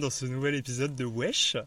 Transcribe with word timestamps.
Bienvenue 0.00 0.12
dans 0.12 0.16
ce 0.16 0.24
nouvel 0.24 0.54
épisode 0.54 0.96
de 0.96 1.04
Wesh. 1.04 1.58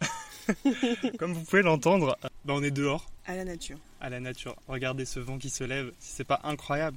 Comme 1.18 1.32
vous 1.32 1.42
pouvez 1.42 1.62
l'entendre, 1.62 2.16
bah, 2.44 2.54
on 2.54 2.62
est 2.62 2.70
dehors, 2.70 3.10
À 3.26 3.34
la 3.34 3.44
nature. 3.44 3.76
à 4.00 4.08
la 4.08 4.20
nature. 4.20 4.54
Regardez 4.68 5.04
ce 5.04 5.18
vent 5.18 5.36
qui 5.36 5.50
se 5.50 5.64
lève, 5.64 5.90
si 5.98 6.12
c'est 6.12 6.22
pas 6.22 6.40
incroyable. 6.44 6.96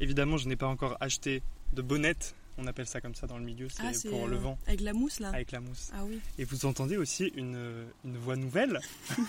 Évidemment, 0.00 0.36
je 0.36 0.48
n'ai 0.48 0.56
pas 0.56 0.66
encore 0.66 0.96
acheté 0.98 1.42
de 1.74 1.82
bonnette, 1.82 2.34
on 2.58 2.66
appelle 2.66 2.88
ça 2.88 3.00
comme 3.00 3.14
ça 3.14 3.28
dans 3.28 3.38
le 3.38 3.44
milieu, 3.44 3.68
c'est 3.68 4.08
pour 4.08 4.26
le 4.26 4.34
euh, 4.36 4.40
vent, 4.40 4.58
Avec 4.66 4.80
la 4.80 4.92
mousse 4.92 5.20
là 5.20 5.28
avec 5.28 5.52
la 5.52 5.60
mousse. 5.60 5.90
Ah 5.94 6.02
oui. 6.04 6.18
Et 6.38 6.44
vous 6.44 6.66
entendez 6.66 6.96
aussi 6.96 7.32
une, 7.36 7.86
une 8.04 8.16
voix 8.18 8.34
nouvelle. 8.34 8.80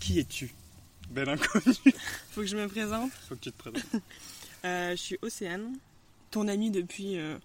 qui 0.00 0.18
es-tu? 0.18 0.50
Belle 1.10 1.28
inconnue. 1.28 1.74
Faut 2.30 2.40
que 2.40 2.46
je 2.46 2.56
me 2.56 2.68
présente. 2.68 3.12
Faut 3.28 3.34
que 3.34 3.40
tu 3.40 3.52
te 3.52 3.58
présentes. 3.58 4.02
Euh, 4.64 4.90
je 4.92 4.96
suis 4.96 5.18
Océane, 5.22 5.74
ton 6.30 6.48
amie 6.48 6.70
depuis 6.70 7.18
euh, 7.18 7.38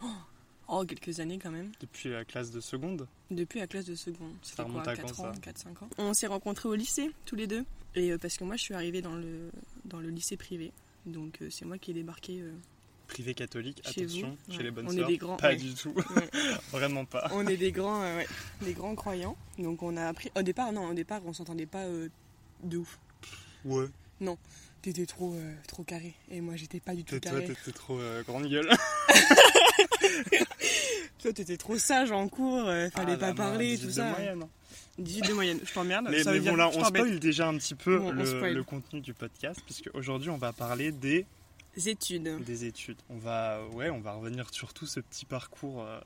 oh, 0.67 0.86
quelques 0.86 1.19
années 1.19 1.39
quand 1.39 1.52
même. 1.52 1.72
Depuis 1.80 2.09
la 2.09 2.23
classe 2.23 2.52
de 2.52 2.59
seconde. 2.61 3.08
Depuis 3.31 3.59
la 3.59 3.67
classe 3.67 3.86
de 3.86 3.95
seconde. 3.95 4.33
C'était 4.42 4.61
remonte 4.61 4.83
quoi 4.83 4.94
à 4.94 4.95
quand, 4.95 5.02
4 5.08 5.16
ça 5.16 5.30
ans, 5.30 5.31
4-5 5.31 5.83
ans? 5.83 5.89
On 5.97 6.14
s'est 6.14 6.27
rencontrés 6.27 6.69
au 6.69 6.75
lycée 6.75 7.11
tous 7.25 7.36
les 7.36 7.47
deux. 7.47 7.66
Et 7.95 8.11
euh, 8.11 8.17
parce 8.17 8.38
que 8.38 8.44
moi 8.44 8.55
je 8.55 8.61
suis 8.64 8.73
arrivée 8.73 9.02
dans 9.02 9.16
le, 9.16 9.50
dans 9.86 10.00
le 10.00 10.09
lycée 10.09 10.38
privé. 10.38 10.72
Donc 11.05 11.42
euh, 11.42 11.50
c'est 11.50 11.66
moi 11.66 11.77
qui 11.77 11.92
ai 11.92 11.94
débarqué. 11.94 12.44
Privé 13.08 13.36
catholique, 13.36 13.81
Chez 13.86 14.02
attention, 14.02 14.36
vous, 14.47 14.52
chez 14.53 14.58
ouais. 14.58 14.64
les 14.64 14.72
bonnes 14.72 14.88
On 14.89 14.97
est 14.97 15.05
des 15.05 15.17
grands, 15.17 15.38
Pas 15.38 15.49
ouais. 15.49 15.55
du 15.58 15.75
tout. 15.75 15.94
ouais. 15.94 16.30
Vraiment 16.72 17.05
pas. 17.05 17.30
on 17.33 17.45
est 17.45 17.58
des 17.58 17.72
grands, 17.72 18.02
ouais, 18.02 18.27
des 18.61 18.73
grands 18.73 18.95
croyants. 18.95 19.38
Donc 19.59 19.83
on 19.83 19.95
a 19.95 20.08
appris. 20.08 20.31
Au 20.36 20.42
départ, 20.42 20.72
non, 20.72 20.89
au 20.89 20.94
départ 20.94 21.22
on 21.25 21.33
s'entendait 21.33 21.67
pas 21.67 21.86
de 22.64 22.77
ouf. 22.77 22.99
Ouais. 23.64 23.88
T'étais 24.86 25.08
trop, 25.08 25.33
euh, 25.33 25.53
trop 25.67 25.81
carré. 25.81 26.14
Et 26.30 26.41
moi 26.41 26.55
j'étais 26.58 26.80
pas 26.80 26.94
du 26.94 27.03
tout 27.03 27.19
Toi, 27.19 27.31
carré. 27.31 27.47
t'étais 27.47 27.72
trop 27.72 27.97
euh, 28.00 28.22
grande 28.22 28.47
gueule. 28.47 28.69
Toi 31.23 31.33
t'étais 31.33 31.58
trop 31.58 31.75
sage 31.80 32.11
en 32.11 32.27
cours, 32.27 32.67
euh, 32.67 32.88
fallait 32.92 33.14
Ah, 33.14 33.17
pas 33.17 33.33
parler, 33.33 33.80
tout 33.80 33.88
18 33.88 33.94
ça. 33.94 34.03
de 34.05 34.09
moyenne. 34.11 34.47
18 35.00 35.27
de 35.27 35.33
moyenne, 35.33 35.59
je 35.66 35.73
t'emmerde. 35.73 36.05
Mais, 36.11 36.22
ça 36.22 36.30
mais 36.30 36.38
veut 36.38 36.44
dire 36.44 36.52
bon, 36.52 36.58
là, 36.58 36.69
on 36.72 36.83
spoil 36.83 37.19
déjà 37.19 37.47
un 37.47 37.58
petit 37.58 37.73
peu 37.73 37.97
Bon, 37.97 38.11
le 38.11 38.61
contenu 38.64 39.02
du 39.02 39.16
podcast, 39.16 39.59
puisque 39.66 39.89
aujourd'hui, 39.95 40.30
on 40.30 40.38
va 40.38 40.53
parler 40.53 40.92
des, 40.92 41.25
études. 41.88 42.44
des 42.45 42.66
études. 42.66 42.99
On 43.09 43.17
va, 43.17 43.66
ouais, 43.73 43.89
on 43.89 44.02
va 44.02 44.14
revenir 44.14 44.53
sur 44.53 44.72
tout 44.72 44.86
ce 44.86 44.99
petit 44.99 45.25
parcours 45.25 45.81
euh, 45.81 45.99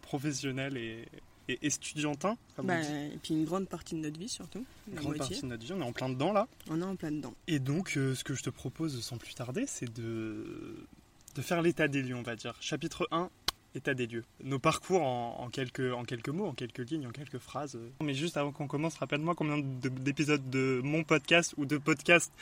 professionnel 0.00 0.78
et, 0.78 1.04
et 1.48 1.58
estudiantin, 1.66 2.36
comme 2.56 2.66
Bah, 2.66 2.80
et 2.80 3.18
puis 3.22 3.34
une 3.34 3.44
grande 3.44 3.68
partie 3.68 3.94
de 3.94 4.00
notre 4.00 4.18
vie 4.18 4.28
surtout, 4.28 4.64
Une 4.88 4.94
grande 4.94 5.16
moitié. 5.16 5.28
partie 5.36 5.42
de 5.42 5.46
notre 5.48 5.64
vie, 5.64 5.72
on 5.72 5.80
est 5.80 5.84
en 5.84 5.92
plein 5.92 6.08
dedans 6.08 6.32
là. 6.32 6.48
On 6.70 6.80
est 6.80 6.84
en 6.84 6.96
plein 6.96 7.10
dedans. 7.12 7.34
Et 7.48 7.58
donc, 7.58 7.96
euh, 7.96 8.14
ce 8.14 8.24
que 8.24 8.34
je 8.34 8.42
te 8.42 8.50
propose 8.50 9.00
sans 9.02 9.18
plus 9.18 9.34
tarder, 9.34 9.64
c'est 9.66 9.92
de, 9.92 10.76
de 11.34 11.42
faire 11.42 11.60
l'état 11.62 11.88
des 11.88 12.02
lieux, 12.02 12.16
on 12.16 12.22
va 12.22 12.36
dire. 12.36 12.54
Chapitre 12.60 13.06
1, 13.10 13.28
état 13.74 13.92
des 13.94 14.06
lieux. 14.06 14.24
Nos 14.42 14.58
parcours 14.58 15.02
en, 15.02 15.40
en 15.40 15.48
quelques, 15.50 15.92
en 15.92 16.04
quelques 16.04 16.28
mots, 16.28 16.46
en 16.46 16.52
quelques 16.54 16.88
lignes, 16.90 17.06
en 17.06 17.10
quelques 17.10 17.38
phrases. 17.38 17.78
Mais 18.02 18.14
juste 18.14 18.36
avant 18.36 18.52
qu'on 18.52 18.66
commence, 18.68 18.94
rappelle-moi 18.96 19.34
combien 19.34 19.58
de- 19.58 19.88
d'épisodes 19.88 20.48
de 20.48 20.80
mon 20.84 21.02
podcast 21.04 21.54
ou 21.56 21.66
de 21.66 21.76
podcast 21.78 22.32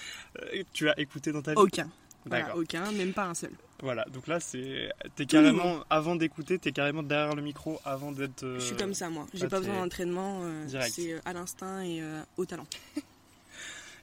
euh, 0.40 0.62
tu 0.72 0.88
as 0.90 1.00
écouté 1.00 1.32
dans 1.32 1.42
ta 1.42 1.52
vie? 1.52 1.58
Aucun. 1.58 1.90
Voilà, 2.26 2.56
aucun, 2.56 2.90
même 2.92 3.12
pas 3.12 3.24
un 3.26 3.34
seul. 3.34 3.50
Voilà, 3.82 4.04
donc 4.12 4.28
là, 4.28 4.38
c'est. 4.38 4.90
T'es 5.16 5.26
carrément, 5.26 5.82
avant 5.90 6.14
d'écouter, 6.14 6.58
t'es 6.58 6.70
carrément 6.70 7.02
derrière 7.02 7.34
le 7.34 7.42
micro 7.42 7.80
avant 7.84 8.12
d'être. 8.12 8.44
euh, 8.44 8.60
Je 8.60 8.64
suis 8.66 8.76
comme 8.76 8.94
ça 8.94 9.10
moi. 9.10 9.26
J'ai 9.34 9.44
là, 9.44 9.48
pas 9.48 9.58
besoin 9.58 9.80
d'entraînement. 9.80 10.40
euh, 10.44 10.64
direct. 10.66 10.92
c'est 10.94 11.12
euh, 11.14 11.20
à 11.24 11.32
l'instinct 11.32 11.80
et 11.82 12.00
euh, 12.00 12.22
au 12.36 12.44
talent. 12.44 12.66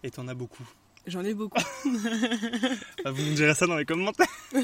Et 0.03 0.11
t'en 0.11 0.27
as 0.27 0.33
beaucoup. 0.33 0.67
J'en 1.09 1.23
ai 1.23 1.33
beaucoup. 1.33 1.57
Bah, 3.03 3.11
vous 3.11 3.23
me 3.23 3.35
direz 3.35 3.53
ça 3.55 3.67
dans 3.67 3.75
les 3.75 3.85
commentaires. 3.85 4.27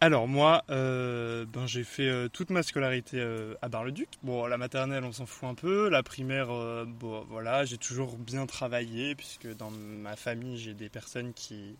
Alors 0.00 0.28
moi, 0.28 0.64
euh, 0.70 1.46
ben, 1.46 1.66
j'ai 1.66 1.84
fait 1.84 2.08
euh, 2.08 2.28
toute 2.28 2.50
ma 2.50 2.62
scolarité 2.62 3.18
euh, 3.20 3.54
à 3.62 3.68
Bar-le-Duc. 3.68 4.08
Bon, 4.22 4.46
la 4.46 4.58
maternelle, 4.58 5.04
on 5.04 5.12
s'en 5.12 5.26
fout 5.26 5.48
un 5.48 5.54
peu. 5.54 5.88
La 5.88 6.02
primaire, 6.02 6.48
bon, 6.86 7.24
voilà, 7.30 7.64
j'ai 7.64 7.78
toujours 7.78 8.16
bien 8.16 8.46
travaillé 8.46 9.14
puisque 9.14 9.46
dans 9.56 9.70
ma 9.70 10.16
famille, 10.16 10.58
j'ai 10.58 10.74
des 10.74 10.88
personnes 10.88 11.32
qui 11.32 11.76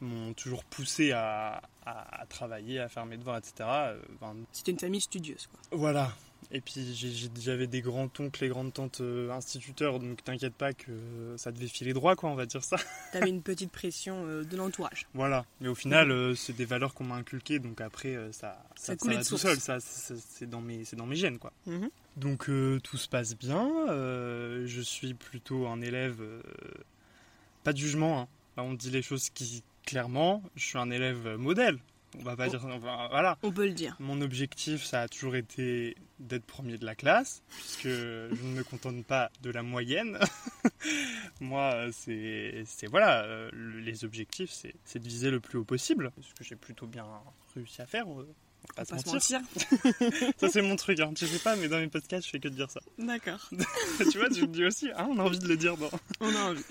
m'ont 0.00 0.34
toujours 0.34 0.62
poussé 0.64 1.12
à, 1.12 1.62
à- 1.86 2.20
à 2.22 2.26
travailler, 2.26 2.78
à 2.80 2.88
faire 2.88 3.06
mes 3.06 3.16
devoirs, 3.16 3.38
etc. 3.38 3.54
Ben, 4.20 4.34
C'était 4.52 4.72
une 4.72 4.78
famille 4.78 5.00
studieuse 5.00 5.46
quoi. 5.48 5.58
voilà. 5.72 6.12
Et 6.52 6.60
puis 6.60 6.72
j'avais 7.40 7.66
des 7.66 7.80
grands-oncles 7.80 8.44
et 8.44 8.48
grandes-tantes 8.48 9.00
euh, 9.00 9.30
instituteurs, 9.30 9.98
donc 9.98 10.22
t'inquiète 10.22 10.54
pas 10.54 10.72
que 10.72 10.92
ça 11.36 11.50
devait 11.50 11.66
filer 11.66 11.92
droit, 11.92 12.14
quoi, 12.16 12.30
on 12.30 12.34
va 12.36 12.46
dire 12.46 12.62
ça. 12.62 12.76
T'avais 13.12 13.28
une 13.30 13.42
petite 13.42 13.72
pression 13.72 14.24
euh, 14.26 14.44
de 14.44 14.56
l'entourage. 14.56 15.06
Voilà, 15.14 15.44
mais 15.60 15.68
au 15.68 15.74
final, 15.74 16.10
euh, 16.10 16.34
c'est 16.34 16.52
des 16.54 16.64
valeurs 16.64 16.94
qu'on 16.94 17.04
m'a 17.04 17.16
inculquées, 17.16 17.58
donc 17.58 17.80
après, 17.80 18.14
ça, 18.32 18.64
ça, 18.76 18.92
Ça 18.92 18.96
coulait 18.96 19.16
va 19.16 19.24
tout 19.24 19.38
seul, 19.38 19.58
ça, 19.58 19.80
ça- 19.80 20.14
c'est 20.28 20.48
dans 20.48 20.60
mes, 20.60 20.84
dans 20.96 21.06
mes 21.06 21.16
gènes, 21.16 21.38
quoi. 21.38 21.52
Mhm. 21.66 21.90
Donc 22.16 22.48
euh, 22.48 22.78
tout 22.80 22.96
se 22.96 23.08
passe 23.08 23.36
bien. 23.36 23.68
euh, 23.90 24.66
je 24.66 24.80
suis 24.80 25.14
plutôt 25.14 25.66
un 25.66 25.80
élève, 25.80 26.20
euh, 26.20 26.40
pas 27.64 27.72
de 27.72 27.78
jugement. 27.78 28.20
hein. 28.22 28.28
Là, 28.56 28.62
on 28.62 28.72
dit 28.74 28.90
les 28.90 29.02
choses 29.02 29.28
qui 29.30 29.62
clairement. 29.84 30.42
Je 30.56 30.64
suis 30.64 30.78
un 30.78 30.90
élève 30.90 31.36
modèle. 31.36 31.78
On 32.18 32.22
va 32.22 32.36
pas 32.36 32.46
Oh. 32.46 32.50
dire, 32.50 32.64
enfin, 32.64 33.08
voilà. 33.10 33.36
On 33.42 33.52
peut 33.52 33.66
le 33.66 33.72
dire. 33.72 33.96
Mon 34.00 34.20
objectif, 34.22 34.84
ça 34.84 35.02
a 35.02 35.08
toujours 35.08 35.36
été 35.36 35.96
d'être 36.18 36.44
premier 36.46 36.78
de 36.78 36.86
la 36.86 36.94
classe, 36.94 37.42
puisque 37.50 37.88
je 37.88 38.42
ne 38.42 38.54
me 38.56 38.64
contente 38.64 39.04
pas 39.04 39.30
de 39.42 39.50
la 39.50 39.62
moyenne. 39.62 40.18
Moi, 41.40 41.88
c'est, 41.92 42.64
voilà, 42.90 43.26
le- 43.52 43.80
les 43.80 44.04
objectifs, 44.04 44.50
c'est, 44.50 44.98
de 44.98 45.06
viser 45.08 45.30
le 45.30 45.40
plus 45.40 45.58
haut 45.58 45.64
possible, 45.64 46.10
ce 46.22 46.32
que 46.34 46.44
j'ai 46.44 46.56
plutôt 46.56 46.86
bien 46.86 47.06
réussi 47.54 47.82
à 47.82 47.86
faire. 47.86 48.06
euh, 48.08 48.26
pas 48.74 48.84
pas 48.84 48.98
se 48.98 49.08
mentir. 49.08 49.40
mentir. 49.40 50.32
Ça, 50.38 50.48
c'est 50.48 50.62
mon 50.62 50.74
truc. 50.76 50.98
Hein. 51.00 51.12
Tu 51.14 51.26
sais 51.26 51.38
pas, 51.38 51.54
mais 51.56 51.68
dans 51.68 51.78
mes 51.78 51.86
podcasts, 51.88 52.24
je 52.26 52.30
fais 52.30 52.40
que 52.40 52.48
de 52.48 52.54
dire 52.54 52.68
ça. 52.70 52.80
D'accord. 52.98 53.48
tu 54.10 54.18
vois, 54.18 54.28
tu 54.30 54.42
me 54.42 54.46
dis 54.48 54.64
aussi, 54.64 54.88
hein, 54.96 55.06
on 55.10 55.18
a 55.18 55.22
envie 55.22 55.38
de 55.38 55.46
le 55.46 55.56
dire. 55.56 55.76
Dans... 55.76 55.90
On 56.20 56.34
a 56.34 56.40
envie. 56.50 56.64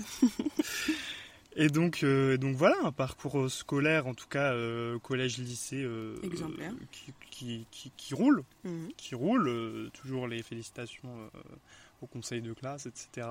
Et 1.57 1.69
donc, 1.69 2.03
euh, 2.03 2.35
donc 2.37 2.55
voilà, 2.55 2.75
un 2.83 2.91
parcours 2.91 3.39
euh, 3.39 3.49
scolaire, 3.49 4.07
en 4.07 4.13
tout 4.13 4.27
cas 4.27 4.53
euh, 4.53 4.99
collège-lycée, 4.99 5.83
euh, 5.83 6.17
Exemplaire. 6.23 6.73
qui, 6.91 7.13
qui, 7.31 7.67
qui, 7.71 7.91
qui 7.95 8.13
roule, 8.13 8.43
Mhm. 8.65 8.89
qui 8.97 9.15
roule. 9.15 9.89
toujours 9.93 10.27
les 10.27 10.43
félicitations 10.43 11.29
au 12.01 12.07
conseil 12.07 12.41
de 12.41 12.51
classe, 12.53 12.87
etc. 12.87 13.25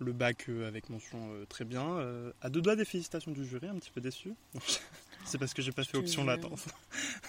le 0.00 0.12
bac 0.12 0.48
avec 0.66 0.90
mention 0.90 1.30
très 1.48 1.64
bien. 1.64 1.98
à 2.42 2.50
deux 2.50 2.60
doigts 2.60 2.76
des 2.76 2.84
félicitations 2.84 3.30
du 3.32 3.44
jury, 3.46 3.68
un 3.68 3.76
petit 3.76 3.90
peu 3.90 4.00
déçu. 4.02 4.34
C'est 5.24 5.38
parce 5.38 5.54
que 5.54 5.62
j'ai 5.62 5.72
pas 5.72 5.84
fait 5.84 5.96
option 5.98 6.24
latence. 6.24 6.66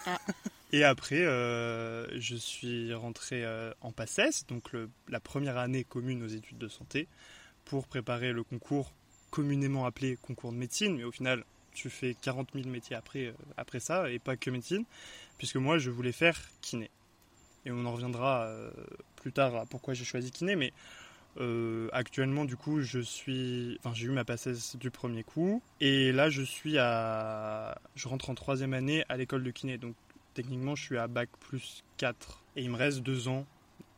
Ah. 0.06 0.20
Et 0.74 0.84
après, 0.84 1.20
je 1.20 2.36
suis 2.38 2.94
rentré 2.94 3.46
en 3.82 3.92
PACES, 3.92 4.46
donc 4.48 4.72
le- 4.74 4.90
la 5.10 5.20
première 5.20 5.58
année 5.58 5.84
commune 5.86 6.24
aux 6.24 6.28
études 6.28 6.58
de 6.58 6.68
santé, 6.68 7.08
pour 7.66 7.88
préparer 7.88 8.32
le 8.34 8.44
concours 8.44 8.94
communément 9.32 9.86
appelé 9.86 10.18
concours 10.22 10.52
de 10.52 10.58
médecine, 10.58 10.98
mais 10.98 11.04
au 11.04 11.12
final, 11.12 11.44
tu 11.74 11.90
fais 11.90 12.16
40 12.22 12.50
000 12.54 12.68
métiers 12.70 12.96
après, 12.96 13.28
euh, 13.28 13.34
après 13.58 13.80
ça, 13.80 14.10
et 14.12 14.20
pas 14.20 14.36
que 14.36 14.50
médecine, 14.50 14.84
puisque 15.38 15.56
moi, 15.56 15.78
je 15.78 15.90
voulais 15.90 16.12
faire 16.12 16.38
kiné. 16.62 16.90
Et 17.66 17.72
on 17.72 17.86
en 17.86 17.92
reviendra 17.92 18.44
euh, 18.46 18.72
plus 19.16 19.32
tard 19.32 19.56
à 19.56 19.66
pourquoi 19.66 19.94
j'ai 19.94 20.04
choisi 20.04 20.32
kiné, 20.32 20.56
mais 20.56 20.74
euh, 21.40 21.88
actuellement, 21.94 22.46
du 22.46 22.58
coup, 22.58 22.82
je 22.82 23.00
suis. 23.00 23.78
Enfin, 23.80 23.96
j'ai 23.96 24.08
eu 24.08 24.12
ma 24.12 24.26
PACES 24.26 24.76
du 24.76 24.92
premier 24.92 25.24
coup, 25.24 25.62
et 25.80 26.12
là, 26.12 26.30
je 26.30 26.42
suis 26.42 26.78
à. 26.78 27.80
Je 27.96 28.08
rentre 28.08 28.30
en 28.30 28.36
troisième 28.36 28.74
année 28.74 29.06
à 29.10 29.18
l'école 29.18 29.44
de 29.44 29.52
kiné, 29.52 29.78
donc 29.78 29.96
techniquement, 30.34 30.76
je 30.76 30.84
suis 30.84 30.98
à 30.98 31.08
bac 31.08 31.30
plus 31.40 31.84
4, 31.98 32.44
et 32.56 32.64
il 32.64 32.70
me 32.70 32.78
reste 32.78 33.00
deux 33.00 33.28
ans 33.28 33.46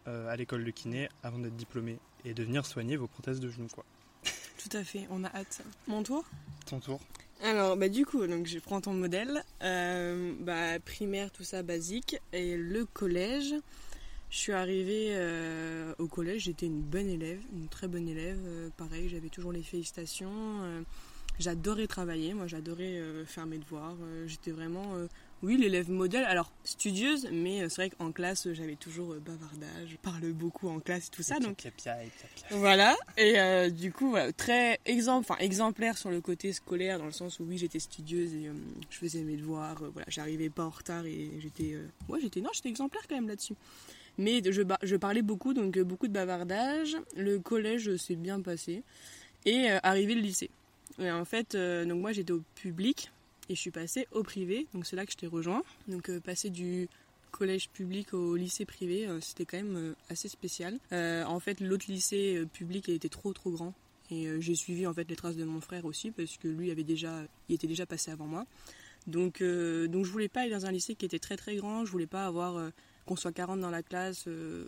à 0.05 0.35
l'école 0.35 0.65
de 0.65 0.71
kiné 0.71 1.07
avant 1.23 1.39
d'être 1.39 1.55
diplômé 1.55 1.97
et 2.25 2.33
de 2.33 2.43
venir 2.43 2.65
soigner 2.65 2.97
vos 2.97 3.07
prothèses 3.07 3.39
de 3.39 3.47
genoux, 3.47 3.69
quoi. 3.73 3.85
Tout 4.63 4.77
à 4.77 4.83
fait, 4.83 5.07
on 5.09 5.25
a 5.25 5.27
hâte. 5.27 5.61
Mon 5.87 6.03
tour 6.03 6.23
Ton 6.65 6.79
tour 6.79 7.01
Alors, 7.43 7.75
bah, 7.75 7.89
du 7.89 8.05
coup, 8.05 8.25
donc, 8.27 8.47
je 8.47 8.59
prends 8.59 8.79
ton 8.79 8.93
modèle. 8.93 9.43
Euh, 9.61 10.33
bah, 10.39 10.79
primaire, 10.79 11.31
tout 11.31 11.43
ça, 11.43 11.63
basique. 11.63 12.17
Et 12.31 12.55
le 12.55 12.85
collège. 12.85 13.53
Je 14.29 14.37
suis 14.37 14.53
arrivée 14.53 15.09
euh, 15.11 15.93
au 15.99 16.07
collège, 16.07 16.45
j'étais 16.45 16.65
une 16.65 16.81
bonne 16.81 17.07
élève, 17.07 17.39
une 17.53 17.67
très 17.67 17.87
bonne 17.87 18.07
élève. 18.07 18.39
Euh, 18.45 18.69
pareil, 18.77 19.07
j'avais 19.09 19.29
toujours 19.29 19.51
les 19.51 19.61
félicitations. 19.61 20.31
j'adorais 21.39 21.85
travailler, 21.85 22.33
moi 22.33 22.47
j'adorais 22.47 22.99
faire 23.27 23.45
mes 23.45 23.59
devoirs. 23.59 23.95
j'étais 24.25 24.49
vraiment 24.49 24.95
oui, 25.43 25.57
l'élève 25.57 25.91
modèle, 25.91 26.23
alors 26.23 26.53
studieuse, 26.63 27.27
mais 27.29 27.61
euh, 27.61 27.69
c'est 27.69 27.81
vrai 27.81 27.89
qu'en 27.89 28.13
classe, 28.13 28.47
j'avais 28.53 28.77
toujours 28.77 29.11
euh, 29.11 29.19
bavardage, 29.19 29.89
je 29.89 29.97
parle 29.97 30.31
beaucoup 30.31 30.69
en 30.69 30.79
classe 30.79 31.07
et 31.07 31.09
tout 31.11 31.21
ça. 31.21 31.37
donc 31.39 31.57
Voilà, 32.49 32.95
et 33.17 33.37
euh, 33.37 33.69
du 33.69 33.91
coup, 33.91 34.15
très 34.37 34.79
exemple, 34.85 35.27
enfin, 35.29 35.37
exemplaire 35.43 35.97
sur 35.97 36.09
le 36.11 36.21
côté 36.21 36.53
scolaire, 36.53 36.97
dans 36.97 37.05
le 37.05 37.11
sens 37.11 37.41
où 37.41 37.43
oui, 37.43 37.57
j'étais 37.57 37.79
studieuse 37.79 38.33
et 38.33 38.49
je 38.89 38.97
faisais 38.97 39.21
mes 39.23 39.35
devoirs, 39.35 39.83
voilà, 39.91 40.05
j'arrivais 40.07 40.49
pas 40.49 40.63
en 40.63 40.69
retard 40.69 41.05
et 41.05 41.29
j'étais. 41.39 41.77
ouais, 42.07 42.19
j'étais. 42.21 42.39
Non, 42.39 42.49
j'étais 42.53 42.69
exemplaire 42.69 43.03
quand 43.09 43.15
même 43.15 43.27
là-dessus. 43.27 43.55
Mais 44.17 44.41
je, 44.45 44.61
je, 44.83 44.95
parlais 44.95 45.23
beaucoup, 45.23 45.53
donc 45.53 45.77
beaucoup 45.79 46.07
de 46.07 46.13
bavardage. 46.13 46.95
Le 47.17 47.39
collège 47.39 47.97
s'est 47.97 48.15
bien 48.15 48.39
passé. 48.41 48.83
Et 49.45 49.67
arrivé 49.83 50.15
le 50.15 50.21
lycée. 50.21 50.49
Et 50.99 51.11
en 51.11 51.25
fait, 51.25 51.57
donc 51.57 51.99
moi 51.99 52.13
j'étais 52.13 52.31
au 52.31 52.43
public, 52.55 53.11
et 53.49 53.55
je 53.55 53.59
suis 53.59 53.71
passée 53.71 54.07
au 54.11 54.23
privé, 54.23 54.67
donc 54.73 54.85
c'est 54.85 54.95
là 54.95 55.05
que 55.05 55.11
je 55.11 55.17
t'ai 55.17 55.27
rejoint. 55.27 55.63
Donc 55.87 56.09
euh, 56.09 56.19
passer 56.19 56.49
du 56.49 56.87
collège 57.31 57.69
public 57.69 58.13
au 58.13 58.35
lycée 58.35 58.65
privé, 58.65 59.07
euh, 59.07 59.19
c'était 59.21 59.45
quand 59.45 59.57
même 59.57 59.75
euh, 59.75 59.95
assez 60.09 60.29
spécial. 60.29 60.79
en 60.91 61.39
fait, 61.39 61.59
l'autre 61.59 61.85
lycée 61.87 62.43
public 62.53 62.89
était 62.89 63.09
trop 63.09 63.33
trop 63.33 63.51
grand 63.51 63.73
et 64.11 64.27
j'ai 64.41 64.53
suivi 64.53 64.85
en 64.85 64.93
fait 64.93 65.09
les 65.09 65.15
traces 65.15 65.37
de 65.37 65.45
mon 65.45 65.61
frère 65.61 65.85
aussi 65.85 66.11
parce 66.11 66.37
que 66.37 66.47
lui 66.47 66.71
avait 66.71 66.83
déjà, 66.83 67.23
il 67.49 67.55
était 67.55 67.67
déjà 67.67 67.85
passé 67.85 68.11
avant 68.11 68.27
moi. 68.27 68.45
Donc 69.07 69.41
donc 69.41 70.05
je 70.05 70.11
voulais 70.11 70.29
pas 70.29 70.41
aller 70.41 70.51
dans 70.51 70.65
un 70.65 70.71
lycée 70.71 70.95
qui 70.95 71.05
était 71.05 71.19
très 71.19 71.35
très 71.35 71.55
grand, 71.55 71.85
je 71.85 71.91
voulais 71.91 72.07
pas 72.07 72.25
avoir 72.25 72.71
qu'on 73.05 73.15
soit 73.15 73.31
40 73.31 73.59
dans 73.59 73.69
la 73.69 73.83
classe, 73.83 74.25
euh, 74.27 74.65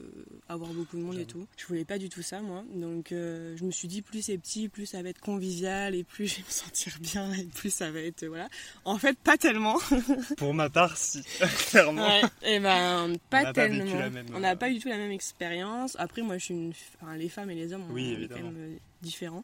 avoir 0.50 0.72
beaucoup 0.72 0.98
de 0.98 1.02
monde 1.02 1.18
et 1.18 1.26
tout. 1.26 1.48
Je 1.58 1.66
voulais 1.66 1.86
pas 1.86 1.98
du 1.98 2.10
tout 2.10 2.22
ça, 2.22 2.42
moi. 2.42 2.64
Donc, 2.74 3.12
euh, 3.12 3.56
je 3.58 3.64
me 3.64 3.72
suis 3.72 3.88
dit, 3.88 4.02
plus 4.02 4.22
c'est 4.22 4.38
petit, 4.38 4.68
plus 4.68 4.86
ça 4.86 5.02
va 5.02 5.10
être 5.10 5.22
convivial 5.22 5.96
et 5.96 6.04
plus 6.04 6.28
je 6.32 6.36
vais 6.38 6.44
me 6.44 6.52
sentir 6.52 6.94
bien 7.00 7.32
et 7.34 7.46
plus 7.46 7.74
ça 7.74 7.92
va 7.92 8.00
être. 8.00 8.26
voilà. 8.26 8.50
En 8.84 8.98
fait, 8.98 9.18
pas 9.18 9.38
tellement. 9.38 9.78
Pour 10.38 10.54
ma 10.54 10.70
part, 10.70 10.98
si, 10.98 11.24
clairement. 11.70 12.06
Ouais, 12.06 12.22
et 12.44 12.56
eh 12.56 12.60
ben, 12.60 13.14
pas 13.30 13.54
tellement. 13.54 13.86
on 14.34 14.40
n'a 14.40 14.56
pas 14.56 14.70
du 14.70 14.80
tout 14.80 14.90
la 14.90 14.98
même 14.98 15.12
expérience. 15.12 15.96
Après, 16.00 16.22
moi, 16.22 16.38
je 16.38 16.46
suis 16.46 16.54
une. 16.54 16.74
Enfin, 17.02 17.16
les 17.16 17.30
femmes 17.30 17.52
et 17.52 17.56
les 17.56 17.74
hommes, 17.74 17.86
oui, 17.92 18.28
quand 18.30 18.38
même 18.38 18.56
euh, 18.58 18.76
différents. 19.02 19.44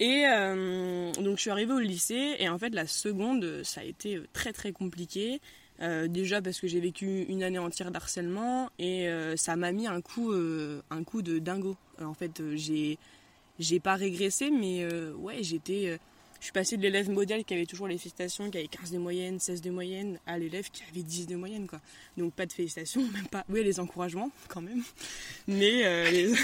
Et 0.00 0.24
donc 1.22 1.36
je 1.36 1.42
suis 1.42 1.50
arrivée 1.50 1.72
au 1.72 1.78
lycée 1.78 2.34
et 2.40 2.48
en 2.48 2.58
fait 2.58 2.70
la 2.70 2.88
seconde 2.88 3.62
ça 3.62 3.80
a 3.80 3.84
été 3.84 4.20
très 4.32 4.52
très 4.52 4.72
compliqué. 4.72 5.40
Euh, 5.80 6.06
déjà 6.06 6.40
parce 6.40 6.60
que 6.60 6.68
j'ai 6.68 6.78
vécu 6.78 7.22
une 7.22 7.42
année 7.42 7.58
entière 7.58 7.90
d'harcèlement 7.90 8.70
et 8.78 9.08
euh, 9.08 9.36
ça 9.36 9.56
m'a 9.56 9.72
mis 9.72 9.88
un 9.88 10.00
coup, 10.00 10.30
euh, 10.32 10.80
un 10.90 11.02
coup 11.02 11.20
de 11.20 11.38
dingo. 11.38 11.76
en 12.00 12.14
fait, 12.14 12.42
j'ai, 12.54 12.96
j'ai 13.58 13.80
pas 13.80 13.94
régressé, 13.94 14.50
mais 14.50 14.86
ouais, 15.14 15.42
j'étais 15.42 15.98
je 16.44 16.48
suis 16.48 16.52
passée 16.52 16.76
de 16.76 16.82
l'élève 16.82 17.08
modèle 17.08 17.42
qui 17.42 17.54
avait 17.54 17.64
toujours 17.64 17.88
les 17.88 17.96
félicitations, 17.96 18.50
qui 18.50 18.58
avait 18.58 18.66
15 18.66 18.90
de 18.90 18.98
moyenne, 18.98 19.40
16 19.40 19.62
de 19.62 19.70
moyenne, 19.70 20.18
à 20.26 20.36
l'élève 20.36 20.68
qui 20.70 20.82
avait 20.90 21.02
10 21.02 21.26
de 21.26 21.36
moyenne, 21.36 21.66
quoi. 21.66 21.80
Donc 22.18 22.34
pas 22.34 22.44
de 22.44 22.52
félicitations, 22.52 23.00
même 23.14 23.26
pas. 23.28 23.46
Oui, 23.48 23.64
les 23.64 23.80
encouragements, 23.80 24.30
quand 24.48 24.60
même. 24.60 24.82
Mais 25.48 25.86
euh, 25.86 26.34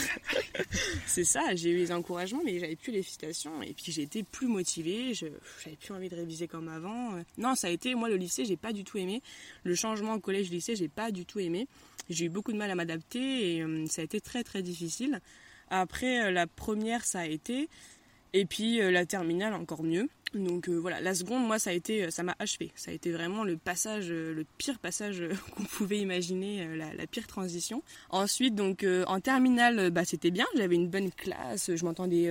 c'est 1.07 1.25
ça, 1.25 1.55
j'ai 1.55 1.73
eu 1.73 1.77
les 1.77 1.93
encouragements, 1.93 2.41
mais 2.43 2.59
j'avais 2.59 2.77
plus 2.77 2.93
les 2.93 3.03
félicitations. 3.03 3.61
Et 3.61 3.75
puis 3.75 3.93
j'étais 3.93 4.23
plus 4.23 4.47
motivée, 4.47 5.13
j'avais 5.13 5.77
plus 5.79 5.93
envie 5.93 6.09
de 6.09 6.17
réviser 6.17 6.49
comme 6.49 6.69
avant. 6.69 7.23
Non, 7.37 7.55
ça 7.55 7.67
a 7.67 7.71
été, 7.71 7.95
moi, 7.95 8.09
le 8.09 8.17
lycée, 8.17 8.47
j'ai 8.47 8.57
pas 8.57 8.73
du 8.73 8.85
tout 8.85 8.97
aimé. 8.97 9.21
Le 9.65 9.75
changement 9.75 10.15
au 10.15 10.19
collège-lycée, 10.19 10.77
j'ai 10.77 10.89
pas 10.89 11.11
du 11.11 11.27
tout 11.27 11.41
aimé. 11.41 11.69
J'ai 12.09 12.25
eu 12.25 12.31
beaucoup 12.31 12.53
de 12.53 12.57
mal 12.57 12.71
à 12.71 12.75
m'adapter 12.75 13.57
et 13.57 13.63
euh, 13.63 13.85
ça 13.87 14.01
a 14.01 14.05
été 14.07 14.23
très, 14.23 14.45
très 14.45 14.63
difficile. 14.63 15.21
Après, 15.69 16.25
euh, 16.25 16.31
la 16.31 16.47
première, 16.47 17.05
ça 17.05 17.21
a 17.21 17.27
été. 17.27 17.69
Et 18.33 18.45
puis 18.45 18.81
euh, 18.81 18.91
la 18.91 19.07
terminale 19.07 19.55
encore 19.55 19.83
mieux. 19.83 20.09
Donc 20.35 20.69
euh, 20.69 20.77
voilà, 20.77 21.01
la 21.01 21.15
seconde, 21.15 21.47
moi, 21.47 21.59
ça 21.59 21.71
a 21.71 21.73
été, 21.73 22.05
euh, 22.05 22.11
ça 22.11 22.23
m'a 22.23 22.37
achevé. 22.39 22.71
Ça 22.77 22.93
a 22.93 22.95
été 22.95 23.11
vraiment 23.11 23.43
le 23.43 23.57
passage, 23.57 24.11
le 24.11 24.45
pire 24.59 24.79
passage 24.79 25.25
qu'on 25.57 25.65
pouvait 25.65 25.99
imaginer, 25.99 26.67
la, 26.77 27.07
pire 27.07 27.27
transition. 27.27 27.83
Ensuite, 28.11 28.55
donc 28.55 28.87
en 29.07 29.21
terminale, 29.21 29.91
bah, 29.91 30.05
c'était 30.05 30.31
bien. 30.31 30.47
J'avais 30.57 30.77
une 30.77 30.89
bonne 30.89 31.11
classe, 31.11 31.75
je 31.75 31.85
m'entendais 31.85 32.29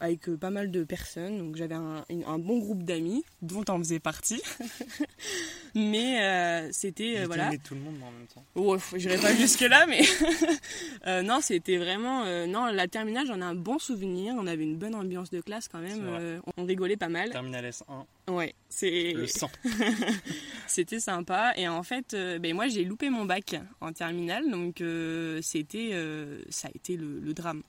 avec 0.00 0.28
pas 0.36 0.50
mal 0.50 0.70
de 0.70 0.84
personnes. 0.84 1.38
Donc 1.38 1.56
j'avais 1.56 1.74
un, 1.74 2.38
bon 2.38 2.58
groupe 2.58 2.82
d'amis 2.82 3.24
dont 3.42 3.64
on 3.68 3.78
faisait 3.78 4.00
partie. 4.00 4.42
mais 5.74 6.20
euh, 6.22 6.68
c'était 6.72 7.18
euh, 7.18 7.26
voilà. 7.26 7.50
tout 7.64 7.74
le 7.74 7.80
monde 7.80 7.96
en 8.02 8.10
même 8.10 8.26
temps. 8.26 8.44
Oh, 8.54 8.76
j'irai 8.94 9.18
pas 9.18 9.34
jusque 9.36 9.60
là, 9.60 9.86
mais 9.86 10.02
euh, 11.06 11.22
non, 11.22 11.40
c'était 11.40 11.76
vraiment 11.76 12.24
non 12.46 12.66
la 12.66 12.88
terminale. 12.88 13.26
J'en 13.26 13.40
ai 13.40 13.44
un 13.44 13.54
bon 13.54 13.78
souvenir. 13.78 14.34
On 14.38 14.46
avait 14.46 14.64
une 14.64 14.76
bonne 14.76 14.94
ambiance 14.94 15.30
de 15.30 15.40
classe 15.40 15.68
quand 15.68 15.80
même. 15.80 16.40
on 16.56 16.64
rigolait 16.64 16.96
pas 16.96 17.08
mal. 17.08 17.30
Terminale 17.30 17.66
S1. 17.66 17.84
Ouais, 18.28 18.54
c'est 18.68 19.12
le 19.12 19.26
sang. 19.26 19.50
c'était 20.66 21.00
sympa 21.00 21.52
et 21.56 21.68
en 21.68 21.82
fait, 21.82 22.16
ben 22.40 22.54
moi 22.54 22.66
j'ai 22.68 22.84
loupé 22.84 23.08
mon 23.08 23.24
bac 23.24 23.54
en 23.80 23.92
terminale, 23.92 24.50
donc 24.50 24.82
c'était 25.42 25.92
ça 26.50 26.68
a 26.68 26.70
été 26.74 26.96
le 26.96 27.32
drame 27.32 27.62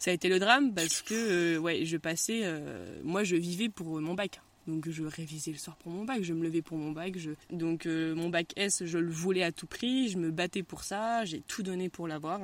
ça 0.00 0.10
a 0.10 0.14
été 0.14 0.30
le 0.30 0.38
drame 0.38 0.72
parce 0.72 1.02
que 1.02 1.14
euh, 1.56 1.58
ouais, 1.58 1.84
je 1.84 1.98
passais, 1.98 2.40
euh, 2.44 3.00
moi 3.04 3.22
je 3.22 3.36
vivais 3.36 3.68
pour 3.68 4.00
mon 4.00 4.14
bac. 4.14 4.40
Donc 4.66 4.88
je 4.88 5.04
révisais 5.04 5.52
le 5.52 5.58
soir 5.58 5.76
pour 5.76 5.92
mon 5.92 6.04
bac, 6.04 6.22
je 6.22 6.32
me 6.32 6.42
levais 6.42 6.62
pour 6.62 6.78
mon 6.78 6.90
bac. 6.90 7.18
Je... 7.18 7.32
Donc 7.50 7.84
euh, 7.84 8.14
mon 8.14 8.30
bac 8.30 8.54
S, 8.56 8.82
je 8.86 8.96
le 8.96 9.10
voulais 9.10 9.42
à 9.42 9.52
tout 9.52 9.66
prix, 9.66 10.08
je 10.08 10.16
me 10.16 10.30
battais 10.30 10.62
pour 10.62 10.84
ça, 10.84 11.26
j'ai 11.26 11.40
tout 11.40 11.62
donné 11.62 11.90
pour 11.90 12.08
l'avoir. 12.08 12.40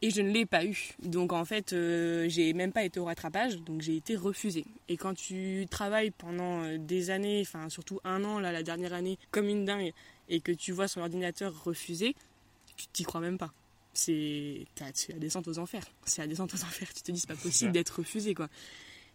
Et 0.00 0.10
je 0.10 0.22
ne 0.22 0.30
l'ai 0.30 0.46
pas 0.46 0.64
eu. 0.64 0.94
Donc 1.02 1.34
en 1.34 1.44
fait, 1.44 1.74
j'ai 2.28 2.52
même 2.54 2.72
pas 2.72 2.84
été 2.84 2.98
au 3.00 3.04
rattrapage, 3.04 3.58
donc 3.58 3.82
j'ai 3.82 3.96
été 3.96 4.16
refusée. 4.16 4.64
Et 4.88 4.96
quand 4.96 5.14
tu 5.14 5.66
travailles 5.70 6.10
pendant 6.10 6.76
des 6.78 7.10
années, 7.10 7.42
enfin 7.46 7.68
surtout 7.68 8.00
un 8.04 8.24
an, 8.24 8.38
là, 8.38 8.50
la 8.50 8.62
dernière 8.62 8.94
année, 8.94 9.18
comme 9.30 9.48
une 9.48 9.64
dingue, 9.64 9.92
et 10.30 10.40
que 10.40 10.52
tu 10.52 10.72
vois 10.72 10.88
son 10.88 11.00
ordinateur 11.00 11.64
refusé, 11.64 12.16
tu 12.76 12.86
t'y 12.88 13.02
crois 13.02 13.20
même 13.20 13.38
pas 13.38 13.52
c'est 13.94 14.66
la 14.78 15.18
descente 15.18 15.48
aux 15.48 15.58
enfers. 15.58 15.84
C'est 16.04 16.22
la 16.22 16.28
descente 16.28 16.52
aux 16.54 16.62
enfers. 16.62 16.92
Tu 16.92 17.02
te 17.02 17.12
dis, 17.12 17.20
c'est 17.20 17.28
pas 17.28 17.36
possible 17.36 17.72
d'être 17.72 17.98
refusé, 17.98 18.34
quoi. 18.34 18.48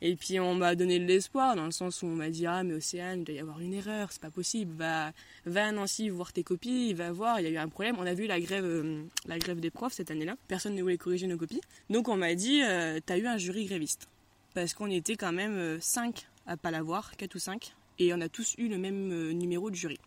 Et 0.01 0.15
puis 0.15 0.39
on 0.39 0.55
m'a 0.55 0.75
donné 0.75 0.97
de 0.99 1.05
l'espoir 1.05 1.55
dans 1.55 1.65
le 1.65 1.71
sens 1.71 2.01
où 2.01 2.05
on 2.05 2.15
m'a 2.15 2.29
dit 2.29 2.45
ah 2.45 2.63
mais 2.63 2.75
Océane 2.75 3.19
il 3.19 3.25
doit 3.25 3.35
y 3.35 3.39
avoir 3.39 3.59
une 3.59 3.73
erreur 3.73 4.11
c'est 4.11 4.21
pas 4.21 4.31
possible. 4.31 4.73
Va 4.77 5.11
va 5.45 5.67
à 5.67 5.71
Nancy 5.71 6.09
voir 6.09 6.31
tes 6.31 6.43
copies 6.43 6.93
va 6.93 7.11
voir 7.11 7.39
il 7.39 7.43
y 7.43 7.47
a 7.47 7.49
eu 7.49 7.57
un 7.57 7.67
problème. 7.67 7.97
On 7.99 8.05
a 8.05 8.13
vu 8.13 8.25
la 8.25 8.39
grève 8.39 8.63
euh, 8.63 9.03
la 9.25 9.37
grève 9.37 9.59
des 9.59 9.71
profs 9.71 9.93
cette 9.93 10.09
année-là. 10.09 10.35
Personne 10.47 10.75
ne 10.75 10.81
voulait 10.81 10.97
corriger 10.97 11.27
nos 11.27 11.37
copies. 11.37 11.61
Donc 11.89 12.07
on 12.07 12.15
m'a 12.15 12.33
dit 12.33 12.61
euh, 12.63 12.99
t'as 13.05 13.17
eu 13.17 13.27
un 13.27 13.37
jury 13.37 13.65
gréviste. 13.65 14.07
Parce 14.53 14.73
qu'on 14.73 14.89
était 14.89 15.15
quand 15.15 15.33
même 15.33 15.79
5 15.81 16.15
euh, 16.47 16.51
à 16.51 16.57
pas 16.57 16.71
l'avoir 16.71 17.17
4 17.17 17.35
ou 17.35 17.39
5 17.39 17.75
et 17.99 18.13
on 18.13 18.21
a 18.21 18.29
tous 18.29 18.55
eu 18.57 18.69
le 18.69 18.77
même 18.77 19.33
numéro 19.33 19.69
de 19.69 19.75
jury 19.75 19.99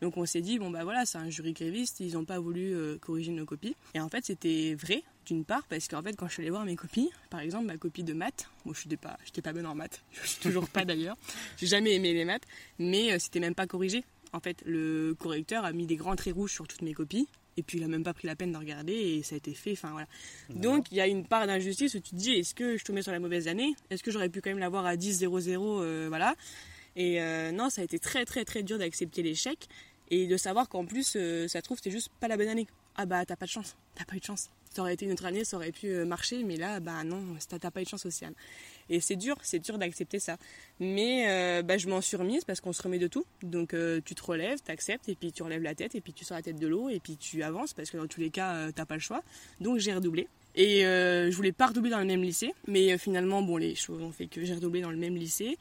donc 0.00 0.16
on 0.16 0.26
s'est 0.26 0.40
dit, 0.40 0.58
bon 0.58 0.70
bah 0.70 0.84
voilà, 0.84 1.06
c'est 1.06 1.18
un 1.18 1.30
jury 1.30 1.52
gréviste, 1.52 2.00
ils 2.00 2.14
n'ont 2.14 2.24
pas 2.24 2.38
voulu 2.38 2.74
euh, 2.74 2.98
corriger 2.98 3.32
nos 3.32 3.44
copies. 3.44 3.76
Et 3.94 4.00
en 4.00 4.08
fait, 4.08 4.24
c'était 4.24 4.74
vrai, 4.74 5.02
d'une 5.26 5.44
part, 5.44 5.64
parce 5.68 5.88
qu'en 5.88 6.02
fait, 6.02 6.14
quand 6.16 6.28
je 6.28 6.34
suis 6.34 6.42
allée 6.42 6.50
voir 6.50 6.64
mes 6.64 6.76
copies, 6.76 7.10
par 7.30 7.40
exemple, 7.40 7.66
ma 7.66 7.76
copie 7.76 8.04
de 8.04 8.12
maths, 8.12 8.48
moi 8.64 8.74
je 8.78 8.84
n'étais 8.84 8.96
pas, 8.96 9.16
pas 9.42 9.52
bonne 9.52 9.66
en 9.66 9.74
maths, 9.74 10.02
je 10.22 10.28
suis 10.28 10.40
toujours 10.40 10.68
pas 10.68 10.84
d'ailleurs, 10.84 11.16
j'ai 11.56 11.66
jamais 11.66 11.94
aimé 11.94 12.12
les 12.12 12.24
maths, 12.24 12.44
mais 12.78 13.12
euh, 13.12 13.18
c'était 13.18 13.40
même 13.40 13.54
pas 13.54 13.66
corrigé. 13.66 14.04
En 14.32 14.40
fait, 14.40 14.62
le 14.66 15.14
correcteur 15.18 15.64
a 15.64 15.72
mis 15.72 15.86
des 15.86 15.96
grands 15.96 16.16
traits 16.16 16.34
rouges 16.34 16.52
sur 16.52 16.66
toutes 16.66 16.82
mes 16.82 16.92
copies, 16.92 17.28
et 17.56 17.62
puis 17.62 17.78
il 17.78 17.84
a 17.84 17.88
même 17.88 18.02
pas 18.02 18.14
pris 18.14 18.26
la 18.26 18.34
peine 18.34 18.50
de 18.50 18.58
regarder 18.58 18.92
et 18.92 19.22
ça 19.22 19.36
a 19.36 19.38
été 19.38 19.54
fait 19.54 19.70
enfin 19.74 19.92
voilà 19.92 20.08
donc 20.50 20.90
il 20.90 20.96
y 20.96 21.00
a 21.00 21.06
une 21.06 21.24
part 21.24 21.46
d'injustice 21.46 21.94
où 21.94 22.00
tu 22.00 22.10
te 22.10 22.16
dis 22.16 22.32
est-ce 22.32 22.52
que 22.52 22.76
je 22.76 22.84
tombais 22.84 23.02
sur 23.02 23.12
la 23.12 23.20
mauvaise 23.20 23.46
année? 23.46 23.76
Est-ce 23.90 24.02
que 24.02 24.10
j'aurais 24.10 24.28
pu 24.28 24.40
quand 24.40 24.50
même 24.50 24.58
l'avoir 24.58 24.86
à 24.86 24.96
10 24.96 25.18
0 25.18 25.38
0 25.38 26.08
voilà? 26.08 26.34
Et 26.96 27.20
euh, 27.20 27.52
non 27.52 27.70
ça 27.70 27.80
a 27.80 27.84
été 27.84 27.98
très 27.98 28.24
très 28.24 28.44
très 28.44 28.62
dur 28.62 28.78
d'accepter 28.78 29.22
l'échec 29.22 29.68
et 30.10 30.26
de 30.26 30.36
savoir 30.36 30.68
qu'en 30.68 30.84
plus, 30.84 31.14
euh, 31.16 31.48
ça 31.48 31.62
trouve, 31.62 31.78
c'était 31.78 31.90
juste 31.90 32.10
pas 32.20 32.28
la 32.28 32.36
bonne 32.36 32.48
année. 32.48 32.66
Ah 32.96 33.06
bah, 33.06 33.24
t'as 33.24 33.36
pas 33.36 33.46
de 33.46 33.50
chance, 33.50 33.76
t'as 33.94 34.04
pas 34.04 34.16
eu 34.16 34.20
de 34.20 34.24
chance. 34.24 34.50
Ça 34.72 34.82
aurait 34.82 34.94
été 34.94 35.06
une 35.06 35.12
autre 35.12 35.24
année, 35.24 35.44
ça 35.44 35.56
aurait 35.56 35.72
pu 35.72 35.86
euh, 35.86 36.04
marcher, 36.04 36.42
mais 36.42 36.56
là, 36.56 36.80
bah 36.80 37.04
non, 37.04 37.22
t'as 37.48 37.70
pas 37.70 37.80
eu 37.80 37.84
de 37.84 37.88
chance 37.88 38.02
sociale. 38.02 38.34
Et 38.90 39.00
c'est 39.00 39.16
dur, 39.16 39.36
c'est 39.42 39.60
dur 39.60 39.78
d'accepter 39.78 40.18
ça. 40.18 40.36
Mais 40.80 41.62
bah, 41.62 41.78
je 41.78 41.88
m'en 41.88 42.00
suis 42.00 42.16
remise 42.16 42.44
parce 42.44 42.60
qu'on 42.60 42.72
se 42.72 42.82
remet 42.82 42.98
de 42.98 43.06
tout. 43.06 43.24
Donc 43.42 43.74
tu 44.04 44.14
te 44.14 44.22
relèves, 44.22 44.60
t'acceptes, 44.60 45.08
et 45.08 45.14
puis 45.14 45.32
tu 45.32 45.42
relèves 45.42 45.62
la 45.62 45.74
tête, 45.74 45.94
et 45.94 46.00
puis 46.00 46.12
tu 46.12 46.24
sors 46.24 46.36
la 46.36 46.42
tête 46.42 46.58
de 46.58 46.66
l'eau, 46.66 46.88
et 46.90 47.00
puis 47.00 47.16
tu 47.16 47.42
avances 47.42 47.72
parce 47.72 47.90
que 47.90 47.96
dans 47.96 48.06
tous 48.06 48.20
les 48.20 48.30
cas, 48.30 48.70
t'as 48.72 48.84
pas 48.84 48.94
le 48.94 49.00
choix. 49.00 49.22
Donc 49.60 49.78
j'ai 49.78 49.94
redoublé. 49.94 50.28
Et 50.56 50.80
je 50.82 51.34
voulais 51.34 51.52
pas 51.52 51.68
redoubler 51.68 51.90
dans 51.90 52.00
le 52.00 52.06
même 52.06 52.22
lycée, 52.22 52.52
mais 52.66 52.98
finalement, 52.98 53.42
bon, 53.42 53.56
les 53.56 53.76
choses 53.76 54.02
ont 54.02 54.12
fait 54.12 54.26
que 54.26 54.44
j'ai 54.44 54.54
redoublé 54.54 54.82
dans 54.82 54.90
le 54.90 54.98
même 54.98 55.16
lycée. 55.16 55.56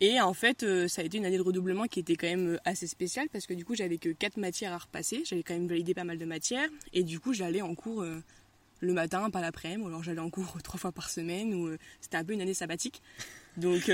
Et 0.00 0.20
en 0.20 0.34
fait, 0.34 0.62
euh, 0.62 0.88
ça 0.88 1.02
a 1.02 1.04
été 1.04 1.16
une 1.16 1.24
année 1.24 1.38
de 1.38 1.42
redoublement 1.42 1.86
qui 1.86 2.00
était 2.00 2.16
quand 2.16 2.26
même 2.26 2.54
euh, 2.54 2.58
assez 2.64 2.86
spéciale 2.86 3.28
parce 3.32 3.46
que 3.46 3.54
du 3.54 3.64
coup, 3.64 3.74
j'avais 3.74 3.96
que 3.98 4.10
quatre 4.10 4.36
matières 4.36 4.72
à 4.72 4.78
repasser. 4.78 5.22
J'avais 5.24 5.42
quand 5.42 5.54
même 5.54 5.68
validé 5.68 5.94
pas 5.94 6.04
mal 6.04 6.18
de 6.18 6.24
matières. 6.24 6.68
Et 6.92 7.02
du 7.02 7.18
coup, 7.18 7.32
j'allais 7.32 7.62
en 7.62 7.74
cours 7.74 8.02
euh, 8.02 8.22
le 8.80 8.92
matin, 8.92 9.30
pas 9.30 9.40
l'après-midi. 9.40 9.82
Ou 9.82 9.86
alors 9.86 10.02
j'allais 10.02 10.20
en 10.20 10.28
cours 10.28 10.58
trois 10.62 10.78
fois 10.78 10.92
par 10.92 11.08
semaine. 11.08 11.54
Ou 11.54 11.76
c'était 12.00 12.18
un 12.18 12.24
peu 12.24 12.34
une 12.34 12.42
année 12.42 12.54
sabbatique. 12.54 13.02
Donc, 13.56 13.90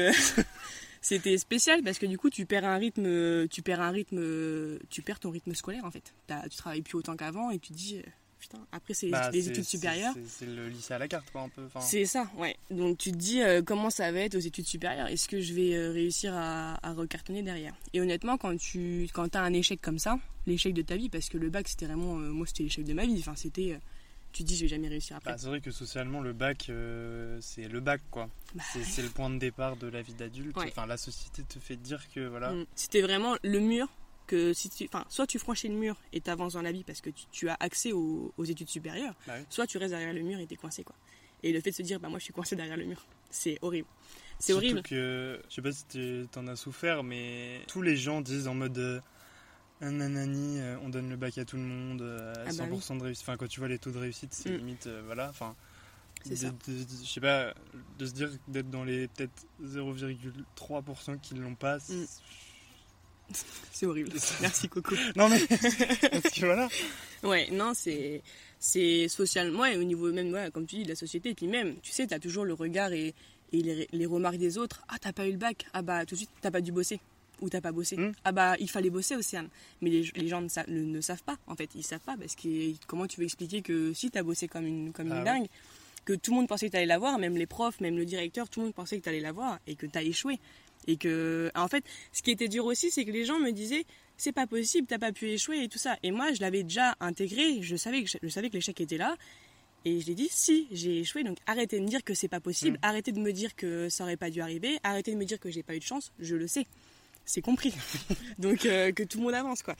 c'était 1.00 1.38
spécial 1.38 1.82
parce 1.84 2.00
que 2.00 2.06
du 2.06 2.18
coup, 2.18 2.30
tu 2.30 2.46
perds 2.46 2.64
un 2.64 2.78
rythme, 2.78 3.46
tu 3.46 3.62
perds 3.62 3.80
un 3.80 3.90
rythme, 3.90 4.78
tu 4.90 5.02
perds 5.02 5.20
ton 5.20 5.30
rythme 5.30 5.54
scolaire 5.54 5.84
en 5.84 5.92
fait. 5.92 6.14
Tu 6.50 6.56
travailles 6.56 6.82
plus 6.82 6.96
autant 6.96 7.16
qu'avant 7.16 7.50
et 7.50 7.60
tu 7.60 7.72
dis, 7.72 8.02
putain, 8.42 8.58
après 8.72 8.92
c'est 8.92 9.08
Bah, 9.08 9.30
les 9.30 9.48
études 9.48 9.64
supérieures. 9.64 10.12
C'est 10.26 10.46
le 10.46 10.68
lycée 10.68 10.92
à 10.94 10.98
la 10.98 11.06
carte, 11.08 11.30
quoi, 11.30 11.42
un 11.42 11.48
peu. 11.48 11.62
C'est 11.80 12.04
ça, 12.04 12.28
ouais. 12.36 12.56
Donc 12.70 12.98
tu 12.98 13.12
te 13.12 13.16
dis 13.16 13.40
euh, 13.40 13.62
comment 13.64 13.88
ça 13.88 14.10
va 14.10 14.18
être 14.20 14.34
aux 14.34 14.40
études 14.40 14.66
supérieures? 14.66 15.06
Est-ce 15.06 15.28
que 15.28 15.40
je 15.40 15.54
vais 15.54 15.74
euh, 15.74 15.92
réussir 15.92 16.34
à, 16.34 16.76
à 16.86 16.92
recartonner 16.92 17.42
derrière? 17.42 17.72
Et 17.92 18.00
honnêtement, 18.00 18.36
quand 18.36 18.56
tu 18.58 19.08
quand 19.14 19.34
as 19.36 19.40
un 19.40 19.52
échec 19.52 19.80
comme 19.80 19.98
ça, 20.00 20.18
l'échec 20.46 20.74
de 20.74 20.82
ta 20.82 20.96
vie, 20.96 21.08
parce 21.08 21.28
que 21.28 21.38
le 21.38 21.50
bac 21.50 21.68
c'était 21.68 21.86
vraiment, 21.86 22.18
euh, 22.18 22.30
moi 22.32 22.46
c'était 22.46 22.64
l'échec 22.64 22.84
de 22.84 22.92
ma 22.94 23.06
vie. 23.06 23.16
Enfin 23.20 23.36
c'était, 23.36 23.78
tu 24.32 24.42
te 24.42 24.48
dis 24.48 24.56
je 24.56 24.62
vais 24.62 24.68
jamais 24.68 24.88
réussir 24.88 25.16
après. 25.16 25.30
bah, 25.30 25.38
c'est 25.38 25.46
vrai 25.46 25.60
que 25.60 25.70
socialement, 25.70 26.20
le 26.20 26.32
bac, 26.32 26.70
c'est 27.40 27.68
le 27.68 27.80
bac, 27.80 28.00
quoi. 28.10 28.28
Bah, 28.56 28.64
C'est 28.84 29.02
le 29.02 29.08
point 29.08 29.30
de 29.30 29.38
départ 29.38 29.76
de 29.76 29.86
la 29.86 30.02
vie 30.02 30.14
d'adulte. 30.14 30.56
Ouais. 30.56 30.66
Enfin, 30.68 30.86
la 30.86 30.96
société 30.96 31.44
te 31.44 31.58
fait 31.60 31.76
dire 31.76 32.02
que, 32.12 32.26
voilà. 32.26 32.52
Mm. 32.52 32.66
C'était 32.74 33.02
vraiment 33.02 33.36
le 33.44 33.60
mur 33.60 33.86
que 34.32 34.52
si 34.54 34.70
tu, 34.70 34.84
enfin, 34.86 35.04
soit 35.08 35.26
tu 35.26 35.38
franchis 35.38 35.68
le 35.68 35.74
mur 35.74 35.96
et 36.12 36.20
t'avances 36.20 36.54
dans 36.54 36.62
la 36.62 36.72
vie 36.72 36.84
parce 36.84 37.00
que 37.00 37.10
tu, 37.10 37.24
tu 37.30 37.48
as 37.50 37.56
accès 37.60 37.92
aux, 37.92 38.32
aux 38.38 38.44
études 38.44 38.68
supérieures, 38.70 39.14
Bah 39.26 39.34
oui. 39.38 39.44
soit 39.50 39.66
tu 39.66 39.76
restes 39.78 39.90
derrière 39.90 40.12
le 40.14 40.22
mur 40.22 40.38
et 40.38 40.46
t'es 40.46 40.56
coincé 40.56 40.82
quoi. 40.84 40.94
Et 41.42 41.52
le 41.52 41.60
fait 41.60 41.70
de 41.70 41.74
se 41.76 41.82
dire 41.82 42.00
bah 42.00 42.08
moi 42.08 42.18
je 42.18 42.24
suis 42.24 42.32
coincé 42.32 42.56
derrière 42.56 42.76
le 42.76 42.84
mur, 42.86 43.04
c'est 43.30 43.58
horrible. 43.62 43.88
C'est 44.38 44.54
horrible. 44.54 44.82
que, 44.82 45.40
je 45.48 45.54
sais 45.54 45.62
pas 45.62 45.70
si 45.72 45.84
tu 45.86 46.26
t'en 46.32 46.46
as 46.48 46.56
souffert, 46.56 47.02
mais 47.04 47.60
tous 47.68 47.82
les 47.82 47.96
gens 47.96 48.20
disent 48.22 48.48
en 48.48 48.54
mode 48.54 48.78
euh, 48.78 49.00
nanani, 49.80 50.60
euh, 50.60 50.76
on 50.82 50.88
donne 50.88 51.10
le 51.10 51.16
bac 51.16 51.36
à 51.38 51.44
tout 51.44 51.56
le 51.56 51.62
monde, 51.62 52.00
euh, 52.02 52.32
Ah 52.38 52.50
bah 52.56 52.66
100% 52.68 52.98
de 52.98 53.02
réussite. 53.04 53.24
Enfin, 53.28 53.36
quand 53.36 53.46
tu 53.48 53.60
vois 53.60 53.68
les 53.68 53.78
taux 53.78 53.90
de 53.90 53.98
réussite, 53.98 54.32
c'est 54.32 54.50
Mm. 54.50 54.56
limite, 54.56 54.86
euh, 54.86 55.02
voilà. 55.04 55.28
Enfin, 55.28 55.54
C'est 56.24 56.30
de- 56.30 56.34
ça. 56.36 56.50
de- 56.50 56.72
de- 56.72 57.04
je 57.04 57.08
sais 57.08 57.20
pas, 57.20 57.52
de 57.98 58.06
se 58.06 58.12
dire 58.12 58.30
d'être 58.48 58.70
dans 58.70 58.84
les 58.84 59.08
peut-être 59.08 59.44
0,3% 59.62 61.18
qui 61.18 61.34
l'ont 61.34 61.54
pas. 61.54 61.78
Mm. 61.78 62.04
C'est 63.72 63.86
horrible. 63.86 64.10
Merci 64.40 64.68
Coco. 64.68 64.94
Non 65.16 65.28
mais, 65.28 65.40
parce 65.46 66.30
que 66.34 66.44
voilà. 66.44 66.68
Ouais, 67.22 67.48
non, 67.50 67.72
c'est 67.74 68.22
c'est 68.58 69.08
socialement 69.08 69.64
et 69.64 69.76
au 69.76 69.82
niveau 69.84 70.12
même, 70.12 70.32
ouais, 70.32 70.50
comme 70.52 70.66
tu 70.66 70.76
dis, 70.76 70.82
de 70.84 70.88
la 70.90 70.94
société. 70.94 71.30
Et 71.30 71.34
puis 71.34 71.46
même, 71.48 71.76
tu 71.82 71.90
sais, 71.92 72.06
t'as 72.06 72.18
toujours 72.18 72.44
le 72.44 72.54
regard 72.54 72.92
et, 72.92 73.14
et 73.52 73.60
les, 73.62 73.88
les 73.92 74.06
remarques 74.06 74.36
des 74.38 74.56
autres. 74.58 74.82
Ah, 74.88 74.96
t'as 75.00 75.12
pas 75.12 75.26
eu 75.26 75.32
le 75.32 75.38
bac. 75.38 75.66
Ah 75.72 75.82
bah 75.82 76.04
tout 76.06 76.14
de 76.14 76.18
suite, 76.20 76.30
t'as 76.40 76.50
pas 76.50 76.60
dû 76.60 76.70
bosser. 76.72 77.00
Ou 77.40 77.48
t'as 77.50 77.60
pas 77.60 77.72
bossé. 77.72 77.96
Mm. 77.96 78.12
Ah 78.24 78.30
bah 78.32 78.54
il 78.60 78.70
fallait 78.70 78.90
bosser, 78.90 79.16
Océane. 79.16 79.48
Mais 79.80 79.90
les, 79.90 80.10
les 80.14 80.28
gens 80.28 80.40
ne, 80.40 80.48
sa- 80.48 80.64
ne- 80.68 80.84
ne 80.84 81.00
savent 81.00 81.24
pas, 81.24 81.36
en 81.48 81.56
fait. 81.56 81.70
Ils 81.74 81.82
savent 81.82 81.98
pas 82.00 82.16
parce 82.16 82.36
que 82.36 82.72
comment 82.86 83.06
tu 83.08 83.18
veux 83.18 83.24
expliquer 83.26 83.62
que 83.62 83.92
si 83.92 84.10
t'as 84.10 84.22
bossé 84.22 84.46
comme 84.46 84.66
une, 84.66 84.92
comme 84.92 85.08
une 85.08 85.12
Ah 85.12 85.24
dingue, 85.24 85.46
que 86.04 86.12
tout 86.12 86.30
le 86.32 86.36
monde 86.38 86.48
pensait 86.48 86.66
que 86.68 86.72
t'allais 86.72 86.86
l'avoir, 86.86 87.18
même 87.18 87.36
les 87.36 87.46
profs, 87.46 87.80
même 87.80 87.96
le 87.96 88.04
directeur, 88.04 88.48
tout 88.48 88.60
le 88.60 88.66
monde 88.66 88.74
pensait 88.74 88.98
que 88.98 89.04
t'allais 89.04 89.20
l'avoir 89.20 89.58
et 89.66 89.74
que 89.74 89.86
t'as 89.86 90.02
échoué. 90.02 90.38
Et 90.86 90.96
que, 90.96 91.50
en 91.54 91.68
fait, 91.68 91.84
ce 92.12 92.22
qui 92.22 92.30
était 92.30 92.48
dur 92.48 92.64
aussi, 92.64 92.90
c'est 92.90 93.04
que 93.04 93.10
les 93.12 93.24
gens 93.24 93.38
me 93.38 93.50
disaient, 93.50 93.84
c'est 94.16 94.32
pas 94.32 94.46
possible, 94.46 94.86
t'as 94.86 94.98
pas 94.98 95.12
pu 95.12 95.28
échouer 95.30 95.64
et 95.64 95.68
tout 95.68 95.78
ça. 95.78 95.96
Et 96.02 96.10
moi, 96.10 96.32
je 96.32 96.40
l'avais 96.40 96.62
déjà 96.62 96.96
intégré, 97.00 97.62
je 97.62 97.76
savais 97.76 98.02
que, 98.02 98.10
je 98.22 98.28
savais 98.28 98.48
que 98.50 98.54
l'échec 98.54 98.80
était 98.80 98.98
là. 98.98 99.16
Et 99.84 100.00
je 100.00 100.06
l'ai 100.06 100.14
dit, 100.14 100.28
si, 100.30 100.68
j'ai 100.70 101.00
échoué, 101.00 101.24
donc 101.24 101.38
arrêtez 101.46 101.78
de 101.78 101.84
me 101.84 101.88
dire 101.88 102.04
que 102.04 102.14
c'est 102.14 102.28
pas 102.28 102.38
possible, 102.40 102.76
Mm. 102.76 102.86
arrêtez 102.86 103.12
de 103.12 103.18
me 103.18 103.32
dire 103.32 103.56
que 103.56 103.88
ça 103.88 104.04
aurait 104.04 104.16
pas 104.16 104.30
dû 104.30 104.40
arriver, 104.40 104.78
arrêtez 104.84 105.12
de 105.12 105.16
me 105.16 105.24
dire 105.24 105.40
que 105.40 105.50
j'ai 105.50 105.64
pas 105.64 105.74
eu 105.74 105.80
de 105.80 105.84
chance, 105.84 106.12
je 106.20 106.36
le 106.36 106.46
sais. 106.46 106.66
C'est 107.24 107.40
compris. 107.40 107.72
donc 108.38 108.64
euh, 108.66 108.92
que 108.92 109.02
tout 109.02 109.18
le 109.18 109.24
monde 109.24 109.34
avance, 109.34 109.62
quoi. 109.62 109.74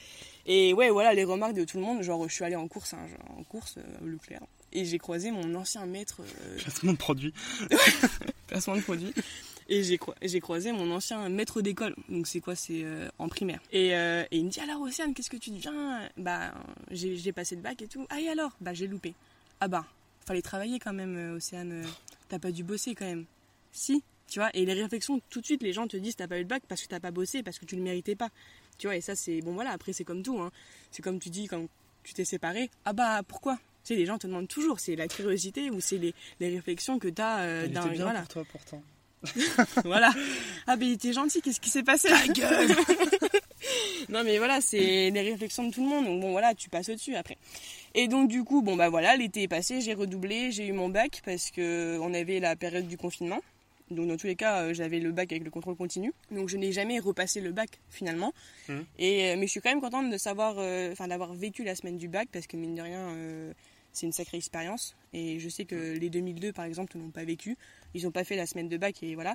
Et 0.47 0.75
ouais, 0.75 0.90
voilà, 0.90 1.12
les 1.14 1.25
remarques 1.25 1.54
de 1.54 1.64
tout 1.64 1.76
le 1.76 1.82
monde, 1.85 2.02
genre, 2.02 2.28
je 2.28 2.35
suis 2.35 2.44
allée 2.44 2.56
en 2.56 2.66
course, 2.68 2.94
hein, 2.94 3.06
genre, 3.09 3.38
en 3.38 3.44
course, 3.44 3.76
euh, 3.78 4.06
Leclerc, 4.06 4.42
et 4.73 4.85
j'ai 4.85 4.99
croisé 4.99 5.30
mon 5.30 5.54
ancien 5.54 5.87
maître 5.87 6.21
euh, 6.21 6.56
Placement 6.59 6.92
de 6.92 6.99
produit. 6.99 7.32
placement 8.49 8.76
de 8.76 8.80
produit. 8.80 9.12
Et 9.69 9.83
j'ai 9.83 9.97
croi- 9.99 10.14
j'ai 10.23 10.40
croisé 10.40 10.73
mon 10.73 10.90
ancien 10.90 11.28
maître 11.28 11.62
d'école, 11.62 11.95
donc 12.09 12.26
c'est 12.26 12.40
quoi, 12.40 12.54
c'est 12.54 12.83
euh, 12.85 13.09
en 13.19 13.28
primaire. 13.28 13.61
Et, 13.73 13.95
euh, 13.95 14.25
et 14.31 14.38
il 14.38 14.45
me 14.47 14.50
dit 14.50 14.61
alors 14.61 14.81
Océane, 14.81 15.14
qu'est-ce 15.14 15.31
que 15.31 15.37
tu 15.37 15.50
deviens? 15.50 16.09
Bah 16.16 16.52
j'ai 16.90 17.16
j'ai 17.16 17.33
passé 17.33 17.54
le 17.57 17.62
bac 17.62 17.81
et 17.83 17.87
tout. 17.87 18.07
Ah 18.11 18.21
et 18.21 18.28
alors? 18.28 18.52
Bah 18.61 18.75
j'ai 18.75 18.87
loupé. 18.87 19.14
Ah 19.61 19.69
bah 19.69 19.85
fallait 20.26 20.42
travailler 20.42 20.78
quand 20.78 20.92
même, 20.92 21.16
euh, 21.16 21.37
Océane. 21.37 21.73
euh, 21.73 21.88
T'as 22.28 22.38
pas 22.38 22.50
dû 22.50 22.62
bosser 22.64 22.95
quand 22.95 23.04
même. 23.04 23.25
Si, 23.73 24.02
tu 24.28 24.38
vois. 24.38 24.50
Et 24.54 24.64
les 24.64 24.73
réflexions, 24.75 25.21
tout 25.31 25.40
de 25.40 25.47
suite, 25.47 25.62
les 25.62 25.73
gens 25.73 25.87
te 25.87 25.97
disent 25.97 26.16
t'as 26.16 26.26
pas 26.28 26.37
eu 26.38 26.42
le 26.42 26.47
bac 26.47 26.62
parce 26.69 26.83
que 26.83 26.88
t'as 26.88 27.00
pas 27.00 27.11
bossé, 27.11 27.42
parce 27.42 27.59
que 27.59 27.64
tu 27.66 27.76
le 27.76 27.83
méritais 27.83 28.14
pas. 28.14 28.31
Tu 28.78 28.87
vois. 28.87 28.97
Et 28.97 29.00
ça 29.00 29.14
c'est 29.16 29.40
bon 29.42 29.52
voilà. 29.54 29.71
Après 29.71 29.92
c'est 29.92 30.04
comme 30.04 30.23
tout. 30.23 30.40
Hein. 30.40 30.50
C'est 30.90 31.02
comme 31.02 31.19
tu 31.19 31.31
dis 31.31 31.47
quand 31.47 31.66
tu 32.02 32.14
t'es 32.14 32.25
séparé. 32.25 32.71
Ah 32.85 32.92
bah 32.92 33.23
pourquoi? 33.26 33.57
Tu 33.85 33.95
sais, 33.95 33.97
les 33.97 34.07
gens 34.07 34.16
te 34.19 34.26
demandent 34.26 34.49
toujours, 34.49 34.78
c'est 34.81 34.95
la 34.97 35.09
curiosité 35.09 35.71
ou 35.71 35.81
c'est 35.81 35.99
les, 35.99 36.14
les 36.40 36.49
réflexions 36.50 36.99
que 36.99 37.09
tu 37.09 37.21
as 37.21 37.64
Il 37.66 37.73
d'un 37.73 37.88
bien 37.90 38.04
voilà. 38.04 38.21
pour 38.21 38.28
toi 38.28 38.45
pourtant. 38.50 38.83
Voilà. 39.85 40.12
Ah, 40.67 40.76
mais 40.76 40.87
il 40.87 40.93
était 40.93 41.12
gentil, 41.12 41.41
qu'est-ce 41.43 41.61
qui 41.61 41.71
s'est 41.71 41.83
passé 41.83 42.09
Ta 42.09 42.29
gueule 42.29 42.71
Non, 44.09 44.25
mais 44.25 44.38
voilà, 44.38 44.61
c'est 44.61 45.11
les 45.11 45.23
réflexions 45.23 45.64
de 45.69 45.73
tout 45.73 45.83
le 45.83 45.88
monde. 45.88 46.07
Donc, 46.07 46.21
bon, 46.21 46.33
voilà, 46.33 46.55
tu 46.55 46.69
passes 46.69 46.88
au-dessus 46.88 47.14
après. 47.14 47.38
Et 47.95 48.09
donc, 48.09 48.29
du 48.29 48.45
coup, 48.45 48.62
bon, 48.62 48.76
bah 48.76 48.88
voilà, 48.88 49.17
l'été 49.17 49.43
est 49.43 49.49
passé, 49.49 49.81
j'ai 49.81 49.95
redoublé, 49.95 50.50
j'ai 50.50 50.67
eu 50.67 50.73
mon 50.73 50.88
bac 50.88 51.23
parce 51.25 51.50
que 51.50 51.99
on 52.00 52.12
avait 52.14 52.41
la 52.41 52.57
période 52.57 52.87
du 52.88 52.97
confinement. 52.97 53.41
Donc, 53.91 54.09
dans 54.09 54.17
tous 54.17 54.26
les 54.26 54.37
cas, 54.37 54.62
euh, 54.62 54.75
j'avais 54.75 55.00
le 55.00 55.12
bac 55.12 55.31
avec 55.33 55.45
le 55.45 55.50
contrôle 55.50 55.76
continu. 55.76 56.12
Donc, 56.31 56.49
je 56.49 56.57
n'ai 56.57 56.73
jamais 56.73 56.99
repassé 56.99 57.41
le 57.41 57.52
bac 57.52 57.69
finalement. 57.91 58.33
Mhm. 58.69 58.85
Et, 58.99 59.31
euh, 59.31 59.37
mais 59.38 59.47
je 59.47 59.50
suis 59.50 59.61
quand 59.61 59.71
même 59.71 59.81
contente 59.81 60.11
de 60.11 60.17
savoir, 60.17 60.55
euh, 60.59 60.93
enfin, 60.93 61.09
d'avoir 61.09 61.35
vécu 61.35 61.62
la 61.62 61.75
semaine 61.75 61.99
du 61.99 62.09
bac 62.09 62.29
parce 62.33 62.47
que, 62.47 62.57
mine 62.57 62.75
de 62.75 62.83
rien, 62.83 63.09
euh, 63.11 63.52
c'est 63.92 64.06
une 64.06 64.12
sacrée 64.12 64.38
expérience. 64.38 64.96
Et 65.12 65.38
je 65.38 65.49
sais 65.49 65.64
que 65.64 65.96
les 65.96 66.11
2002, 66.11 66.52
par 66.52 66.64
exemple, 66.64 66.96
ne 66.96 67.02
l'ont 67.02 67.11
pas 67.11 67.25
vécu. 67.25 67.56
Ils 67.94 68.04
n'ont 68.04 68.11
pas 68.11 68.25
fait 68.25 68.37
la 68.37 68.46
semaine 68.46 68.68
de 68.68 68.76
bac 68.76 69.02
et 69.02 69.14
voilà. 69.14 69.34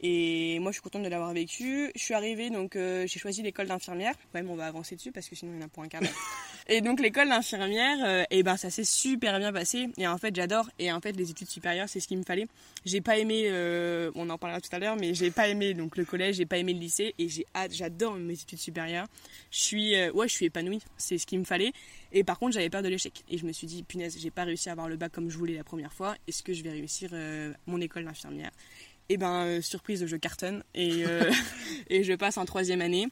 Et 0.00 0.58
moi, 0.60 0.70
je 0.72 0.74
suis 0.74 0.82
contente 0.82 1.02
de 1.02 1.08
l'avoir 1.08 1.32
vécu. 1.32 1.90
Je 1.94 2.02
suis 2.02 2.14
arrivée, 2.14 2.50
donc 2.50 2.76
euh, 2.76 3.06
j'ai 3.06 3.18
choisi 3.18 3.42
l'école 3.42 3.66
d'infirmière. 3.66 4.14
Ouais, 4.34 4.42
mais 4.42 4.50
on 4.50 4.56
va 4.56 4.66
avancer 4.66 4.94
dessus 4.96 5.12
parce 5.12 5.28
que 5.28 5.34
sinon 5.34 5.52
il 5.54 5.60
y 5.60 5.62
en 5.62 5.66
a 5.66 5.68
pour 5.68 5.82
un 5.82 5.88
quart 5.88 6.02
d'heure. 6.02 6.10
et 6.68 6.80
donc 6.80 7.00
l'école 7.00 7.28
d'infirmière, 7.28 7.98
euh, 8.04 8.24
et 8.30 8.42
ben 8.42 8.56
ça 8.56 8.70
s'est 8.70 8.84
super 8.84 9.38
bien 9.38 9.52
passé. 9.52 9.88
Et 9.98 10.06
en 10.06 10.18
fait, 10.18 10.34
j'adore. 10.34 10.68
Et 10.78 10.90
en 10.90 11.00
fait, 11.00 11.12
les 11.12 11.30
études 11.30 11.48
supérieures, 11.48 11.88
c'est 11.88 12.00
ce 12.00 12.08
qu'il 12.08 12.18
me 12.18 12.24
fallait. 12.24 12.46
J'ai 12.84 13.00
pas 13.00 13.18
aimé, 13.18 13.44
euh, 13.46 14.10
on 14.16 14.28
en 14.30 14.38
parlera 14.38 14.60
tout 14.60 14.74
à 14.74 14.78
l'heure, 14.78 14.96
mais 14.96 15.14
j'ai 15.14 15.30
pas 15.30 15.48
aimé 15.48 15.74
donc 15.74 15.96
le 15.96 16.04
collège, 16.04 16.36
j'ai 16.36 16.46
pas 16.46 16.58
aimé 16.58 16.72
le 16.72 16.80
lycée, 16.80 17.14
et 17.18 17.28
j'ai 17.28 17.46
hâte, 17.54 17.72
j'adore 17.72 18.14
mes 18.14 18.34
études 18.34 18.58
supérieures. 18.58 19.06
Je 19.50 19.60
suis, 19.60 19.94
euh, 19.94 20.10
ouais, 20.12 20.28
je 20.28 20.32
suis 20.32 20.46
épanouie. 20.46 20.80
C'est 20.96 21.18
ce 21.18 21.26
qu'il 21.26 21.38
me 21.38 21.44
fallait. 21.44 21.72
Et 22.12 22.24
par 22.24 22.38
contre, 22.38 22.54
j'avais 22.54 22.70
peur 22.70 22.82
de 22.82 22.88
l'échec. 22.88 23.22
Et 23.28 23.38
je 23.38 23.46
me 23.46 23.52
suis 23.52 23.66
dit, 23.66 23.84
punaise, 23.84 24.16
j'ai 24.18 24.30
pas 24.30 24.44
réussi 24.44 24.68
à 24.68 24.72
avoir 24.72 24.88
le 24.88 24.96
bac 24.96 25.12
comme 25.12 25.30
je 25.30 25.38
voulais 25.38 25.54
la 25.54 25.64
première 25.64 25.92
fois. 25.92 26.16
Est-ce 26.26 26.42
que 26.42 26.52
je 26.52 26.62
vais 26.62 26.70
réussir 26.70 27.10
euh, 27.12 27.52
mon 27.66 27.80
école 27.80 28.04
d'infirmière? 28.04 28.50
Et 29.08 29.18
ben, 29.18 29.44
euh, 29.44 29.60
surprise, 29.60 30.04
je 30.04 30.16
cartonne 30.16 30.64
et, 30.74 31.04
et 31.90 32.02
je 32.02 32.12
passe 32.14 32.38
en 32.38 32.44
troisième 32.44 32.80
année. 32.80 33.06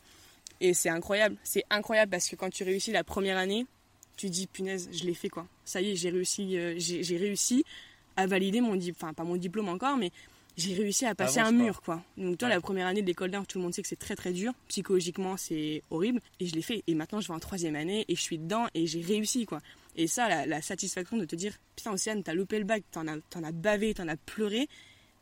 Et 0.60 0.74
c'est 0.74 0.88
incroyable. 0.88 1.36
C'est 1.44 1.64
incroyable 1.70 2.10
parce 2.10 2.28
que 2.28 2.36
quand 2.36 2.50
tu 2.50 2.64
réussis 2.64 2.92
la 2.92 3.04
première 3.04 3.36
année, 3.36 3.66
tu 4.16 4.30
dis, 4.30 4.46
punaise, 4.46 4.88
je 4.92 5.04
l'ai 5.04 5.14
fait 5.14 5.28
quoi. 5.28 5.46
Ça 5.64 5.80
y 5.80 5.90
est, 5.90 5.96
j'ai 5.96 6.10
réussi, 6.10 6.56
euh, 6.56 6.74
j'ai 6.78 7.16
réussi 7.16 7.64
à 8.16 8.26
valider 8.26 8.60
mon 8.60 8.76
diplôme, 8.76 8.96
enfin 9.08 9.12
pas 9.14 9.24
mon 9.24 9.36
diplôme 9.36 9.68
encore, 9.68 9.96
mais 9.96 10.12
j'ai 10.56 10.72
réussi 10.74 11.04
à 11.04 11.16
passer 11.16 11.40
un 11.40 11.50
mur 11.50 11.82
quoi. 11.82 12.00
Donc 12.16 12.38
toi, 12.38 12.46
Ouais. 12.48 12.54
la 12.54 12.60
première 12.60 12.86
année 12.86 13.02
de 13.02 13.06
l'école 13.08 13.32
d'art, 13.32 13.44
tout 13.44 13.58
le 13.58 13.64
monde 13.64 13.74
sait 13.74 13.82
que 13.82 13.88
c'est 13.88 13.96
très 13.98 14.14
très 14.14 14.32
dur. 14.32 14.52
Psychologiquement, 14.68 15.36
c'est 15.36 15.82
horrible. 15.90 16.20
Et 16.38 16.46
je 16.46 16.54
l'ai 16.54 16.62
fait. 16.62 16.84
Et 16.86 16.94
maintenant, 16.94 17.20
je 17.20 17.26
vais 17.26 17.34
en 17.34 17.40
troisième 17.40 17.74
année 17.74 18.04
et 18.06 18.14
je 18.14 18.20
suis 18.20 18.38
dedans 18.38 18.66
et 18.74 18.86
j'ai 18.86 19.00
réussi 19.00 19.46
quoi. 19.46 19.60
Et 19.96 20.06
ça, 20.06 20.28
la, 20.28 20.46
la 20.46 20.62
satisfaction 20.62 21.16
de 21.16 21.24
te 21.24 21.34
dire, 21.34 21.54
putain, 21.74 21.92
Océane, 21.92 22.22
t'as 22.22 22.34
loupé 22.34 22.58
le 22.58 22.64
bac, 22.64 22.84
t'en 22.92 23.08
as, 23.08 23.16
t'en 23.30 23.42
as 23.42 23.50
bavé, 23.52 23.94
t'en 23.94 24.06
as 24.06 24.16
pleuré, 24.16 24.68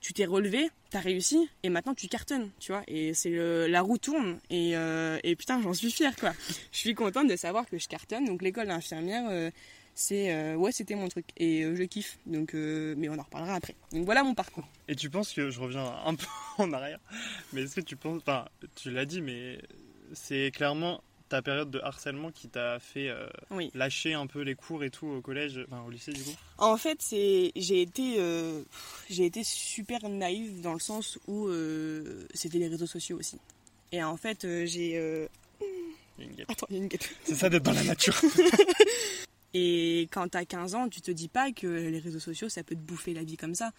tu 0.03 0.13
t'es 0.13 0.25
relevé, 0.25 0.69
t'as 0.91 0.99
réussi, 0.99 1.49
et 1.63 1.71
maintenant 1.71 1.95
tu 1.95 2.09
cartonnes, 2.09 2.51
tu 2.59 2.73
vois. 2.73 2.83
Et 2.89 3.15
c'est 3.15 3.31
la 3.69 3.81
roue 3.81 3.99
tourne, 3.99 4.39
et, 4.51 4.77
euh, 4.77 5.19
et 5.23 5.37
putain, 5.37 5.63
j'en 5.63 5.73
suis 5.73 5.93
fière, 5.93 6.15
quoi. 6.17 6.33
Je 6.73 6.79
suis 6.79 6.95
contente 6.95 7.29
de 7.29 7.37
savoir 7.37 7.67
que 7.67 7.79
je 7.79 7.89
cartonne. 7.89 8.25
Donc 8.25 8.43
l'école 8.43 8.67
d'infirmière, 8.67 9.25
euh, 9.31 9.51
c'est 9.95 10.35
euh, 10.35 10.57
ouais, 10.57 10.73
c'était 10.73 10.97
mon 10.97 11.09
truc, 11.09 11.27
et 11.37 11.63
je 11.63 11.83
kiffe. 11.85 12.19
Donc, 12.27 12.53
mais 12.55 13.09
on 13.09 13.19
en 13.19 13.23
reparlera 13.23 13.55
après. 13.55 13.77
Donc 13.93 14.05
voilà 14.05 14.25
mon 14.25 14.35
parcours. 14.35 14.69
Et 14.89 14.97
tu 14.97 15.09
penses 15.09 15.33
que 15.33 15.51
je 15.51 15.61
reviens 15.61 15.95
un 16.05 16.15
peu 16.17 16.27
en 16.59 16.73
arrière, 16.73 16.99
mais 17.53 17.63
est-ce 17.63 17.77
que 17.77 17.81
tu 17.81 17.97
penses, 17.97 18.19
enfin, 18.19 18.47
tu 18.75 18.91
l'as 18.91 19.07
dit, 19.07 19.23
mais 19.23 19.61
c'est 20.15 20.51
clairement 20.51 21.01
ta 21.33 21.41
période 21.41 21.71
de 21.71 21.81
harcèlement 21.81 22.31
qui 22.31 22.49
t'a 22.51 22.79
fait 22.79 23.09
euh, 23.09 23.27
Oui. 23.51 23.71
lâcher 23.75 24.13
un 24.13 24.27
peu 24.27 24.43
les 24.43 24.55
cours 24.55 24.85
et 24.85 24.91
tout 24.91 25.07
au 25.07 25.23
collège, 25.23 25.59
enfin 25.67 25.83
au 25.87 25.89
lycée 25.91 26.13
du 26.13 26.23
coup? 26.23 26.35
En 26.59 26.77
fait, 26.77 26.99
c'est 27.01 27.53
j'ai 27.57 27.81
été 27.81 28.17
euh, 28.19 28.63
j'ai 29.09 29.25
été 29.25 29.43
super 29.43 30.07
naïve 30.11 30.61
dans 30.61 30.75
le 30.75 30.79
sens 30.79 31.19
où 31.27 31.47
euh, 31.49 32.27
c'était 32.35 32.59
les 32.59 32.69
réseaux 32.69 32.87
sociaux 32.87 33.19
aussi. 33.19 33.39
Et 33.93 34.03
en 34.05 34.19
fait, 34.19 34.47
j'ai 34.67 34.99
attends, 36.49 36.67
il 36.69 36.77
y 36.77 36.79
a 36.79 36.83
une 36.83 36.89
guêpe. 36.89 37.05
C'est 37.25 37.35
ça 37.35 37.49
d'être 37.49 37.63
dans 37.63 37.73
la 37.73 37.85
nature. 37.85 38.21
Et 39.55 40.09
quand 40.11 40.29
t'as 40.29 40.45
15 40.45 40.75
ans, 40.75 40.89
tu 40.89 41.01
te 41.03 41.11
dis 41.11 41.29
pas 41.29 41.53
que 41.53 41.67
les 41.67 41.99
réseaux 41.99 42.19
sociaux, 42.21 42.49
ça 42.49 42.63
peut 42.63 42.75
te 42.75 42.81
bouffer 42.81 43.13
la 43.15 43.23
vie 43.23 43.37
comme 43.37 43.55
ça. 43.55 43.73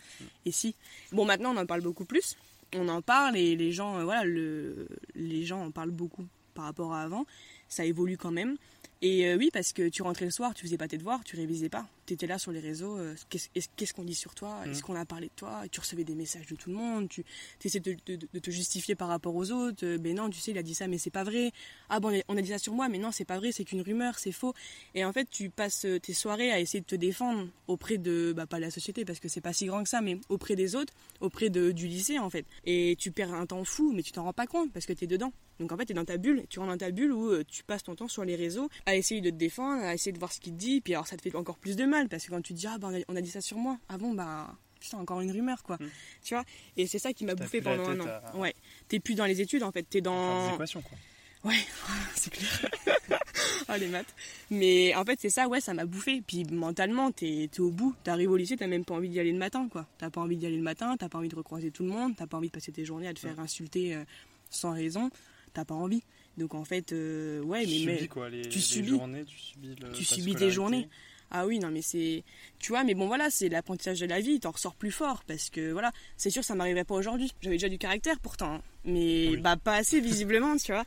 Et 0.45 0.51
si. 0.51 0.75
Bon, 1.11 1.25
maintenant, 1.25 1.53
on 1.55 1.57
en 1.57 1.65
parle 1.65 1.81
beaucoup 1.81 2.05
plus. 2.05 2.35
On 2.75 2.87
en 2.89 3.01
parle 3.01 3.37
et 3.37 3.55
les 3.55 3.71
gens, 3.71 3.97
euh, 3.99 4.03
voilà, 4.03 4.23
le, 4.23 4.87
les 5.15 5.45
gens 5.45 5.63
en 5.65 5.71
parlent 5.71 5.91
beaucoup 5.91 6.25
par 6.53 6.65
rapport 6.65 6.93
à 6.93 7.01
avant. 7.01 7.25
Ça 7.67 7.85
évolue 7.85 8.17
quand 8.17 8.31
même. 8.31 8.57
Et 9.01 9.27
euh, 9.27 9.35
oui, 9.35 9.49
parce 9.51 9.73
que 9.73 9.89
tu 9.89 10.01
rentrais 10.01 10.25
le 10.25 10.31
soir, 10.31 10.53
tu 10.53 10.63
faisais 10.63 10.77
pas 10.77 10.87
tes 10.87 10.97
devoirs, 10.97 11.23
tu 11.25 11.35
révisais 11.35 11.69
pas. 11.69 11.85
Tu 12.05 12.13
étais 12.13 12.27
là 12.27 12.37
sur 12.39 12.51
les 12.51 12.59
réseaux, 12.59 12.97
euh, 12.97 13.15
qu'est-ce 13.29 13.93
qu'on 13.93 14.03
dit 14.03 14.15
sur 14.15 14.35
toi? 14.35 14.61
Mhm. 14.65 14.71
Est-ce 14.71 14.83
qu'on 14.83 14.95
a 14.95 15.05
parlé 15.05 15.27
de 15.27 15.33
toi? 15.35 15.63
Tu 15.71 15.79
recevais 15.79 16.03
des 16.03 16.15
messages 16.15 16.45
de 16.47 16.55
tout 16.55 16.69
le 16.69 16.75
monde, 16.75 17.09
tu 17.09 17.23
essaies 17.63 17.79
de, 17.79 17.95
de- 18.05 18.19
de 18.31 18.39
te 18.39 18.51
justifier 18.51 18.95
par 18.95 19.07
rapport 19.07 19.35
aux 19.35 19.51
autres. 19.51 19.85
euh, 19.85 19.97
Mais 20.01 20.13
non, 20.13 20.29
tu 20.29 20.39
sais, 20.39 20.51
il 20.51 20.57
a 20.57 20.63
dit 20.63 20.75
ça, 20.75 20.87
mais 20.87 20.97
c'est 20.97 21.09
pas 21.09 21.23
vrai. 21.23 21.51
Ah 21.89 21.99
bon, 21.99 22.19
on 22.27 22.37
a- 22.37 22.41
dit 22.41 22.49
ça 22.49 22.57
sur 22.57 22.73
moi, 22.73 22.89
mais 22.89 22.97
non, 22.99 23.11
c'est 23.11 23.25
pas 23.25 23.37
vrai, 23.37 23.51
c'est 23.51 23.63
qu'une 23.63 23.81
rumeur, 23.81 24.19
c'est 24.19 24.31
faux. 24.31 24.53
Et 24.95 25.05
en 25.05 25.13
fait, 25.13 25.29
tu 25.29 25.49
passes 25.49 25.85
euh, 25.85 25.99
tes 25.99 26.13
soirées 26.13 26.51
à 26.51 26.59
essayer 26.59 26.81
de 26.81 26.85
te 26.85 26.95
défendre 26.95 27.47
auprès 27.67 27.97
de, 27.97 28.33
bah 28.35 28.45
pas 28.47 28.59
la 28.59 28.69
société, 28.71 29.05
parce 29.05 29.19
que 29.19 29.27
c'est 29.29 29.41
pas 29.41 29.53
si 29.53 29.65
grand 29.65 29.83
que 29.83 29.89
ça, 29.89 30.01
mais 30.01 30.19
auprès 30.29 30.55
des 30.55 30.75
autres, 30.75 30.93
auprès 31.21 31.49
de, 31.49 31.71
du 31.71 31.87
lycée 31.87 32.19
en 32.19 32.29
fait. 32.29 32.45
Et 32.65 32.95
tu 32.99 33.11
perds 33.11 33.33
un 33.33 33.45
temps 33.45 33.63
fou, 33.63 33.93
mais 33.95 34.03
tu 34.03 34.11
t'en 34.11 34.23
rends 34.23 34.33
pas 34.33 34.47
compte 34.47 34.71
parce 34.73 34.85
que 34.85 34.93
t'es 34.93 35.07
dedans. 35.07 35.31
Donc 35.59 35.71
en 35.71 35.77
fait, 35.77 35.85
t'es 35.85 35.93
dans 35.93 36.03
ta 36.03 36.17
bulle, 36.17 36.43
tu 36.49 36.59
rentres 36.59 36.71
dans 36.71 36.77
ta 36.77 36.89
bulle 36.91 37.13
où 37.13 37.29
euh, 37.29 37.43
tu 37.47 37.63
passes 37.63 37.83
ton 37.83 37.95
temps 37.95 38.07
sur 38.07 38.25
les 38.25 38.35
réseaux 38.35 38.69
à 38.87 38.95
essayer 38.95 39.21
de 39.21 39.29
te 39.29 39.35
défendre, 39.35 39.83
à 39.83 39.93
essayer 39.93 40.11
de 40.11 40.17
voir 40.17 40.33
ce 40.33 40.39
qu'il 40.39 40.53
te 40.53 40.57
dit, 40.57 40.81
puis 40.81 40.93
alors 40.95 41.05
ça 41.07 41.15
te 41.15 41.21
fait 41.21 41.33
encore 41.35 41.59
plus 41.59 41.75
de 41.75 41.85
mal 41.85 41.92
parce 42.09 42.25
que 42.25 42.29
quand 42.31 42.41
tu 42.41 42.53
te 42.53 42.59
dis 42.59 42.67
ah 42.67 42.77
bah 42.77 42.89
on 43.07 43.15
a, 43.15 43.21
dit 43.21 43.29
ça 43.29 43.41
sur 43.41 43.57
moi, 43.57 43.77
ah 43.89 43.97
bon 43.97 44.13
bah 44.13 44.53
putain 44.79 44.97
encore 44.97 45.21
une 45.21 45.31
rumeur 45.31 45.63
quoi, 45.63 45.77
Mm. 45.79 45.89
tu 46.23 46.33
vois? 46.33 46.43
Et 46.77 46.87
c'est 46.87 46.99
ça 46.99 47.13
qui 47.13 47.23
m'a 47.25 47.35
bouffé 47.35 47.61
pendant 47.61 47.87
un 47.87 47.99
an. 48.01 48.07
à- 48.07 48.35
Ouais, 48.37 48.53
t'es 48.89 48.99
plus 48.99 49.15
dans 49.15 49.25
les 49.25 49.39
études 49.41 49.63
en 49.63 49.71
fait, 49.71 49.83
t'es 49.83 50.01
Faire 50.01 50.11
des 50.11 50.17
dans 50.49 50.53
équations, 50.55 50.81
quoi. 50.81 50.97
Ouais, 51.45 51.55
c'est 52.15 52.31
clair. 52.31 52.69
ah, 53.67 53.77
les 53.77 53.87
maths. 53.87 54.13
Mais 54.49 54.95
en 54.95 55.03
fait, 55.03 55.19
c'est 55.21 55.29
ça, 55.29 55.47
ouais, 55.49 55.59
ça 55.59 55.73
m'a 55.73 55.85
bouffé. 55.85 56.21
Puis 56.25 56.45
mentalement, 56.45 57.11
t'es 57.11 57.49
es 57.53 57.59
au 57.59 57.69
bout. 57.69 57.93
T'arrives 58.05 58.31
au 58.31 58.37
lycée, 58.37 58.55
t'as 58.55 58.67
même 58.67 58.85
pas 58.85 58.93
envie 58.93 59.09
d'y 59.09 59.19
aller 59.19 59.33
le 59.33 59.37
matin, 59.37 59.67
quoi. 59.69 59.85
T'as 59.97 60.09
pas 60.09 60.21
envie 60.21 60.37
d'y 60.37 60.45
aller 60.45 60.55
le 60.55 60.63
matin, 60.63 60.95
t'as 60.97 61.09
pas 61.09 61.17
envie 61.17 61.27
de 61.27 61.35
recroiser 61.35 61.69
tout 61.71 61.83
le 61.83 61.89
monde, 61.89 62.13
t'as 62.15 62.27
pas 62.27 62.37
envie 62.37 62.47
de 62.47 62.53
passer 62.53 62.71
tes 62.71 62.85
journées 62.85 63.07
à 63.09 63.13
te 63.13 63.19
faire 63.19 63.37
insulter 63.41 63.93
euh, 63.95 64.03
sans 64.49 64.71
raison. 64.71 65.09
T'as 65.53 65.65
pas 65.65 65.75
envie. 65.75 66.01
Donc 66.37 66.55
en 66.55 66.63
fait, 66.63 66.93
euh, 66.93 67.41
ouais, 67.41 67.65
Tu 67.65 67.79
mais, 67.81 67.85
mais 67.87 67.95
subis, 67.97 68.07
quoi, 68.07 68.29
les, 68.29 68.41
tu 68.43 68.55
les 68.59 68.61
subis. 68.63 68.89
journées, 68.89 69.25
tu 69.25 69.37
subis, 69.37 69.75
le- 69.79 69.91
Tu 69.91 70.03
subis 70.05 70.35
tes 70.35 70.49
journées. 70.49 70.87
Ah 71.33 71.45
oui, 71.47 71.57
non, 71.59 71.69
mais 71.71 71.81
c'est. 71.81 72.23
Tu 72.59 72.69
vois, 72.71 72.83
mais 72.83 72.93
bon, 72.93 73.07
voilà, 73.07 73.29
c'est 73.31 73.49
l'apprentissage 73.49 73.99
de 73.99 74.05
la 74.05 74.21
vie, 74.21 74.39
t'en 74.39 74.51
ressors 74.51 74.75
plus 74.75 74.91
fort. 74.91 75.23
Parce 75.27 75.49
que, 75.49 75.71
voilà, 75.71 75.91
c'est 76.15 76.29
sûr, 76.29 76.43
ça 76.43 76.53
m'arriverait 76.55 76.83
pas 76.85 76.93
aujourd'hui. 76.95 77.31
J'avais 77.41 77.55
déjà 77.55 77.69
du 77.69 77.77
caractère 77.79 78.19
pourtant. 78.19 78.53
hein. 78.55 78.61
Mais, 78.85 79.29
Oui. 79.31 79.37
bah, 79.37 79.57
pas 79.57 79.75
assez, 79.77 79.99
visiblement, 79.99 80.55
tu 80.57 80.71
vois. 80.71 80.85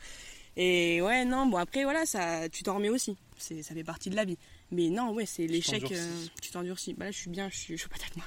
Et 0.55 1.01
ouais, 1.01 1.25
non, 1.25 1.45
bon, 1.45 1.57
après, 1.57 1.83
voilà, 1.83 2.05
ça, 2.05 2.49
tu 2.49 2.63
t'en 2.63 2.75
remets 2.75 2.89
aussi. 2.89 3.15
C'est, 3.37 3.61
ça 3.61 3.75
fait 3.75 3.83
partie 3.83 4.09
de 4.09 4.15
la 4.15 4.25
vie. 4.25 4.37
Mais 4.71 4.89
non, 4.89 5.11
ouais, 5.13 5.25
c'est 5.27 5.45
l'échec. 5.47 5.83
euh, 5.91 6.25
tu 6.41 6.49
t'endurcis. 6.49 6.93
Bah 6.95 7.05
là, 7.05 7.11
je 7.11 7.17
suis 7.17 7.29
bien, 7.29 7.49
je 7.51 7.57
suis 7.57 7.77
chaud 7.77 7.87
patate, 7.89 8.15
moi. 8.15 8.25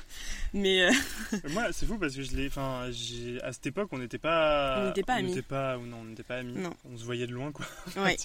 Mais, 0.54 0.82
euh, 0.82 0.92
Mais 1.44 1.50
Moi, 1.50 1.72
c'est 1.72 1.84
fou 1.86 1.98
parce 1.98 2.14
que 2.14 2.22
je 2.22 2.36
l'ai. 2.36 2.46
Enfin, 2.46 2.88
à 3.42 3.52
cette 3.52 3.66
époque, 3.66 3.88
on 3.92 3.98
n'était 3.98 4.18
pas. 4.18 4.82
On 4.82 4.86
n'était 4.86 5.02
pas 5.02 5.14
on 5.14 5.18
amis. 5.18 5.42
pas- 5.42 5.76
non, 5.78 5.96
on 6.02 6.04
n'était 6.04 6.22
pas 6.22 6.36
amis. 6.36 6.54
Non. 6.54 6.72
On 6.84 6.96
se 6.96 7.04
voyait 7.04 7.26
de 7.26 7.32
loin, 7.32 7.50
quoi. 7.50 7.66
ouais. 7.96 8.16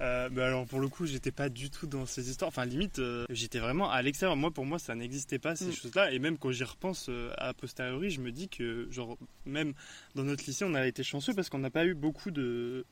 Euh, 0.00 0.30
bah 0.30 0.46
alors 0.46 0.66
pour 0.66 0.80
le 0.80 0.88
coup 0.88 1.04
j'étais 1.04 1.30
pas 1.30 1.48
du 1.50 1.68
tout 1.70 1.86
dans 1.86 2.06
ces 2.06 2.30
histoires. 2.30 2.48
Enfin 2.48 2.64
limite 2.64 2.98
euh, 3.00 3.26
j'étais 3.28 3.58
vraiment 3.58 3.90
à 3.90 4.00
l'extérieur. 4.00 4.34
Moi 4.36 4.50
pour 4.50 4.64
moi 4.64 4.78
ça 4.78 4.94
n'existait 4.94 5.38
pas 5.38 5.56
ces 5.56 5.66
Mm. 5.66 5.72
choses 5.72 5.94
là 5.94 6.10
et 6.10 6.18
même 6.18 6.38
quand 6.38 6.50
j'y 6.52 6.64
repense 6.64 7.06
euh, 7.10 7.30
à 7.36 7.52
posteriori 7.52 8.10
je 8.10 8.20
me 8.20 8.32
dis 8.32 8.48
que 8.48 8.88
genre 8.90 9.18
même 9.44 9.74
dans 10.14 10.24
notre 10.24 10.44
lycée 10.46 10.64
on 10.64 10.74
a 10.74 10.86
été 10.86 11.02
chanceux 11.02 11.34
parce 11.34 11.50
qu'on 11.50 11.58
n'a 11.58 11.70
pas 11.70 11.84
eu 11.84 11.94
beaucoup 11.94 12.30
de 12.30 12.84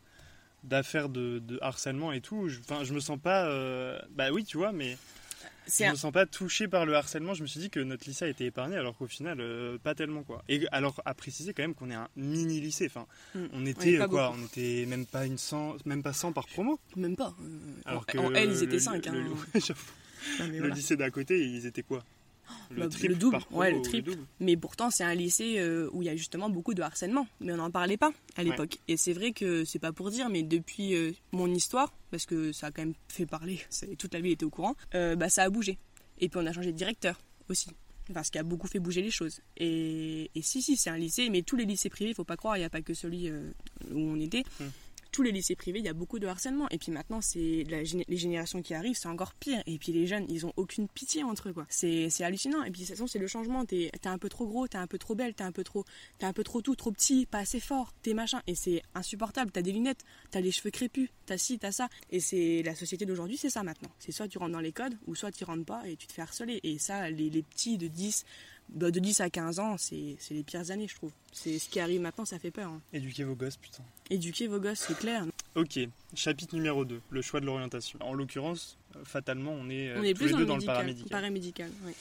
d'affaires 0.64 1.08
de, 1.08 1.38
de 1.38 1.58
harcèlement 1.62 2.12
et 2.12 2.20
tout. 2.20 2.48
Je- 2.48 2.58
enfin 2.60 2.84
je, 2.84 2.92
me 2.92 3.00
sens 3.00 3.18
pas 3.18 3.46
euh, 3.46 3.98
bah 4.10 4.30
oui 4.32 4.44
tu 4.44 4.56
vois 4.58 4.72
mais 4.72 4.98
je 5.78 5.84
un- 5.84 5.90
me 5.90 5.96
sens 5.96 6.12
pas 6.12 6.26
touché 6.26 6.68
par 6.68 6.86
le 6.86 6.94
harcèlement. 6.94 7.34
Je 7.34 7.42
me 7.42 7.46
suis 7.46 7.60
dit 7.60 7.70
que 7.70 7.80
notre 7.80 8.06
lycée 8.06 8.24
a 8.24 8.28
été 8.28 8.46
épargné, 8.46 8.76
alors 8.76 8.96
qu'au 8.96 9.06
final, 9.06 9.40
euh, 9.40 9.78
pas 9.78 9.94
tellement 9.94 10.22
quoi. 10.22 10.42
Et 10.48 10.66
alors 10.72 11.00
à 11.04 11.14
préciser 11.14 11.52
quand 11.54 11.62
même 11.62 11.74
qu'on 11.74 11.90
est 11.90 11.94
un 11.94 12.08
mini 12.16 12.60
lycée. 12.60 12.86
Enfin, 12.86 13.06
Mm. 13.34 13.46
on 13.52 13.66
était 13.66 13.96
quoi 13.98 14.06
beaucoup. 14.30 14.42
On 14.42 14.46
était 14.46 14.84
même 14.86 15.06
pas 15.06 15.26
une 15.26 15.38
100, 15.38 15.76
même 15.84 16.02
pas 16.02 16.12
100 16.12 16.32
par 16.32 16.46
promo. 16.46 16.78
Même 16.96 17.16
pas. 17.16 17.34
euh, 17.40 17.58
Alors 17.84 18.02
en, 18.02 18.04
que 18.04 18.18
en 18.18 18.32
L, 18.34 18.50
ils 18.50 18.56
le- 18.56 18.62
étaient 18.64 18.78
5. 18.80 19.04
le- 19.06 19.10
hein. 19.10 19.14
le- 19.14 19.20
Non, 19.20 19.36
le 20.52 20.58
voilà. 20.58 20.74
lycée 20.74 20.96
d'à 20.96 21.10
côté, 21.10 21.44
ils 21.46 21.66
étaient 21.66 21.82
quoi? 21.82 22.02
Le 22.70 22.76
Bah, 22.76 22.84
le 22.84 22.88
triple 22.90 23.14
double. 23.14 23.38
Ouais, 23.50 23.72
le 23.72 23.82
triple. 23.82 24.10
double. 24.10 24.24
Mais 24.40 24.56
pourtant, 24.56 24.90
c'est 24.90 25.04
un 25.04 25.14
lycée 25.14 25.58
euh, 25.58 25.88
où 25.92 26.02
il 26.02 26.06
y 26.06 26.08
a 26.08 26.16
justement 26.16 26.50
beaucoup 26.50 26.74
de 26.74 26.82
harcèlement. 26.82 27.26
Mais 27.40 27.52
on 27.52 27.56
n'en 27.56 27.70
parlait 27.70 27.96
pas 27.96 28.12
à 28.36 28.42
l'époque. 28.42 28.78
Et 28.88 28.96
c'est 28.96 29.12
vrai 29.12 29.32
que 29.32 29.64
c'est 29.64 29.78
pas 29.78 29.92
pour 29.92 30.10
dire, 30.10 30.28
mais 30.28 30.42
depuis 30.42 30.94
euh, 30.94 31.12
mon 31.32 31.48
histoire, 31.52 31.92
parce 32.10 32.26
que 32.26 32.52
ça 32.52 32.68
a 32.68 32.70
quand 32.70 32.82
même 32.82 32.94
fait 33.08 33.26
parler, 33.26 33.60
toute 33.98 34.14
la 34.14 34.20
ville 34.20 34.32
était 34.32 34.44
au 34.44 34.50
courant, 34.50 34.74
euh, 34.94 35.16
bah, 35.16 35.28
ça 35.28 35.42
a 35.42 35.50
bougé. 35.50 35.78
Et 36.20 36.28
puis 36.28 36.40
on 36.42 36.46
a 36.46 36.52
changé 36.52 36.72
de 36.72 36.76
directeur 36.76 37.18
aussi. 37.48 37.70
Enfin, 38.10 38.22
ce 38.22 38.30
qui 38.30 38.38
a 38.38 38.42
beaucoup 38.42 38.66
fait 38.66 38.78
bouger 38.78 39.02
les 39.02 39.10
choses. 39.10 39.40
Et, 39.58 40.30
et 40.34 40.42
si, 40.42 40.62
si, 40.62 40.76
c'est 40.76 40.88
un 40.90 40.96
lycée, 40.96 41.28
mais 41.28 41.42
tous 41.42 41.56
les 41.56 41.66
lycées 41.66 41.90
privés, 41.90 42.14
faut 42.14 42.24
pas 42.24 42.36
croire, 42.36 42.56
il 42.56 42.60
n'y 42.60 42.64
a 42.64 42.70
pas 42.70 42.80
que 42.80 42.94
celui 42.94 43.28
euh, 43.28 43.50
où 43.92 43.98
on 43.98 44.16
était. 44.18 44.44
Hmm. 44.60 44.68
Tous 45.10 45.22
les 45.22 45.32
lycées 45.32 45.56
privés, 45.56 45.78
il 45.78 45.84
y 45.84 45.88
a 45.88 45.94
beaucoup 45.94 46.18
de 46.18 46.26
harcèlement. 46.26 46.68
Et 46.70 46.78
puis 46.78 46.92
maintenant, 46.92 47.20
c'est 47.20 47.64
les 47.68 48.16
générations 48.16 48.62
qui 48.62 48.74
arrivent, 48.74 48.96
c'est 48.96 49.08
encore 49.08 49.34
pire. 49.34 49.62
Et 49.66 49.78
puis 49.78 49.92
les 49.92 50.06
jeunes, 50.06 50.26
ils 50.28 50.46
ont 50.46 50.52
aucune 50.56 50.88
pitié 50.88 51.22
entre 51.22 51.48
eux, 51.48 51.52
quoi. 51.52 51.66
C'est 51.68 52.10
hallucinant. 52.22 52.62
Et 52.62 52.70
puis 52.70 52.82
de 52.82 52.86
toute 52.86 52.96
façon, 52.96 53.06
c'est 53.06 53.18
le 53.18 53.26
changement. 53.26 53.64
T'es 53.64 53.90
t'es 54.00 54.08
un 54.08 54.18
peu 54.18 54.28
trop 54.28 54.46
gros, 54.46 54.68
t'es 54.68 54.78
un 54.78 54.86
peu 54.86 54.98
trop 54.98 55.14
belle, 55.14 55.34
t'es 55.34 55.44
un 55.44 55.52
peu 55.52 55.64
trop, 55.64 55.84
t'es 56.18 56.26
un 56.26 56.32
peu 56.32 56.44
trop 56.44 56.60
tout, 56.60 56.76
trop 56.76 56.92
petit, 56.92 57.26
pas 57.26 57.38
assez 57.38 57.60
fort, 57.60 57.92
t'es 58.02 58.14
machin. 58.14 58.42
Et 58.46 58.54
c'est 58.54 58.82
insupportable. 58.94 59.50
T'as 59.50 59.62
des 59.62 59.72
lunettes, 59.72 60.04
t'as 60.30 60.40
les 60.40 60.50
cheveux 60.50 60.70
crépus, 60.70 61.10
t'as 61.26 61.38
ci, 61.38 61.58
t'as 61.58 61.72
ça. 61.72 61.88
Et 62.10 62.20
c'est 62.20 62.62
la 62.62 62.74
société 62.74 63.06
d'aujourd'hui, 63.06 63.36
c'est 63.36 63.50
ça 63.50 63.62
maintenant. 63.62 63.90
C'est 63.98 64.12
soit 64.12 64.28
tu 64.28 64.38
rentres 64.38 64.52
dans 64.52 64.60
les 64.60 64.72
codes, 64.72 64.96
ou 65.06 65.14
soit 65.14 65.32
tu 65.32 65.44
rentres 65.44 65.64
pas 65.64 65.88
et 65.88 65.96
tu 65.96 66.06
te 66.06 66.12
fais 66.12 66.22
harceler. 66.22 66.60
Et 66.62 66.78
ça, 66.78 67.10
les, 67.10 67.30
les 67.30 67.42
petits 67.42 67.78
de 67.78 67.88
10, 67.88 68.24
bah, 68.70 68.90
de 68.90 69.00
10 69.00 69.20
à 69.20 69.30
15 69.30 69.58
ans, 69.60 69.76
c'est 69.78 70.16
les 70.30 70.42
pires 70.42 70.70
années, 70.70 70.86
je 70.88 70.94
trouve. 70.94 71.10
C'est 71.32 71.58
ce 71.58 71.68
qui 71.68 71.80
arrive 71.80 72.00
maintenant, 72.00 72.24
ça 72.24 72.38
fait 72.38 72.50
peur. 72.50 72.68
hein. 72.70 72.80
Éduquez 72.92 73.24
vos 73.24 73.34
gosses, 73.34 73.56
putain. 73.56 73.82
Éduquer 74.10 74.46
vos 74.46 74.60
gosses, 74.60 74.84
c'est 74.88 74.98
clair. 74.98 75.24
Ok, 75.54 75.78
chapitre 76.14 76.54
numéro 76.54 76.84
2, 76.84 77.00
le 77.10 77.22
choix 77.22 77.40
de 77.40 77.46
l'orientation. 77.46 77.98
En 78.02 78.12
l'occurrence, 78.14 78.78
euh, 78.96 79.04
fatalement, 79.04 79.52
on 79.52 79.68
est, 79.70 79.88
euh, 79.88 79.98
On 79.98 80.02
est 80.02 80.12
tous 80.14 80.20
plus 80.24 80.28
les 80.28 80.34
deux 80.36 80.44
dans 80.46 80.54
le 80.54 80.58
médical. 80.60 80.74
paramédical. 80.74 81.08
Paramédical, 81.10 81.70
ouais. 81.84 81.94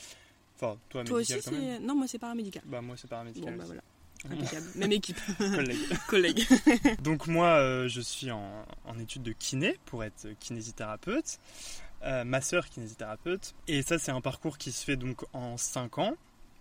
Enfin, 0.60 0.78
toi, 0.90 1.04
Toi 1.04 1.20
aussi, 1.20 1.34
c'est. 1.42 1.80
Non, 1.80 1.96
moi, 1.96 2.08
c'est 2.08 2.18
paramédical. 2.20 2.64
Bah 2.66 2.82
moi 2.82 2.96
c'est 2.98 3.08
paramédical. 3.08 3.52
Bon, 3.54 3.58
bah 3.58 3.64
aussi. 3.64 3.74
voilà. 3.74 3.84
Impeccable. 4.36 4.66
Même 4.76 4.92
équipe. 4.92 5.20
Collègue. 5.38 5.78
Collègue. 6.08 6.44
Donc 7.04 7.28
moi, 7.28 7.50
euh, 7.60 7.88
je 7.88 8.02
suis 8.02 8.32
en, 8.32 8.66
en 8.86 8.98
études 9.00 9.22
de 9.22 9.32
kiné 9.34 9.78
pour 9.86 10.04
être 10.04 10.28
kinésithérapeute, 10.40 11.38
euh, 12.04 12.24
ma 12.24 12.42
sœur 12.42 12.68
kinésithérapeute. 12.68 13.54
Et 13.68 13.84
ça, 13.84 14.00
c'est 14.00 14.12
un 14.12 14.22
parcours 14.22 14.58
qui 14.58 14.72
se 14.72 14.84
fait 14.84 14.96
donc 14.98 15.24
en 15.34 15.58
5 15.58 16.00
ans. 16.00 16.16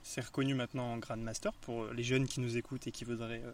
C'est 0.09 0.25
reconnu 0.25 0.55
maintenant 0.55 0.93
en 0.93 0.99
grade 0.99 1.19
master 1.19 1.53
pour 1.53 1.87
les 1.89 2.05
jeunes 2.05 2.27
qui 2.29 2.39
nous 2.41 2.57
écoutent 2.57 2.87
et 2.87 2.93
qui 2.93 3.05
voudraient 3.05 3.43
euh, 3.45 3.53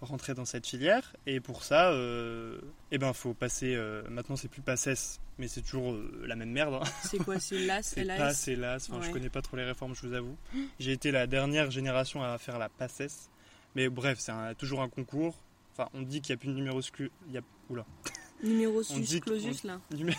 rentrer 0.00 0.32
dans 0.32 0.44
cette 0.44 0.64
filière. 0.66 1.12
Et 1.26 1.40
pour 1.40 1.64
ça, 1.64 1.90
euh, 1.90 2.60
eh 2.92 2.98
ben, 2.98 3.12
faut 3.12 3.34
passer. 3.34 3.74
euh, 3.74 4.02
maintenant, 4.08 4.36
c'est 4.36 4.46
plus 4.48 4.62
PACES, 4.62 5.18
mais 5.38 5.48
c'est 5.48 5.60
toujours 5.62 5.92
euh, 5.92 6.22
la 6.24 6.36
même 6.36 6.50
merde. 6.52 6.74
hein. 6.74 6.84
C'est 7.02 7.18
quoi 7.18 7.40
C'est 7.40 7.58
l'AS, 7.58 7.82
C'est 7.84 8.04
LAS 8.04 8.46
et 8.48 8.54
LAS. 8.56 8.88
Enfin, 8.90 9.02
Je 9.02 9.10
connais 9.10 9.28
pas 9.28 9.42
trop 9.42 9.56
les 9.56 9.64
réformes, 9.64 9.94
je 9.96 10.06
vous 10.06 10.14
avoue. 10.14 10.36
J'ai 10.78 10.92
été 10.92 11.10
la 11.10 11.26
dernière 11.26 11.70
génération 11.72 12.22
à 12.22 12.38
faire 12.38 12.58
la 12.60 12.68
PACES. 12.68 13.28
Mais 13.74 13.88
bref, 13.88 14.18
c'est 14.20 14.32
toujours 14.56 14.82
un 14.82 14.88
concours. 14.88 15.36
Enfin, 15.72 15.88
on 15.94 16.02
dit 16.02 16.20
qu'il 16.20 16.32
n'y 16.34 16.38
a 16.38 16.40
plus 16.40 16.48
de 16.48 16.54
numéro 16.54 16.80
scru- 16.80 17.10
il 17.26 17.32
y 17.34 17.38
a 17.38 17.42
Oula. 17.70 17.84
Numéro 18.42 18.82
sus 18.82 19.20
clausus, 19.20 19.62
là. 19.64 19.80
Numé- 19.94 20.16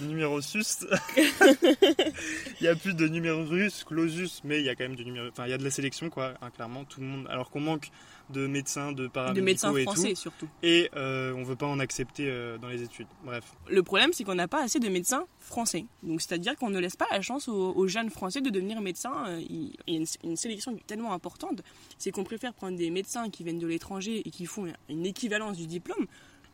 numéro 0.00 0.40
sus. 0.40 0.84
il 1.56 2.62
n'y 2.62 2.68
a 2.68 2.74
plus 2.76 2.94
de 2.94 3.06
numéro 3.08 3.44
russe, 3.44 3.84
clausus, 3.84 4.40
mais 4.44 4.60
il 4.60 4.64
y 4.64 4.68
a 4.68 4.74
quand 4.74 4.84
même 4.84 4.96
du 4.96 5.04
numéro. 5.04 5.26
Enfin, 5.28 5.46
il 5.46 5.50
y 5.50 5.54
a 5.54 5.58
de 5.58 5.64
la 5.64 5.70
sélection, 5.70 6.08
quoi, 6.10 6.34
hein, 6.40 6.50
clairement. 6.50 6.84
Tout 6.84 7.00
le 7.00 7.06
monde. 7.06 7.26
Alors 7.28 7.50
qu'on 7.50 7.60
manque 7.60 7.90
de 8.30 8.46
médecins, 8.46 8.92
de 8.92 9.02
De 9.04 9.08
paramédicaux 9.08 9.44
médecins 9.44 9.76
et 9.76 9.82
français, 9.82 10.10
tout. 10.10 10.20
surtout. 10.20 10.48
Et 10.62 10.88
euh, 10.96 11.32
on 11.34 11.42
veut 11.42 11.56
pas 11.56 11.66
en 11.66 11.80
accepter 11.80 12.28
euh, 12.30 12.56
dans 12.58 12.68
les 12.68 12.82
études. 12.82 13.08
Bref. 13.24 13.44
Le 13.68 13.82
problème, 13.82 14.10
c'est 14.12 14.24
qu'on 14.24 14.34
n'a 14.36 14.48
pas 14.48 14.62
assez 14.62 14.78
de 14.78 14.88
médecins 14.88 15.26
français. 15.40 15.84
Donc, 16.02 16.22
c'est-à-dire 16.22 16.56
qu'on 16.56 16.70
ne 16.70 16.78
laisse 16.78 16.96
pas 16.96 17.06
la 17.10 17.20
chance 17.20 17.48
aux, 17.48 17.72
aux 17.74 17.88
jeunes 17.88 18.10
français 18.10 18.40
de 18.40 18.48
devenir 18.50 18.80
médecins. 18.80 19.26
Euh, 19.26 19.40
Il 19.50 19.72
il 19.86 19.94
y 19.94 19.96
a 19.96 20.00
une, 20.00 20.06
une 20.30 20.36
sélection 20.36 20.78
tellement 20.86 21.12
importante, 21.12 21.62
c'est 21.98 22.10
qu'on 22.12 22.24
préfère 22.24 22.54
prendre 22.54 22.76
des 22.78 22.90
médecins 22.90 23.28
qui 23.30 23.42
viennent 23.44 23.58
de 23.58 23.66
l'étranger 23.66 24.22
et 24.24 24.30
qui 24.30 24.46
font 24.46 24.72
une 24.88 25.04
équivalence 25.06 25.56
du 25.56 25.66
diplôme, 25.66 26.06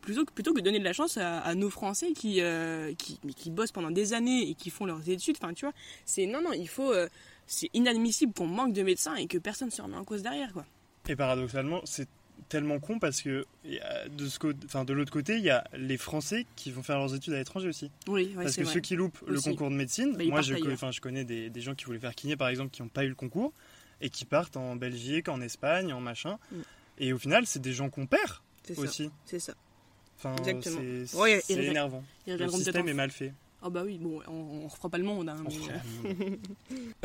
plutôt 0.08 0.24
que, 0.24 0.32
plutôt 0.32 0.54
que 0.54 0.60
donner 0.62 0.78
de 0.78 0.84
la 0.84 0.94
chance 0.94 1.18
à, 1.18 1.40
à 1.40 1.54
nos 1.54 1.68
Français 1.68 2.12
qui, 2.14 2.40
euh, 2.40 2.94
qui, 2.94 3.20
mais 3.24 3.34
qui 3.34 3.50
bossent 3.50 3.72
pendant 3.72 3.90
des 3.90 4.14
années 4.14 4.48
et 4.48 4.54
qui 4.54 4.70
font 4.70 4.86
leurs 4.86 5.06
études. 5.06 5.36
Enfin, 5.38 5.52
tu 5.52 5.66
vois, 5.66 5.74
c'est 6.06 6.24
non, 6.24 6.40
non, 6.40 6.54
il 6.54 6.66
faut. 6.66 6.92
euh, 6.94 7.08
c'est 7.46 7.68
inadmissible 7.74 8.32
qu'on 8.32 8.46
manque 8.46 8.72
de 8.72 8.82
médecins 8.82 9.16
et 9.16 9.26
que 9.26 9.36
personne 9.36 9.70
se 9.70 9.82
remet 9.82 9.96
en 9.96 10.04
cause 10.04 10.22
derrière, 10.22 10.50
quoi. 10.54 10.64
Et 11.08 11.14
paradoxalement, 11.16 11.82
c'est 11.84 12.08
tellement 12.48 12.78
con 12.80 12.98
parce 12.98 13.20
que 13.20 13.44
de, 14.10 14.26
ce 14.28 14.38
côté- 14.38 14.58
enfin, 14.64 14.84
de 14.86 14.94
l'autre 14.94 15.12
côté, 15.12 15.36
il 15.36 15.44
y 15.44 15.50
a 15.50 15.64
les 15.76 15.98
Français 15.98 16.46
qui 16.56 16.70
vont 16.70 16.82
faire 16.82 16.96
leurs 16.98 17.14
études 17.14 17.34
à 17.34 17.36
l'étranger 17.38 17.68
aussi. 17.68 17.90
Oui, 18.06 18.32
ouais, 18.34 18.44
parce 18.44 18.56
que 18.56 18.62
vrai. 18.62 18.72
ceux 18.72 18.80
qui 18.80 18.96
loupent 18.96 19.22
le 19.26 19.40
concours 19.42 19.68
de 19.70 19.74
médecine, 19.76 20.16
Bah, 20.16 20.24
moi 20.24 20.40
je, 20.40 20.54
ailleurs. 20.54 20.72
enfin, 20.72 20.90
je 20.90 21.00
connais 21.02 21.24
des, 21.24 21.50
des 21.50 21.60
gens 21.60 21.74
qui 21.74 21.84
voulaient 21.84 21.98
faire 21.98 22.14
kiné 22.14 22.36
par 22.36 22.48
exemple 22.48 22.70
qui 22.70 22.80
n'ont 22.80 22.88
pas 22.88 23.04
eu 23.04 23.08
le 23.10 23.14
concours 23.14 23.52
et 24.00 24.08
qui 24.08 24.24
partent 24.24 24.56
en 24.56 24.74
Belgique, 24.76 25.28
en 25.28 25.40
Espagne, 25.42 25.92
en 25.92 26.00
machin. 26.00 26.38
Mm. 26.50 26.56
Et 27.00 27.12
au 27.12 27.18
final, 27.18 27.46
c'est 27.46 27.60
des 27.60 27.72
gens 27.72 27.90
qu'on 27.90 28.06
perd 28.06 28.32
aussi. 28.76 29.10
C'est 29.24 29.38
ça. 29.38 29.54
Enfin, 30.18 30.34
Exactement. 30.36 30.80
c'est 31.06 31.16
Ouais, 31.16 31.40
énervant. 31.48 32.02
Le 32.26 32.48
système 32.48 32.88
est 32.88 32.94
mal 32.94 33.10
fait. 33.10 33.32
Ah 33.60 33.70
bah 33.70 33.82
oui, 33.84 33.98
bon, 33.98 34.20
on, 34.28 34.64
on 34.64 34.68
refera 34.68 34.88
pas 34.88 34.98
le 34.98 35.04
monde. 35.04 35.28
Hein, 35.28 35.42
mais, 36.04 36.38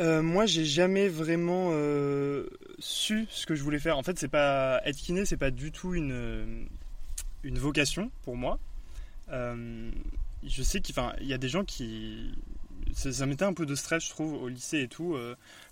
euh, 0.00 0.22
moi, 0.22 0.46
j'ai 0.46 0.64
jamais 0.64 1.08
vraiment 1.08 1.70
euh, 1.72 2.46
su 2.78 3.26
ce 3.28 3.44
que 3.46 3.56
je 3.56 3.62
voulais 3.64 3.80
faire. 3.80 3.98
En 3.98 4.04
fait, 4.04 4.18
c'est 4.18 4.28
pas 4.28 4.80
être 4.84 4.96
kiné, 4.96 5.24
c'est 5.24 5.36
pas 5.36 5.50
du 5.50 5.72
tout 5.72 5.94
une 5.94 6.12
euh, 6.12 6.64
une 7.42 7.58
vocation 7.58 8.10
pour 8.22 8.36
moi. 8.36 8.60
Euh, 9.30 9.90
je 10.46 10.62
sais 10.62 10.80
qu'il 10.80 10.94
y 11.22 11.32
a 11.32 11.38
des 11.38 11.48
gens 11.48 11.64
qui 11.64 12.32
ça, 12.92 13.12
ça 13.12 13.26
mettait 13.26 13.44
un 13.44 13.54
peu 13.54 13.66
de 13.66 13.74
stress, 13.74 14.04
je 14.04 14.10
trouve, 14.10 14.34
au 14.40 14.48
lycée 14.48 14.82
et 14.82 14.88
tout. 14.88 15.16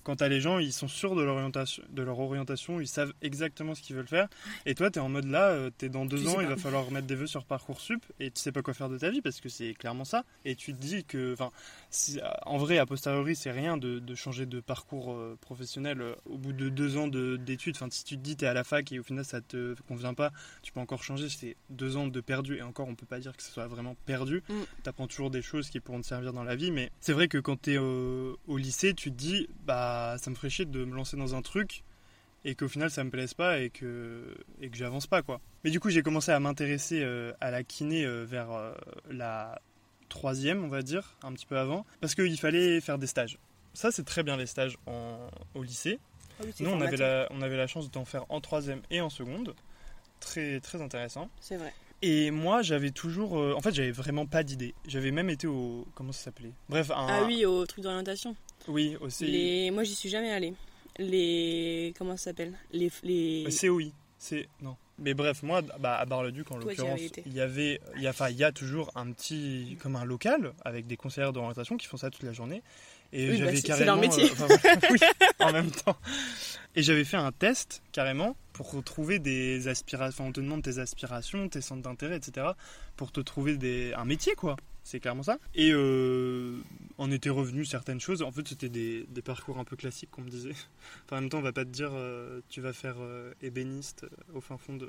Quand 0.04 0.16
t'as 0.16 0.28
les 0.28 0.40
gens, 0.40 0.58
ils 0.58 0.72
sont 0.72 0.88
sûrs 0.88 1.14
de 1.14 1.22
leur 1.22 1.34
orientation, 1.36 1.82
de 1.90 2.02
leur 2.02 2.18
orientation 2.18 2.80
ils 2.80 2.88
savent 2.88 3.12
exactement 3.22 3.74
ce 3.74 3.82
qu'ils 3.82 3.96
veulent 3.96 4.06
faire. 4.08 4.28
Et 4.66 4.74
toi, 4.74 4.90
t'es 4.90 5.00
en 5.00 5.08
mode 5.08 5.26
là, 5.26 5.48
euh, 5.50 5.70
t'es 5.76 5.88
dans 5.88 6.04
deux 6.06 6.20
Tu 6.22 6.28
ans, 6.28 6.40
il 6.40 6.46
va 6.46 6.56
falloir 6.56 6.84
remettre 6.86 7.06
des 7.06 7.14
vœux 7.14 7.26
sur 7.26 7.44
Parcoursup 7.44 8.04
et 8.20 8.30
tu 8.30 8.40
sais 8.40 8.52
pas 8.52 8.62
quoi 8.62 8.74
faire 8.74 8.88
de 8.88 8.98
ta 8.98 9.10
vie 9.10 9.20
parce 9.22 9.40
que 9.40 9.48
c'est 9.48 9.74
clairement 9.74 10.04
ça. 10.04 10.24
Et 10.44 10.54
tu 10.56 10.72
te 10.74 10.78
dis 10.80 11.04
que, 11.04 11.32
enfin, 11.32 11.50
si- 11.90 12.20
en 12.46 12.58
vrai, 12.58 12.78
a 12.78 12.86
posteriori, 12.86 13.36
c'est 13.36 13.50
rien 13.52 13.76
de, 13.76 13.98
de 13.98 14.14
changer 14.14 14.46
de 14.46 14.60
parcours 14.60 15.12
euh, 15.12 15.36
professionnel 15.40 16.00
euh, 16.00 16.14
au 16.26 16.38
bout 16.38 16.52
de 16.52 16.68
deux 16.68 16.96
ans 16.96 17.08
de- 17.08 17.36
d'études. 17.36 17.76
Enfin, 17.76 17.88
si 17.90 18.04
tu 18.04 18.16
te 18.16 18.22
dis 18.22 18.36
t'es 18.36 18.46
à 18.46 18.54
la 18.54 18.64
fac 18.64 18.90
et 18.92 18.98
au 18.98 19.02
final 19.02 19.24
ça 19.24 19.40
te 19.40 19.74
convient 19.88 20.14
pas, 20.14 20.30
tu 20.62 20.72
peux 20.72 20.80
encore 20.80 21.02
changer. 21.02 21.28
C'est 21.28 21.56
deux 21.70 21.96
ans 21.96 22.06
de 22.06 22.20
perdu 22.20 22.56
et 22.56 22.62
encore, 22.62 22.88
on 22.88 22.94
peut 22.94 23.06
pas 23.06 23.18
dire 23.20 23.36
que 23.36 23.42
ce 23.42 23.50
soit 23.50 23.66
vraiment 23.66 23.96
perdu. 24.06 24.42
Mm. 24.48 24.54
T'apprends 24.82 25.06
toujours 25.06 25.30
des 25.30 25.42
choses 25.42 25.68
qui 25.70 25.80
pourront 25.80 26.00
te 26.00 26.06
servir 26.06 26.32
dans 26.32 26.44
la 26.44 26.56
vie, 26.56 26.70
mais 26.70 26.90
c'est 27.00 27.12
vrai 27.12 27.28
que 27.28 27.38
quand 27.38 27.60
t'es 27.60 27.78
au, 27.78 28.38
au 28.48 28.56
lycée, 28.56 28.94
tu 28.94 29.10
te 29.10 29.16
dis 29.16 29.48
bah 29.64 29.90
ça 30.18 30.30
me 30.30 30.34
ferait 30.34 30.50
chier 30.50 30.64
de 30.64 30.84
me 30.84 30.94
lancer 30.94 31.16
dans 31.16 31.34
un 31.34 31.42
truc 31.42 31.84
et 32.44 32.54
qu'au 32.54 32.68
final 32.68 32.90
ça 32.90 33.04
me 33.04 33.10
plaise 33.10 33.34
pas 33.34 33.60
et 33.60 33.70
que 33.70 34.34
et 34.60 34.68
que 34.68 34.76
j'avance 34.76 35.06
pas 35.06 35.22
quoi. 35.22 35.40
Mais 35.64 35.70
du 35.70 35.80
coup 35.80 35.90
j'ai 35.90 36.02
commencé 36.02 36.32
à 36.32 36.40
m'intéresser 36.40 37.02
euh, 37.02 37.32
à 37.40 37.50
la 37.50 37.62
kiné 37.62 38.04
euh, 38.04 38.24
vers 38.24 38.50
euh, 38.52 38.72
la 39.10 39.60
troisième 40.08 40.64
on 40.64 40.68
va 40.68 40.82
dire 40.82 41.16
un 41.22 41.32
petit 41.32 41.46
peu 41.46 41.58
avant 41.58 41.86
parce 42.00 42.14
qu'il 42.14 42.38
fallait 42.38 42.80
faire 42.80 42.98
des 42.98 43.06
stages. 43.06 43.38
Ça 43.74 43.90
c'est 43.90 44.04
très 44.04 44.22
bien 44.22 44.36
les 44.36 44.46
stages 44.46 44.76
en, 44.86 45.18
au 45.54 45.62
lycée. 45.62 45.98
Ah 46.40 46.44
Nous 46.60 46.70
on 46.70 46.80
avait 46.80 46.96
la 46.96 47.28
on 47.30 47.42
avait 47.42 47.56
la 47.56 47.66
chance 47.66 47.90
d'en 47.90 48.04
faire 48.04 48.24
en 48.28 48.40
troisième 48.40 48.82
et 48.90 49.00
en 49.00 49.10
seconde. 49.10 49.54
Très 50.20 50.60
très 50.60 50.80
intéressant. 50.82 51.28
C'est 51.40 51.56
vrai. 51.56 51.72
Et 52.04 52.32
moi 52.32 52.62
j'avais 52.62 52.90
toujours 52.90 53.38
euh, 53.38 53.54
en 53.56 53.60
fait 53.60 53.72
j'avais 53.72 53.92
vraiment 53.92 54.26
pas 54.26 54.42
d'idée. 54.42 54.74
J'avais 54.86 55.12
même 55.12 55.30
été 55.30 55.46
au 55.46 55.86
comment 55.94 56.10
ça 56.10 56.24
s'appelait? 56.24 56.52
Bref 56.68 56.90
un 56.90 57.06
Ah 57.08 57.22
oui, 57.24 57.46
au 57.46 57.64
truc 57.64 57.84
d'orientation. 57.84 58.34
Oui 58.68 58.96
aussi 59.00 59.26
Les... 59.26 59.70
Moi, 59.70 59.84
j'y 59.84 59.94
suis 59.94 60.08
jamais 60.08 60.32
allée. 60.32 60.54
Les. 60.98 61.94
Comment 61.98 62.16
ça 62.16 62.24
s'appelle? 62.24 62.52
Les. 62.72 62.90
les... 63.02 63.44
Euh, 63.46 63.68
COI. 63.68 63.90
C'est 64.18 64.48
non. 64.60 64.76
Mais 64.98 65.14
bref, 65.14 65.42
moi, 65.42 65.62
bah, 65.80 65.96
à 65.96 66.04
Bar-le-Duc, 66.04 66.52
en 66.52 66.58
l'occurrence, 66.58 67.00
il 67.26 67.32
y 67.32 67.40
avait, 67.40 67.80
il 67.96 68.02
y 68.02 68.06
a, 68.06 68.10
enfin, 68.10 68.28
il 68.28 68.36
y 68.36 68.44
a 68.44 68.52
toujours 68.52 68.92
un 68.94 69.10
petit, 69.10 69.76
comme 69.82 69.96
un 69.96 70.04
local 70.04 70.52
avec 70.64 70.86
des 70.86 70.96
conseillères 70.96 71.32
d'orientation 71.32 71.76
qui 71.76 71.88
font 71.88 71.96
ça 71.96 72.10
toute 72.10 72.22
la 72.22 72.32
journée. 72.32 72.62
Et 73.12 73.30
Oui, 73.30 73.38
bah, 73.38 73.46
j'avais 73.46 73.62
carrément, 73.62 73.92
leur 73.92 74.00
métier. 74.00 74.24
euh, 74.24 74.32
enfin, 74.32 74.46
voilà, 74.46 74.78
oui, 74.90 74.98
en 75.40 75.52
même 75.52 75.70
temps. 75.70 75.96
Et 76.76 76.82
j'avais 76.82 77.04
fait 77.04 77.16
un 77.16 77.32
test 77.32 77.82
carrément 77.90 78.36
pour 78.52 78.70
retrouver 78.70 79.18
des 79.18 79.66
aspirations. 79.66 80.22
Enfin, 80.22 80.28
on 80.28 80.32
te 80.32 80.40
demande 80.40 80.62
tes 80.62 80.78
aspirations, 80.78 81.48
tes 81.48 81.60
centres 81.60 81.82
d'intérêt, 81.82 82.16
etc. 82.16 82.46
Pour 82.96 83.10
te 83.10 83.20
trouver 83.20 83.56
des, 83.56 83.92
un 83.94 84.04
métier, 84.04 84.34
quoi. 84.34 84.56
C'est 84.84 85.00
clairement 85.00 85.22
ça. 85.22 85.38
Et 85.54 85.70
euh, 85.72 86.58
on 86.98 87.10
était 87.10 87.30
revenu 87.30 87.64
certaines 87.64 88.00
choses. 88.00 88.22
En 88.22 88.32
fait, 88.32 88.46
c'était 88.48 88.68
des, 88.68 89.04
des 89.08 89.22
parcours 89.22 89.58
un 89.58 89.64
peu 89.64 89.76
classiques 89.76 90.10
qu'on 90.10 90.22
me 90.22 90.30
disait. 90.30 90.54
Enfin, 91.06 91.18
en 91.18 91.20
même 91.20 91.30
temps, 91.30 91.38
on 91.38 91.42
va 91.42 91.52
pas 91.52 91.64
te 91.64 91.70
dire 91.70 91.90
euh, 91.92 92.40
tu 92.48 92.60
vas 92.60 92.72
faire 92.72 92.96
euh, 92.98 93.32
ébéniste 93.42 94.04
euh, 94.04 94.36
au 94.38 94.40
fin 94.40 94.56
fond 94.56 94.76
de, 94.76 94.88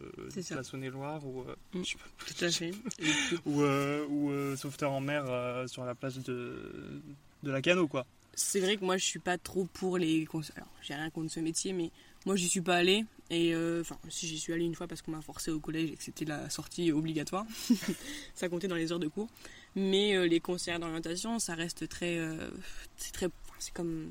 la 0.52 0.64
Saône-et-Loire 0.64 1.26
ou, 1.26 1.42
euh, 1.42 1.56
je 1.76 1.84
sais 1.84 1.98
pas, 1.98 2.26
Tout 2.26 2.46
à 2.46 2.52
fait. 2.52 2.72
ou, 3.46 3.62
euh, 3.62 4.06
ou 4.08 4.32
euh, 4.32 4.56
sauveteur 4.56 4.92
en 4.92 5.02
mer 5.02 5.26
euh, 5.28 5.68
sur 5.68 5.86
la 5.86 5.96
place 5.96 6.18
de, 6.20 7.02
de 7.44 7.52
la 7.52 7.62
Cano, 7.62 7.88
quoi. 7.88 8.06
C'est 8.36 8.60
vrai 8.60 8.78
que 8.78 8.86
moi, 8.86 8.98
je 8.98 9.06
suis 9.06 9.20
pas 9.20 9.38
trop 9.38 9.66
pour 9.66 9.98
les. 9.98 10.28
Alors, 10.56 10.70
j'ai 10.82 10.96
rien 10.96 11.10
contre 11.12 11.32
ce 11.32 11.40
métier, 11.40 11.72
mais 11.72 11.92
moi, 12.26 12.36
j'y 12.36 12.50
suis 12.50 12.62
pas 12.62 12.76
allée. 12.76 13.06
Et 13.30 13.54
euh, 13.54 13.82
enfin, 13.82 13.98
si 14.10 14.28
j'y 14.28 14.40
suis 14.40 14.54
allée 14.54 14.66
une 14.66 14.76
fois 14.76 14.88
parce 14.88 15.02
qu'on 15.02 15.12
m'a 15.12 15.22
forcé 15.22 15.52
au 15.52 15.60
collège 15.60 15.92
et 15.92 15.96
que 15.96 16.04
c'était 16.04 16.26
la 16.26 16.50
sortie 16.50 16.92
obligatoire, 16.92 17.46
ça 18.36 18.50
comptait 18.50 18.68
dans 18.68 18.76
les 18.76 18.92
heures 18.92 19.00
de 19.00 19.08
cours. 19.08 19.30
Mais 19.76 20.16
euh, 20.16 20.28
les 20.28 20.40
conseillers 20.40 20.78
d'orientation, 20.80 21.40
ça 21.40 21.56
reste 21.56 21.88
très, 21.90 22.18
euh, 22.18 22.50
c'est 22.98 23.12
très, 23.12 23.26
enfin, 23.26 23.56
c'est 23.60 23.74
comme, 23.74 24.10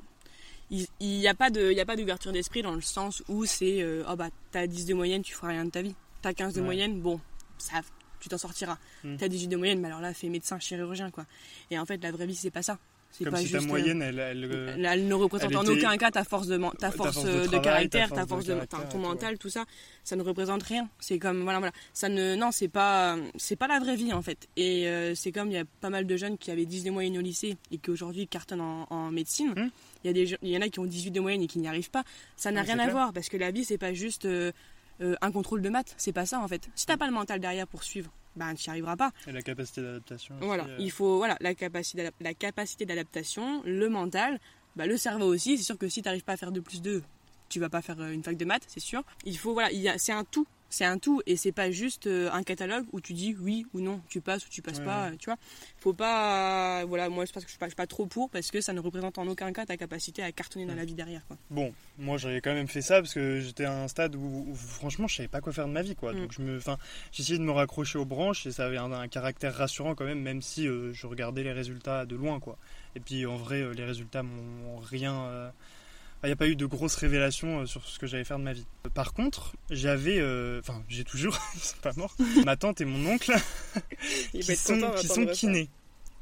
il 0.69 0.87
n'y 1.01 1.27
a 1.27 1.33
pas 1.33 1.49
de, 1.49 1.71
il 1.71 1.77
y 1.77 1.81
a 1.81 1.85
pas 1.85 1.95
d'ouverture 1.95 2.31
d'esprit 2.31 2.61
dans 2.61 2.73
le 2.75 2.81
sens 2.81 3.23
où 3.29 3.45
c'est, 3.45 3.81
euh, 3.81 4.03
oh 4.09 4.15
bah 4.15 4.29
t'as 4.51 4.67
10 4.67 4.85
de 4.85 4.93
moyenne, 4.93 5.21
tu 5.21 5.33
feras 5.33 5.49
rien 5.49 5.65
de 5.65 5.69
ta 5.69 5.81
vie. 5.81 5.95
T'as 6.21 6.33
15 6.33 6.53
de 6.53 6.59
Ouais. 6.59 6.65
moyenne, 6.65 6.99
bon, 7.01 7.19
ça, 7.57 7.81
tu 8.19 8.29
t'en 8.29 8.37
sortiras. 8.37 8.77
Mm. 9.03 9.17
T'as 9.17 9.27
18 9.27 9.47
de 9.47 9.57
moyenne, 9.57 9.79
mais 9.79 9.87
alors 9.87 10.01
là, 10.01 10.13
fais 10.13 10.29
médecin, 10.29 10.59
chirurgien, 10.59 11.11
quoi. 11.11 11.25
Et 11.69 11.77
en 11.77 11.85
fait, 11.85 12.01
la 12.01 12.11
vraie 12.11 12.25
vie, 12.25 12.35
c'est 12.35 12.51
pas 12.51 12.63
ça. 12.63 12.79
C'est 13.15 13.25
Comme 13.25 13.33
pas 13.33 13.39
si 13.41 13.51
ta 13.51 13.59
juste, 13.59 13.65
euh, 13.65 13.67
moyenne, 13.69 14.01
elle, 14.01 14.17
elle, 14.17 14.43
euh, 14.51 14.75
elle, 14.75 15.07
ne 15.07 15.13
représente 15.13 15.51
elle 15.51 15.57
en 15.57 15.61
était- 15.63 15.85
aucun 15.85 15.97
cas 15.97 16.09
ta 16.09 16.23
force 16.23 16.47
de, 16.47 16.57
ta 16.57 16.71
ta 16.89 16.91
force, 16.91 17.23
de 17.23 17.29
euh, 17.29 17.41
de, 17.43 17.45
travail, 17.47 17.61
caractère, 17.61 18.09
ta 18.09 18.15
ta 18.15 18.25
force 18.25 18.45
de 18.45 18.53
de, 18.53 18.55
caractère 18.65 18.89
ton 18.89 18.97
ouais. 18.97 19.03
mental, 19.07 19.37
tout 19.37 19.49
ça, 19.49 19.65
ça 20.03 20.15
ne 20.15 20.23
représente 20.23 20.63
rien. 20.63 20.89
C'est 20.99 21.19
comme 21.19 21.43
voilà 21.43 21.59
voilà, 21.59 21.73
ça 21.93 22.09
ne 22.09 22.35
non, 22.35 22.49
c'est 22.51 22.67
pas 22.69 23.15
c'est 23.37 23.55
pas 23.55 23.67
la 23.67 23.79
vraie 23.79 23.95
vie 23.95 24.13
en 24.13 24.23
fait. 24.23 24.47
Et 24.57 24.87
euh, 24.87 25.13
c'est 25.13 25.31
comme 25.31 25.49
il 25.51 25.53
y 25.53 25.57
a 25.59 25.65
pas 25.79 25.91
mal 25.91 26.07
de 26.07 26.17
jeunes 26.17 26.39
qui 26.39 26.49
avaient 26.49 26.65
10 26.65 26.85
de 26.85 26.89
moyenne 26.91 27.15
au 27.17 27.21
lycée 27.21 27.55
et 27.71 27.77
qui 27.77 27.91
aujourd'hui 27.91 28.27
cartonnent 28.27 28.61
en, 28.61 28.87
en 28.89 29.11
médecine. 29.11 29.51
Hmm. 29.55 29.69
Il 30.03 30.07
y 30.07 30.09
a 30.09 30.13
des 30.13 30.25
gens- 30.25 30.37
il 30.41 30.49
y 30.49 30.57
en 30.57 30.61
a 30.61 30.69
qui 30.69 30.79
ont 30.79 30.85
18 30.85 31.11
de 31.11 31.19
moyenne 31.19 31.43
et 31.43 31.47
qui 31.47 31.59
n'y 31.59 31.67
arrivent 31.67 31.91
pas. 31.91 32.03
Ça 32.35 32.49
n'a 32.51 32.63
rien 32.63 32.79
à 32.79 32.83
clair. 32.85 32.91
voir 32.93 33.13
parce 33.13 33.29
que 33.29 33.37
la 33.37 33.51
vie 33.51 33.63
c'est 33.63 33.77
pas 33.77 33.93
juste 33.93 34.25
euh, 34.25 34.51
euh, 35.01 35.15
un 35.21 35.31
contrôle 35.31 35.61
de 35.61 35.69
maths, 35.69 35.93
c'est 35.97 36.13
pas 36.13 36.25
ça 36.25 36.39
en 36.39 36.47
fait. 36.47 36.67
Si 36.73 36.87
t'as 36.87 36.97
pas 36.97 37.05
le 37.07 37.13
mental 37.13 37.39
derrière 37.39 37.67
pour 37.67 37.83
suivre, 37.83 38.11
ben 38.35 38.53
tu 38.55 38.69
n'y 38.69 38.71
arriveras 38.71 38.95
pas. 38.95 39.11
et 39.27 39.31
la 39.31 39.41
capacité 39.41 39.81
d'adaptation. 39.81 40.35
Voilà, 40.41 40.65
euh, 40.65 40.77
il 40.79 40.91
faut 40.91 41.17
voilà 41.17 41.37
la 41.39 41.53
capacité 41.55 42.09
la 42.19 42.33
capacité 42.33 42.85
d'adaptation, 42.85 43.61
le 43.65 43.89
mental, 43.89 44.39
bah, 44.75 44.85
le 44.87 44.97
cerveau 44.97 45.25
aussi. 45.25 45.57
C'est 45.57 45.63
sûr 45.63 45.77
que 45.77 45.87
si 45.89 46.01
tu 46.01 46.07
n'arrives 46.07 46.23
pas 46.23 46.33
à 46.33 46.37
faire 46.37 46.51
2 46.51 46.61
plus 46.61 46.81
2, 46.81 47.03
tu 47.49 47.59
vas 47.59 47.69
pas 47.69 47.81
faire 47.81 47.99
euh, 47.99 48.11
une 48.11 48.23
fac 48.23 48.35
de 48.37 48.45
maths, 48.45 48.63
c'est 48.67 48.79
sûr. 48.79 49.03
Il 49.25 49.37
faut 49.37 49.53
voilà, 49.53 49.71
il 49.71 49.79
y 49.79 49.89
a 49.89 49.97
c'est 49.97 50.11
un 50.13 50.23
tout, 50.23 50.47
c'est 50.73 50.85
un 50.85 50.97
tout 50.97 51.21
et 51.25 51.37
c'est 51.37 51.51
pas 51.51 51.71
juste 51.71 52.07
euh, 52.07 52.29
un 52.31 52.43
catalogue 52.43 52.85
où 52.91 52.99
tu 52.99 53.13
dis 53.13 53.35
oui 53.39 53.65
ou 53.73 53.79
non, 53.79 54.01
tu 54.09 54.21
passes 54.21 54.45
ou 54.45 54.49
tu 54.49 54.61
passes 54.61 54.79
Ouais, 54.79 54.85
pas, 54.85 55.09
ouais. 55.11 55.17
tu 55.17 55.25
vois. 55.25 55.37
Faut 55.77 55.93
pas 55.93 56.81
euh, 56.81 56.85
voilà, 56.85 57.09
moi 57.09 57.25
je 57.25 57.31
pense 57.31 57.43
que 57.43 57.47
je 57.47 57.51
suis 57.51 57.59
pas, 57.59 57.67
je 57.67 57.71
suis 57.71 57.75
pas 57.75 57.87
trop 57.87 58.05
pour 58.05 58.29
parce 58.29 58.49
que 58.51 58.59
ça 58.59 58.73
ne 58.73 58.79
représente 58.79 59.17
en 59.17 59.27
aucun 59.27 59.53
cas 59.53 59.65
ta 59.65 59.77
capacité 59.77 60.23
à 60.23 60.31
cartonner 60.31 60.65
dans 60.65 60.75
la 60.75 60.85
vie 60.85 60.95
derrière 60.95 61.25
quoi. 61.27 61.37
Bon, 61.49 61.73
moi 61.97 62.17
j'avais 62.17 62.41
quand 62.41 62.53
même 62.53 62.67
fait 62.67 62.81
ça 62.81 63.01
parce 63.01 63.13
que 63.13 63.39
j'étais 63.39 63.65
à 63.65 63.83
un 63.83 63.87
stade 63.87 64.15
où, 64.15 64.45
où, 64.49 64.55
franchement 64.55 65.07
je 65.07 65.15
savais 65.17 65.27
pas 65.29 65.41
quoi 65.41 65.53
faire 65.53 65.67
de 65.67 65.73
ma 65.73 65.81
vie 65.83 65.95
quoi. 65.95 66.13
Mm. 66.13 66.17
Donc 66.19 66.31
je 66.33 66.41
me, 66.41 66.57
enfin, 66.57 66.77
j'essayais 67.11 67.37
de 67.39 67.43
me 67.43 67.51
raccrocher 67.51 67.99
aux 67.99 68.05
branches 68.05 68.45
et 68.47 68.51
ça 68.51 68.65
avait 68.65 68.77
un, 68.77 68.91
un 68.91 69.07
caractère 69.07 69.53
rassurant 69.55 69.95
quand 69.95 70.05
même, 70.05 70.21
même 70.21 70.41
si 70.41 70.67
euh, 70.67 70.91
je 70.93 71.05
regardais 71.07 71.43
les 71.43 71.51
résultats 71.53 72.05
de 72.05 72.15
loin 72.15 72.39
quoi. 72.39 72.57
Et 72.95 72.99
puis 72.99 73.25
en 73.25 73.37
vrai, 73.37 73.61
euh, 73.61 73.73
les 73.73 73.85
résultats 73.85 74.23
m'ont 74.23 74.77
rien. 74.79 75.13
euh, 75.25 75.49
Il 76.23 76.27
n'y 76.27 76.31
a 76.33 76.35
pas 76.37 76.47
eu 76.47 76.55
de 76.55 76.65
grosses 76.65 76.95
révélations 76.95 77.61
euh, 77.61 77.65
sur 77.65 77.85
ce 77.87 77.99
que 77.99 78.07
j'allais 78.07 78.23
faire 78.23 78.39
de 78.39 78.43
ma 78.43 78.53
vie. 78.53 78.65
Par 78.93 79.13
contre, 79.13 79.53
j'avais, 79.69 80.19
euh, 80.19 80.59
enfin, 80.61 80.81
j'ai 80.87 81.03
toujours, 81.03 81.37
ils 81.55 81.59
sont 81.59 81.77
pas 81.81 81.91
morts, 81.97 82.15
ma 82.45 82.55
tante 82.55 82.79
et 82.81 82.85
mon 82.85 83.05
oncle 83.11 83.33
qui 84.31 84.43
sont, 84.55 84.91
qui 84.97 85.07
sont 85.07 85.25
kinés. 85.33 85.69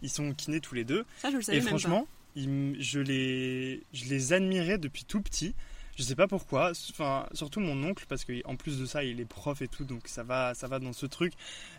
Ils 0.01 0.09
sont 0.09 0.33
kinés 0.33 0.59
tous 0.59 0.73
les 0.73 0.83
deux. 0.83 1.05
Ça 1.19 1.29
je 1.29 1.35
le 1.37 1.41
savais 1.43 1.57
Et 1.59 1.61
même 1.61 1.69
franchement, 1.69 2.07
ils 2.35 2.45
m- 2.49 2.75
je, 2.79 2.99
les, 2.99 3.83
je 3.93 4.05
les 4.05 4.33
admirais 4.33 4.77
depuis 4.79 5.05
tout 5.05 5.21
petit. 5.21 5.53
Je 5.97 6.03
sais 6.03 6.15
pas 6.15 6.27
pourquoi. 6.27 6.71
Enfin, 6.89 7.27
surtout 7.33 7.59
mon 7.59 7.83
oncle, 7.83 8.05
parce 8.09 8.25
qu'en 8.25 8.55
plus 8.55 8.79
de 8.79 8.85
ça, 8.87 9.03
il 9.03 9.19
est 9.19 9.25
prof 9.25 9.61
et 9.61 9.67
tout, 9.67 9.83
donc 9.83 10.07
ça 10.07 10.23
va, 10.23 10.55
ça 10.55 10.67
va 10.67 10.79
dans 10.79 10.93
ce 10.93 11.05
truc. 11.05 11.33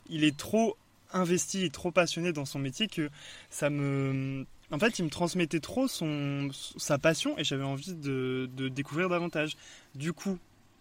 Il 0.09 0.23
est 0.23 0.37
trop 0.37 0.77
investi 1.13 1.65
et 1.65 1.71
trop 1.71 1.91
passionné 1.91 2.33
dans 2.33 2.45
son 2.45 2.59
métier 2.61 2.87
que 2.87 3.11
ça 3.51 3.69
me. 3.71 4.47
En 4.73 4.79
fait, 4.79 4.99
il 4.99 5.05
me 5.05 5.11
transmettait 5.11 5.61
trop 5.61 5.87
son, 5.87 6.49
sa 6.77 6.99
passion 6.99 7.39
et 7.39 7.45
j'avais 7.45 7.63
envie 7.65 7.95
de, 7.95 8.49
de 8.57 8.69
découvrir 8.69 9.09
davantage. 9.11 9.57
Du 9.95 10.13
coup, 10.15 10.39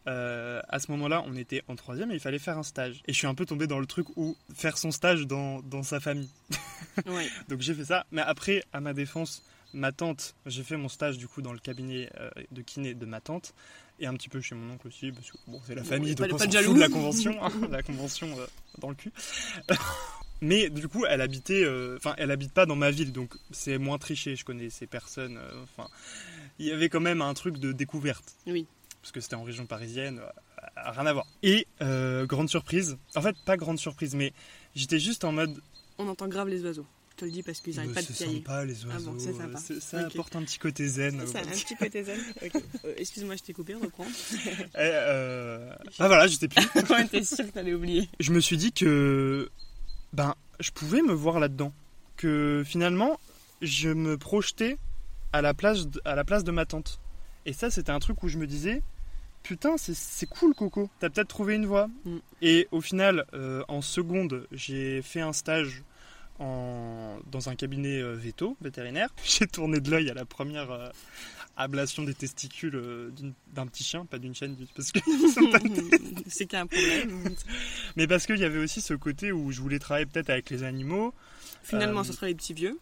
euh, 0.08 0.62
à 0.69 0.80
ce 0.80 0.89
moment-là, 0.91 1.23
on 1.27 1.36
était 1.36 1.62
en 1.67 1.75
troisième 1.75 2.10
et 2.12 2.15
il 2.15 2.19
fallait 2.19 2.39
faire 2.39 2.58
un 2.58 2.63
stage. 2.63 3.01
Et 3.08 3.13
je 3.13 3.17
suis 3.17 3.27
un 3.27 3.36
peu 3.36 3.45
tombé 3.45 3.67
dans 3.67 3.80
le 3.80 3.86
truc 3.86 4.08
où 4.17 4.36
faire 4.56 4.77
son 4.77 4.91
stage 4.91 5.27
dans, 5.27 5.60
dans 5.62 5.84
sa 5.84 5.99
famille. 5.99 6.30
pas. 6.49 6.58
Ouais. 7.12 7.27
Donc 7.47 7.62
j'ai 7.62 7.73
fait 7.73 7.86
ça. 7.86 8.06
Mais 8.12 8.21
après, 8.21 8.63
à 8.73 8.82
ma 8.82 8.93
défense, 8.93 9.43
ma 9.73 9.91
tante, 9.91 10.36
j'ai 10.45 10.63
fait 10.63 10.75
mon 10.77 10.89
stage 10.89 11.17
du 11.17 11.27
coup 11.27 11.41
dans 11.41 11.54
le 11.54 11.60
cabinet 11.60 12.10
euh, 12.19 12.30
de 12.51 12.62
kiné 12.62 12.93
de 12.95 13.06
ma 13.06 13.21
tante. 13.21 13.54
Et 13.99 14.08
un 14.08 14.13
petit 14.15 14.30
peu 14.30 14.41
chez 14.41 14.56
mon 14.56 14.73
oncle 14.73 14.88
aussi, 14.88 15.12
parce 15.12 15.30
que 15.32 15.38
bon, 15.47 15.62
c'est 15.67 15.75
la 15.75 15.84
famille, 15.84 16.15
pas- 16.15 16.23
donc 16.27 16.36
on 16.36 16.38
pas 16.39 16.43
fout 16.45 16.54
jaloux. 16.54 16.73
de 16.73 16.80
la 16.80 16.89
convention, 16.89 17.38
hein, 17.45 17.51
la 17.69 17.84
convention 17.84 18.27
euh, 18.39 18.47
dans 18.80 18.89
le 18.89 18.95
cul. 18.95 19.12
Mais 20.41 20.69
du 20.69 20.88
coup, 20.88 21.06
elle 21.06 21.21
habitait, 21.21 21.63
euh, 21.63 21.97
enfin, 21.97 22.15
elle 22.17 22.32
habite 22.32 22.51
pas 22.51 22.65
dans 22.65 22.75
ma 22.75 22.89
ville, 22.91 23.12
donc 23.12 23.34
c'est 23.51 23.77
moins 23.77 23.97
triché. 23.99 24.36
Je 24.36 24.43
connais 24.43 24.69
ces 24.69 24.88
personnes. 24.88 25.38
euh, 25.38 25.63
Enfin, 25.63 25.88
il 26.60 26.65
y 26.65 26.71
avait 26.71 26.89
quand 26.89 26.99
même 26.99 27.21
un 27.21 27.34
truc 27.34 27.58
de 27.58 27.71
découverte 27.71 28.34
Oui. 28.47 28.65
parce 29.01 29.12
que 29.12 29.21
c'était 29.21 29.36
en 29.36 29.43
région 29.43 29.65
parisienne, 29.67 30.19
euh, 30.19 30.91
rien 30.91 31.06
à 31.06 31.13
voir. 31.13 31.25
Et 31.43 31.67
euh, 31.82 32.25
grande 32.25 32.49
surprise, 32.49 32.97
en 33.15 33.21
fait 33.21 33.36
pas 33.45 33.56
grande 33.58 33.77
surprise, 33.80 34.15
mais 34.15 34.34
j'étais 34.75 34.99
juste 34.99 35.23
en 35.23 35.32
mode 35.32 35.60
On 35.97 36.08
entend 36.08 36.27
grave 36.27 36.47
les 36.49 36.65
oeils. 36.65 36.73
Je 37.12 37.15
te 37.17 37.25
le 37.25 37.32
dis 37.32 37.43
parce 37.43 37.62
qu'ils 37.62 37.75
n'arrêtent 37.75 37.89
bah, 37.89 37.95
pas 37.95 38.01
de 38.01 38.08
c'est 38.08 38.23
piailler. 38.25 38.38
sympa 38.39 38.65
les 38.65 38.86
oiseaux, 38.86 39.10
Ah 39.10 39.12
bon, 39.12 39.19
c'est 39.19 39.34
sympa. 39.34 39.60
c'est- 39.60 39.80
ça 39.80 39.99
apporte 40.08 40.36
un 40.36 40.41
petit 40.43 40.58
côté 40.58 40.88
zen. 40.88 41.27
Ça 41.27 41.38
a 41.39 41.41
un 41.41 41.45
petit 41.45 41.75
côté 41.75 42.04
zen. 42.04 42.19
Excuse-moi, 42.97 43.36
je 43.36 43.43
t'ai 43.43 43.54
coupé, 43.54 43.75
reprends. 43.75 44.06
Et, 44.06 44.65
euh, 44.77 45.71
Ah 45.99 46.08
voilà, 46.08 46.25
j'étais 46.25 46.47
plus. 46.47 46.63
ouais, 46.89 47.08
t'es 47.08 47.23
sûr 47.23 47.45
que 47.45 47.51
t'allais 47.51 47.73
oublier. 47.75 48.10
je 48.19 48.32
me 48.32 48.39
suis 48.39 48.58
dit 48.58 48.71
que 48.71 49.51
ben 50.13 50.36
je 50.60 50.71
pouvais 50.71 51.02
me 51.02 51.13
voir 51.13 51.39
là-dedans, 51.39 51.74
que 52.17 52.63
finalement 52.65 53.19
je 53.62 53.89
me 53.89 54.17
projetais 54.17 54.78
à 55.34 55.41
la 55.41 55.54
place 55.54 55.88
de, 55.88 56.02
à 56.06 56.15
la 56.15 56.24
place 56.24 56.43
de 56.43 56.52
ma 56.52 56.65
tante. 56.65 57.00
Et 57.45 57.54
ça 57.54 57.69
c'était 57.69 57.91
un 57.91 58.00
truc 58.00 58.21
où 58.24 58.28
je 58.28 58.38
me 58.38 58.47
disais 58.47 58.82
putain 59.43 59.78
c'est- 59.78 60.26
cool 60.28 60.54
Coco, 60.54 60.89
t'as 61.00 61.10
peut-être 61.10 61.28
trouvé 61.30 61.56
une 61.56 61.65
voie. 61.65 61.88
Mm. 62.06 62.17
Et 62.41 62.67
au 62.71 62.82
final 62.82 63.26
euh, 63.34 63.63
en 63.67 63.82
seconde 63.82 64.47
j'ai 64.52 65.02
fait 65.02 65.21
un 65.21 65.34
stage 65.34 65.84
en, 66.41 67.19
dans 67.32 67.49
un 67.49 67.56
cabinet 67.56 68.01
euh, 68.01 68.13
veto 68.15 68.58
vétérinaire. 68.62 69.10
J'ai 69.23 69.47
tourné 69.47 69.80
de 69.80 69.89
l'œil 69.89 70.10
à 70.10 70.13
la 70.13 70.25
première 70.25 70.71
euh, 70.71 70.89
ablation 71.58 72.04
des 72.04 72.13
testicules 72.13 72.75
euh, 72.75 73.12
d'un 73.54 73.67
petit 73.67 73.84
chien, 73.84 74.06
pas 74.06 74.17
d'une 74.17 74.34
chienne, 74.34 74.58
parce 74.75 74.91
que 74.91 74.99
c'est 76.27 76.45
qu'il 76.47 76.58
y 76.58 76.60
a 76.60 76.62
un 76.62 76.67
problème. 76.67 77.36
mais 77.95 78.08
parce 78.08 78.25
qu'il 78.25 78.38
y 78.38 78.43
avait 78.43 78.60
aussi 78.60 78.82
ce 78.82 78.93
côté 78.93 79.32
où 79.32 79.51
je 79.51 79.62
voulais 79.62 79.80
travailler 79.80 80.06
peut-être 80.06 80.30
avec 80.30 80.49
les 80.49 80.63
animaux. 80.63 81.13
Finalement, 81.63 82.01
Euh, 82.01 82.04
ce 82.04 82.13
sera 82.13 82.27
les 82.27 82.36
petits 82.36 82.54
vieux. 82.54 82.80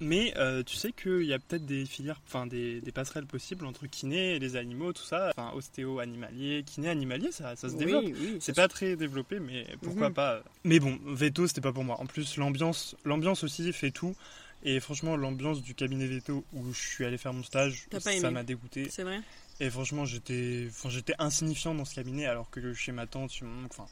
Mais 0.00 0.32
euh, 0.36 0.62
tu 0.62 0.76
sais 0.76 0.92
qu'il 0.92 1.24
y 1.24 1.32
a 1.32 1.38
peut-être 1.38 1.66
des 1.66 1.84
filières, 1.84 2.20
enfin 2.26 2.46
des, 2.46 2.80
des 2.80 2.92
passerelles 2.92 3.26
possibles 3.26 3.66
entre 3.66 3.86
kiné 3.86 4.36
et 4.36 4.38
les 4.38 4.54
animaux, 4.56 4.92
tout 4.92 5.02
ça. 5.02 5.32
Enfin, 5.36 5.52
ostéo 5.56 5.98
animalier, 5.98 6.62
kiné 6.64 6.88
animalier, 6.88 7.32
ça, 7.32 7.56
ça 7.56 7.68
se 7.68 7.74
développe. 7.74 8.04
Oui, 8.04 8.14
oui, 8.18 8.36
C'est 8.40 8.54
pas 8.54 8.68
très 8.68 8.94
développé, 8.96 9.40
mais 9.40 9.66
pourquoi 9.82 10.08
Mhm. 10.08 10.14
pas. 10.14 10.42
Mais 10.64 10.78
bon, 10.78 10.98
veto, 11.04 11.46
c'était 11.48 11.60
pas 11.60 11.72
pour 11.72 11.84
moi. 11.84 12.00
En 12.00 12.06
plus, 12.06 12.36
l'ambiance, 12.36 12.94
l'ambiance 13.04 13.42
aussi 13.44 13.72
fait 13.72 13.90
tout. 13.90 14.14
Et 14.64 14.80
franchement, 14.80 15.16
l'ambiance 15.16 15.62
du 15.62 15.74
cabinet 15.74 16.06
veto 16.06 16.44
où 16.52 16.72
je 16.72 16.78
suis 16.80 17.04
allé 17.04 17.16
faire 17.18 17.32
mon 17.32 17.42
stage, 17.44 17.86
ça 18.00 18.30
m'a 18.30 18.42
dégoûté. 18.42 18.88
C'est 18.90 19.04
vrai. 19.04 19.20
Et 19.60 19.70
franchement, 19.70 20.04
j'étais, 20.04 20.66
enfin, 20.70 20.88
j'étais 20.90 21.14
insignifiant 21.18 21.74
dans 21.74 21.84
ce 21.84 21.94
cabinet, 21.94 22.26
alors 22.26 22.48
que 22.50 22.72
chez 22.74 22.92
ma 22.92 23.06
tante, 23.08 23.32
chez 23.32 23.44
mon 23.44 23.64
enfin, 23.66 23.86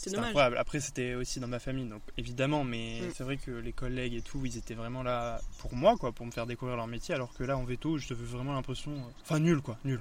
C'est 0.00 0.16
incroyable. 0.16 0.56
Après, 0.58 0.80
c'était 0.80 1.14
aussi 1.14 1.40
dans 1.40 1.46
ma 1.48 1.58
famille, 1.58 1.86
donc 1.86 2.02
évidemment, 2.16 2.64
mais 2.64 3.00
Mm. 3.02 3.10
c'est 3.14 3.24
vrai 3.24 3.36
que 3.36 3.50
les 3.50 3.72
collègues 3.72 4.14
et 4.14 4.22
tout, 4.22 4.40
ils 4.44 4.56
étaient 4.56 4.74
vraiment 4.74 5.02
là 5.02 5.40
pour 5.58 5.74
moi, 5.74 5.96
quoi, 5.96 6.12
pour 6.12 6.24
me 6.26 6.30
faire 6.30 6.46
découvrir 6.46 6.76
leur 6.76 6.86
métier, 6.86 7.14
alors 7.14 7.32
que 7.34 7.44
là, 7.44 7.56
en 7.56 7.64
veto, 7.64 7.98
j'avais 7.98 8.24
vraiment 8.24 8.52
l'impression, 8.54 8.92
euh, 8.92 9.10
enfin, 9.22 9.38
nul, 9.40 9.60
quoi, 9.60 9.78
nul. 9.84 10.00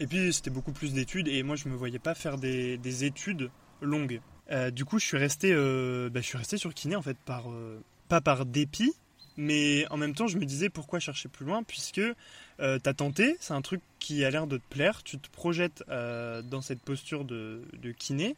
Et 0.00 0.06
puis, 0.06 0.32
c'était 0.32 0.50
beaucoup 0.50 0.72
plus 0.72 0.92
d'études, 0.92 1.28
et 1.28 1.42
moi, 1.42 1.56
je 1.56 1.68
me 1.68 1.74
voyais 1.76 1.98
pas 1.98 2.14
faire 2.14 2.38
des, 2.38 2.78
des 2.78 3.04
études 3.04 3.50
longues. 3.80 4.20
Euh, 4.50 4.70
du 4.70 4.84
coup, 4.84 4.98
je 4.98 5.04
suis 5.06 5.16
resté, 5.18 5.52
euh, 5.52 6.10
bah, 6.10 6.20
je 6.20 6.26
suis 6.26 6.38
resté 6.38 6.56
sur 6.56 6.72
kiné, 6.74 6.96
en 6.96 7.02
fait, 7.02 7.16
par, 7.24 7.50
euh, 7.50 7.80
pas 8.08 8.20
par 8.20 8.44
dépit, 8.46 8.92
mais 9.36 9.86
en 9.90 9.96
même 9.96 10.14
temps, 10.14 10.26
je 10.26 10.38
me 10.38 10.44
disais 10.44 10.68
pourquoi 10.68 11.00
chercher 11.00 11.28
plus 11.28 11.44
loin, 11.46 11.62
puisque 11.62 12.00
euh, 12.60 12.78
t'as 12.78 12.94
tenté, 12.94 13.36
c'est 13.40 13.52
un 13.54 13.62
truc 13.62 13.80
qui 13.98 14.24
a 14.24 14.30
l'air 14.30 14.46
de 14.46 14.58
te 14.58 14.68
plaire, 14.68 15.02
tu 15.02 15.18
te 15.18 15.28
projettes 15.30 15.82
euh, 15.88 16.42
dans 16.42 16.60
cette 16.60 16.80
posture 16.80 17.24
de, 17.24 17.62
de 17.82 17.90
kiné, 17.92 18.36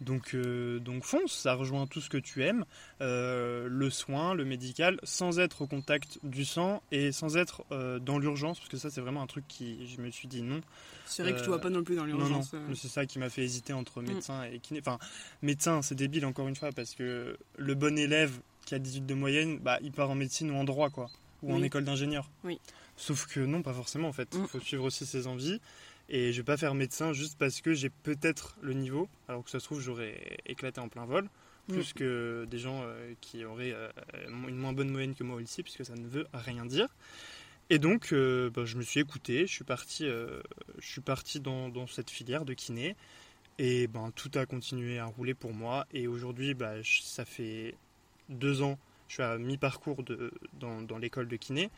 donc, 0.00 0.34
euh, 0.34 0.78
donc 0.78 1.04
fonce, 1.04 1.32
ça 1.32 1.54
rejoint 1.54 1.86
tout 1.86 2.00
ce 2.00 2.08
que 2.08 2.18
tu 2.18 2.44
aimes, 2.44 2.64
euh, 3.00 3.66
le 3.68 3.90
soin, 3.90 4.34
le 4.34 4.44
médical, 4.44 4.98
sans 5.02 5.38
être 5.38 5.62
au 5.62 5.66
contact 5.66 6.18
du 6.22 6.44
sang 6.44 6.82
et 6.92 7.12
sans 7.12 7.36
être 7.36 7.64
euh, 7.72 7.98
dans 7.98 8.18
l'urgence, 8.18 8.58
parce 8.58 8.70
que 8.70 8.76
ça 8.76 8.90
c'est 8.90 9.00
vraiment 9.00 9.22
un 9.22 9.26
truc 9.26 9.44
qui, 9.48 9.86
je 9.88 10.00
me 10.00 10.10
suis 10.10 10.28
dit 10.28 10.42
non, 10.42 10.60
C'est 11.04 11.22
vrai 11.22 11.32
que 11.34 11.40
te 11.40 11.46
vois 11.46 11.60
pas 11.60 11.70
non 11.70 11.82
plus 11.84 11.96
dans 11.96 12.06
non, 12.06 12.12
non, 12.18 12.24
l'urgence. 12.26 12.50
euh. 12.54 12.74
c'est 12.74 12.88
ça 12.88 13.06
qui 13.06 13.18
m'a 13.18 13.28
fait 13.30 13.42
hésiter 13.42 13.72
entre 13.72 14.00
Mm. 14.02 14.06
médecin 14.08 14.42
et 14.44 14.58
kiné. 14.60 14.80
Enfin, 14.80 14.98
médecin, 15.42 15.82
c'est 15.82 15.94
débile 15.94 16.26
encore 16.26 16.48
une 16.48 16.56
fois, 16.56 16.70
parce 16.72 16.94
que 16.94 17.36
le 17.56 17.74
bon 17.74 17.98
élève 17.98 18.38
qui 18.66 18.74
a 18.74 18.78
18 18.78 19.06
de 19.06 19.14
moyenne, 19.14 19.58
bah, 19.58 19.78
il 19.82 19.92
part 19.92 20.10
en 20.10 20.14
médecine 20.14 20.50
ou 20.50 20.54
en 20.56 20.64
droit, 20.64 20.90
quoi, 20.90 21.10
ou 21.42 21.52
en 21.54 21.62
école 21.62 21.84
d'ingénieur. 21.84 22.28
Oui. 22.44 22.60
Sauf 22.96 23.26
que 23.26 23.40
non, 23.40 23.62
pas 23.62 23.72
forcément 23.72 24.08
en 24.08 24.12
fait. 24.12 24.28
Il 24.34 24.40
Mm. 24.40 24.46
faut 24.48 24.60
suivre 24.60 24.84
aussi 24.84 25.06
ses 25.06 25.26
envies. 25.28 25.60
Et 26.10 26.32
je 26.32 26.38
vais 26.38 26.44
pas 26.44 26.56
faire 26.56 26.74
médecin 26.74 27.12
juste 27.12 27.36
parce 27.38 27.60
que 27.60 27.74
j'ai 27.74 27.90
peut-être 27.90 28.56
le 28.62 28.72
niveau, 28.72 29.08
alors 29.28 29.44
que 29.44 29.50
ça 29.50 29.60
se 29.60 29.64
trouve 29.66 29.80
j'aurais 29.80 30.38
éclaté 30.46 30.80
en 30.80 30.88
plein 30.88 31.04
vol, 31.04 31.28
plus 31.68 31.90
Mm. 31.94 31.98
que 31.98 32.46
des 32.50 32.58
gens 32.58 32.80
euh, 32.82 33.12
qui 33.20 33.44
auraient 33.44 33.72
euh, 33.74 33.90
une 34.48 34.56
moins 34.56 34.72
bonne 34.72 34.88
moyenne 34.90 35.14
que 35.14 35.22
moi 35.22 35.36
au 35.36 35.38
lycée, 35.40 35.62
puisque 35.62 35.84
ça 35.84 35.94
ne 35.96 36.06
veut 36.08 36.26
rien 36.32 36.64
dire. 36.64 36.88
Et 37.70 37.78
donc, 37.78 38.12
euh, 38.14 38.48
bah, 38.48 38.64
je 38.64 38.76
me 38.78 38.82
suis 38.82 39.00
écouté, 39.00 39.46
je 39.46 39.52
suis 39.52 39.64
parti, 39.64 40.06
je 40.06 40.40
suis 40.86 41.02
parti 41.02 41.40
dans, 41.40 41.68
dans 41.68 41.86
cette 41.86 42.08
filière 42.10 42.46
de 42.46 42.54
kiné, 42.54 42.96
et 43.58 43.86
ben 43.88 44.10
tout 44.14 44.30
a 44.36 44.46
continué 44.46 44.98
à 44.98 45.04
rouler 45.04 45.34
pour 45.34 45.52
moi. 45.52 45.86
Et 45.92 46.06
aujourd'hui, 46.06 46.54
bah, 46.54 46.80
je- 46.80 47.02
ça 47.02 47.26
fait 47.26 47.74
deux 48.30 48.62
ans, 48.62 48.78
je 49.08 49.14
suis 49.14 49.22
à 49.22 49.36
mi-parcours 49.36 50.02
dans, 50.54 50.80
dans 50.80 50.96
l'école 50.96 51.28
de 51.28 51.36
kiné. 51.36 51.68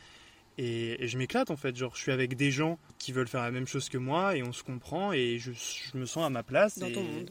Et, 0.62 1.02
et 1.02 1.08
je 1.08 1.16
m'éclate 1.16 1.50
en 1.50 1.56
fait, 1.56 1.74
genre 1.74 1.94
je 1.96 2.02
suis 2.02 2.12
avec 2.12 2.36
des 2.36 2.50
gens 2.50 2.78
qui 2.98 3.12
veulent 3.12 3.28
faire 3.28 3.40
la 3.40 3.50
même 3.50 3.66
chose 3.66 3.88
que 3.88 3.96
moi 3.96 4.36
et 4.36 4.42
on 4.42 4.52
se 4.52 4.62
comprend 4.62 5.10
et 5.12 5.38
je, 5.38 5.52
je 5.52 5.96
me 5.96 6.04
sens 6.04 6.22
à 6.26 6.28
ma 6.28 6.42
place 6.42 6.78
Dans 6.78 6.86
et, 6.86 6.92
ton 6.92 7.02
monde. 7.02 7.30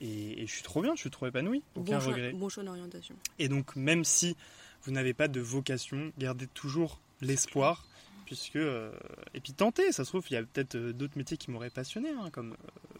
et, 0.00 0.42
et 0.42 0.46
je 0.46 0.52
suis 0.52 0.62
trop 0.62 0.82
bien, 0.82 0.94
je 0.94 1.00
suis 1.00 1.10
trop 1.10 1.26
épanoui, 1.26 1.62
aucun 1.74 1.92
Bon 1.94 2.00
choix, 2.00 2.12
regret. 2.12 2.32
bon 2.34 2.48
choix 2.50 2.64
d'orientation. 2.64 3.14
Et 3.38 3.48
donc 3.48 3.76
même 3.76 4.04
si 4.04 4.36
vous 4.82 4.92
n'avez 4.92 5.14
pas 5.14 5.26
de 5.28 5.40
vocation, 5.40 6.12
gardez 6.18 6.48
toujours 6.48 7.00
l'espoir, 7.22 7.86
puisque 8.26 8.56
euh, 8.56 8.92
et 9.32 9.40
puis 9.40 9.54
tentez, 9.54 9.90
ça 9.92 10.04
se 10.04 10.10
trouve 10.10 10.26
il 10.28 10.34
y 10.34 10.36
a 10.36 10.42
peut-être 10.42 10.74
euh, 10.74 10.92
d'autres 10.92 11.16
métiers 11.16 11.38
qui 11.38 11.50
m'auraient 11.50 11.70
passionné, 11.70 12.10
hein, 12.10 12.28
comme 12.30 12.52
euh, 12.52 12.56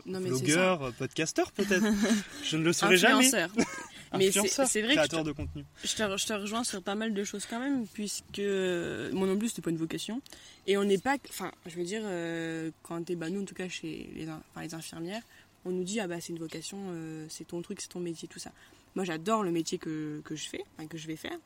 Non, 0.07 0.21
blogueur, 0.23 0.91
podcasteur 0.95 1.53
peut-être. 1.53 1.85
je 2.45 2.57
ne 2.57 2.65
le 2.65 2.73
saurais 2.73 2.97
jamais. 2.97 3.31
Mais 4.19 4.31
c'est- 4.31 4.41
vrai 4.41 4.49
que 4.49 4.91
je 4.91 4.95
créateur 4.97 5.25
de 5.25 5.33
contenu. 5.33 5.65
Je 5.85 5.95
te, 5.97 6.17
je 6.17 6.27
te 6.27 6.33
rejoins 6.33 6.65
sur 6.65 6.83
pas 6.83 6.95
mal 6.95 7.13
de 7.15 7.25
choses 7.25 7.47
quand 7.47 7.59
même, 7.61 7.87
puisque 7.89 8.39
euh, 8.39 9.11
moi 9.13 9.27
non 9.27 9.37
plus 9.39 9.49
c'était 9.49 9.63
pas 9.63 9.71
une 9.71 9.77
vocation. 9.77 10.21
Et 10.67 10.77
on 10.77 10.85
n'est 10.85 10.99
pas. 10.99 11.17
Enfin, 11.29 11.51
je 11.67 11.77
veux 11.77 11.85
dire, 11.85 12.03
euh, 12.05 12.71
quand 12.83 13.03
t'es. 13.05 13.17
Bah, 13.17 13.31
nous 13.31 13.43
en 13.43 13.45
tout 13.45 13.55
cas 13.55 13.69
chez 13.69 14.11
les, 14.15 14.29
in- 14.29 14.43
enfin, 14.53 14.63
les 14.65 14.75
infirmières, 14.75 15.23
on 15.65 15.71
nous 15.71 15.85
dit 15.85 15.99
ah 16.01 16.07
bah 16.07 16.21
c'est 16.21 16.33
une 16.33 16.39
vocation, 16.39 16.79
euh, 16.91 17.27
c'est 17.29 17.47
ton 17.47 17.61
truc, 17.63 17.81
c'est 17.81 17.89
ton 17.89 18.01
métier, 18.01 18.29
tout 18.29 18.39
ça. 18.39 18.53
Moi 18.95 19.05
j'adore 19.05 19.43
le 19.43 19.51
métier 19.51 19.79
que, 19.79 20.21
que 20.25 20.37
je 20.37 20.49
fais, 20.49 20.63
enfin, 20.79 20.87
que 20.87 20.97
je 20.99 21.07
vais 21.07 21.17
faire, 21.17 21.37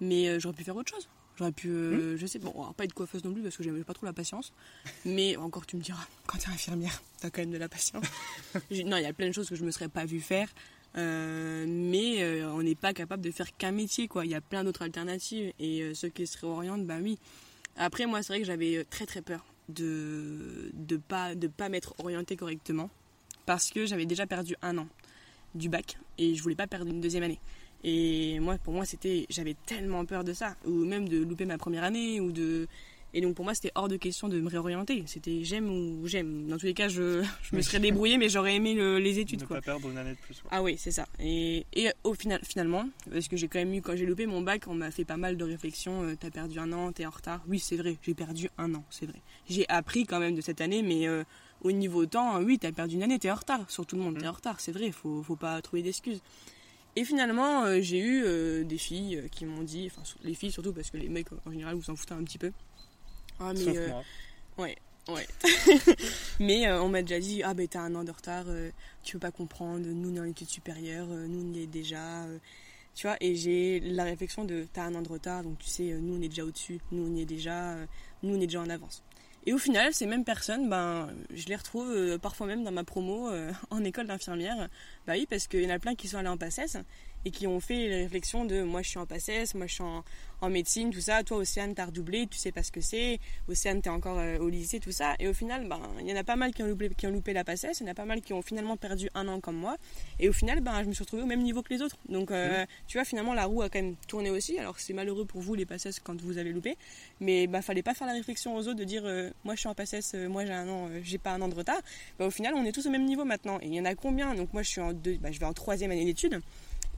mais 0.00 0.28
euh, 0.28 0.38
j'aurais 0.40 0.54
pu 0.54 0.64
faire 0.64 0.76
autre 0.76 0.90
chose. 0.92 1.08
J'aurais 1.38 1.52
pu, 1.52 1.68
euh, 1.70 2.16
je 2.18 2.26
sais, 2.26 2.38
bon, 2.38 2.50
alors, 2.50 2.74
pas 2.74 2.84
être 2.84 2.92
coiffeuse 2.92 3.24
non 3.24 3.32
plus 3.32 3.40
parce 3.42 3.56
que 3.56 3.62
j'aime 3.62 3.82
pas 3.84 3.94
trop 3.94 4.04
la 4.04 4.12
patience, 4.12 4.52
mais 5.06 5.34
encore 5.36 5.64
tu 5.64 5.76
me 5.76 5.80
diras, 5.82 6.04
quand 6.26 6.36
t'es 6.36 6.50
infirmière, 6.50 7.02
t'as 7.20 7.30
quand 7.30 7.40
même 7.40 7.50
de 7.52 7.56
la 7.56 7.70
patience. 7.70 8.04
Non, 8.84 8.98
il 8.98 9.02
y 9.02 9.06
a 9.06 9.12
plein 9.14 9.28
de 9.28 9.32
choses 9.32 9.48
que 9.48 9.54
je 9.56 9.64
me 9.64 9.70
serais 9.70 9.88
pas 9.88 10.04
vu 10.04 10.20
faire, 10.20 10.48
euh, 10.96 11.64
mais 11.66 12.22
euh, 12.22 12.52
on 12.52 12.62
n'est 12.62 12.74
pas 12.74 12.92
capable 12.92 13.22
de 13.22 13.30
faire 13.30 13.56
qu'un 13.56 13.72
métier, 13.72 14.08
quoi. 14.08 14.24
Il 14.24 14.30
y 14.30 14.34
a 14.34 14.40
plein 14.40 14.64
d'autres 14.64 14.82
alternatives 14.82 15.52
et 15.58 15.82
euh, 15.82 15.94
ceux 15.94 16.08
qui 16.08 16.26
se 16.26 16.38
réorientent, 16.38 16.86
bah 16.86 16.98
oui. 17.02 17.18
Après, 17.76 18.06
moi, 18.06 18.22
c'est 18.22 18.34
vrai 18.34 18.40
que 18.40 18.46
j'avais 18.46 18.84
très 18.90 19.06
très 19.06 19.22
peur 19.22 19.44
de 19.68 20.70
de 20.74 20.96
pas 20.96 21.34
de 21.34 21.46
pas 21.46 21.68
m'être 21.68 21.94
orientée 21.98 22.36
correctement 22.36 22.90
parce 23.46 23.70
que 23.70 23.86
j'avais 23.86 24.06
déjà 24.06 24.26
perdu 24.26 24.56
un 24.60 24.76
an 24.78 24.88
du 25.54 25.68
bac 25.68 25.96
et 26.18 26.34
je 26.34 26.42
voulais 26.42 26.54
pas 26.54 26.66
perdre 26.66 26.90
une 26.90 27.00
deuxième 27.00 27.22
année. 27.22 27.40
Et 27.84 28.38
moi, 28.40 28.58
pour 28.58 28.74
moi, 28.74 28.84
c'était, 28.84 29.26
j'avais 29.28 29.56
tellement 29.66 30.04
peur 30.04 30.22
de 30.22 30.32
ça, 30.32 30.56
ou 30.64 30.70
même 30.70 31.08
de 31.08 31.18
louper 31.18 31.46
ma 31.46 31.58
première 31.58 31.82
année, 31.82 32.20
ou 32.20 32.30
de, 32.30 32.68
et 33.14 33.20
donc 33.20 33.34
pour 33.34 33.44
moi, 33.44 33.54
c'était 33.54 33.72
hors 33.74 33.88
de 33.88 33.96
question 33.96 34.28
de 34.28 34.40
me 34.40 34.48
réorienter. 34.48 35.02
C'était 35.06 35.44
j'aime 35.44 35.68
ou 35.70 36.06
j'aime. 36.06 36.46
Dans 36.48 36.56
tous 36.58 36.66
les 36.66 36.74
cas, 36.74 36.88
je, 36.88 37.22
je 37.42 37.56
me 37.56 37.60
serais 37.62 37.78
débrouillée, 37.80 38.16
mais 38.18 38.28
j'aurais 38.28 38.54
aimé 38.56 38.74
le- 38.74 38.98
les 38.98 39.18
études, 39.18 39.42
ne 39.42 39.46
quoi. 39.46 39.56
pas 39.56 39.62
perdre 39.62 39.90
une 39.90 39.98
année 39.98 40.12
de 40.12 40.18
plus. 40.18 40.42
Ah 40.50 40.62
oui, 40.62 40.76
c'est 40.78 40.90
ça. 40.90 41.06
Et, 41.20 41.66
et 41.74 41.88
au 42.04 42.14
final, 42.14 42.40
finalement, 42.42 42.88
parce 43.10 43.28
que 43.28 43.36
j'ai 43.36 43.48
quand 43.48 43.58
même 43.58 43.74
eu, 43.74 43.82
quand 43.82 43.96
j'ai 43.96 44.06
loupé 44.06 44.26
mon 44.26 44.40
bac, 44.40 44.64
on 44.66 44.74
m'a 44.74 44.90
fait 44.90 45.04
pas 45.04 45.16
mal 45.16 45.36
de 45.36 45.44
réflexions. 45.44 46.02
euh, 46.02 46.14
t'as 46.18 46.30
perdu 46.30 46.58
un 46.58 46.72
an, 46.72 46.92
t'es 46.92 47.04
en 47.06 47.10
retard. 47.10 47.42
Oui, 47.48 47.58
c'est 47.58 47.76
vrai, 47.76 47.96
j'ai 48.02 48.14
perdu 48.14 48.48
un 48.58 48.74
an, 48.74 48.84
c'est 48.90 49.06
vrai. 49.06 49.20
J'ai 49.48 49.68
appris 49.68 50.06
quand 50.06 50.18
même 50.20 50.34
de 50.34 50.40
cette 50.40 50.60
année, 50.60 50.82
mais 50.82 51.06
euh, 51.08 51.24
au 51.60 51.72
niveau 51.72 52.06
temps, 52.06 52.40
oui, 52.42 52.58
t'as 52.58 52.72
perdu 52.72 52.94
une 52.94 53.02
année, 53.02 53.18
t'es 53.18 53.30
en 53.30 53.34
retard. 53.36 53.70
Sur 53.70 53.84
tout 53.86 53.96
le 53.96 54.02
monde, 54.02 54.18
t'es 54.18 54.26
en 54.26 54.32
retard, 54.32 54.58
c'est 54.60 54.72
vrai, 54.72 54.90
faut, 54.90 55.22
faut 55.22 55.36
pas 55.36 55.60
trouver 55.62 55.82
d'excuses. 55.82 56.20
Et 56.94 57.04
finalement, 57.04 57.64
euh, 57.64 57.80
j'ai 57.80 58.00
eu 58.00 58.64
des 58.66 58.76
filles 58.76 59.22
qui 59.32 59.46
m'ont 59.46 59.62
dit, 59.62 59.86
enfin, 59.90 60.02
les 60.24 60.34
filles 60.34 60.52
surtout, 60.52 60.72
parce 60.74 60.90
que 60.90 60.98
les 60.98 61.08
mecs, 61.08 61.28
en 61.46 61.50
général, 61.50 61.74
vous 61.74 61.88
en 61.90 61.96
foutez 61.96 62.12
un 62.14 62.22
petit 62.22 62.36
peu. 62.38 62.52
Ah, 63.42 63.52
mais, 63.52 63.64
Sauf 63.64 63.76
euh, 63.76 63.88
moi. 63.88 64.04
Ouais, 64.58 64.76
ouais. 65.08 65.26
Mais 66.40 66.66
euh, 66.66 66.82
on 66.82 66.88
m'a 66.88 67.02
déjà 67.02 67.20
dit 67.20 67.42
ah 67.42 67.54
ben 67.54 67.66
t'as 67.66 67.80
un 67.80 67.94
an 67.94 68.04
de 68.04 68.10
retard, 68.10 68.44
euh, 68.48 68.70
tu 69.02 69.14
peux 69.14 69.20
pas 69.20 69.30
comprendre, 69.30 69.86
nous 69.86 70.10
on 70.10 70.16
est 70.16 70.20
en 70.20 70.24
études 70.24 70.48
supérieures, 70.48 71.06
nous 71.06 71.50
on 71.50 71.52
y 71.52 71.62
est 71.62 71.66
déjà, 71.66 72.24
tu 72.94 73.06
vois. 73.06 73.16
Et 73.20 73.34
j'ai 73.34 73.80
la 73.80 74.04
réflexion 74.04 74.44
de 74.44 74.66
t'as 74.72 74.84
un 74.84 74.94
an 74.94 75.02
de 75.02 75.08
retard, 75.08 75.42
donc 75.42 75.58
tu 75.58 75.68
sais, 75.68 75.84
nous 75.84 76.18
on 76.18 76.22
est 76.22 76.28
déjà 76.28 76.44
au-dessus, 76.44 76.80
nous 76.92 77.10
on 77.10 77.14
y 77.16 77.22
est 77.22 77.26
déjà, 77.26 77.76
nous 78.22 78.36
on 78.36 78.40
est 78.40 78.46
déjà 78.46 78.60
en 78.60 78.70
avance. 78.70 79.02
Et 79.44 79.52
au 79.52 79.58
final, 79.58 79.92
ces 79.92 80.06
mêmes 80.06 80.24
personnes, 80.24 80.68
ben, 80.68 81.08
je 81.34 81.46
les 81.46 81.56
retrouve 81.56 81.90
euh, 81.90 82.16
parfois 82.16 82.46
même 82.46 82.62
dans 82.62 82.70
ma 82.70 82.84
promo 82.84 83.28
euh, 83.28 83.52
en 83.70 83.82
école 83.82 84.06
d'infirmière. 84.06 84.68
Bah 85.06 85.14
oui, 85.16 85.26
parce 85.28 85.48
qu'il 85.48 85.62
y 85.62 85.66
en 85.66 85.74
a 85.74 85.78
plein 85.78 85.94
qui 85.94 86.08
sont 86.08 86.18
allés 86.18 86.28
en 86.28 86.36
PACES 86.36 86.76
et 87.24 87.30
qui 87.30 87.46
ont 87.46 87.60
fait 87.60 87.88
les 87.88 88.02
réflexions 88.02 88.44
de 88.44 88.62
moi 88.62 88.82
je 88.82 88.88
suis 88.90 88.98
en 88.98 89.06
PACES, 89.06 89.54
moi 89.54 89.66
je 89.66 89.74
suis 89.74 89.82
en, 89.82 90.04
en 90.42 90.50
médecine, 90.50 90.90
tout 90.90 91.00
ça. 91.00 91.22
Toi, 91.22 91.38
Océane, 91.38 91.74
t'as 91.74 91.86
redoublé, 91.86 92.26
tu 92.26 92.36
sais 92.36 92.50
pas 92.50 92.62
ce 92.62 92.72
que 92.72 92.80
c'est. 92.80 93.20
Océane, 93.48 93.80
t'es 93.80 93.90
encore 93.90 94.18
euh, 94.18 94.38
au 94.38 94.48
lycée, 94.48 94.80
tout 94.80 94.90
ça. 94.90 95.14
Et 95.20 95.28
au 95.28 95.32
final, 95.32 95.68
ben, 95.68 95.80
il 96.00 96.08
y 96.08 96.12
en 96.12 96.16
a 96.16 96.24
pas 96.24 96.36
mal 96.36 96.52
qui 96.52 96.62
ont 96.62 96.66
loupé, 96.66 96.90
qui 96.90 97.06
ont 97.06 97.10
loupé 97.10 97.32
la 97.32 97.44
PACES, 97.44 97.78
il 97.80 97.84
y 97.84 97.88
en 97.88 97.92
a 97.92 97.94
pas 97.94 98.04
mal 98.04 98.20
qui 98.20 98.32
ont 98.32 98.42
finalement 98.42 98.76
perdu 98.76 99.08
un 99.14 99.28
an 99.28 99.40
comme 99.40 99.56
moi. 99.56 99.76
Et 100.18 100.28
au 100.28 100.32
final, 100.32 100.60
ben, 100.60 100.82
je 100.82 100.88
me 100.88 100.92
suis 100.92 101.04
retrouvée 101.04 101.22
au 101.22 101.26
même 101.26 101.42
niveau 101.42 101.62
que 101.62 101.72
les 101.72 101.80
autres. 101.80 101.96
Donc, 102.08 102.32
euh, 102.32 102.66
tu 102.88 102.98
vois, 102.98 103.04
finalement, 103.04 103.34
la 103.34 103.46
roue 103.46 103.62
a 103.62 103.68
quand 103.68 103.80
même 103.80 103.94
tourné 104.08 104.30
aussi. 104.30 104.58
Alors, 104.58 104.80
c'est 104.80 104.92
malheureux 104.92 105.24
pour 105.24 105.40
vous, 105.40 105.54
les 105.54 105.64
PACES, 105.64 106.00
quand 106.02 106.20
vous 106.20 106.38
avez 106.38 106.50
loupé. 106.50 106.76
Mais 107.20 107.46
bah, 107.46 107.62
fallait 107.62 107.82
pas 107.82 107.94
faire 107.94 108.08
la 108.08 108.14
réflexion 108.14 108.56
aux 108.56 108.66
autres 108.66 108.74
de 108.74 108.84
dire 108.84 109.02
euh, 109.04 109.30
moi 109.44 109.54
je 109.54 109.60
suis 109.60 109.68
en 109.68 109.74
PACES, 109.74 110.14
moi 110.28 110.44
j'ai 110.44 110.52
un 110.52 110.68
an, 110.68 110.88
j'ai 111.04 111.18
pas 111.18 111.30
un 111.30 111.40
an 111.40 111.48
de 111.48 111.54
retard. 111.54 111.80
Bah, 112.18 112.26
au 112.26 112.30
final, 112.30 112.54
on 112.56 112.64
est 112.64 112.72
tous 112.72 112.86
au 112.86 112.90
même 112.90 113.04
niveau 113.04 113.24
maintenant. 113.24 113.60
Et 113.60 113.66
il 113.66 113.74
y 113.74 113.80
en 113.80 113.84
a 113.84 113.94
combien? 113.94 114.34
Donc, 114.34 114.52
moi 114.52 114.62
je 114.62 114.68
suis 114.70 114.80
en 114.80 114.92
deux, 114.92 115.18
bah, 115.18 115.30
je 115.30 115.38
vais 115.38 115.46
en 115.46 115.52
troisième 115.52 115.92
année 115.92 116.04
d'études. 116.04 116.40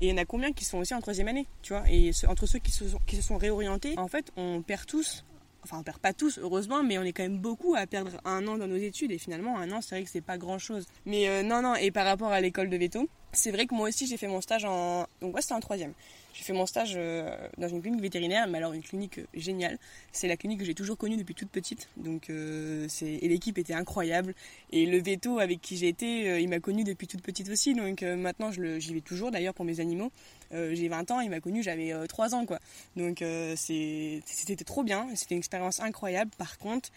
Et 0.00 0.07
il 0.07 0.11
y 0.11 0.12
en 0.12 0.16
a 0.16 0.24
combien 0.24 0.52
qui 0.52 0.64
sont 0.64 0.78
aussi 0.78 0.94
en 0.94 1.00
troisième 1.00 1.28
année, 1.28 1.46
tu 1.62 1.72
vois 1.72 1.85
Et 1.88 2.11
entre 2.28 2.46
ceux 2.46 2.59
qui 2.59 2.70
se, 2.70 2.88
sont, 2.88 2.98
qui 3.07 3.16
se 3.16 3.22
sont 3.22 3.37
réorientés, 3.37 3.94
en 3.98 4.09
fait, 4.09 4.33
on 4.37 4.62
perd 4.62 4.87
tous, 4.87 5.24
enfin 5.62 5.78
on 5.78 5.83
perd 5.83 5.98
pas 5.98 6.12
tous, 6.12 6.38
heureusement, 6.38 6.83
mais 6.83 6.98
on 6.98 7.02
est 7.02 7.12
quand 7.12 7.22
même 7.22 7.38
beaucoup 7.38 7.74
à 7.74 7.87
perdre 7.87 8.20
un 8.24 8.46
an 8.46 8.59
dans 8.59 8.66
nos 8.66 8.76
études. 8.76 9.12
Et 9.12 9.18
finalement, 9.18 9.59
un 9.59 9.70
an, 9.70 9.80
c'est 9.80 9.94
vrai 9.94 10.04
que 10.04 10.11
c'est 10.11 10.20
pas 10.20 10.38
grand 10.38 10.59
chose. 10.59 10.87
Mais 11.07 11.28
euh, 11.28 11.42
non, 11.42 11.62
non, 11.62 11.74
et 11.74 11.90
par 11.90 12.07
rapport 12.07 12.33
à 12.33 12.40
l'école 12.40 12.68
de 12.68 12.76
veto, 12.76 13.09
c'est 13.35 13.51
vrai 13.51 13.66
que 13.66 13.75
moi 13.75 13.88
aussi 13.88 14.07
j'ai 14.07 14.16
fait 14.16 14.27
mon 14.27 14.40
stage 14.40 14.64
en. 14.64 15.07
Donc, 15.20 15.35
ouais, 15.35 15.42
c'était 15.42 15.55
en 15.55 15.61
troisième. 15.61 15.92
J'ai 16.35 16.42
fait 16.42 16.53
mon 16.53 16.66
stage 16.66 16.94
euh, 16.97 17.37
dans 17.59 17.68
une 17.68 17.81
clinique 17.81 18.01
vétérinaire, 18.01 18.49
mais 18.49 18.59
alors 18.59 18.73
une 18.73 18.83
clinique 18.83 19.18
euh, 19.18 19.27
géniale. 19.35 19.79
C'est 20.11 20.27
la 20.27 20.37
clinique 20.37 20.59
que 20.59 20.64
j'ai 20.64 20.75
toujours 20.75 20.99
connue 20.99 21.16
depuis 21.16 21.35
toute 21.35 21.49
petite. 21.49 21.88
Donc, 21.97 22.29
euh, 22.29 22.88
et 23.01 23.29
l'équipe 23.29 23.57
était 23.57 23.75
incroyable. 23.75 24.35
Et 24.73 24.87
le 24.87 25.01
veto 25.01 25.38
avec 25.38 25.61
qui 25.61 25.77
j'ai 25.77 25.88
été, 25.88 26.40
il 26.42 26.49
m'a 26.49 26.59
connue 26.59 26.83
depuis 26.83 27.07
toute 27.07 27.23
petite 27.23 27.49
aussi. 27.51 27.75
Donc 27.75 28.03
maintenant, 28.03 28.51
j'y 28.51 28.94
vais 28.94 29.01
toujours 29.01 29.31
d'ailleurs 29.31 29.55
pour 29.55 29.64
mes 29.64 29.79
animaux. 29.79 30.11
j'ai 30.51 30.88
20 30.88 31.11
ans, 31.12 31.20
il 31.20 31.31
m'a 31.31 31.40
connue, 31.40 31.62
j'avais 31.62 31.92
3 32.09 32.35
ans 32.35 32.47
quoi. 32.47 32.59
Donc 32.97 33.23
c'était 33.57 34.64
trop 34.64 34.83
bien, 34.83 35.07
c'était 35.14 35.35
une 35.35 35.38
expérience 35.38 35.81
incroyable. 35.81 36.31
Par 36.37 36.59
contre, 36.59 36.90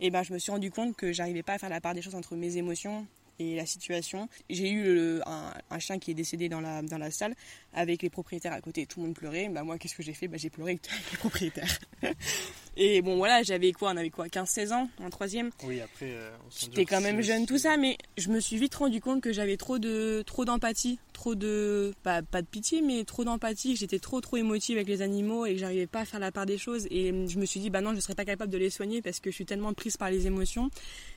eh 0.00 0.10
ben, 0.10 0.22
je 0.22 0.32
me 0.32 0.38
suis 0.38 0.52
rendu 0.52 0.70
compte 0.70 0.96
que 0.96 1.12
j'arrivais 1.12 1.42
pas 1.42 1.54
à 1.54 1.58
faire 1.58 1.70
la 1.70 1.80
part 1.80 1.94
des 1.94 2.02
choses 2.02 2.14
entre 2.14 2.36
mes 2.36 2.56
émotions 2.56 3.06
et 3.38 3.56
la 3.56 3.66
situation. 3.66 4.28
J'ai 4.50 4.70
eu 4.70 5.20
un, 5.26 5.78
chien 5.78 5.98
qui 5.98 6.10
est 6.10 6.14
décédé 6.14 6.48
dans 6.48 6.60
la, 6.60 6.82
dans 6.82 6.98
la 6.98 7.10
salle 7.10 7.34
avec 7.72 8.02
les 8.02 8.10
propriétaires 8.10 8.52
à 8.52 8.60
côté. 8.60 8.86
Tout 8.86 9.00
le 9.00 9.06
monde 9.06 9.14
pleurait. 9.14 9.48
Bah, 9.48 9.64
moi, 9.64 9.78
qu'est-ce 9.78 9.94
que 9.94 10.02
j'ai 10.02 10.14
fait? 10.14 10.28
Bah, 10.28 10.36
J'ai 10.38 10.50
pleuré 10.50 10.72
avec 10.72 10.82
les 11.12 11.18
propriétaires. 11.18 11.78
et 12.76 13.02
bon, 13.02 13.16
voilà, 13.16 13.42
j'avais 13.42 13.72
quoi? 13.72 13.90
On 13.92 13.96
avait 13.96 14.10
quoi? 14.10 14.26
15-16 14.26 14.72
ans 14.72 14.88
en 15.02 15.10
troisième 15.10 15.50
Oui, 15.64 15.80
après, 15.80 16.10
euh, 16.10 16.30
J'étais 16.56 16.84
quand 16.84 17.00
même 17.00 17.20
jeune, 17.20 17.46
tout 17.46 17.58
ça, 17.58 17.76
mais 17.76 17.98
je 18.16 18.28
me 18.28 18.40
suis 18.40 18.56
vite 18.56 18.74
rendu 18.74 19.00
compte 19.00 19.20
que 19.20 19.32
j'avais 19.32 19.56
trop 19.56 19.78
de 19.78 20.22
trop 20.26 20.44
d'empathie, 20.44 20.98
trop 21.12 21.34
de. 21.34 21.92
Pas, 22.02 22.22
pas 22.22 22.42
de 22.42 22.46
pitié, 22.46 22.82
mais 22.82 23.04
trop 23.04 23.24
d'empathie. 23.24 23.76
J'étais 23.76 23.98
trop, 23.98 24.20
trop 24.20 24.36
émotive 24.36 24.76
avec 24.76 24.88
les 24.88 25.02
animaux 25.02 25.46
et 25.46 25.54
que 25.54 25.58
j'arrivais 25.58 25.86
pas 25.86 26.00
à 26.00 26.04
faire 26.04 26.20
la 26.20 26.32
part 26.32 26.46
des 26.46 26.58
choses. 26.58 26.86
Et 26.90 27.26
je 27.28 27.38
me 27.38 27.46
suis 27.46 27.60
dit, 27.60 27.70
bah 27.70 27.80
non, 27.80 27.94
je 27.94 28.00
serais 28.00 28.14
pas 28.14 28.24
capable 28.24 28.52
de 28.52 28.58
les 28.58 28.70
soigner 28.70 29.02
parce 29.02 29.20
que 29.20 29.30
je 29.30 29.34
suis 29.34 29.46
tellement 29.46 29.72
prise 29.72 29.96
par 29.96 30.10
les 30.10 30.26
émotions 30.26 30.70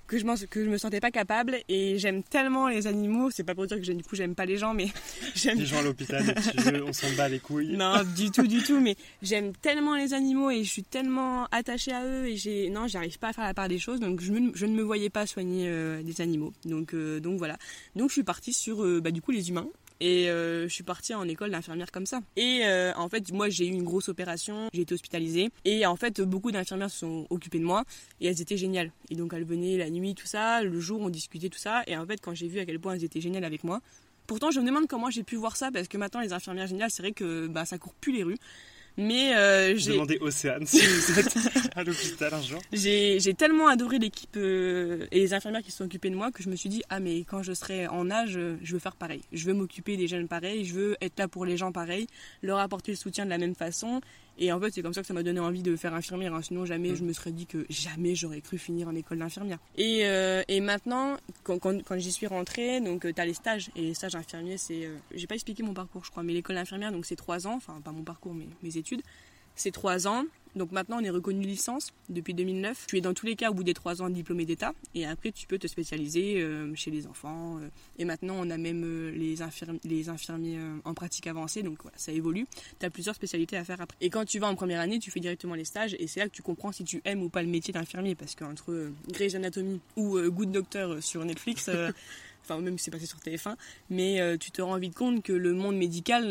que 0.07 0.17
je, 0.17 0.45
que 0.45 0.63
je 0.63 0.69
me 0.69 0.77
sentais 0.77 0.99
pas 0.99 1.11
capable 1.11 1.57
et 1.69 1.97
j'aime 1.99 2.23
tellement 2.23 2.67
les 2.67 2.87
animaux. 2.87 3.29
C'est 3.31 3.43
pas 3.43 3.55
pour 3.55 3.67
dire 3.67 3.77
que 3.77 3.91
du 3.91 4.03
coup 4.03 4.15
j'aime 4.15 4.35
pas 4.35 4.45
les 4.45 4.57
gens 4.57 4.73
mais 4.73 4.87
j'aime 5.35 5.59
les 5.59 5.65
gens 5.65 5.79
à 5.79 5.81
l'hôpital 5.83 6.35
on 6.85 6.93
s'en 6.93 7.11
bat 7.15 7.29
les 7.29 7.39
couilles. 7.39 7.75
Non 7.75 7.93
du 8.15 8.31
tout 8.31 8.47
du 8.47 8.63
tout 8.63 8.79
mais 8.79 8.95
j'aime 9.21 9.53
tellement 9.53 9.95
les 9.95 10.13
animaux 10.13 10.49
et 10.49 10.63
je 10.63 10.69
suis 10.69 10.83
tellement 10.83 11.45
attachée 11.51 11.91
à 11.91 12.05
eux 12.05 12.27
et 12.27 12.37
j'ai 12.37 12.69
non 12.69 12.87
j'arrive 12.87 13.19
pas 13.19 13.29
à 13.29 13.33
faire 13.33 13.43
la 13.43 13.53
part 13.53 13.67
des 13.67 13.79
choses 13.79 13.99
donc 13.99 14.21
je, 14.21 14.33
je 14.53 14.65
ne 14.65 14.73
me 14.73 14.81
voyais 14.81 15.09
pas 15.09 15.25
soigner 15.25 15.67
euh, 15.67 16.01
des 16.01 16.21
animaux. 16.21 16.53
Donc 16.65 16.93
euh, 16.93 17.19
donc 17.19 17.37
voilà. 17.37 17.57
Donc 17.95 18.09
je 18.09 18.13
suis 18.13 18.23
partie 18.23 18.53
sur 18.53 18.83
euh, 18.83 19.01
bah, 19.01 19.11
du 19.11 19.21
coup 19.21 19.31
les 19.31 19.49
humains 19.49 19.67
et 19.99 20.29
euh, 20.29 20.67
je 20.67 20.73
suis 20.73 20.83
partie 20.83 21.13
en 21.13 21.27
école 21.27 21.51
d'infirmière 21.51 21.91
comme 21.91 22.05
ça. 22.05 22.21
Et 22.35 22.61
euh, 22.63 22.93
en 22.95 23.09
fait, 23.09 23.31
moi, 23.31 23.49
j'ai 23.49 23.67
eu 23.67 23.71
une 23.71 23.83
grosse 23.83 24.09
opération, 24.09 24.69
j'ai 24.73 24.81
été 24.81 24.93
hospitalisée. 24.93 25.49
Et 25.65 25.85
en 25.85 25.95
fait, 25.95 26.21
beaucoup 26.21 26.51
d'infirmières 26.51 26.91
se 26.91 26.99
sont 26.99 27.27
occupées 27.29 27.59
de 27.59 27.65
moi 27.65 27.83
et 28.21 28.27
elles 28.27 28.41
étaient 28.41 28.57
géniales. 28.57 28.91
Et 29.09 29.15
donc, 29.15 29.33
elles 29.33 29.45
venaient 29.45 29.77
la 29.77 29.89
nuit, 29.89 30.15
tout 30.15 30.27
ça, 30.27 30.61
le 30.61 30.79
jour, 30.79 31.01
on 31.01 31.09
discutait 31.09 31.49
tout 31.49 31.59
ça. 31.59 31.83
Et 31.87 31.97
en 31.97 32.05
fait, 32.05 32.19
quand 32.21 32.33
j'ai 32.33 32.47
vu 32.47 32.59
à 32.59 32.65
quel 32.65 32.79
point 32.79 32.93
elles 32.93 33.03
étaient 33.03 33.21
géniales 33.21 33.45
avec 33.45 33.63
moi, 33.63 33.81
pourtant, 34.27 34.51
je 34.51 34.59
me 34.59 34.65
demande 34.65 34.87
comment 34.87 35.09
j'ai 35.09 35.23
pu 35.23 35.35
voir 35.35 35.55
ça 35.55 35.71
parce 35.71 35.87
que 35.87 35.97
maintenant, 35.97 36.21
les 36.21 36.33
infirmières 36.33 36.67
géniales, 36.67 36.91
c'est 36.91 37.01
vrai 37.01 37.13
que 37.13 37.47
bah, 37.47 37.65
ça 37.65 37.77
court 37.77 37.93
plus 37.95 38.13
les 38.13 38.23
rues. 38.23 38.37
Mais 38.97 39.35
euh, 39.35 39.75
j'ai 39.77 39.93
demandé 39.93 40.17
Océane 40.19 40.65
si 40.65 40.79
vous 40.79 41.19
êtes 41.19 41.37
à 41.75 41.83
l'hôpital 41.83 42.33
un 42.33 42.41
jour. 42.41 42.59
J'ai 42.73 43.33
tellement 43.35 43.67
adoré 43.67 43.99
l'équipe 43.99 44.35
euh, 44.37 45.05
et 45.11 45.19
les 45.19 45.33
infirmières 45.35 45.61
qui 45.61 45.69
se 45.69 45.77
sont 45.77 45.85
occupées 45.85 46.09
de 46.09 46.15
moi 46.15 46.31
que 46.31 46.41
je 46.41 46.49
me 46.49 46.55
suis 46.55 46.69
dit 46.69 46.81
ah 46.89 46.99
mais 46.99 47.19
quand 47.19 47.43
je 47.43 47.53
serai 47.53 47.87
en 47.87 48.09
âge, 48.09 48.39
je 48.61 48.73
veux 48.73 48.79
faire 48.79 48.95
pareil. 48.95 49.21
Je 49.31 49.45
veux 49.45 49.53
m'occuper 49.53 49.97
des 49.97 50.07
jeunes 50.07 50.27
pareil, 50.27 50.65
je 50.65 50.73
veux 50.73 50.97
être 50.99 51.19
là 51.19 51.27
pour 51.27 51.45
les 51.45 51.57
gens 51.57 51.71
pareil, 51.71 52.07
leur 52.41 52.57
apporter 52.57 52.91
le 52.91 52.97
soutien 52.97 53.25
de 53.25 53.29
la 53.29 53.37
même 53.37 53.55
façon 53.55 54.01
et 54.39 54.51
en 54.51 54.59
fait, 54.59 54.71
c'est 54.71 54.81
comme 54.81 54.93
ça 54.93 55.01
que 55.01 55.07
ça 55.07 55.13
m'a 55.13 55.23
donné 55.23 55.39
envie 55.39 55.63
de 55.63 55.75
faire 55.75 55.93
infirmière. 55.93 56.33
Hein. 56.33 56.41
Sinon, 56.41 56.65
jamais 56.65 56.91
mm. 56.91 56.95
je 56.95 57.03
me 57.03 57.13
serais 57.13 57.31
dit 57.31 57.45
que 57.45 57.65
jamais 57.69 58.15
j'aurais 58.15 58.41
cru 58.41 58.57
finir 58.57 58.87
en 58.87 58.95
école 58.95 59.19
d'infirmière. 59.19 59.57
Et, 59.77 60.01
euh, 60.03 60.43
et 60.47 60.61
maintenant, 60.61 61.17
quand, 61.43 61.59
quand, 61.59 61.97
j'y 61.97 62.11
suis 62.11 62.27
rentrée, 62.27 62.79
donc 62.81 63.05
euh, 63.05 63.13
tu 63.13 63.21
as 63.21 63.25
les 63.25 63.33
stages. 63.33 63.69
Et 63.75 63.81
les 63.81 63.93
stages 63.93 64.15
infirmiers, 64.15 64.57
c'est. 64.57 64.85
Euh, 64.85 64.95
j'ai 65.13 65.27
pas 65.27 65.35
expliqué 65.35 65.63
mon 65.63 65.73
parcours, 65.73 66.05
je 66.05 66.11
crois, 66.11 66.23
mais 66.23 66.33
l'école 66.33 66.55
d'infirmière, 66.55 66.91
donc 66.91 67.05
c'est 67.05 67.15
trois 67.15 67.47
ans. 67.47 67.55
Enfin, 67.55 67.81
pas 67.83 67.91
mon 67.91 68.03
parcours, 68.03 68.33
mais 68.33 68.47
mes 68.63 68.77
études. 68.77 69.01
C'est 69.55 69.71
trois 69.71 70.07
ans. 70.07 70.23
Donc 70.57 70.71
maintenant, 70.71 70.97
on 70.99 71.03
est 71.03 71.09
reconnu 71.09 71.45
licence 71.45 71.93
depuis 72.09 72.33
2009. 72.33 72.87
Tu 72.87 72.97
es 72.97 73.01
dans 73.01 73.13
tous 73.13 73.25
les 73.25 73.35
cas 73.35 73.51
au 73.51 73.53
bout 73.53 73.63
des 73.63 73.73
trois 73.73 74.01
ans 74.01 74.09
diplômé 74.09 74.45
d'État. 74.45 74.73
Et 74.95 75.05
après, 75.05 75.31
tu 75.31 75.47
peux 75.47 75.57
te 75.57 75.67
spécialiser 75.67 76.41
euh, 76.41 76.73
chez 76.75 76.91
les 76.91 77.07
enfants. 77.07 77.57
Euh. 77.59 77.69
et 77.97 78.05
maintenant, 78.05 78.35
on 78.37 78.49
a 78.49 78.57
même 78.57 78.83
euh, 78.83 79.11
les, 79.11 79.35
les 79.85 80.09
infirmiers 80.09 80.59
en 80.83 80.93
pratique 80.93 81.27
avancée. 81.27 81.63
Donc 81.63 81.77
voilà, 81.81 81.97
ça 81.97 82.11
évolue. 82.11 82.47
Tu 82.79 82.85
as 82.85 82.89
plusieurs 82.89 83.15
spécialités 83.15 83.57
à 83.57 83.63
faire 83.63 83.79
après. 83.79 83.97
Et 84.01 84.09
quand 84.09 84.25
tu 84.25 84.39
vas 84.39 84.47
en 84.47 84.55
première 84.55 84.81
année, 84.81 84.99
tu 84.99 85.11
fais 85.11 85.19
directement 85.19 85.55
les 85.55 85.65
stages. 85.65 85.95
Et 85.99 86.07
c'est 86.07 86.19
là 86.19 86.27
que 86.27 86.33
tu 86.33 86.41
comprends 86.41 86.71
si 86.71 86.83
tu 86.83 87.01
aimes 87.05 87.23
ou 87.23 87.29
pas 87.29 87.41
le 87.41 87.49
métier 87.49 87.73
d'infirmier. 87.73 88.15
Parce 88.15 88.35
qu'entre 88.35 88.91
Grey's 89.09 89.35
Anatomy 89.35 89.79
ou 89.95 90.19
Good 90.19 90.51
Doctor 90.51 91.01
sur 91.01 91.23
Netflix... 91.23 91.69
enfin 92.43 92.61
même 92.61 92.77
si 92.77 92.85
c'est 92.85 92.91
passé 92.91 93.05
sur 93.05 93.17
TF1, 93.17 93.55
mais 93.89 94.37
tu 94.37 94.51
te 94.51 94.61
rends 94.61 94.77
vite 94.77 94.95
compte 94.95 95.21
que 95.21 95.33
le 95.33 95.51
monde 95.51 95.75
médical 95.75 96.29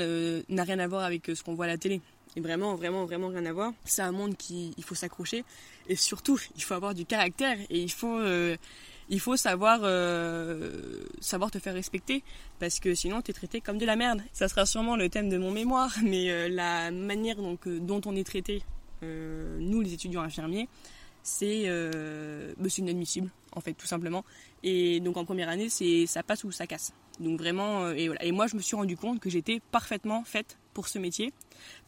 n'a 0.48 0.62
rien 0.62 0.78
à 0.78 0.86
voir 0.86 1.04
avec 1.04 1.26
ce 1.26 1.42
qu'on 1.42 1.54
voit 1.54 1.66
à 1.66 1.68
la 1.68 1.76
télé. 1.76 2.00
Et 2.37 2.40
vraiment, 2.40 2.75
vraiment, 2.75 3.07
vraiment 3.07 3.29
rien 3.29 3.46
à 3.46 3.53
voir. 3.53 3.72
C'est 3.87 4.03
un 4.03 4.12
monde 4.12 4.37
qui, 4.37 4.75
il 4.77 4.85
faut 4.85 4.94
s'accrocher. 4.94 5.42
Et 5.88 5.96
surtout, 5.96 6.38
il 6.55 6.62
faut 6.62 6.75
avoir 6.75 6.94
du 6.94 7.07
caractère 7.07 7.57
et 7.70 7.81
il 7.81 7.90
faut, 7.90 8.18
euh, 8.18 8.57
il 9.09 9.20
faut 9.20 9.37
savoir, 9.37 9.81
euh, 9.83 11.03
savoir 11.20 11.51
te 11.51 11.59
faire 11.59 11.72
respecter 11.72 12.22
parce 12.61 12.79
que 12.79 12.94
sinon 12.94 13.22
tu 13.22 13.31
es 13.31 13.35
traité 13.35 13.62
comme 13.62 13.79
de 13.79 13.87
la 13.87 13.96
merde. 13.96 14.20
Ça 14.35 14.49
sera 14.49 14.66
sûrement 14.66 14.96
le 14.96 15.09
thème 15.09 15.31
de 15.31 15.38
mon 15.38 15.51
mémoire, 15.51 15.94
mais 16.05 16.31
euh, 16.31 16.49
la 16.51 16.90
manière 16.90 17.37
donc, 17.37 17.66
dont 17.66 18.03
on 18.05 18.14
est 18.14 18.25
traité, 18.25 18.62
nous 19.03 19.81
les 19.83 19.92
étudiants 19.94 20.22
infirmiers, 20.22 20.68
c'est 21.22 21.68
bah, 22.59 22.68
inadmissible 22.77 23.31
en 23.53 23.61
fait 23.61 23.72
tout 23.75 23.87
simplement. 23.87 24.25
Et 24.62 25.01
donc 25.01 25.16
en 25.16 25.25
première 25.25 25.49
année, 25.49 25.68
c'est 25.68 26.07
ça 26.07 26.22
passe 26.22 26.44
ou 26.44 26.51
ça 26.51 26.66
casse. 26.66 26.92
Donc 27.20 27.38
vraiment, 27.38 27.90
et, 27.90 28.09
voilà. 28.09 28.25
et 28.25 28.33
moi 28.33 28.46
je 28.49 28.57
me 28.57 28.61
suis 28.61 28.75
rendu 28.75 28.96
compte 28.96 29.20
que 29.20 29.31
j'étais 29.31 29.61
parfaitement 29.70 30.25
faite 30.25 30.59
pour 30.76 30.88
ce 30.88 30.98
métier. 30.98 31.32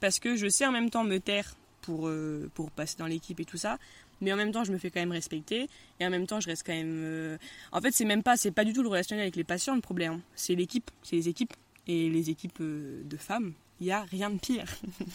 Parce 0.00 0.18
que 0.18 0.34
je 0.34 0.48
sais 0.48 0.64
en 0.64 0.72
même 0.72 0.88
temps 0.88 1.04
me 1.04 1.18
taire 1.18 1.54
pour, 1.82 2.08
euh, 2.08 2.50
pour 2.54 2.70
passer 2.70 2.96
dans 2.98 3.06
l'équipe 3.06 3.38
et 3.38 3.44
tout 3.44 3.58
ça. 3.58 3.76
Mais 4.22 4.32
en 4.32 4.36
même 4.36 4.50
temps 4.50 4.64
je 4.64 4.72
me 4.72 4.78
fais 4.78 4.90
quand 4.90 5.00
même 5.00 5.12
respecter. 5.12 5.68
Et 6.00 6.06
en 6.06 6.10
même 6.10 6.26
temps 6.26 6.40
je 6.40 6.46
reste 6.46 6.62
quand 6.66 6.72
même 6.72 6.98
euh, 7.04 7.36
en 7.70 7.82
fait 7.82 7.92
c'est 7.92 8.06
même 8.06 8.22
pas 8.22 8.38
c'est 8.38 8.50
pas 8.50 8.64
du 8.64 8.72
tout 8.72 8.82
le 8.82 8.88
relationnel 8.88 9.24
avec 9.24 9.36
les 9.36 9.44
patients 9.44 9.74
le 9.74 9.82
problème. 9.82 10.20
C'est 10.34 10.54
l'équipe 10.54 10.90
c'est 11.02 11.16
les 11.16 11.28
équipes. 11.28 11.52
Et 11.86 12.08
les 12.08 12.30
équipes 12.30 12.60
euh, 12.62 13.02
de 13.04 13.16
femmes 13.18 13.52
il 13.80 13.86
y 13.86 13.92
a 13.92 14.02
rien 14.02 14.30
de 14.30 14.38
pire. 14.38 14.64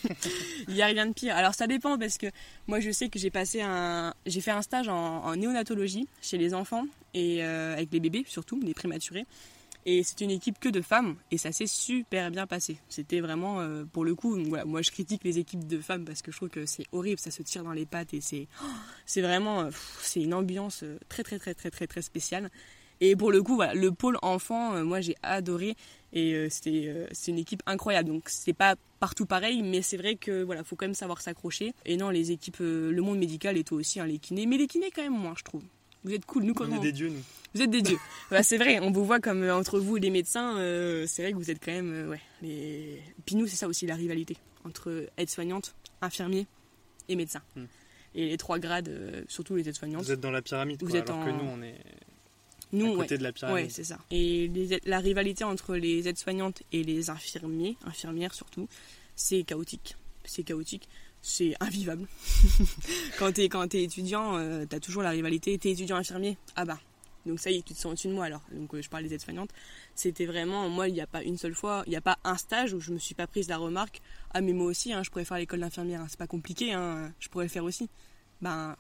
Il 0.70 0.76
y 0.76 0.82
a 0.82 0.86
rien 0.86 1.06
de 1.06 1.12
pire. 1.12 1.36
Alors 1.36 1.54
ça 1.54 1.68
dépend 1.68 1.98
parce 1.98 2.18
que 2.18 2.28
moi 2.68 2.80
je 2.80 2.92
sais 2.92 3.10
que 3.10 3.20
j'ai 3.20 3.30
passé 3.30 3.60
un 3.62 4.14
j'ai 4.26 4.40
fait 4.40 4.52
un 4.52 4.62
stage 4.62 4.88
en, 4.88 5.36
néonatologie 5.36 6.08
chez 6.22 6.38
les 6.38 6.54
enfants 6.54 6.86
et 7.14 7.44
avec 7.44 7.92
les 7.92 8.00
bébés 8.00 8.24
surtout 8.26 8.62
les 8.62 8.74
prématurés 8.74 9.26
et 9.86 10.04
c'est 10.04 10.22
une 10.22 10.32
équipe 10.32 10.60
que 10.60 10.70
de 10.70 10.82
femmes 10.82 11.16
et 11.32 11.38
ça 11.38 11.52
s'est 11.52 11.68
super 11.68 12.32
bien 12.32 12.48
passé. 12.48 12.78
C'était 12.90 13.20
vraiment, 13.20 13.60
euh, 13.60 13.84
pour 13.86 14.06
le 14.06 14.16
coup, 14.16 14.36
moi 14.38 14.82
je 14.82 14.92
critique 14.92 15.24
les 15.24 15.40
équipes 15.40 15.68
de 15.68 15.80
femmes 15.80 16.06
parce 16.06 16.22
que 16.22 16.32
je 16.32 16.38
trouve 16.38 16.50
que 16.50 16.66
c'est 16.66 16.86
horrible, 16.92 17.20
ça 17.20 17.32
se 17.32 17.44
tire 17.44 17.64
dans 17.64 17.74
les 17.74 17.86
pattes 17.86 18.14
et 18.14 18.22
c'est, 18.22 18.48
c'est 19.06 19.22
vraiment, 19.22 19.62
euh, 19.62 19.70
c'est 20.02 20.22
une 20.22 20.34
ambiance 20.34 20.84
euh, 20.84 20.98
très 21.10 21.24
très 21.24 21.40
très 21.40 21.54
très 21.54 21.70
très 21.70 21.88
très 21.88 22.02
spéciale. 22.02 22.50
Et 23.02 23.18
pour 23.18 23.32
le 23.32 23.44
coup, 23.44 23.62
le 23.74 23.92
pôle 23.92 24.18
enfant, 24.22 24.82
moi 24.86 25.02
j'ai 25.02 25.16
adoré 25.24 25.76
et 26.14 26.48
c'était, 26.50 27.08
c'est 27.12 27.32
une 27.32 27.40
équipe 27.40 27.62
incroyable. 27.66 28.08
Donc 28.08 28.24
c'est 28.28 28.54
pas 28.54 28.76
partout 29.02 29.26
pareil, 29.26 29.62
mais 29.62 29.82
c'est 29.82 29.98
vrai 29.98 30.16
que 30.16 30.44
voilà, 30.44 30.64
faut 30.64 30.78
quand 30.78 30.86
même 30.86 30.94
savoir 30.94 31.20
s'accrocher. 31.20 31.74
Et 31.86 31.98
non, 31.98 32.10
les 32.12 32.32
équipes, 32.32 32.60
le 32.60 33.02
monde 33.02 33.18
médical 33.18 33.58
est 33.58 33.74
aussi, 33.74 34.00
hein, 34.00 34.06
les 34.06 34.20
kinés, 34.20 34.46
mais 34.46 34.58
les 34.58 34.68
kinés 34.68 34.92
quand 34.92 35.02
même 35.02 35.18
moins, 35.18 35.34
je 35.36 35.44
trouve. 35.44 35.64
Vous 36.04 36.14
êtes 36.14 36.26
cool, 36.26 36.44
nous 36.44 36.54
comment 36.54 36.76
On 36.76 36.80
est 36.80 36.86
des 36.86 36.92
dieux, 36.92 37.10
nous. 37.10 37.24
Vous 37.56 37.62
êtes 37.62 37.70
des 37.70 37.82
dieux. 37.82 37.98
bah, 38.32 38.44
c'est 38.44 38.58
vrai, 38.58 38.80
on 38.80 38.92
vous 38.92 39.06
voit 39.06 39.20
comme 39.20 39.44
euh, 39.44 39.56
entre 39.56 39.80
vous 39.80 39.98
et 39.98 40.00
les 40.00 40.10
médecins, 40.10 40.58
euh, 40.58 41.06
c'est 41.08 41.22
vrai 41.22 41.32
que 41.32 41.38
vous 41.38 41.52
êtes 41.52 41.64
quand 41.64 41.72
même. 41.72 41.94
Euh, 41.94 42.10
ouais, 42.10 42.22
les... 42.42 43.02
Puis 43.26 43.36
nous, 43.36 43.48
c'est 43.48 43.56
ça 43.56 43.68
aussi 43.68 43.86
la 43.86 43.96
rivalité 43.96 44.38
entre 44.66 45.08
aide-soignante, 45.18 45.76
infirmier 46.02 46.48
et 47.10 47.16
médecin. 47.16 47.42
Hmm. 47.56 47.66
Et 48.16 48.30
les 48.30 48.38
trois 48.38 48.60
grades, 48.60 48.92
surtout 49.28 49.56
les 49.56 49.68
aides-soignantes. 49.68 50.04
Vous 50.04 50.12
êtes 50.12 50.20
dans 50.20 50.32
la 50.32 50.42
pyramide, 50.42 50.84
vous 50.84 50.96
êtes 50.96 51.10
alors 51.10 51.22
en... 51.22 51.26
que 51.26 51.32
nous, 51.32 51.50
on 51.50 51.62
est. 51.62 51.76
Nous, 52.72 52.94
à 52.94 52.98
côté 52.98 53.18
de 53.18 53.24
la 53.24 53.32
pyramide. 53.32 53.66
Ouais, 53.66 53.70
c'est 53.70 53.84
ça. 53.84 54.00
Et 54.12 54.50
la 54.86 55.00
rivalité 55.00 55.44
entre 55.44 55.76
les 55.76 56.08
aides-soignantes 56.08 56.64
et 56.72 56.84
les 56.84 57.10
infirmiers, 57.10 57.78
infirmières 57.86 58.34
surtout, 58.34 58.68
c'est 59.16 59.44
chaotique. 59.44 59.96
C'est 60.26 60.44
chaotique 60.44 60.88
c'est 61.24 61.56
invivable. 61.62 62.06
quand 63.18 63.32
t'es 63.32 63.50
quand 63.50 63.74
es 63.74 63.84
étudiant, 63.84 64.38
euh, 64.38 64.66
t'as 64.70 64.80
toujours 64.80 65.02
la 65.02 65.10
rivalité. 65.10 65.58
T'es 65.58 65.72
étudiant 65.72 65.96
infirmier, 65.96 66.38
ah 66.56 66.66
bah. 66.66 66.80
Donc 67.26 67.40
ça 67.40 67.50
y 67.50 67.56
est, 67.56 67.62
tu 67.62 67.74
te 67.74 67.80
sens 67.80 67.94
au-dessus 67.94 68.10
de 68.10 68.14
moi 68.14 68.26
alors. 68.26 68.42
Donc 68.52 68.76
euh, 68.76 68.82
je 68.82 68.90
parle 68.90 69.04
des 69.04 69.14
aides-soignantes. 69.14 69.50
C'était 69.96 70.26
vraiment, 70.26 70.68
moi, 70.68 70.90
il 70.90 70.94
n'y 70.94 71.02
a 71.02 71.08
pas 71.08 71.24
une 71.24 71.38
seule 71.38 71.56
fois, 71.56 71.84
il 71.88 71.92
n'y 71.92 71.96
a 71.96 72.02
pas 72.02 72.20
un 72.26 72.36
stage 72.36 72.74
où 72.74 72.82
je 72.82 72.92
me 72.92 73.00
suis 73.00 73.16
pas 73.16 73.26
prise 73.26 73.48
la 73.48 73.58
remarque. 73.58 74.02
Ah 74.34 74.42
mais 74.42 74.52
moi 74.52 74.68
aussi, 74.68 74.92
hein, 74.92 75.02
je 75.04 75.10
pourrais 75.10 75.24
faire 75.24 75.38
l'école 75.38 75.62
d'infirmière. 75.62 76.02
Hein. 76.02 76.08
c'est 76.10 76.20
pas 76.20 76.28
compliqué, 76.28 76.74
hein, 76.74 77.14
je 77.20 77.30
pourrais 77.30 77.46
le 77.46 77.50
faire 77.50 77.64
aussi. 77.64 77.90
Ben, 78.42 78.76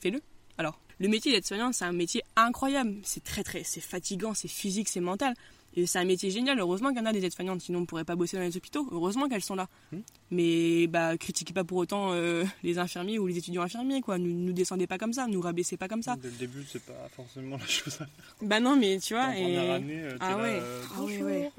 fais-le. 0.00 0.20
Alors, 0.58 0.78
le 0.98 1.08
métier 1.08 1.32
d'aide-soignante, 1.32 1.72
c'est 1.72 1.86
un 1.86 1.92
métier 1.92 2.22
incroyable. 2.36 2.96
C'est 3.04 3.24
très 3.24 3.42
très, 3.42 3.64
c'est 3.64 3.80
fatigant, 3.80 4.34
c'est 4.34 4.48
physique, 4.48 4.90
c'est 4.90 5.00
mental. 5.00 5.34
Et 5.78 5.86
c'est 5.86 6.00
un 6.00 6.04
métier 6.04 6.28
génial. 6.32 6.58
Heureusement 6.58 6.88
qu'il 6.88 6.98
y 6.98 7.00
en 7.00 7.06
a 7.06 7.12
des 7.12 7.24
aides-soignantes, 7.24 7.60
sinon 7.60 7.78
on 7.78 7.80
ne 7.82 7.86
pourrait 7.86 8.04
pas 8.04 8.16
bosser 8.16 8.36
dans 8.36 8.42
les 8.42 8.56
hôpitaux. 8.56 8.88
Heureusement 8.90 9.28
qu'elles 9.28 9.44
sont 9.44 9.54
là. 9.54 9.68
Hmm. 9.92 9.98
Mais 10.32 10.88
bah, 10.88 11.16
critiquez 11.16 11.52
pas 11.54 11.62
pour 11.62 11.78
autant 11.78 12.12
euh, 12.14 12.42
les 12.64 12.80
infirmiers 12.80 13.20
ou 13.20 13.28
les 13.28 13.38
étudiants 13.38 13.62
infirmiers, 13.62 14.00
quoi. 14.00 14.18
Nous, 14.18 14.32
nous 14.32 14.52
descendez 14.52 14.88
pas 14.88 14.98
comme 14.98 15.12
ça, 15.12 15.28
nous 15.28 15.40
rabaissez 15.40 15.76
pas 15.76 15.86
comme 15.86 16.02
ça. 16.02 16.16
Dès 16.16 16.30
le 16.30 16.34
début, 16.34 16.64
c'est 16.68 16.82
pas 16.82 17.08
forcément 17.14 17.58
la 17.58 17.66
chose 17.66 17.94
à 17.94 18.06
faire. 18.06 18.08
Bah 18.42 18.58
non, 18.58 18.74
mais 18.74 18.98
tu 18.98 19.14
vois. 19.14 19.36
Et... 19.36 19.42
première 19.42 19.74
année, 19.74 20.00
euh, 20.02 20.16
Ah 20.18 20.30
là, 20.30 20.36
ouais. 20.42 20.58
euh, 20.60 20.82
Ah 20.96 21.04
ouais, 21.04 21.50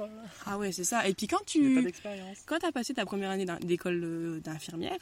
Ah 0.46 0.58
ouais, 0.58 0.72
c'est 0.74 0.84
ça. 0.84 1.08
Et 1.08 1.14
puis 1.14 1.28
quand 1.28 1.38
pas 1.38 1.44
tu 1.46 1.94
quand 2.46 2.64
as 2.66 2.72
passé 2.74 2.94
ta 2.94 3.06
première 3.06 3.30
année 3.30 3.46
d'école 3.62 4.02
euh, 4.04 4.40
d'infirmière, 4.42 4.98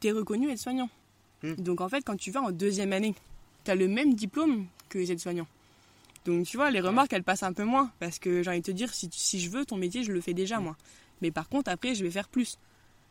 t'es 0.00 0.12
reconnu 0.12 0.50
aide-soignant. 0.50 0.90
Hmm. 1.42 1.54
Donc 1.54 1.80
en 1.80 1.88
fait, 1.88 2.02
quand 2.02 2.16
tu 2.16 2.30
vas 2.32 2.42
en 2.42 2.50
deuxième 2.50 2.92
année, 2.92 3.14
t'as 3.64 3.74
le 3.74 3.88
même 3.88 4.12
diplôme 4.12 4.66
que 4.90 4.98
les 4.98 5.10
aides-soignants. 5.10 5.46
Donc 6.28 6.44
tu 6.44 6.58
vois, 6.58 6.70
les 6.70 6.80
remarques, 6.80 7.14
elles 7.14 7.22
passent 7.22 7.42
un 7.42 7.54
peu 7.54 7.64
moins. 7.64 7.90
Parce 8.00 8.18
que 8.18 8.42
j'ai 8.42 8.50
envie 8.50 8.60
de 8.60 8.66
te 8.66 8.70
dire, 8.70 8.92
si, 8.92 9.40
je 9.40 9.48
veux 9.48 9.64
ton 9.64 9.76
métier, 9.76 10.04
je 10.04 10.12
le 10.12 10.20
fais 10.20 10.34
déjà 10.34 10.60
moi. 10.60 10.76
Mais 11.22 11.30
par 11.30 11.48
contre, 11.48 11.70
après, 11.70 11.94
je 11.94 12.04
vais 12.04 12.10
faire 12.10 12.28
plus. 12.28 12.58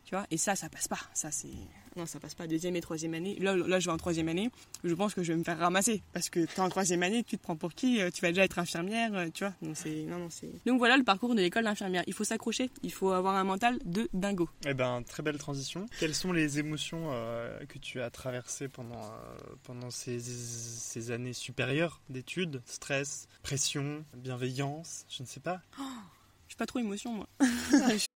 Tu 0.08 0.14
vois, 0.14 0.26
et 0.30 0.38
ça, 0.38 0.56
ça 0.56 0.70
passe 0.70 0.88
pas. 0.88 1.00
Ça, 1.12 1.30
c'est. 1.30 1.48
Non, 1.94 2.06
ça 2.06 2.18
passe 2.18 2.34
pas. 2.34 2.46
Deuxième 2.46 2.74
et 2.76 2.80
troisième 2.80 3.12
année. 3.12 3.36
Là, 3.40 3.54
là, 3.54 3.78
je 3.78 3.84
vais 3.84 3.92
en 3.92 3.98
troisième 3.98 4.28
année. 4.28 4.50
Je 4.82 4.94
pense 4.94 5.12
que 5.12 5.22
je 5.22 5.32
vais 5.32 5.38
me 5.38 5.44
faire 5.44 5.58
ramasser. 5.58 6.02
Parce 6.14 6.30
que 6.30 6.46
t'es 6.46 6.60
en 6.60 6.70
troisième 6.70 7.02
année, 7.02 7.22
tu 7.24 7.36
te 7.36 7.42
prends 7.42 7.56
pour 7.56 7.74
qui 7.74 8.00
Euh, 8.00 8.08
Tu 8.10 8.22
vas 8.22 8.28
déjà 8.28 8.42
être 8.42 8.58
infirmière, 8.58 9.14
euh, 9.14 9.26
tu 9.34 9.44
vois. 9.44 9.52
Donc, 9.60 9.76
c'est. 9.76 10.04
Non, 10.04 10.16
non, 10.16 10.30
c'est. 10.30 10.48
Donc 10.64 10.78
voilà 10.78 10.96
le 10.96 11.04
parcours 11.04 11.34
de 11.34 11.42
l'école 11.42 11.64
d'infirmière. 11.64 12.04
Il 12.06 12.14
faut 12.14 12.24
s'accrocher. 12.24 12.70
Il 12.82 12.90
faut 12.90 13.10
avoir 13.10 13.34
un 13.36 13.44
mental 13.44 13.78
de 13.84 14.08
dingo. 14.14 14.48
Eh 14.66 14.72
ben, 14.72 15.02
très 15.02 15.22
belle 15.22 15.36
transition. 15.36 15.84
Quelles 16.00 16.14
sont 16.14 16.32
les 16.32 16.58
émotions 16.58 17.10
euh, 17.12 17.58
que 17.66 17.76
tu 17.76 18.00
as 18.00 18.08
traversées 18.08 18.68
pendant, 18.68 19.02
euh, 19.04 19.36
pendant 19.64 19.90
ces, 19.90 20.20
ces 20.20 21.10
années 21.10 21.34
supérieures 21.34 22.00
d'études? 22.08 22.62
Stress, 22.64 23.28
pression, 23.42 24.06
bienveillance, 24.16 25.04
je 25.10 25.22
ne 25.22 25.28
sais 25.28 25.40
pas. 25.40 25.60
Je 25.76 26.52
suis 26.52 26.56
pas 26.56 26.64
trop 26.64 26.78
émotion, 26.78 27.12
moi. 27.12 27.28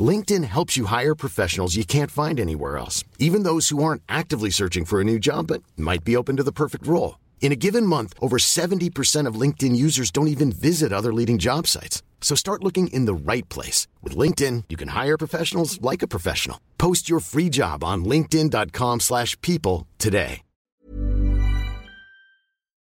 LinkedIn 0.00 0.44
helps 0.44 0.76
you 0.76 0.84
hire 0.86 1.14
professionals 1.16 1.74
you 1.74 1.84
can't 1.84 2.10
find 2.12 2.38
anywhere 2.38 2.78
else, 2.78 3.02
even 3.18 3.42
those 3.42 3.70
who 3.70 3.82
aren't 3.82 4.02
actively 4.08 4.50
searching 4.50 4.84
for 4.84 5.00
a 5.00 5.04
new 5.04 5.18
job 5.18 5.48
but 5.48 5.64
might 5.76 6.04
be 6.04 6.16
open 6.16 6.36
to 6.36 6.44
the 6.44 6.52
perfect 6.52 6.86
role. 6.86 7.18
In 7.40 7.50
a 7.50 7.56
given 7.56 7.84
month, 7.84 8.14
over 8.20 8.36
70% 8.38 9.26
of 9.26 9.34
LinkedIn 9.34 9.74
users 9.74 10.12
don't 10.12 10.28
even 10.28 10.52
visit 10.52 10.92
other 10.92 11.12
leading 11.12 11.38
job 11.38 11.66
sites. 11.66 12.04
So 12.20 12.36
start 12.36 12.62
looking 12.62 12.86
in 12.92 13.06
the 13.06 13.32
right 13.32 13.48
place. 13.48 13.88
With 14.02 14.16
LinkedIn, 14.16 14.64
you 14.68 14.76
can 14.76 14.88
hire 14.88 15.18
professionals 15.18 15.80
like 15.82 16.02
a 16.02 16.08
professional. 16.08 16.60
Post 16.78 17.08
your 17.08 17.18
free 17.20 17.48
job 17.48 17.82
on 17.82 18.04
linkedin.com/people 18.04 19.00
slash 19.00 19.36
people 19.40 19.88
today. 19.98 20.42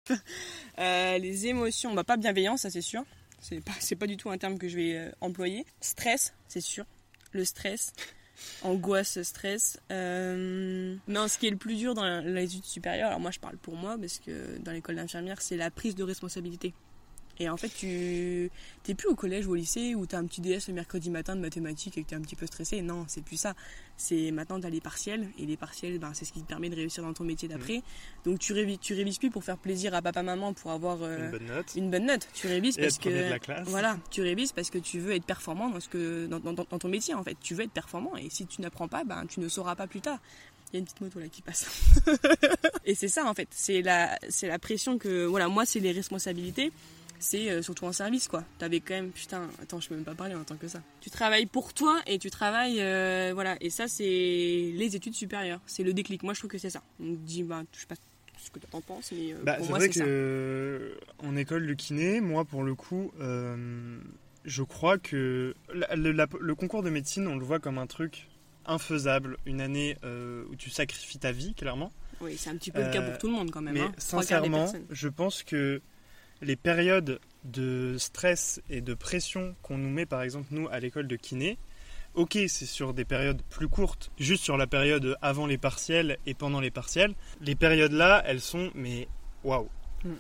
Euh, 0.77 1.19
les 1.19 1.47
émotions, 1.47 1.95
bah, 1.95 2.03
pas 2.03 2.17
bienveillance, 2.17 2.63
ça 2.63 2.71
c'est 2.71 2.81
sûr. 2.81 3.05
C'est 3.41 3.61
pas, 3.61 3.71
pas 4.01 4.07
du 4.09 4.17
tout 4.17 4.29
un 4.29 4.39
terme 4.39 4.59
que 4.59 4.69
je 4.69 4.75
vais 4.75 4.97
euh, 4.97 5.11
employer. 5.21 5.65
Stress, 5.81 6.35
c'est 6.49 6.61
sûr. 6.61 6.85
Le 7.35 7.45
stress. 7.45 7.93
Angoisse, 8.63 9.23
stress. 9.23 9.79
Euh... 9.93 10.97
Non, 11.07 11.29
ce 11.29 11.39
qui 11.39 11.47
est 11.47 11.51
le 11.51 11.57
plus 11.57 11.77
dur 11.77 11.95
dans 11.95 12.21
les 12.21 12.45
études 12.45 12.65
supérieures, 12.65 13.09
alors 13.09 13.21
moi 13.21 13.31
je 13.31 13.39
parle 13.39 13.57
pour 13.57 13.77
moi, 13.77 13.97
parce 13.99 14.19
que 14.19 14.59
dans 14.59 14.73
l'école 14.73 14.97
d'infirmière, 14.97 15.41
c'est 15.41 15.57
la 15.57 15.71
prise 15.71 15.95
de 15.95 16.03
responsabilité. 16.03 16.75
Et 17.41 17.49
en 17.49 17.57
fait, 17.57 17.69
tu 17.69 18.51
t'es 18.85 18.95
plus 18.95 19.09
au 19.09 19.15
collège 19.17 19.47
ou 19.47 19.53
au 19.53 19.55
lycée 19.57 19.95
où 19.97 20.07
t'as 20.07 20.19
un 20.19 20.25
petit 20.27 20.41
DS 20.41 20.69
le 20.69 20.75
mercredi 20.75 21.11
matin 21.11 21.35
de 21.35 21.41
mathématiques 21.41 21.99
et 21.99 22.05
que 22.05 22.09
t'es 22.11 22.15
un 22.17 22.21
petit 22.21 22.37
peu 22.37 22.47
stressé. 22.47 22.81
Non, 22.81 23.05
c'est 23.09 23.25
plus 23.25 23.37
ça. 23.37 23.55
C'est 23.97 24.31
maintenant 24.31 24.61
t'as 24.61 24.71
les 24.71 24.81
partiels 24.81 25.29
et 25.39 25.47
les 25.47 25.57
partiels, 25.57 25.99
ben, 25.99 26.13
c'est 26.15 26.25
ce 26.25 26.33
qui 26.33 26.43
te 26.43 26.47
permet 26.47 26.69
de 26.71 26.77
réussir 26.77 27.03
dans 27.03 27.13
ton 27.13 27.25
métier 27.25 27.49
d'après. 27.49 27.83
Donc 28.25 28.39
tu 28.39 28.53
révises, 28.53 28.79
tu 28.81 28.95
révises 28.95 29.19
plus 29.19 29.31
pour 29.31 29.43
faire 29.45 29.59
plaisir 29.59 29.95
à 29.95 30.03
papa 30.03 30.23
maman 30.23 30.53
pour 30.53 30.71
avoir 30.71 30.99
euh, 31.03 31.27
Une 31.27 31.31
bonne 31.31 31.47
note. 31.47 31.75
une 31.77 31.91
bonne 31.91 32.07
note. 32.07 32.29
Tu 32.35 32.47
révises 32.47 32.79
Et 32.79 32.83
parce 32.83 32.99
que 32.99 33.09
de 33.09 33.31
la 33.31 33.39
classe. 33.39 33.67
voilà, 33.69 33.99
tu 34.11 34.23
révises 34.23 34.53
parce 34.53 34.71
que 34.71 34.79
tu 34.79 34.99
veux 35.01 35.13
être 35.15 35.25
performant 35.25 35.71
dans 35.71 35.81
ce 35.81 35.89
que 35.89 36.27
dans, 36.27 36.39
dans- 36.41 36.53
dans 36.53 36.65
ton 36.65 36.89
métier 36.89 37.15
en 37.15 37.23
fait. 37.25 37.37
Tu 37.41 37.55
veux 37.55 37.65
être 37.65 37.73
performant 37.73 38.17
et 38.17 38.31
si 38.31 38.47
tu 38.47 38.61
n'apprends 38.63 38.89
pas, 38.89 39.03
ben 39.05 39.27
tu 39.27 39.41
ne 39.41 39.49
sauras 39.49 39.75
pas 39.75 39.87
plus 39.89 40.01
tard. 40.01 40.19
Il 40.73 40.75
y 40.75 40.77
a 40.77 40.81
une 40.81 40.85
petite 40.87 41.01
moto 41.03 41.21
là 41.21 41.29
qui 41.29 41.43
passe. 41.43 41.67
et 42.85 42.95
c'est 42.97 43.09
ça 43.09 43.27
en 43.27 43.35
fait, 43.35 43.49
c'est 43.53 43.81
la 43.83 44.19
c'est 44.29 44.49
la 44.49 44.59
pression 44.59 44.99
que 44.99 45.25
voilà, 45.25 45.49
moi 45.49 45.65
c'est 45.67 45.81
les 45.81 45.93
responsabilités. 45.93 46.73
C'est 47.19 47.51
euh, 47.51 47.63
surtout 47.63 47.85
en 47.87 47.93
service 47.93 48.29
quoi. 48.29 48.45
T'avais 48.59 48.81
quand 48.81 48.95
même 48.95 49.11
putain, 49.11 49.49
attends, 49.63 49.81
je 49.81 49.89
peux 49.89 49.95
même 49.95 50.05
pas 50.05 50.15
parler 50.15 50.35
en 50.35 50.45
tant 50.45 50.57
que 50.57 50.69
ça. 50.69 50.83
Tu 51.01 51.11
travailles 51.11 51.47
pour 51.47 51.73
toi 51.73 52.01
et 52.07 52.19
tu 52.19 52.31
travailles 52.31 52.81
euh, 52.81 53.31
voilà 53.35 53.57
et 53.61 53.71
ça 53.71 53.89
c'est 53.89 54.05
les 54.05 54.97
études 54.97 55.15
supérieures, 55.15 55.61
c'est 55.67 55.83
le 55.85 55.93
déclic. 55.95 56.23
Moi 56.23 56.35
je 56.35 56.41
trouve 56.41 56.51
que 56.51 56.59
c'est 56.59 56.71
ça. 56.71 56.83
On 57.01 57.05
me 57.05 57.17
dit 57.17 57.43
bah 57.43 57.63
je 57.73 57.81
sais 57.81 57.87
pas 57.87 57.95
ce 58.39 58.51
que 58.51 58.59
t'en 58.59 58.81
penses 58.83 59.11
mais 59.13 59.33
euh, 59.33 59.37
Bah, 59.43 59.55
pour 59.55 59.65
c'est 59.65 59.71
moi 59.71 59.79
vrai 59.79 59.87
c'est 59.89 59.93
que 59.95 59.99
ça. 60.01 60.05
euh, 60.07 60.95
en 61.21 61.37
école 61.37 61.67
de 61.67 61.73
kiné, 61.75 62.21
moi 62.21 62.45
pour 62.45 62.63
le 62.63 62.75
coup, 62.75 63.11
euh, 63.21 63.99
je 64.45 64.63
crois 64.63 64.99
que 64.99 65.55
la- 65.73 65.95
le, 65.97 66.13
la- 66.13 66.27
le 66.39 66.55
concours 66.55 66.83
de 66.83 66.91
médecine, 66.91 67.27
on 67.27 67.37
le 67.37 67.45
voit 67.45 67.59
comme 67.61 67.79
un 67.79 67.87
truc 67.87 68.29
infaisable, 68.67 69.37
une 69.47 69.61
année 69.61 69.97
euh, 70.05 70.45
où 70.51 70.57
tu 70.57 70.69
sacrifies 70.71 71.19
ta 71.19 71.33
vie, 71.33 71.55
clairement. 71.55 71.93
Oui, 72.21 72.37
c'est 72.39 72.51
un 72.51 72.57
petit 72.57 72.71
peu 72.71 72.83
le 72.83 72.91
cas 72.93 73.03
Euh, 73.03 73.11
pour 73.11 73.19
tout 73.19 73.27
le 73.27 73.33
monde 73.35 73.51
quand 73.51 73.61
même. 73.61 73.75
Mais 73.75 73.81
hein. 73.81 73.93
Sincèrement, 73.99 74.73
je 74.91 75.09
pense 75.09 75.43
que 75.43 75.83
les 76.45 76.57
périodes 76.57 77.21
de 77.45 77.97
stress 77.99 78.63
et 78.71 78.81
de 78.81 78.95
pression 78.95 79.55
qu'on 79.63 79.79
nous 79.79 79.91
met, 79.91 80.07
par 80.07 80.23
exemple, 80.23 80.49
nous, 80.51 80.69
à 80.69 80.81
l'école 80.81 81.09
de 81.09 81.17
kiné, 81.17 81.59
ok, 82.15 82.39
c'est 82.49 82.67
sur 82.67 82.95
des 82.95 83.05
périodes 83.05 83.43
plus 83.51 83.69
courtes, 83.69 84.11
juste 84.19 84.45
sur 84.45 84.57
la 84.57 84.67
période 84.67 85.17
avant 85.21 85.47
les 85.47 85.59
partiels 85.59 86.19
et 86.27 86.35
pendant 86.35 86.61
les 86.61 86.71
partiels. 86.71 87.15
Les 87.41 87.55
périodes-là, 87.55 88.23
elles 88.27 88.41
sont, 88.41 88.71
mais 88.75 89.09
waouh! 89.43 89.69
Mm. 90.05 90.13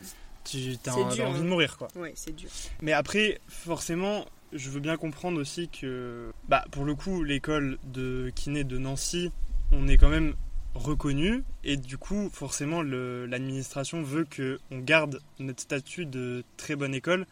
Tu 0.45 0.77
as 0.87 0.95
envie 0.95 1.17
dur, 1.17 1.33
de 1.33 1.39
hein. 1.39 1.45
mourir, 1.45 1.79
quoi. 1.79 1.89
Ouais, 1.97 2.13
c'est 2.17 2.37
dur. 2.37 2.51
Mais 2.83 2.93
après, 2.93 3.41
forcément, 3.49 4.27
je 4.53 4.69
veux 4.69 4.81
bien 4.81 4.99
comprendre 4.99 5.41
aussi 5.41 5.69
que, 5.69 6.33
bah, 6.49 6.65
pour 6.71 6.85
le 6.85 6.95
coup, 6.95 7.23
l'école 7.23 7.79
de 7.85 8.31
kiné 8.35 8.63
de 8.63 8.77
Nancy, 8.77 9.33
on 9.73 9.89
est 9.89 9.97
quand 9.97 10.11
même 10.11 10.35
reconnu 10.75 11.45
et 11.63 11.77
du 11.77 11.99
coup, 11.99 12.29
forcément, 12.33 12.83
l'administration 12.83 14.03
veut 14.03 14.25
que 14.25 14.59
on 14.71 14.79
garde 14.79 15.21
notre 15.39 15.61
statut 15.61 16.07
de 16.07 16.45
très 16.57 16.77
bonne 16.77 16.95
école. 16.95 17.27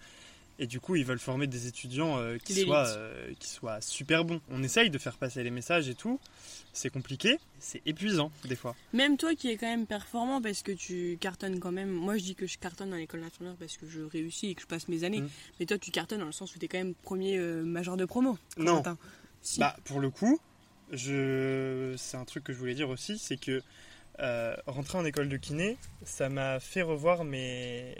Et 0.59 0.67
du 0.67 0.81
coup, 0.81 0.95
ils 0.95 1.05
veulent 1.05 1.19
former 1.19 1.47
des 1.47 1.67
étudiants 1.67 2.19
euh, 2.19 2.37
qui, 2.39 2.55
soient, 2.55 2.87
euh, 2.97 3.33
qui 3.39 3.49
soient 3.49 3.81
super 3.81 4.25
bons. 4.25 4.41
On 4.51 4.63
essaye 4.63 4.91
de 4.91 4.99
faire 4.99 5.17
passer 5.17 5.43
les 5.43 5.51
messages 5.51 5.89
et 5.89 5.95
tout. 5.95 6.21
C'est 6.73 6.91
compliqué, 6.91 7.39
c'est 7.59 7.83
épuisant 7.85 8.31
des 8.45 8.55
fois. 8.55 8.77
Même 8.93 9.17
toi 9.17 9.35
qui 9.35 9.51
es 9.51 9.57
quand 9.57 9.67
même 9.67 9.87
performant 9.87 10.41
parce 10.41 10.63
que 10.63 10.73
tu 10.73 11.19
cartonnes 11.21 11.59
quand 11.59 11.73
même. 11.73 11.91
Moi 11.91 12.17
je 12.17 12.23
dis 12.23 12.35
que 12.35 12.47
je 12.47 12.59
cartonne 12.59 12.91
dans 12.91 12.97
l'école 12.97 13.21
d'infirmière 13.23 13.57
parce 13.59 13.77
que 13.77 13.87
je 13.87 14.03
réussis 14.03 14.49
et 14.49 14.55
que 14.55 14.63
je 14.63 14.67
passe 14.67 14.89
mes 14.89 15.05
années. 15.05 15.23
Mm. 15.23 15.29
Mais 15.59 15.67
toi 15.67 15.79
tu 15.79 15.91
cartonnes 15.91 16.21
dans 16.21 16.27
le 16.27 16.33
sens 16.33 16.55
où 16.55 16.59
tu 16.59 16.65
es 16.65 16.69
quand 16.69 16.79
même 16.79 16.95
premier 16.95 17.39
euh, 17.39 17.63
major 17.65 17.97
de 17.97 18.05
promo. 18.05 18.39
Non. 18.57 18.83
Si. 19.43 19.59
Bah, 19.59 19.77
pour 19.85 20.01
le 20.01 20.11
coup, 20.11 20.39
je... 20.93 21.95
c'est 21.97 22.17
un 22.17 22.25
truc 22.25 22.45
que 22.45 22.53
je 22.53 22.59
voulais 22.59 22.75
dire 22.75 22.89
aussi, 22.89 23.19
c'est 23.19 23.37
que 23.37 23.63
euh, 24.21 24.55
rentrer 24.67 24.99
en 24.99 25.05
école 25.05 25.29
de 25.29 25.37
kiné, 25.37 25.77
ça 26.05 26.29
m'a 26.29 26.61
fait 26.61 26.83
revoir 26.83 27.25
mes... 27.25 27.97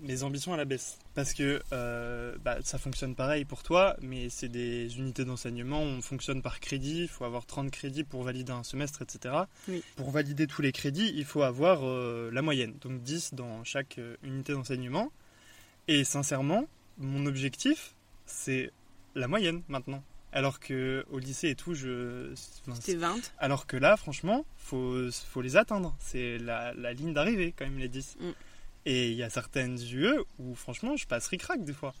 mes 0.00 0.22
ambitions 0.24 0.52
à 0.52 0.56
la 0.56 0.64
baisse. 0.64 0.98
Parce 1.14 1.32
que 1.32 1.62
euh, 1.72 2.36
bah, 2.44 2.58
ça 2.62 2.78
fonctionne 2.78 3.14
pareil 3.14 3.44
pour 3.44 3.62
toi, 3.62 3.96
mais 4.02 4.28
c'est 4.28 4.48
des 4.48 4.98
unités 4.98 5.24
d'enseignement, 5.24 5.80
on 5.80 6.02
fonctionne 6.02 6.42
par 6.42 6.60
crédit, 6.60 7.02
il 7.02 7.08
faut 7.08 7.24
avoir 7.24 7.46
30 7.46 7.70
crédits 7.70 8.04
pour 8.04 8.24
valider 8.24 8.52
un 8.52 8.64
semestre, 8.64 9.02
etc. 9.02 9.34
Oui. 9.68 9.82
Pour 9.96 10.10
valider 10.10 10.46
tous 10.46 10.62
les 10.62 10.72
crédits, 10.72 11.12
il 11.14 11.24
faut 11.24 11.42
avoir 11.42 11.80
euh, 11.84 12.30
la 12.32 12.42
moyenne, 12.42 12.74
donc 12.80 13.02
10 13.02 13.34
dans 13.34 13.64
chaque 13.64 14.00
unité 14.22 14.52
d'enseignement. 14.52 15.12
Et 15.86 16.04
sincèrement, 16.04 16.66
mon 16.98 17.24
objectif, 17.26 17.94
c'est 18.26 18.72
la 19.14 19.28
moyenne 19.28 19.62
maintenant. 19.68 20.02
Alors 20.32 20.60
que 20.60 21.04
au 21.10 21.18
lycée 21.18 21.50
et 21.50 21.54
tout, 21.54 21.74
je. 21.74 22.32
C'était 22.74 22.96
20. 22.96 23.16
alors 23.38 23.66
que 23.66 23.76
là, 23.76 23.96
franchement, 23.96 24.44
faut, 24.56 25.10
faut 25.10 25.40
les 25.40 25.56
atteindre. 25.56 25.96
C'est 26.00 26.38
la, 26.38 26.74
la 26.74 26.92
ligne 26.92 27.14
d'arrivée, 27.14 27.54
quand 27.56 27.64
même, 27.64 27.78
les 27.78 27.88
10. 27.88 28.16
Mm. 28.20 28.30
Et 28.86 29.10
il 29.10 29.16
y 29.16 29.22
a 29.22 29.30
certaines 29.30 29.78
UE 29.92 30.18
où, 30.38 30.54
franchement, 30.54 30.96
je 30.96 31.06
passe 31.06 31.28
ric-rac 31.28 31.64
des 31.64 31.72
fois. 31.72 31.94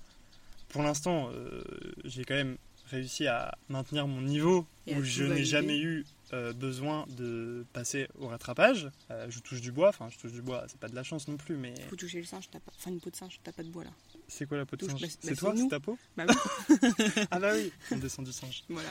Pour 0.68 0.82
l'instant, 0.82 1.30
euh, 1.32 1.62
j'ai 2.04 2.24
quand 2.24 2.34
même 2.34 2.56
réussi 2.90 3.26
à 3.26 3.56
maintenir 3.68 4.06
mon 4.06 4.20
niveau 4.20 4.66
Et 4.86 4.96
où 4.96 5.04
je 5.04 5.24
n'ai 5.24 5.44
jamais 5.44 5.78
eu 5.78 6.04
euh, 6.32 6.52
besoin 6.52 7.06
de 7.16 7.64
passer 7.72 8.08
au 8.18 8.28
rattrapage. 8.28 8.90
Euh, 9.10 9.26
je 9.28 9.40
touche 9.40 9.60
du 9.60 9.72
bois, 9.72 9.88
enfin 9.88 10.08
je 10.10 10.18
touche 10.18 10.32
du 10.32 10.42
bois, 10.42 10.64
c'est 10.68 10.78
pas 10.78 10.88
de 10.88 10.94
la 10.94 11.02
chance 11.02 11.28
non 11.28 11.36
plus, 11.36 11.56
mais 11.56 11.74
Faut 11.88 11.96
toucher 11.96 12.18
le 12.18 12.26
singe, 12.26 12.48
t'as 12.50 12.60
pas... 12.60 12.72
enfin 12.74 12.90
une 12.90 13.00
peau 13.00 13.10
de 13.10 13.16
singe, 13.16 13.38
t'as 13.42 13.52
pas 13.52 13.62
de 13.62 13.70
bois 13.70 13.84
là. 13.84 13.90
C'est 14.28 14.46
quoi 14.46 14.56
la 14.58 14.66
peau 14.66 14.76
de 14.76 14.84
singe 14.86 15.00
bah, 15.00 15.06
C'est 15.20 15.30
bah, 15.30 15.36
toi, 15.36 15.54
c'est 15.56 15.68
ta 15.68 15.80
peau 15.80 15.98
Bah 16.16 16.24
oui, 16.28 16.78
Ah 17.30 17.38
bah 17.40 17.50
oui, 17.54 17.72
on 17.90 17.96
descend 17.96 18.24
du 18.26 18.32
singe. 18.32 18.62
voilà. 18.68 18.88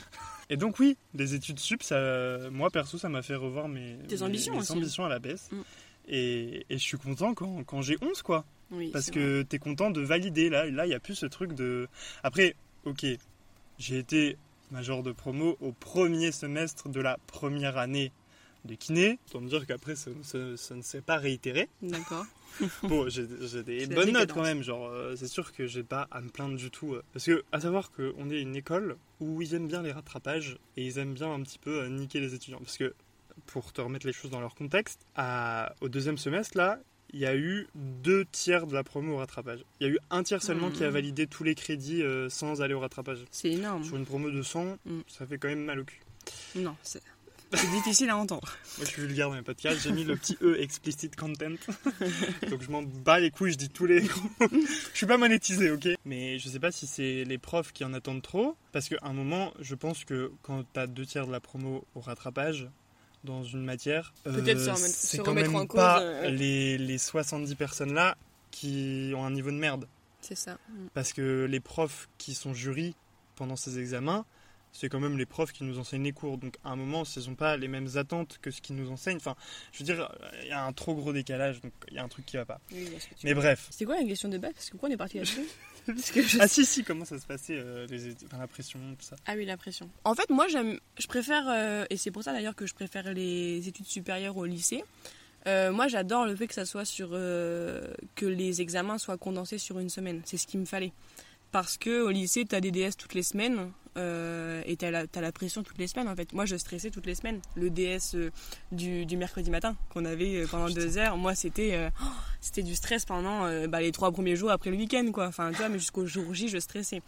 Et 0.50 0.58
donc 0.58 0.80
oui, 0.80 0.98
les 1.14 1.34
études 1.36 1.60
sup, 1.60 1.84
ça, 1.84 2.50
moi 2.52 2.70
perso, 2.70 2.98
ça 2.98 3.08
m'a 3.10 3.22
fait 3.22 3.36
revoir 3.36 3.68
mes, 3.68 3.98
Tes 4.08 4.16
mes- 4.16 4.24
ambitions 4.24 4.54
mes 4.54 4.60
aussi. 4.60 4.72
ambitions 4.74 5.06
à 5.06 5.10
la 5.10 5.20
baisse. 5.20 5.50
Mm. 5.52 5.62
Et, 6.10 6.66
et 6.70 6.78
je 6.78 6.84
suis 6.84 6.98
content 6.98 7.34
quand, 7.34 7.64
quand 7.66 7.82
j'ai 7.82 7.98
11 8.02 8.22
quoi. 8.22 8.46
Oui, 8.72 8.90
Parce 8.92 9.12
que 9.12 9.44
t'es 9.44 9.60
content 9.60 9.92
de 9.92 10.02
valider. 10.02 10.50
Là, 10.50 10.66
là, 10.70 10.86
il 10.86 10.90
n'y 10.90 10.96
a 10.96 11.00
plus 11.00 11.16
ce 11.16 11.26
truc 11.26 11.54
de. 11.54 11.88
Après, 12.24 12.56
ok, 12.86 13.06
j'ai 13.78 13.98
été 13.98 14.38
major 14.72 15.04
de 15.04 15.12
promo 15.14 15.58
au 15.62 15.72
premier 15.72 16.32
semestre 16.34 16.90
de 16.90 17.00
la 17.00 17.18
première 17.28 17.78
année 17.78 18.12
de 18.68 18.76
kiné. 18.76 19.18
Autant 19.30 19.42
me 19.42 19.50
dire 19.50 19.66
qu'après, 19.66 19.96
ça, 19.96 20.12
ça- 20.22 20.56
ça 20.58 20.76
ne 20.76 20.82
s'est 20.84 21.02
pas 21.02 21.18
réitéré. 21.18 21.68
D'accord. 21.82 22.26
Bon, 22.84 23.08
j'ai 23.10 23.26
des 23.64 23.86
bonnes 23.88 24.12
notes 24.12 24.32
quand 24.34 24.42
même. 24.42 24.64
Genre, 24.64 24.88
euh, 24.90 25.16
c'est 25.16 25.28
sûr 25.28 25.52
que 25.54 25.68
j'ai 25.68 25.84
pas 25.84 26.08
à 26.12 26.22
me 26.22 26.30
plaindre 26.30 26.56
du 26.56 26.72
tout. 26.72 26.94
euh. 26.96 27.04
Parce 27.14 27.26
que, 27.26 27.44
à 27.52 27.60
savoir 27.60 27.92
qu'on 27.92 28.30
est 28.32 28.42
une 28.42 28.56
école 28.56 28.98
où 29.20 29.42
ils 29.42 29.54
aiment 29.54 29.68
bien 29.68 29.82
les 29.84 29.92
rattrapages 29.92 30.58
et 30.76 30.86
ils 30.86 30.98
aiment 30.98 31.14
bien 31.14 31.32
un 31.32 31.42
petit 31.44 31.60
peu 31.60 31.82
euh, 31.82 31.90
niquer 31.90 32.20
les 32.20 32.34
étudiants. 32.34 32.60
Parce 32.60 32.78
que, 32.78 32.94
pour 33.46 33.74
te 33.74 33.82
remettre 33.82 34.08
les 34.08 34.14
choses 34.14 34.32
dans 34.32 34.40
leur 34.40 34.56
contexte, 34.56 35.02
à- 35.16 35.76
au 35.82 35.90
deuxième 35.90 36.18
semestre, 36.18 36.58
là, 36.58 36.80
il 37.14 37.20
y 37.20 37.26
a 37.28 37.36
eu 37.36 37.68
deux 37.76 38.26
tiers 38.32 38.66
de 38.68 38.74
la 38.74 38.84
promo 38.84 39.14
au 39.14 39.18
rattrapage. 39.18 39.64
Il 39.80 39.88
y 39.88 39.90
a 39.92 39.94
eu 39.94 40.00
un 40.10 40.24
tiers 40.24 40.42
seulement 40.42 40.72
qui 40.72 40.84
a 40.84 40.88
Mhm. 40.88 40.94
validé 40.94 41.28
tous 41.28 41.44
les 41.44 41.54
crédits 41.56 42.04
sans 42.30 42.62
aller 42.64 42.74
au 42.74 42.80
rattrapage. 42.80 43.20
C'est 43.30 43.52
énorme. 43.52 43.84
Sur 43.84 43.96
une 43.98 44.06
promo 44.06 44.30
de 44.32 44.42
100, 44.42 44.78
Mhm. 44.86 45.04
ça 45.08 45.26
fait 45.28 45.38
quand 45.38 45.48
même 45.48 45.64
mal 45.64 45.80
au 45.80 45.86
cul. 45.86 46.00
Non, 46.56 46.76
c'est 46.84 47.02
c'est 47.54 47.72
difficile 47.72 48.10
à 48.10 48.18
entendre. 48.18 48.48
Moi, 48.78 48.86
je 48.86 48.92
suis 48.92 49.02
vulgaire 49.02 49.30
dans 49.30 49.36
mes 49.36 49.42
podcasts, 49.42 49.82
j'ai 49.82 49.92
mis 49.92 50.04
le 50.04 50.16
petit 50.16 50.38
E 50.42 50.60
explicit 50.62 51.16
content. 51.16 51.56
Donc 52.50 52.62
je 52.62 52.70
m'en 52.70 52.84
bats 52.84 53.20
les 53.20 53.32
couilles, 53.32 53.54
je 53.54 53.58
dis 53.58 53.70
tous 53.70 53.86
les 53.86 54.02
gros. 54.02 54.30
je 54.52 54.98
suis 54.98 55.06
pas 55.06 55.18
monétisé, 55.18 55.72
ok? 55.72 55.88
Mais 56.06 56.40
je 56.40 56.50
sais 56.50 56.60
pas 56.60 56.72
si 56.72 56.88
c'est 56.88 57.24
les 57.24 57.38
profs 57.38 57.72
qui 57.72 57.84
en 57.84 57.94
attendent 57.94 58.22
trop. 58.22 58.56
Parce 58.72 58.90
qu'à 58.90 58.98
un 59.02 59.14
moment, 59.14 59.54
je 59.60 59.76
pense 59.76 60.04
que 60.04 60.32
quand 60.42 60.64
t'as 60.74 60.88
deux 60.88 61.06
tiers 61.06 61.28
de 61.28 61.32
la 61.32 61.40
promo 61.40 61.86
au 61.96 62.00
rattrapage 62.02 62.68
dans 63.24 63.44
une 63.44 63.64
matière, 63.64 64.14
Peut-être 64.24 64.60
euh, 64.60 64.76
se 64.76 64.88
c'est 64.88 65.18
se 65.18 65.22
quand 65.22 65.32
remettre 65.32 65.52
même 65.52 65.62
en 65.62 65.66
cause, 65.66 65.80
pas 65.80 66.02
euh, 66.02 66.30
les, 66.30 66.78
les 66.78 66.98
70 66.98 67.56
personnes 67.56 67.94
là 67.94 68.18
qui 68.52 69.14
ont 69.16 69.26
un 69.26 69.32
niveau 69.32 69.52
de 69.52 69.58
merde. 69.58 69.88
C'est 70.22 70.36
ça. 70.36 70.58
Parce 70.94 71.14
que 71.14 71.46
les 71.50 71.60
profs 71.60 72.10
qui 72.18 72.34
sont 72.34 72.54
jurys 72.54 72.96
pendant 73.36 73.56
ces 73.56 73.80
examens, 73.80 74.26
c'est 74.72 74.90
quand 74.90 75.00
même 75.00 75.18
les 75.18 75.26
profs 75.26 75.52
qui 75.52 75.64
nous 75.64 75.80
enseignent 75.80 76.04
les 76.04 76.12
cours. 76.12 76.38
Donc 76.38 76.56
à 76.64 76.70
un 76.70 76.76
moment, 76.76 77.04
ils 77.04 77.30
n'ont 77.30 77.36
pas 77.36 77.58
les 77.58 77.68
mêmes 77.68 77.90
attentes 77.96 78.38
que 78.42 78.52
ce 78.52 78.62
qu'ils 78.62 78.76
nous 78.76 78.92
enseignent. 78.92 79.18
Enfin, 79.18 79.36
je 79.72 79.80
veux 79.80 79.86
dire, 79.86 80.12
il 80.44 80.48
y 80.50 80.52
a 80.52 80.64
un 80.64 80.74
trop 80.74 80.96
gros 80.96 81.14
décalage, 81.14 81.62
donc 81.62 81.74
il 81.90 81.96
y 81.96 82.00
a 82.00 82.04
un 82.04 82.08
truc 82.08 82.26
qui 82.26 82.38
va 82.38 82.46
pas. 82.46 82.60
Oui, 82.72 82.88
ce 83.00 83.08
Mais 83.24 83.34
veux. 83.34 83.42
bref. 83.42 83.68
C'était 83.72 83.86
quoi 83.86 83.96
la 83.98 84.06
question 84.06 84.30
de 84.30 84.38
bac 84.38 84.54
Parce 84.54 84.66
que 84.68 84.72
pourquoi 84.72 84.90
on 84.90 84.92
est 84.92 84.98
parti 84.98 85.18
là-dessus? 85.18 85.42
Je 85.88 86.38
Ah 86.42 86.48
si, 86.50 86.66
si, 86.66 86.84
comment 86.84 87.06
ça 87.06 87.18
se 87.18 87.26
passait, 87.26 87.56
euh, 87.58 87.88
les 87.88 88.08
études, 88.08 88.28
enfin, 88.28 88.40
la 88.40 88.48
pression, 88.48 88.78
tout 89.00 89.06
ça? 89.06 89.16
Ah 89.26 89.34
oui, 89.38 89.46
la 89.46 89.56
pression. 89.56 89.90
En 90.04 90.16
fait, 90.16 90.30
moi, 90.30 90.48
j'aime, 90.50 90.80
je 91.00 91.08
préfère, 91.08 91.46
euh, 91.48 91.86
et 91.90 91.96
c'est 91.96 92.12
pour 92.12 92.24
ça 92.24 92.34
d'ailleurs 92.34 92.56
que 92.56 92.68
je 92.68 92.74
préfère 92.74 93.14
les 93.14 93.66
études 93.70 93.86
supérieures 93.88 94.36
au 94.36 94.46
lycée. 94.46 94.84
Euh, 95.48 95.72
moi, 95.72 95.88
j'adore 95.88 96.26
le 96.26 96.36
fait 96.36 96.48
que 96.48 96.54
ça 96.54 96.66
soit 96.66 96.84
sur, 96.84 97.12
euh, 97.14 97.94
que 98.16 98.26
les 98.26 98.60
examens 98.62 98.98
soient 98.98 99.18
condensés 99.18 99.58
sur 99.58 99.80
une 99.80 99.90
semaine. 99.90 100.22
C'est 100.26 100.36
ce 100.36 100.46
qu'il 100.46 100.60
me 100.60 100.66
fallait. 100.66 100.92
Parce 101.58 101.80
que 101.80 102.04
au 102.04 102.12
lycée, 102.12 102.46
t'as 102.46 102.60
des 102.60 102.70
DS 102.70 102.92
toutes 103.00 103.16
les 103.16 103.24
semaines 103.24 103.72
euh, 103.98 104.62
et 104.68 104.78
t'as 104.78 104.92
la, 104.92 105.08
t'as 105.08 105.22
la 105.22 105.32
pression 105.32 105.64
toutes 105.64 105.80
les 105.80 105.88
semaines. 105.88 106.08
En 106.08 106.16
fait, 106.16 106.32
moi, 106.32 106.46
je 106.46 106.56
stressais 106.56 106.92
toutes 106.92 107.08
les 107.08 107.16
semaines. 107.16 107.42
Le 107.56 107.72
DS 107.72 108.14
euh, 108.14 108.30
du, 108.72 109.08
du 109.08 109.18
mercredi 109.18 109.50
matin 109.50 109.76
qu'on 109.90 110.06
avait 110.06 110.36
euh, 110.36 110.46
pendant 110.46 110.70
deux 110.70 111.00
heures, 111.00 111.18
moi, 111.18 111.34
c'était, 111.34 111.90
oh, 112.00 112.06
c'était 112.42 112.62
du 112.62 112.76
stress 112.76 113.06
pendant 113.06 113.66
bah, 113.66 113.82
les 113.82 113.92
trois 113.92 114.12
premiers 114.12 114.36
jours 114.36 114.52
après 114.52 114.70
le 114.70 114.78
week-end, 114.78 115.10
quoi. 115.12 115.26
Enfin, 115.26 115.50
tu 115.50 115.58
vois, 115.58 115.70
mais 115.70 115.80
jusqu'au 115.80 116.06
jour 116.06 116.32
J, 116.32 116.48
je 116.48 116.60
stressais. 116.60 117.02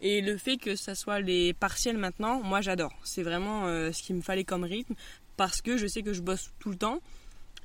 Et 0.00 0.22
le 0.22 0.38
fait 0.38 0.56
que 0.56 0.76
ça 0.76 0.94
soit 0.94 1.20
les 1.20 1.52
partiels 1.52 1.98
maintenant, 1.98 2.40
moi 2.42 2.62
j'adore. 2.62 2.94
C'est 3.04 3.22
vraiment 3.22 3.66
ce 3.92 4.02
qu'il 4.02 4.16
me 4.16 4.22
fallait 4.22 4.44
comme 4.44 4.64
rythme 4.64 4.94
parce 5.36 5.60
que 5.60 5.76
je 5.76 5.86
sais 5.86 6.02
que 6.02 6.14
je 6.14 6.22
bosse 6.22 6.52
tout 6.58 6.70
le 6.70 6.76
temps, 6.76 7.00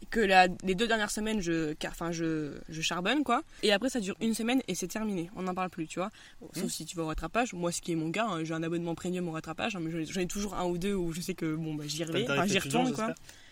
que 0.09 0.19
la- 0.19 0.47
les 0.63 0.75
deux 0.75 0.87
dernières 0.87 1.11
semaines 1.11 1.41
je, 1.41 1.73
car, 1.73 1.91
enfin, 1.91 2.11
je, 2.11 2.53
je 2.69 2.81
charbonne 2.81 3.23
quoi. 3.23 3.43
Et 3.63 3.71
après 3.73 3.89
ça 3.89 3.99
dure 3.99 4.15
une 4.21 4.33
semaine 4.33 4.61
et 4.67 4.75
c'est 4.75 4.87
terminé. 4.87 5.29
On 5.35 5.43
n'en 5.43 5.53
parle 5.53 5.69
plus, 5.69 5.87
tu 5.87 5.99
vois. 5.99 6.09
Sauf 6.53 6.71
si 6.71 6.85
tu 6.85 6.95
vas 6.97 7.03
au 7.03 7.07
rattrapage. 7.07 7.53
Moi, 7.53 7.71
ce 7.71 7.81
qui 7.81 7.91
est 7.91 7.95
mon 7.95 8.11
cas, 8.11 8.25
hein, 8.25 8.43
j'ai 8.43 8.53
un 8.53 8.63
abonnement 8.63 8.95
premium 8.95 9.27
au 9.27 9.31
rattrapage, 9.31 9.75
hein, 9.75 9.79
mais 9.81 10.05
j'en 10.05 10.21
ai- 10.21 10.27
toujours 10.27 10.53
un 10.55 10.65
ou 10.65 10.77
deux 10.77 10.93
où 10.93 11.11
je 11.11 11.21
sais 11.21 11.33
que 11.33 11.55
bon 11.55 11.75
bah 11.75 11.83
j'y 11.87 12.03
reviens, 12.03 12.25
enfin, 12.33 12.45
j'y 12.47 12.53
retourne 12.65 12.85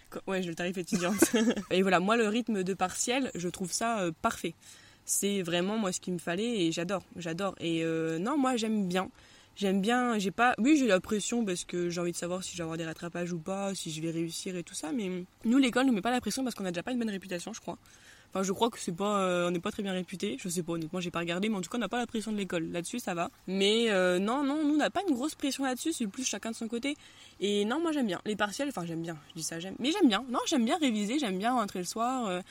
Quoi- 0.09 0.21
Ouais, 0.27 0.43
j'ai 0.43 0.49
le 0.49 0.55
tarif 0.55 0.77
étudiante. 0.77 1.15
et 1.71 1.81
voilà, 1.81 1.99
moi, 1.99 2.17
le 2.17 2.27
rythme 2.27 2.63
de 2.63 2.73
partiel, 2.75 3.31
je 3.33 3.47
trouve 3.49 3.71
ça 3.71 4.01
euh, 4.01 4.11
parfait. 4.21 4.53
C'est 5.05 5.41
vraiment 5.41 5.77
moi 5.77 5.91
ce 5.91 5.99
qu'il 5.99 6.13
me 6.13 6.19
fallait 6.19 6.65
et 6.65 6.71
j'adore, 6.71 7.03
j'adore. 7.17 7.55
Et 7.59 7.83
euh, 7.83 8.19
non, 8.19 8.37
moi, 8.37 8.55
j'aime 8.55 8.87
bien. 8.87 9.09
J'aime 9.55 9.81
bien, 9.81 10.17
j'ai 10.17 10.31
pas. 10.31 10.55
Oui, 10.57 10.77
j'ai 10.77 10.87
la 10.87 10.99
pression 10.99 11.45
parce 11.45 11.63
que 11.63 11.89
j'ai 11.89 12.01
envie 12.01 12.11
de 12.11 12.17
savoir 12.17 12.43
si 12.43 12.53
je 12.53 12.57
vais 12.57 12.63
avoir 12.63 12.77
des 12.77 12.85
rattrapages 12.85 13.31
ou 13.33 13.39
pas, 13.39 13.75
si 13.75 13.91
je 13.91 14.01
vais 14.01 14.09
réussir 14.09 14.55
et 14.55 14.63
tout 14.63 14.73
ça. 14.73 14.91
Mais 14.91 15.25
nous, 15.45 15.57
l'école 15.59 15.85
nous 15.85 15.93
met 15.93 16.01
pas 16.01 16.09
la 16.11 16.21
pression 16.21 16.43
parce 16.43 16.55
qu'on 16.55 16.65
a 16.65 16.71
déjà 16.71 16.81
pas 16.81 16.91
une 16.91 16.99
bonne 16.99 17.09
réputation, 17.09 17.53
je 17.53 17.61
crois. 17.61 17.77
Enfin, 18.31 18.41
je 18.41 18.51
crois 18.51 18.71
que 18.71 18.79
c'est 18.79 18.95
pas, 18.95 19.19
euh, 19.19 19.47
on 19.47 19.51
n'est 19.51 19.59
pas 19.59 19.69
très 19.69 19.83
bien 19.83 19.91
réputé. 19.93 20.37
Je 20.39 20.49
sais 20.49 20.63
pas, 20.63 20.73
honnêtement, 20.73 20.99
j'ai 20.99 21.11
pas 21.11 21.19
regardé, 21.19 21.49
mais 21.49 21.55
en 21.55 21.61
tout 21.61 21.69
cas, 21.69 21.77
on 21.77 21.81
n'a 21.81 21.87
pas 21.87 21.99
la 21.99 22.07
pression 22.07 22.31
de 22.31 22.37
l'école. 22.37 22.67
Là-dessus, 22.71 22.97
ça 22.97 23.13
va. 23.13 23.29
Mais 23.45 23.91
euh, 23.91 24.17
non, 24.17 24.43
non, 24.43 24.63
nous, 24.63 24.73
on 24.73 24.77
n'a 24.77 24.89
pas 24.89 25.01
une 25.07 25.13
grosse 25.13 25.35
pression 25.35 25.65
là-dessus. 25.65 25.93
C'est 25.93 26.07
plus 26.07 26.25
chacun 26.27 26.49
de 26.49 26.55
son 26.55 26.67
côté. 26.67 26.97
Et 27.39 27.63
non, 27.65 27.79
moi, 27.79 27.91
j'aime 27.91 28.07
bien 28.07 28.19
les 28.25 28.35
partiels. 28.35 28.69
Enfin, 28.69 28.87
j'aime 28.87 29.03
bien. 29.03 29.17
Je 29.29 29.33
dis 29.35 29.43
ça, 29.43 29.59
j'aime. 29.59 29.75
Mais 29.77 29.91
j'aime 29.91 30.07
bien. 30.07 30.25
Non, 30.31 30.39
j'aime 30.47 30.65
bien 30.65 30.79
réviser. 30.79 31.19
J'aime 31.19 31.37
bien 31.37 31.53
rentrer 31.53 31.77
le 31.77 31.85
soir. 31.85 32.25
euh, 32.25 32.41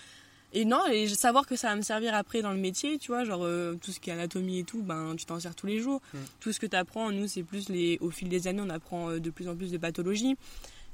et 0.53 0.65
non, 0.65 0.85
et 0.87 1.09
savoir 1.09 1.47
que 1.47 1.57
ça 1.57 1.69
va 1.69 1.77
me 1.77 1.83
servir 1.83 2.15
après 2.15 2.43
dans 2.43 2.53
le 2.53 2.59
métier, 2.59 2.99
tu 2.99 3.09
vois, 3.09 3.25
genre 3.25 3.45
euh, 3.45 3.75
tout 3.83 3.91
ce 3.91 4.01
qui 4.01 4.11
est 4.11 4.13
anatomie 4.13 4.59
et 4.59 4.65
tout, 4.65 4.83
ben 4.83 5.15
tu 5.17 5.25
t'en 5.25 5.41
sers 5.41 5.55
tous 5.55 5.67
les 5.67 5.81
jours. 5.81 6.01
Mm. 6.13 6.19
Tout 6.41 6.53
ce 6.53 6.61
que 6.61 6.67
tu 6.67 6.77
apprends, 6.77 7.11
nous, 7.11 7.27
c'est 7.27 7.43
plus 7.43 7.69
les. 7.71 7.99
Au 8.01 8.11
fil 8.11 8.29
des 8.29 8.49
années, 8.49 8.63
on 8.63 8.71
apprend 8.71 9.11
euh, 9.11 9.21
de 9.21 9.31
plus 9.31 9.49
en 9.49 9.57
plus 9.57 9.71
de 9.71 9.79
pathologies. 9.79 10.37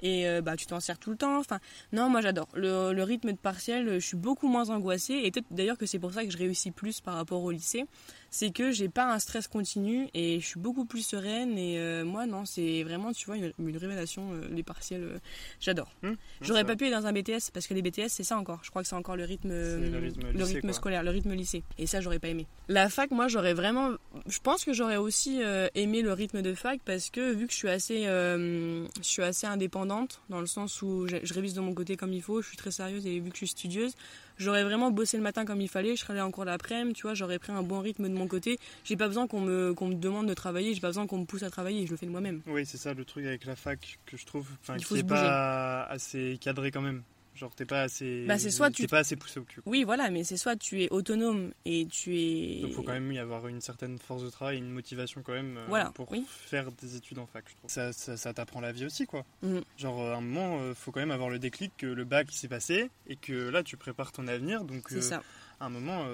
Et 0.01 0.29
euh, 0.29 0.41
bah, 0.43 0.57
tu 0.57 0.67
t'en 0.67 0.79
sers 0.79 0.97
tout 0.99 1.11
le 1.11 1.17
temps. 1.17 1.39
Enfin, 1.39 1.59
non, 1.93 2.09
moi 2.09 2.21
j'adore. 2.21 2.47
Le, 2.55 2.93
le 2.93 3.03
rythme 3.03 3.33
de 3.33 3.37
partiel, 3.37 3.95
je 3.95 4.07
suis 4.07 4.17
beaucoup 4.17 4.47
moins 4.47 4.71
angoissée. 4.71 5.21
Et 5.25 5.31
peut-être 5.33 5.47
d'ailleurs 5.51 5.77
que 5.77 5.87
c'est 5.87 5.99
pour 5.99 6.13
ça 6.13 6.25
que 6.25 6.31
je 6.31 6.39
réussis 6.39 6.71
plus 6.71 7.01
par 7.01 7.15
rapport 7.15 7.43
au 7.43 7.51
lycée. 7.51 7.85
C'est 8.31 8.51
que 8.53 8.70
j'ai 8.72 8.89
pas 8.91 9.11
un 9.12 9.18
stress 9.18 9.49
continu 9.49 10.09
et 10.12 10.39
je 10.41 10.47
suis 10.47 10.61
beaucoup 10.61 10.85
plus 10.85 11.01
sereine. 11.01 11.57
Et 11.57 11.79
euh, 11.79 12.05
moi, 12.05 12.26
non, 12.26 12.45
c'est 12.45 12.83
vraiment, 12.83 13.12
tu 13.12 13.24
vois, 13.26 13.37
une, 13.39 13.53
une 13.59 13.76
révélation, 13.76 14.33
euh, 14.35 14.47
les 14.51 14.62
partiels. 14.62 15.03
euh, 15.03 15.18
j'adore. 15.61 15.91
Hum, 16.03 16.16
J'aurais 16.43 16.61
ça 16.61 16.66
pas 16.66 16.76
pu 16.76 16.85
aller 16.85 16.93
dans 16.95 17.07
un 17.07 17.12
BTS 17.12 17.51
parce 17.55 17.66
que 17.66 17.72
les 17.74 17.81
BTS, 17.83 18.09
c'est 18.09 18.24
ça 18.24 18.37
encore. 18.37 18.61
Je 18.62 18.70
crois 18.70 18.83
que 18.83 18.89
c'est 18.89 18.97
encore 18.97 19.16
le 19.16 19.24
rythme, 19.24 19.49
le 19.49 19.99
rythme 19.99 20.20
le 20.26 20.33
lycée, 20.33 20.55
rythme 20.57 20.72
scolaire, 20.72 21.03
le 21.03 21.11
rythme 21.11 21.33
lycée. 21.33 21.62
Et 21.79 21.87
ça, 21.87 22.01
j'aurais 22.03 22.18
pas 22.18 22.29
aimé. 22.29 22.47
La 22.68 22.89
fac, 22.91 23.11
moi, 23.11 23.29
j'aurais 23.29 23.55
vraiment. 23.55 23.93
Je 24.26 24.39
pense 24.41 24.64
que 24.64 24.72
j'aurais 24.74 24.97
aussi 24.99 25.43
euh, 25.43 25.68
aimé 25.74 26.03
le 26.03 26.12
rythme 26.12 26.43
de 26.43 26.53
fac 26.55 26.81
parce 26.85 27.09
que 27.09 27.33
vu 27.33 27.47
que 27.47 27.53
je 27.53 27.59
suis 27.59 27.68
assez, 27.70 28.07
euh, 28.07 28.85
je 28.99 29.09
suis 29.09 29.22
assez 29.22 29.47
indépendante 29.47 30.20
dans 30.29 30.41
le 30.41 30.47
sens 30.47 30.83
où 30.83 31.07
je, 31.07 31.16
je 31.22 31.33
révise 31.35 31.55
de 31.55 31.61
mon 31.61 31.72
côté 31.72 31.97
comme 31.97 32.12
il 32.12 32.20
faut, 32.22 32.43
je 32.43 32.49
suis 32.49 32.57
très 32.59 32.70
sérieuse 32.70 33.07
et 33.07 33.20
vu 33.20 33.31
que 33.31 33.35
je 33.37 33.39
suis 33.39 33.49
studieuse, 33.49 33.95
j'aurais 34.39 34.64
vraiment 34.64 34.91
bossé 34.91 35.16
le 35.16 35.22
matin 35.22 35.45
comme 35.45 35.61
il 35.61 35.68
fallait. 35.68 35.97
Je 35.97 36.01
serais 36.01 36.14
allée 36.14 36.22
en 36.22 36.30
cours 36.30 36.45
l'après-midi, 36.45 36.95
tu 36.95 37.03
vois, 37.03 37.14
j'aurais 37.14 37.39
pris 37.39 37.53
un 37.53 37.62
bon 37.62 37.80
rythme 37.80 38.09
de 38.09 38.14
mon 38.14 38.26
côté. 38.26 38.59
J'ai 38.84 38.97
pas 38.97 39.09
besoin 39.09 39.26
qu'on 39.26 39.41
me, 39.41 39.74
qu'on 39.74 39.89
me 39.89 39.95
demande 39.95 40.28
de 40.28 40.34
travailler, 40.34 40.74
j'ai 40.74 40.80
pas 40.80 40.89
besoin 40.89 41.07
qu'on 41.07 41.18
me 41.18 41.24
pousse 41.24 41.43
à 41.43 41.51
travailler, 41.51 41.86
je 41.86 41.91
le 41.91 41.97
fais 41.97 42.07
de 42.07 42.11
moi-même. 42.11 42.41
Oui, 42.47 42.64
c'est 42.66 42.78
ça 42.78 42.95
le 42.95 43.05
truc 43.05 43.26
avec 43.26 43.45
la 43.45 43.57
fac 43.57 43.99
que 44.07 44.16
je 44.16 44.24
trouve, 44.26 44.49
enfin, 44.62 44.76
qui 44.76 44.99
est 44.99 45.03
bouger. 45.03 45.20
pas 45.20 45.84
assez 45.84 46.39
cadré 46.41 46.70
quand 46.70 46.82
même. 46.82 47.03
Genre 47.39 47.55
t'es 47.55 47.64
pas 47.66 47.82
assez, 47.82 48.24
Bah, 48.26 48.36
c'est 48.36 48.51
soit 48.51 48.70
tu- 48.70 48.82
t'es 48.82 48.89
pas 48.89 48.99
assez 48.99 49.14
poussé 49.14 49.39
au 49.39 49.45
cul. 49.45 49.61
Oui, 49.64 49.84
voilà, 49.84 50.11
mais 50.11 50.24
c'est 50.24 50.36
soit 50.36 50.57
tu 50.57 50.82
es 50.82 50.89
autonome 50.91 51.53
et 51.64 51.86
tu 51.86 52.18
es. 52.18 52.61
Donc 52.62 52.72
faut 52.72 52.82
quand 52.82 52.93
même 52.95 53.12
y 53.12 53.18
avoir 53.20 53.47
une 53.47 53.61
certaine 53.61 53.97
force 53.99 54.24
de 54.24 54.30
travail, 54.30 54.59
une 54.59 54.70
motivation 54.70 55.22
quand 55.22 55.34
même 55.34 55.57
euh, 55.57 55.64
Voilà, 55.68 55.91
pour 55.93 56.11
oui. 56.11 56.26
faire 56.28 56.72
des 56.72 56.97
études 56.97 57.18
en 57.20 57.26
fac. 57.26 57.45
Je 57.49 57.55
trouve. 57.55 57.70
Ça, 57.70 57.93
ça, 57.93 58.16
ça 58.16 58.34
t'apprend 58.34 58.61
la 58.61 58.72
vie 58.72 58.84
aussi 58.86 59.07
quoi. 59.07 59.24
Mhm. 59.43 59.62
Genre 59.76 60.01
euh, 60.03 60.14
à 60.14 60.16
un 60.16 60.20
moment, 60.20 60.59
euh, 60.61 60.74
faut 60.74 60.91
quand 60.91 60.99
même 61.01 61.12
avoir 61.12 61.30
le 61.30 61.39
déclic 61.39 61.70
que 61.76 61.86
le 61.86 62.05
bac 62.05 62.26
s'est 62.32 62.49
passé 62.49 62.91
et 63.07 63.14
que 63.14 63.32
là 63.51 63.62
tu 63.62 63.76
prépares 63.76 64.11
ton 64.11 64.26
avenir. 64.26 64.64
Donc 64.64 64.89
C'est 64.89 64.97
euh, 64.97 65.01
ça. 65.01 65.22
à 65.61 65.66
un 65.66 65.70
moment, 65.70 66.07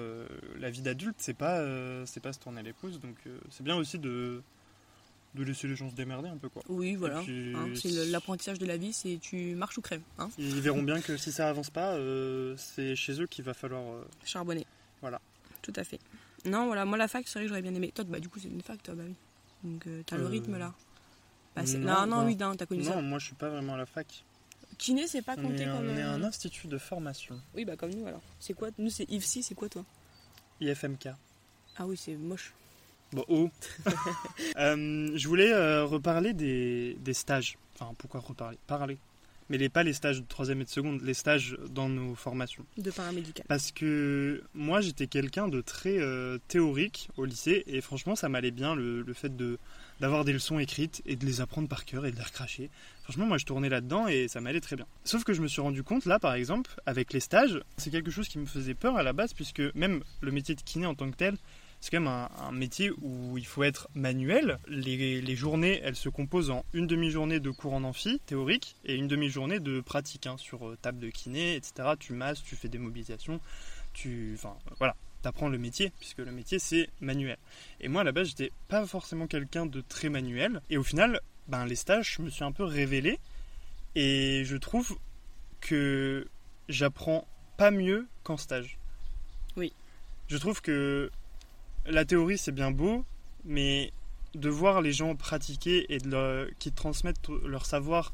la 0.59 0.69
vie 0.69 0.81
d'adulte 0.81 1.15
c'est 1.17 1.33
pas, 1.33 1.65
c'est 2.05 2.21
pas 2.21 2.33
se 2.33 2.39
tourner 2.39 2.61
les 2.61 2.73
pouces. 2.73 2.99
Donc 2.99 3.15
c'est 3.49 3.63
bien 3.63 3.75
aussi 3.77 3.97
de 3.97 4.43
de 5.35 5.43
laisser 5.43 5.67
les 5.67 5.75
gens 5.75 5.89
se 5.89 5.95
démerder 5.95 6.29
un 6.29 6.37
peu 6.37 6.49
quoi. 6.49 6.63
Oui, 6.69 6.95
voilà. 6.95 7.19
Hein, 7.19 7.67
c'est 7.75 7.89
l'apprentissage 8.07 8.57
de 8.59 8.65
la 8.65 8.77
vie, 8.77 8.93
c'est 8.93 9.19
tu 9.21 9.53
marches 9.55 9.77
ou 9.77 9.81
crèves. 9.81 10.01
Hein 10.17 10.29
Ils 10.37 10.61
verront 10.61 10.81
bien 10.83 11.01
que 11.01 11.17
si 11.17 11.31
ça 11.31 11.49
avance 11.49 11.69
pas, 11.69 11.93
euh, 11.95 12.55
c'est 12.57 12.95
chez 12.95 13.21
eux 13.21 13.27
qu'il 13.27 13.43
va 13.43 13.53
falloir. 13.53 13.83
euh, 13.83 14.03
Charbonner. 14.23 14.65
Voilà. 15.01 15.19
Tout 15.61 15.73
à 15.75 15.83
fait. 15.83 15.99
Non, 16.45 16.67
voilà, 16.67 16.85
moi 16.85 16.97
la 16.97 17.07
fac, 17.07 17.27
c'est 17.27 17.39
vrai 17.39 17.43
que 17.43 17.49
j'aurais 17.49 17.61
bien 17.61 17.73
aimé. 17.75 17.91
Toi, 17.93 18.05
bah 18.05 18.19
du 18.19 18.29
coup, 18.29 18.39
c'est 18.39 18.47
une 18.47 18.61
fac, 18.61 18.81
toi, 18.83 18.95
bah 18.95 19.03
oui. 19.07 19.15
Donc 19.63 19.85
euh, 19.87 20.03
t'as 20.05 20.17
le 20.17 20.25
Euh, 20.25 20.27
rythme 20.29 20.57
là. 20.57 20.73
Bah, 21.55 21.63
non, 21.63 21.79
non, 21.79 21.85
non, 21.87 22.07
non. 22.21 22.25
oui, 22.25 22.35
non, 22.35 22.55
t'as 22.55 22.65
connu 22.65 22.83
Non, 22.83 22.91
ça. 22.93 23.01
moi 23.01 23.17
je 23.19 23.25
suis 23.27 23.35
pas 23.35 23.49
vraiment 23.49 23.73
à 23.75 23.77
la 23.77 23.85
fac. 23.85 24.23
Kiné, 24.77 25.07
c'est 25.07 25.21
pas 25.21 25.35
On 25.37 25.41
compté 25.43 25.63
est, 25.63 25.65
comme. 25.65 25.87
on 25.89 25.97
est 25.97 26.01
un 26.01 26.21
institut 26.23 26.67
de 26.67 26.77
formation. 26.77 27.39
Oui, 27.55 27.63
bah 27.65 27.77
comme 27.77 27.91
nous 27.93 28.05
alors. 28.05 28.21
C'est 28.39 28.53
quoi 28.53 28.69
Nous, 28.77 28.89
c'est 28.89 29.09
IFSI, 29.09 29.41
c'est 29.41 29.55
quoi 29.55 29.69
toi? 29.69 29.85
IFMK. 30.61 31.07
Ah 31.77 31.85
oui, 31.87 31.95
c'est 31.97 32.15
moche. 32.15 32.53
Bon, 33.15 33.23
oh. 33.29 33.49
Euh, 34.57 35.11
je 35.15 35.27
voulais 35.27 35.51
euh, 35.51 35.85
reparler 35.85 36.33
des, 36.33 36.97
des 36.99 37.13
stages. 37.13 37.57
Enfin, 37.73 37.93
pourquoi 37.97 38.19
reparler 38.19 38.57
Parler? 38.67 38.97
Mais 39.49 39.57
les, 39.57 39.69
pas 39.69 39.83
les 39.83 39.93
stages 39.93 40.21
de 40.21 40.25
troisième 40.25 40.61
et 40.61 40.63
de 40.63 40.69
seconde, 40.69 41.01
les 41.01 41.13
stages 41.13 41.57
dans 41.69 41.87
nos 41.87 42.15
formations. 42.15 42.65
De 42.77 42.89
paramédical. 42.91 43.45
Parce 43.47 43.71
que 43.71 44.43
moi, 44.53 44.81
j'étais 44.81 45.07
quelqu'un 45.07 45.47
de 45.47 45.61
très 45.61 45.99
euh, 45.99 46.39
théorique 46.47 47.09
au 47.17 47.25
lycée, 47.25 47.63
et 47.67 47.81
franchement, 47.81 48.15
ça 48.15 48.27
m'allait 48.27 48.51
bien 48.51 48.75
le, 48.75 49.01
le 49.01 49.13
fait 49.13 49.35
de 49.35 49.57
d'avoir 50.01 50.25
des 50.25 50.33
leçons 50.33 50.59
écrites 50.59 51.01
et 51.05 51.15
de 51.15 51.25
les 51.25 51.39
apprendre 51.39 51.69
par 51.69 51.85
cœur 51.85 52.05
et 52.05 52.11
de 52.11 52.17
les 52.17 52.23
recracher. 52.23 52.69
Franchement, 53.03 53.25
moi, 53.25 53.37
je 53.37 53.45
tournais 53.45 53.69
là-dedans 53.69 54.07
et 54.09 54.27
ça 54.27 54.41
m'allait 54.41 54.59
très 54.59 54.75
bien. 54.75 54.85
Sauf 55.05 55.23
que 55.23 55.33
je 55.33 55.41
me 55.41 55.47
suis 55.47 55.61
rendu 55.61 55.83
compte, 55.83 56.05
là, 56.05 56.19
par 56.19 56.33
exemple, 56.33 56.71
avec 56.85 57.13
les 57.13 57.21
stages, 57.21 57.61
c'est 57.77 57.91
quelque 57.91 58.11
chose 58.11 58.27
qui 58.27 58.37
me 58.37 58.45
faisait 58.45 58.73
peur 58.73 58.97
à 58.97 59.03
la 59.03 59.13
base, 59.13 59.33
puisque 59.33 59.61
même 59.73 60.03
le 60.21 60.31
métier 60.31 60.53
de 60.55 60.61
kiné 60.61 60.85
en 60.85 60.95
tant 60.95 61.09
que 61.09 61.15
tel, 61.15 61.37
c'est 61.85 61.91
quand 61.91 61.99
même 61.99 62.07
un, 62.07 62.31
un 62.39 62.51
métier 62.51 62.89
où 63.03 63.37
il 63.37 63.45
faut 63.45 63.61
être 63.61 63.89
manuel. 63.93 64.57
Les, 64.67 65.21
les 65.21 65.35
journées, 65.35 65.79
elles 65.83 65.95
se 65.95 66.09
composent 66.09 66.49
en 66.49 66.65
une 66.73 66.87
demi-journée 66.87 67.39
de 67.39 67.51
cours 67.51 67.75
en 67.75 67.83
amphi, 67.83 68.19
théorique, 68.25 68.75
et 68.85 68.95
une 68.95 69.07
demi-journée 69.07 69.59
de 69.59 69.81
pratique, 69.81 70.25
hein, 70.25 70.35
sur 70.39 70.67
euh, 70.67 70.77
table 70.81 70.97
de 70.97 71.09
kiné, 71.09 71.53
etc. 71.53 71.89
Tu 71.99 72.13
masses, 72.13 72.41
tu 72.41 72.55
fais 72.55 72.69
des 72.69 72.79
mobilisations, 72.79 73.39
tu... 73.93 74.33
Enfin, 74.35 74.55
voilà 74.79 74.95
apprends 75.27 75.49
le 75.49 75.57
métier, 75.57 75.91
puisque 75.99 76.19
le 76.19 76.31
métier 76.31 76.59
c'est 76.59 76.87
manuel. 77.01 77.37
Et 77.81 77.87
moi 77.87 78.01
à 78.01 78.03
la 78.03 78.11
base 78.11 78.27
j'étais 78.27 78.51
pas 78.67 78.85
forcément 78.85 79.25
quelqu'un 79.25 79.65
de 79.65 79.81
très 79.81 80.07
manuel, 80.09 80.61
et 80.69 80.77
au 80.77 80.83
final, 80.83 81.19
ben, 81.47 81.65
les 81.65 81.75
stages, 81.75 82.17
je 82.17 82.21
me 82.21 82.29
suis 82.29 82.43
un 82.43 82.51
peu 82.51 82.63
révélé, 82.63 83.19
et 83.95 84.43
je 84.45 84.55
trouve 84.55 84.95
que 85.61 86.27
j'apprends 86.69 87.27
pas 87.57 87.71
mieux 87.71 88.07
qu'en 88.23 88.37
stage. 88.37 88.77
Oui. 89.57 89.73
Je 90.27 90.37
trouve 90.37 90.61
que 90.61 91.09
la 91.87 92.05
théorie 92.05 92.37
c'est 92.37 92.51
bien 92.51 92.71
beau, 92.71 93.05
mais 93.43 93.91
de 94.33 94.49
voir 94.49 94.81
les 94.81 94.91
gens 94.91 95.15
pratiquer 95.15 95.85
et 95.93 95.99
de 95.99 96.51
qui 96.59 96.71
transmettent 96.71 97.29
leur 97.45 97.65
savoir, 97.65 98.13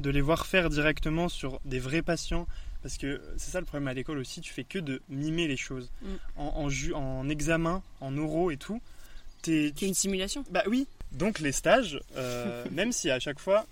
de 0.00 0.10
les 0.10 0.20
voir 0.20 0.46
faire 0.46 0.70
directement 0.70 1.28
sur 1.28 1.60
des 1.64 1.78
vrais 1.78 2.02
patients 2.02 2.46
parce 2.82 2.96
que 2.96 3.20
c'est 3.36 3.50
ça 3.50 3.60
le 3.60 3.66
problème 3.66 3.88
à 3.88 3.94
l'école 3.94 4.18
aussi, 4.18 4.40
tu 4.40 4.52
fais 4.52 4.64
que 4.64 4.78
de 4.78 5.02
mimer 5.10 5.46
les 5.46 5.58
choses. 5.58 5.90
Mm. 6.02 6.06
En, 6.36 6.44
en, 6.56 6.68
ju- 6.70 6.94
en 6.94 7.28
examen, 7.28 7.82
en 8.00 8.16
oraux 8.16 8.50
et 8.50 8.56
tout, 8.56 8.80
t'es... 9.42 9.72
C'est 9.76 9.86
une 9.86 9.92
simulation. 9.94 10.44
Bah 10.50 10.62
oui. 10.66 10.86
Donc 11.12 11.40
les 11.40 11.52
stages, 11.52 12.00
euh, 12.16 12.64
même 12.72 12.90
si 12.92 13.10
à 13.10 13.20
chaque 13.20 13.38
fois... 13.38 13.66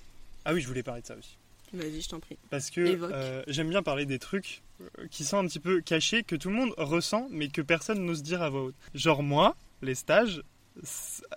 Ah 0.45 0.53
oui, 0.53 0.61
je 0.61 0.69
voulais 0.69 0.83
parler 0.83 1.01
de 1.01 1.07
ça 1.07 1.17
aussi. 1.17 1.39
Vas-y, 1.73 2.01
je 2.01 2.09
t'en 2.09 2.21
prie. 2.21 2.39
Parce 2.51 2.71
que 2.71 2.81
euh, 2.81 3.43
j'aime 3.47 3.69
bien 3.69 3.83
parler 3.83 4.07
des 4.07 4.19
trucs 4.19 4.63
euh, 4.81 5.07
qui 5.11 5.25
sont 5.25 5.39
un 5.39 5.47
petit 5.47 5.61
peu 5.61 5.81
cachés, 5.81 6.23
que 6.23 6.37
tout 6.37 6.49
le 6.49 6.57
monde 6.57 6.75
ressent, 6.77 7.29
mais 7.31 7.49
que 7.49 7.61
personne 7.61 8.05
n'ose 8.05 8.23
dire 8.23 8.43
à 8.43 8.51
voix 8.51 8.63
haute. 8.63 8.75
Genre 8.95 9.23
moi, 9.23 9.57
les 9.83 9.95
stages, 9.95 10.43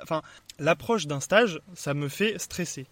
enfin, 0.01 0.21
l'approche 0.59 1.07
d'un 1.07 1.19
stage, 1.19 1.59
ça 1.73 1.93
me 1.93 2.07
fait 2.07 2.39
stresser. 2.39 2.85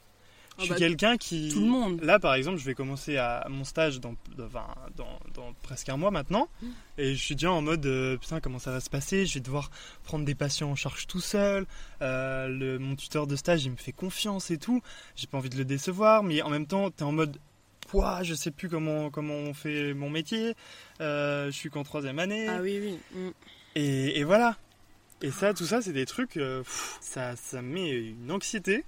Ah 0.59 0.63
Je 0.63 0.65
suis 0.65 0.73
bah, 0.73 0.79
quelqu'un 0.79 1.17
qui... 1.17 1.49
Tout 1.53 1.61
le 1.61 1.67
monde. 1.67 2.01
Là, 2.01 2.19
par 2.19 2.33
exemple, 2.33 2.57
je 2.57 2.65
vais 2.65 2.73
commencer 2.75 3.15
à 3.17 3.45
mon 3.49 3.63
stage 3.63 3.99
dans, 4.01 4.13
dans, 4.37 4.45
enfin, 4.45 4.67
dans- 4.97 5.19
dans 5.33 5.53
presque 5.63 5.87
un 5.89 5.95
mois 5.97 6.11
maintenant. 6.11 6.49
Mm. 6.61 6.67
Et 6.97 7.15
je 7.15 7.23
suis 7.23 7.35
déjà 7.35 7.51
en 7.51 7.61
mode, 7.61 7.85
euh, 7.85 8.17
putain, 8.17 8.41
comment 8.41 8.59
ça 8.59 8.71
va 8.71 8.81
se 8.81 8.89
passer? 8.89 9.25
Je 9.25 9.35
vais 9.35 9.39
devoir 9.39 9.71
prendre 10.03 10.25
des 10.25 10.35
patients 10.35 10.69
en 10.71 10.75
charge 10.75 11.07
tout 11.07 11.21
seul. 11.21 11.65
Euh, 12.01 12.47
le, 12.49 12.77
mon 12.77 12.95
tuteur 12.95 13.25
de 13.25 13.35
stage, 13.37 13.63
il 13.63 13.71
me 13.71 13.77
fait 13.77 13.93
confiance 13.93 14.51
et 14.51 14.57
tout. 14.57 14.81
J'ai 15.15 15.27
pas 15.27 15.37
envie 15.37 15.49
de 15.49 15.57
le 15.57 15.65
décevoir. 15.65 16.23
Mais 16.23 16.41
en 16.41 16.49
même 16.49 16.67
temps, 16.67 16.91
t'es 16.91 17.03
en 17.03 17.13
mode, 17.13 17.37
Pouah, 17.87 18.21
je 18.23 18.33
sais 18.35 18.51
plus 18.51 18.67
comment, 18.69 19.09
comment 19.09 19.33
on 19.35 19.53
fait 19.53 19.93
mon 19.93 20.09
métier. 20.09 20.55
Euh, 21.01 21.45
je 21.47 21.51
suis 21.55 21.69
qu'en 21.69 21.83
troisième 21.83 22.19
année. 22.19 22.47
Ah 22.49 22.59
oui, 22.61 22.79
oui. 22.81 22.99
Mm. 23.19 23.29
Et, 23.75 24.19
et 24.19 24.23
voilà. 24.25 24.57
Et 25.21 25.31
ça, 25.31 25.53
tout 25.53 25.65
ça, 25.65 25.81
c'est 25.81 25.91
des 25.93 26.05
trucs, 26.05 26.33
pff, 26.33 26.97
ça, 27.01 27.35
ça 27.35 27.61
me 27.61 27.73
met 27.73 27.89
une 27.89 28.31
anxiété. 28.31 28.85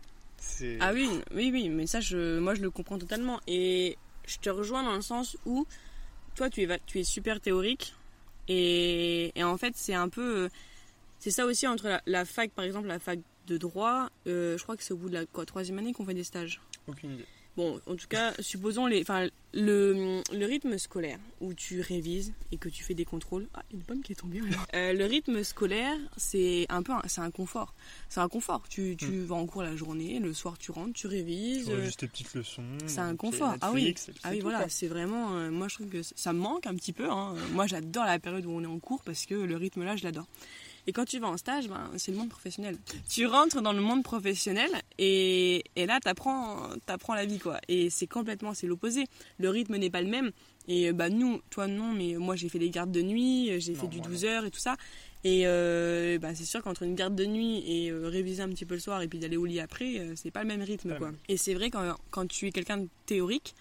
Ah 0.79 0.91
oui, 0.93 1.09
oui, 1.33 1.49
oui, 1.53 1.69
mais 1.69 1.87
ça, 1.87 1.99
je, 2.01 2.39
moi, 2.39 2.55
je 2.55 2.61
le 2.61 2.71
comprends 2.71 2.97
totalement. 2.97 3.39
Et 3.47 3.97
je 4.27 4.37
te 4.37 4.49
rejoins 4.49 4.83
dans 4.83 4.95
le 4.95 5.01
sens 5.01 5.37
où, 5.45 5.65
toi, 6.35 6.49
tu 6.49 6.63
es, 6.63 6.79
tu 6.85 6.99
es 6.99 7.03
super 7.03 7.39
théorique. 7.39 7.93
Et, 8.47 9.31
et 9.35 9.43
en 9.43 9.57
fait, 9.57 9.73
c'est 9.75 9.93
un 9.93 10.09
peu. 10.09 10.43
euh, 10.45 10.49
C'est 11.19 11.31
ça 11.31 11.45
aussi 11.45 11.67
entre 11.67 11.87
la, 11.87 12.01
la 12.05 12.25
fac, 12.25 12.51
par 12.51 12.65
exemple, 12.65 12.87
la 12.87 12.99
fac 12.99 13.19
de 13.47 13.57
droit. 13.57 14.09
euh, 14.27 14.57
je 14.57 14.63
crois 14.63 14.75
que 14.77 14.83
c'est 14.83 14.93
au 14.93 14.97
bout 14.97 15.09
de 15.09 15.13
la 15.13 15.25
quoi, 15.25 15.45
troisième 15.45 15.77
année 15.77 15.93
qu'on 15.93 16.05
fait 16.05 16.13
des 16.15 16.23
stages. 16.23 16.59
Aucune 16.87 17.13
idée. 17.13 17.25
Bon, 17.57 17.81
en 17.85 17.95
tout 17.95 18.07
cas, 18.07 18.33
supposons 18.39 18.85
les, 18.85 19.01
enfin, 19.01 19.27
le, 19.53 20.21
le 20.33 20.45
rythme 20.45 20.77
scolaire 20.77 21.19
où 21.41 21.53
tu 21.53 21.81
révises 21.81 22.31
et 22.53 22.57
que 22.57 22.69
tu 22.69 22.81
fais 22.81 22.93
des 22.93 23.03
contrôles. 23.03 23.47
Ah, 23.53 23.63
une 23.73 23.81
pomme 23.81 24.01
qui 24.01 24.13
est 24.13 24.15
tombée. 24.15 24.39
alors. 24.39 24.65
Euh, 24.73 24.93
le 24.93 25.03
rythme 25.05 25.43
scolaire, 25.43 25.97
c'est 26.15 26.65
un 26.69 26.81
peu, 26.81 26.93
un- 26.93 27.01
c'est 27.07 27.19
un 27.19 27.29
confort. 27.29 27.73
C'est 28.07 28.21
un 28.21 28.29
confort. 28.29 28.63
Tu, 28.69 28.95
tu 28.97 29.19
vas 29.23 29.35
en 29.35 29.45
cours 29.47 29.63
la 29.63 29.75
journée, 29.75 30.19
le 30.19 30.33
soir 30.33 30.57
tu 30.57 30.71
rentres, 30.71 30.93
tu 30.93 31.07
révises. 31.07 31.65
Tu 31.65 31.71
euh, 31.73 31.83
juste 31.83 31.99
tes 31.99 32.07
petites 32.07 32.33
leçons. 32.33 32.63
c'est 32.87 32.99
un 32.99 33.17
confort. 33.17 33.55
Ah 33.59 33.71
oui. 33.73 33.93
Puis 33.93 34.13
Ah 34.23 34.29
oui, 34.31 34.37
tout, 34.37 34.43
voilà, 34.43 34.69
c'est 34.69 34.87
vraiment. 34.87 35.35
euh, 35.35 35.51
moi, 35.51 35.67
je 35.67 35.75
trouve 35.75 35.87
que 35.89 36.01
ça 36.03 36.31
me 36.31 36.39
manque 36.39 36.65
un 36.67 36.75
petit 36.75 36.93
peu. 36.93 37.09
hein. 37.11 37.35
Moi, 37.51 37.67
j'adore 37.67 38.05
la 38.05 38.17
période 38.19 38.45
où 38.45 38.51
on 38.51 38.63
est 38.63 38.67
en 38.67 38.79
cours 38.79 39.03
parce 39.03 39.25
que 39.25 39.35
le 39.35 39.57
rythme 39.57 39.83
là, 39.83 39.97
je 39.97 40.03
l'adore. 40.05 40.27
Et 40.87 40.93
quand 40.93 41.05
tu 41.05 41.19
vas 41.19 41.27
en 41.27 41.37
stage, 41.37 41.67
ben, 41.67 41.89
c'est 41.97 42.11
le 42.11 42.17
monde 42.17 42.29
professionnel. 42.29 42.77
Tu 43.09 43.25
rentres 43.25 43.61
dans 43.61 43.73
le 43.73 43.81
monde 43.81 44.03
professionnel 44.03 44.69
et, 44.97 45.63
et 45.75 45.85
là, 45.85 45.99
t'apprends, 45.99 46.69
apprends 46.87 47.15
la 47.15 47.25
vie, 47.25 47.39
quoi. 47.39 47.59
Et 47.67 47.89
c'est 47.89 48.07
complètement, 48.07 48.53
c'est 48.53 48.67
l'opposé. 48.67 49.05
Le 49.37 49.49
rythme 49.49 49.77
n'est 49.77 49.89
pas 49.89 50.01
le 50.01 50.09
même. 50.09 50.31
Et 50.67 50.91
bah, 50.91 51.09
nous, 51.09 51.41
toi 51.49 51.67
non, 51.67 51.91
mais 51.91 52.15
moi, 52.15 52.35
j'ai 52.35 52.49
fait 52.49 52.59
des 52.59 52.69
gardes 52.69 52.91
de 52.91 53.01
nuit, 53.01 53.59
j'ai 53.59 53.73
fait 53.73 53.87
du 53.87 53.97
moi, 53.97 54.07
12 54.07 54.25
heures 54.25 54.45
et 54.45 54.51
tout 54.51 54.59
ça. 54.59 54.75
Et 55.23 55.43
euh, 55.45 56.17
bah, 56.17 56.33
c'est 56.33 56.45
sûr 56.45 56.63
qu'entre 56.63 56.83
une 56.83 56.95
garde 56.95 57.15
de 57.15 57.25
nuit 57.25 57.63
et 57.67 57.91
euh, 57.91 58.07
réviser 58.07 58.41
un 58.41 58.49
petit 58.49 58.65
peu 58.65 58.73
le 58.73 58.79
soir 58.79 59.01
et 59.01 59.07
puis 59.07 59.19
d'aller 59.19 59.37
au 59.37 59.45
lit 59.45 59.59
après, 59.59 59.99
euh, 59.99 60.13
c'est 60.15 60.31
pas 60.31 60.41
le 60.41 60.47
même 60.47 60.63
rythme, 60.63 60.97
quoi. 60.97 61.11
Et 61.27 61.37
c'est 61.37 61.53
vrai 61.53 61.69
quand, 61.69 61.95
quand 62.09 62.27
tu 62.27 62.47
es 62.47 62.51
quelqu'un 62.51 62.77
de 62.77 62.87
théorique, 63.05 63.53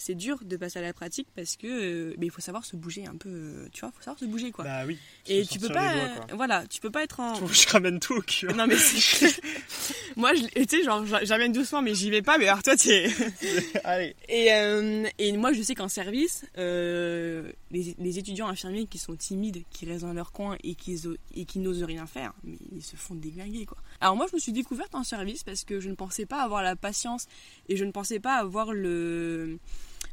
c'est 0.00 0.14
dur 0.14 0.38
de 0.44 0.56
passer 0.56 0.78
à 0.78 0.82
la 0.82 0.92
pratique 0.92 1.26
parce 1.34 1.56
que 1.56 1.66
euh, 1.66 2.14
mais 2.18 2.26
il 2.26 2.30
faut 2.30 2.40
savoir 2.40 2.64
se 2.64 2.76
bouger 2.76 3.04
un 3.06 3.16
peu 3.16 3.28
euh, 3.28 3.68
tu 3.72 3.80
vois 3.80 3.90
faut 3.90 4.00
savoir 4.00 4.18
se 4.18 4.26
bouger 4.26 4.52
quoi 4.52 4.64
Bah 4.64 4.84
oui. 4.86 4.96
et 5.26 5.44
tu 5.44 5.58
peux 5.58 5.68
pas 5.68 5.92
doigts, 5.92 6.26
voilà 6.36 6.64
tu 6.68 6.80
peux 6.80 6.90
pas 6.90 7.02
être 7.02 7.18
en 7.18 7.34
je 7.48 7.68
ramène 7.68 7.98
tout 7.98 8.14
au 8.14 8.22
cul. 8.22 8.46
non 8.54 8.66
mais 8.68 8.76
c'est 8.76 9.34
moi 10.16 10.32
je 10.34 10.42
tu 10.64 10.76
sais 10.78 10.84
genre 10.84 11.04
j'a- 11.04 11.24
j'amène 11.24 11.52
doucement 11.52 11.82
mais 11.82 11.94
j'y 11.96 12.10
vais 12.10 12.22
pas 12.22 12.38
mais 12.38 12.46
alors 12.46 12.62
toi 12.62 12.76
t'es 12.76 13.10
Allez. 13.84 14.14
et, 14.28 14.52
euh, 14.52 15.04
et 15.18 15.36
moi 15.36 15.52
je 15.52 15.62
sais 15.62 15.74
qu'en 15.74 15.88
service 15.88 16.44
euh, 16.58 17.50
les, 17.72 17.96
les 17.98 18.18
étudiants 18.20 18.46
infirmiers 18.48 18.86
qui 18.86 18.98
sont 18.98 19.16
timides 19.16 19.64
qui 19.70 19.84
restent 19.84 20.04
dans 20.04 20.12
leur 20.14 20.30
coin 20.30 20.56
et 20.62 20.74
qui 20.76 20.96
et 21.34 21.44
qui 21.44 21.58
n'osent 21.58 21.82
rien 21.82 22.06
faire 22.06 22.32
mais 22.44 22.56
ils 22.72 22.82
se 22.84 22.94
font 22.96 23.16
déglinguer 23.16 23.66
quoi 23.66 23.78
alors 24.00 24.14
moi 24.14 24.26
je 24.30 24.36
me 24.36 24.40
suis 24.40 24.52
découverte 24.52 24.94
en 24.94 25.02
service 25.02 25.42
parce 25.42 25.64
que 25.64 25.80
je 25.80 25.88
ne 25.90 25.94
pensais 25.96 26.24
pas 26.24 26.40
avoir 26.42 26.62
la 26.62 26.76
patience 26.76 27.26
et 27.68 27.76
je 27.76 27.84
ne 27.84 27.90
pensais 27.90 28.20
pas 28.20 28.36
avoir 28.36 28.72
le 28.72 29.58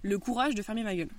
le 0.05 0.17
courage 0.19 0.55
de 0.55 0.61
fermer 0.61 0.83
ma 0.83 0.95
gueule 0.95 1.09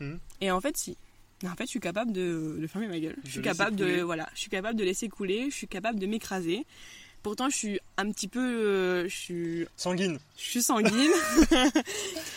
Mhm. 0.00 0.18
et 0.40 0.50
en 0.50 0.60
fait 0.60 0.76
si 0.76 0.96
en 1.44 1.54
fait 1.54 1.64
je 1.66 1.70
suis 1.70 1.80
capable 1.80 2.10
de, 2.12 2.58
de 2.60 2.66
fermer 2.66 2.88
ma 2.88 2.98
gueule 2.98 3.16
je 3.24 3.30
suis 3.30 3.42
capable 3.42 3.76
de 3.76 4.00
voilà 4.02 4.28
je 4.34 4.40
suis 4.40 4.50
capable 4.50 4.76
de 4.78 4.82
laisser 4.84 5.08
couler 5.08 5.50
je 5.50 5.54
suis 5.54 5.68
capable 5.68 6.00
de 6.00 6.06
m'écraser 6.06 6.66
pourtant 7.22 7.48
je 7.48 7.56
suis 7.56 7.80
un 7.96 8.10
petit 8.10 8.26
peu 8.26 8.40
euh, 8.40 9.08
je 9.08 9.14
suis 9.16 9.66
Sanguine. 9.76 10.18
je 10.36 10.42
suis 10.42 10.62
sanguine, 10.62 11.12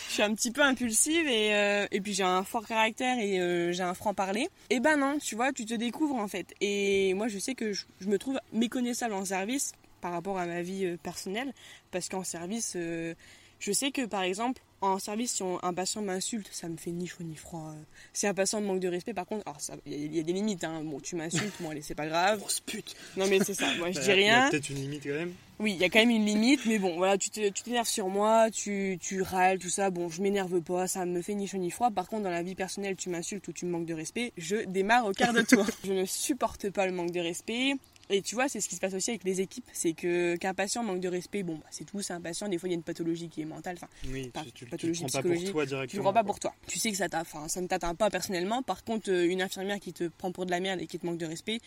je 0.08 0.12
suis 0.12 0.22
un 0.22 0.34
petit 0.34 0.50
peu 0.50 0.62
impulsive 0.62 1.26
et, 1.26 1.54
euh, 1.54 1.86
et 1.90 2.00
puis 2.00 2.14
j'ai 2.14 2.22
un 2.22 2.44
fort 2.44 2.66
caractère 2.66 3.18
et 3.18 3.40
euh, 3.40 3.72
j'ai 3.72 3.82
un 3.82 3.94
franc-parler. 3.94 4.48
Et 4.70 4.80
ben 4.80 4.96
non, 4.96 5.18
tu 5.18 5.34
vois, 5.34 5.52
tu 5.52 5.64
te 5.66 5.74
découvres 5.74 6.14
en 6.16 6.28
fait. 6.28 6.54
Et 6.60 7.12
moi 7.14 7.28
je 7.28 7.38
sais 7.38 7.54
que 7.54 7.72
je, 7.72 7.84
je 8.00 8.06
me 8.08 8.18
trouve 8.18 8.38
méconnaissable 8.52 9.14
en 9.14 9.24
service 9.24 9.72
par 10.00 10.12
rapport 10.12 10.38
à 10.38 10.46
ma 10.46 10.62
vie 10.62 10.96
personnelle 11.02 11.52
parce 11.90 12.08
qu'en 12.08 12.24
service, 12.24 12.74
euh, 12.76 13.14
je 13.58 13.72
sais 13.72 13.90
que 13.90 14.06
par 14.06 14.22
exemple, 14.22 14.62
en 14.80 14.98
service, 14.98 15.32
si 15.32 15.42
on- 15.42 15.62
un 15.64 15.74
patient 15.74 16.02
m'insulte, 16.02 16.48
ça 16.52 16.68
me 16.68 16.76
fait 16.76 16.90
ni 16.92 17.06
chaud 17.06 17.24
ni 17.24 17.34
froid. 17.34 17.74
Si 18.12 18.26
un 18.26 18.34
patient 18.34 18.60
me 18.60 18.66
manque 18.66 18.80
de 18.80 18.88
respect, 18.88 19.12
par 19.14 19.26
contre, 19.26 19.44
il 19.86 19.92
y, 19.92 19.94
a- 19.94 19.98
il 19.98 20.16
y 20.16 20.20
a 20.20 20.22
des 20.22 20.32
limites. 20.32 20.62
Hein. 20.64 20.82
Bon, 20.84 21.00
tu 21.00 21.16
m'insultes, 21.16 21.54
bon 21.60 21.70
allez, 21.70 21.82
c'est 21.82 21.94
pas 21.96 22.06
grave. 22.06 22.38
Grosse 22.38 22.60
pute. 22.60 22.94
Non 23.16 23.26
mais 23.28 23.38
c'est 23.44 23.54
ça, 23.54 23.66
moi 23.78 23.90
je 23.90 23.98
dis 23.98 24.06
Il 24.06 24.08
y 24.08 24.12
a 24.12 24.14
rien. 24.14 24.50
peut-être 24.50 24.70
une 24.70 24.76
limite 24.76 25.02
quand 25.02 25.10
même. 25.14 25.32
Oui, 25.60 25.72
il 25.72 25.78
y 25.80 25.84
a 25.84 25.88
quand 25.88 25.98
même 25.98 26.10
une 26.10 26.24
limite, 26.24 26.60
mais 26.66 26.78
bon, 26.78 26.96
voilà, 26.96 27.18
tu 27.18 27.30
t'énerves 27.30 27.88
sur 27.88 28.08
moi, 28.08 28.48
tu, 28.52 28.96
tu 29.00 29.22
râles, 29.22 29.58
tout 29.58 29.68
ça. 29.68 29.90
Bon, 29.90 30.08
je 30.08 30.22
m'énerve 30.22 30.60
pas, 30.60 30.86
ça 30.86 31.04
me 31.04 31.20
fait 31.22 31.34
ni 31.34 31.48
chaud 31.48 31.58
ni 31.58 31.72
froid. 31.72 31.90
Par 31.90 32.08
contre, 32.08 32.22
dans 32.22 32.30
la 32.30 32.44
vie 32.44 32.54
personnelle, 32.54 32.94
tu 32.94 33.08
m'insultes 33.08 33.48
ou 33.48 33.52
tu 33.52 33.66
me 33.66 33.72
manques 33.72 33.86
de 33.86 33.94
respect, 33.94 34.32
je 34.36 34.56
démarre 34.66 35.06
au 35.06 35.12
quart 35.12 35.32
de 35.32 35.42
tour. 35.42 35.66
je 35.84 35.92
ne 35.92 36.04
supporte 36.04 36.70
pas 36.70 36.86
le 36.86 36.92
manque 36.92 37.10
de 37.10 37.18
respect. 37.20 37.72
Et 38.10 38.22
tu 38.22 38.34
vois, 38.34 38.48
c'est 38.48 38.60
ce 38.60 38.68
qui 38.68 38.74
se 38.74 38.80
passe 38.80 38.94
aussi 38.94 39.10
avec 39.10 39.24
les 39.24 39.40
équipes, 39.40 39.66
c'est 39.72 39.92
que 39.92 40.36
qu'un 40.36 40.54
patient 40.54 40.82
manque 40.82 41.00
de 41.00 41.08
respect, 41.08 41.42
bon, 41.42 41.56
bah, 41.56 41.66
c'est 41.70 41.84
tout, 41.84 42.00
c'est 42.00 42.12
un 42.14 42.20
patient. 42.20 42.48
Des 42.48 42.56
fois, 42.58 42.68
il 42.68 42.72
y 42.72 42.74
a 42.74 42.76
une 42.76 42.82
pathologie 42.82 43.28
qui 43.28 43.42
est 43.42 43.44
mentale. 43.44 43.76
Enfin, 43.76 43.88
Oui, 44.10 44.28
Pas- 44.28 44.42
tu, 44.44 44.46
tu, 44.46 44.52
tu 44.52 44.64
le 44.64 44.70
pathologie 44.70 45.00
prends 45.04 45.20
pas 45.22 45.28
pour 45.28 45.44
toi 45.50 45.62
tu 45.64 45.68
directement. 45.68 45.98
le 45.98 46.02
prends 46.04 46.12
pas 46.12 46.20
quoi. 46.20 46.26
pour 46.26 46.40
toi. 46.40 46.54
Tu 46.66 46.78
sais 46.78 46.90
que 46.90 46.96
ça 46.96 47.06
ça 47.48 47.60
ne 47.60 47.66
t'atteint 47.66 47.94
pas 47.94 48.10
personnellement. 48.10 48.62
Par 48.62 48.84
contre, 48.84 49.10
euh, 49.10 49.28
une 49.28 49.42
infirmière 49.42 49.78
qui 49.80 49.92
te 49.92 50.04
prend 50.08 50.32
pour 50.32 50.46
de 50.46 50.50
la 50.50 50.60
merde 50.60 50.80
et 50.80 50.86
qui 50.86 50.98
te 50.98 51.04
manque 51.06 51.18
de 51.18 51.26
respect, 51.26 51.60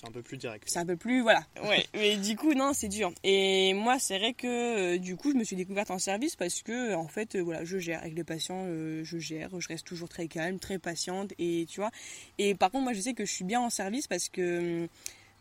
C'est 0.00 0.06
un 0.08 0.10
peu 0.12 0.22
plus 0.22 0.36
direct. 0.36 0.64
c'est 0.68 0.78
un 0.78 0.84
peu 0.86 0.96
plus 0.96 1.22
voilà 1.22 1.42
ouais 1.64 1.86
mais 1.94 2.16
du 2.18 2.36
coup 2.36 2.52
non 2.52 2.72
c'est 2.74 2.88
dur 2.88 3.10
et 3.24 3.72
moi 3.72 3.98
c'est 3.98 4.18
vrai 4.18 4.34
que 4.34 4.46
euh, 4.46 4.98
du 4.98 5.16
coup 5.16 5.32
je 5.32 5.36
me 5.38 5.42
suis 5.44 5.56
découverte 5.56 5.90
en 5.90 5.98
service 5.98 6.36
parce 6.36 6.60
que 6.62 6.94
en 6.94 7.08
fait 7.08 7.34
euh, 7.34 7.40
voilà 7.42 7.64
je 7.64 7.78
gère 7.78 8.00
avec 8.00 8.14
les 8.14 8.22
patients 8.24 8.64
euh, 8.66 9.02
je 9.04 9.16
gère 9.16 9.58
je 9.58 9.68
reste 9.68 9.86
toujours 9.86 10.10
très 10.10 10.28
calme 10.28 10.58
très 10.58 10.78
patiente 10.78 11.32
et 11.38 11.64
tu 11.66 11.80
vois 11.80 11.90
et 12.36 12.54
par 12.54 12.70
contre 12.70 12.84
moi 12.84 12.92
je 12.92 13.00
sais 13.00 13.14
que 13.14 13.24
je 13.24 13.32
suis 13.32 13.44
bien 13.46 13.60
en 13.62 13.70
service 13.70 14.06
parce 14.06 14.28
que 14.28 14.82
hum, 14.82 14.88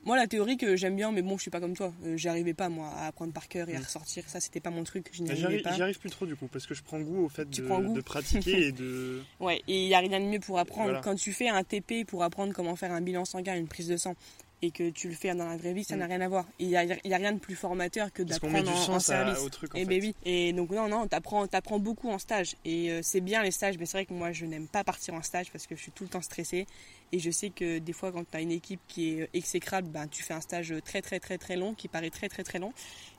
Moi, 0.06 0.16
la 0.18 0.28
théorie 0.28 0.56
que 0.58 0.76
j'aime 0.76 0.96
bien, 0.96 1.12
mais 1.12 1.22
bon, 1.24 1.36
je 1.38 1.42
suis 1.42 1.52
pas 1.52 1.60
comme 1.60 1.76
toi. 1.76 1.92
Euh, 2.06 2.16
J'arrivais 2.16 2.54
pas, 2.54 2.70
moi, 2.70 2.90
à 2.96 3.08
apprendre 3.08 3.34
par 3.34 3.48
cœur 3.48 3.68
et 3.70 3.76
à 3.76 3.80
Mm. 3.80 3.84
ressortir. 3.84 4.24
Ça, 4.28 4.40
c'était 4.40 4.60
pas 4.60 4.70
mon 4.70 4.84
truc. 4.84 5.08
Je 5.12 5.24
n'y 5.24 5.36
J'arrive 5.36 5.62
pas. 5.64 5.72
j'y 5.74 5.82
arrive 5.82 6.00
plus 6.00 6.12
trop 6.12 6.26
du 6.28 6.36
coup, 6.36 6.48
parce 6.48 6.68
que 6.68 6.74
je 6.76 6.84
prends 6.84 7.00
goût 7.00 7.26
au 7.26 7.30
fait 7.30 7.50
de, 7.50 7.62
prends 7.64 7.82
goût 7.82 7.94
de 7.96 8.02
pratiquer 8.02 8.68
et 8.68 8.72
de. 8.72 9.22
Ouais, 9.40 9.62
et 9.68 9.84
il 9.84 9.88
n'y 9.88 9.96
a 9.96 10.00
rien 10.00 10.20
de 10.20 10.26
mieux 10.26 10.40
pour 10.40 10.60
apprendre. 10.60 10.90
Voilà. 10.90 11.02
Quand 11.02 11.16
tu 11.16 11.34
fais 11.34 11.50
un 11.50 11.64
TP 11.64 12.06
pour 12.06 12.24
apprendre 12.24 12.54
comment 12.54 12.76
faire 12.76 12.92
un 12.92 13.02
bilan 13.02 13.26
sanguin, 13.26 13.56
une 13.56 13.68
prise 13.68 13.88
de 13.88 13.98
sang, 13.98 14.16
et 14.62 14.72
que 14.72 14.90
tu 14.90 15.10
le 15.10 15.16
fais 15.16 15.34
dans 15.36 15.48
la 15.48 15.58
vraie 15.58 15.74
vie, 15.74 15.84
ça 15.84 15.96
Mm. 15.96 16.00
n'a 16.00 16.06
rien 16.08 16.22
à 16.22 16.28
voir. 16.30 16.46
Il 16.60 16.68
n'y 16.70 16.78
a, 16.78 16.80
a 16.82 17.18
rien 17.18 17.34
de 17.34 17.40
plus 17.40 17.56
formateur 17.56 18.12
que 18.12 18.24
Parce 18.24 18.40
qu'on 18.40 18.50
met 18.50 18.64
d'apprendre 18.64 18.78
en, 18.78 18.82
en 18.82 18.86
sens 19.00 19.10
à- 19.10 19.26
service. 19.26 19.40
au 19.44 19.50
truc 19.50 19.76
en 19.76 19.78
Et 19.78 19.82
fait. 19.82 19.86
ben 19.86 20.02
oui. 20.02 20.16
Et 20.26 20.54
donc 20.54 20.70
non, 20.72 20.88
non, 20.88 21.08
t'apprends, 21.08 21.46
t'apprends 21.48 21.78
beaucoup 21.80 22.10
en 22.10 22.18
stage. 22.20 22.56
Et 22.66 22.90
euh, 22.92 23.02
c'est 23.04 23.22
bien 23.22 23.44
les 23.44 23.52
stages, 23.52 23.78
mais 23.78 23.86
c'est 23.86 23.98
vrai 23.98 24.06
que 24.06 24.14
moi 24.14 24.32
je 24.32 24.46
n'aime 24.46 24.68
pas 24.68 24.84
partir 24.84 25.14
en 25.14 25.22
stage 25.22 25.52
parce 25.52 25.68
que 25.68 25.76
je 25.76 25.82
suis 25.82 25.92
tout 25.92 26.04
le 26.04 26.10
temps 26.10 26.22
stressée. 26.22 26.66
Et 27.12 27.20
je 27.20 27.30
sais 27.30 27.50
que 27.52 27.78
des 27.80 27.94
fois 27.94 28.12
quand 28.12 28.24
tu 28.30 28.36
as 28.38 28.42
une 28.42 28.52
équipe 28.52 28.80
qui 28.88 29.12
est 29.18 29.22
euh, 29.22 29.28
exécrable, 29.34 29.88
ben, 29.90 30.08
tu 30.08 30.24
fais 30.24 30.34
un 30.34 30.42
stage 30.42 30.74
très 30.84 31.02
très 31.02 31.20
très 31.20 31.38
très 31.38 31.56
long, 31.58 31.74
qui 31.76 31.88
paraît 31.88 32.10
très 32.10 32.30
très 32.30 32.44
très 32.44 32.58
long. 32.60 32.74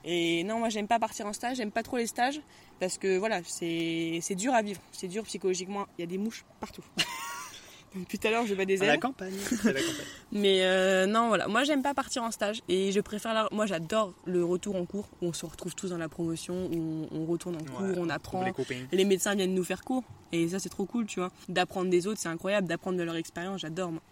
Et 0.05 0.43
non, 0.45 0.59
moi 0.59 0.69
j'aime 0.71 0.89
pas 0.89 0.99
partir 0.99 1.27
en 1.27 1.33
stage, 1.33 1.59
j'aime 1.59 1.71
pas 1.71 1.83
trop 1.83 1.97
les 1.99 2.07
stages 2.07 2.41
parce 2.81 2.99
que 2.99 3.17
voilà, 3.19 3.41
c'est 3.45 4.35
dur 4.37 4.53
à 4.55 4.63
vivre, 4.63 4.81
c'est 4.93 5.09
dur 5.09 5.23
psychologiquement. 5.25 5.87
Il 5.99 6.01
y 6.01 6.05
a 6.05 6.07
des 6.09 6.19
mouches 6.19 6.45
partout. 6.61 6.85
Depuis 7.97 8.19
tout 8.19 8.27
à 8.27 8.31
l'heure, 8.31 8.47
je 8.47 8.55
bats 8.55 8.65
des 8.65 8.81
À 8.83 8.85
ailes. 8.85 8.91
la 8.93 8.99
campagne. 8.99 9.33
C'est 9.49 9.73
la 9.73 9.81
campagne. 9.81 10.05
Mais 10.33 10.65
euh, 10.65 11.07
non, 11.07 11.29
voilà. 11.29 11.49
Moi, 11.49 11.65
j'aime 11.65 11.83
pas 11.83 11.95
partir 11.95 12.23
en 12.23 12.31
stage 12.31 12.61
et 12.69 12.93
je 12.93 13.01
préfère. 13.01 13.35
la- 13.35 13.49
Moi, 13.53 13.67
j'adore 13.67 14.13
le 14.27 14.45
retour 14.45 14.77
en 14.77 14.85
cours 14.85 15.09
où 15.23 15.27
on 15.29 15.33
se 15.33 15.47
retrouve 15.47 15.75
tous 15.75 15.89
dans 15.91 15.99
la 15.99 16.09
promotion, 16.09 16.67
où 16.73 17.09
on, 17.11 17.25
retourne 17.27 17.57
en 17.57 17.65
cours, 17.65 17.81
Ouais, 17.81 17.95
on 17.97 18.09
apprend. 18.09 18.45
Les. 18.45 18.53
Les 18.93 19.05
médecins 19.05 19.35
viennent 19.35 19.55
nous 19.55 19.65
faire 19.65 19.83
cours 19.83 20.05
et 20.33 20.49
ça, 20.49 20.59
c'est 20.59 20.69
trop 20.69 20.85
cool, 20.85 21.07
tu 21.07 21.21
vois. 21.21 21.31
D'apprendre 21.49 21.91
des 21.91 22.07
autres, 22.07 22.21
c'est 22.21 22.29
incroyable. 22.29 22.67
D'apprendre 22.69 22.99
de 22.99 23.03
leur 23.03 23.17
expérience, 23.17 23.61
j'adore, 23.63 23.93
moi. 23.93 24.03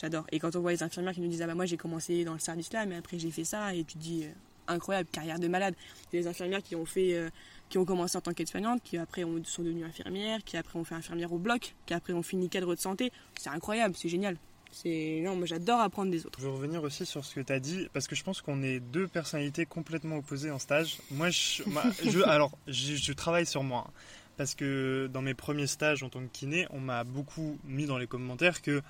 J'adore. 0.00 0.24
Et 0.32 0.38
quand 0.38 0.56
on 0.56 0.60
voit 0.60 0.72
les 0.72 0.82
infirmières 0.82 1.12
qui 1.14 1.20
nous 1.20 1.28
disent 1.28 1.42
Ah 1.42 1.46
bah, 1.46 1.54
moi, 1.54 1.66
j'ai 1.66 1.76
commencé 1.76 2.24
dans 2.24 2.32
le 2.34 2.38
service 2.38 2.72
là, 2.72 2.86
mais 2.86 2.96
après, 2.96 3.18
j'ai 3.18 3.30
fait 3.30 3.44
ça, 3.44 3.74
et 3.74 3.84
tu 3.84 3.94
te 3.94 3.98
dis 3.98 4.24
euh, 4.24 4.28
Incroyable, 4.66 5.08
carrière 5.12 5.38
de 5.38 5.46
malade. 5.48 5.74
Des 6.12 6.26
infirmières 6.26 6.62
qui 6.62 6.74
ont 6.76 6.86
fait. 6.86 7.14
euh, 7.14 7.28
qui 7.68 7.78
ont 7.78 7.84
commencé 7.84 8.16
en 8.16 8.20
tant 8.20 8.32
qu'aide-soignante, 8.32 8.82
qui 8.82 8.96
après 8.98 9.24
ont- 9.24 9.42
sont 9.44 9.62
devenues 9.62 9.84
infirmières, 9.84 10.44
qui 10.44 10.56
après 10.56 10.78
ont 10.78 10.84
fait 10.84 10.94
infirmière 10.94 11.32
au 11.32 11.38
bloc, 11.38 11.74
qui 11.86 11.94
après 11.94 12.12
ont 12.12 12.22
fini 12.22 12.48
cadre 12.48 12.74
de 12.74 12.80
santé. 12.80 13.10
C'est 13.38 13.50
incroyable, 13.50 13.94
c'est 13.96 14.08
génial. 14.08 14.36
C'est 14.70 15.20
non, 15.24 15.36
moi 15.36 15.46
j'adore 15.46 15.80
apprendre 15.80 16.10
des 16.10 16.26
autres. 16.26 16.38
Je 16.40 16.46
veux 16.46 16.50
revenir 16.52 16.82
aussi 16.82 17.06
sur 17.06 17.24
ce 17.24 17.34
que 17.34 17.40
tu 17.40 17.52
as 17.52 17.60
dit, 17.60 17.88
parce 17.92 18.08
que 18.08 18.16
je 18.16 18.24
pense 18.24 18.42
qu'on 18.42 18.62
est 18.62 18.80
deux 18.80 19.06
personnalités 19.06 19.66
complètement 19.66 20.16
opposées 20.16 20.50
en 20.50 20.58
stage. 20.58 20.98
Moi, 21.12 21.30
je, 21.30 21.62
moi, 21.68 21.84
je- 22.02 22.20
alors, 22.26 22.50
je, 22.66 22.96
je 22.96 23.12
travaille 23.12 23.46
sur 23.46 23.62
moi. 23.62 23.84
hein, 23.88 23.92
parce 24.36 24.56
que 24.56 25.08
dans 25.12 25.22
mes 25.22 25.34
premiers 25.34 25.68
stages 25.68 26.02
en 26.02 26.08
tant 26.08 26.18
que 26.20 26.26
kiné, 26.32 26.66
on 26.70 26.80
m'a 26.80 27.04
beaucoup 27.04 27.56
mis 27.64 27.86
dans 27.86 27.98
les 27.98 28.08
commentaires 28.08 28.62
que 28.62 28.82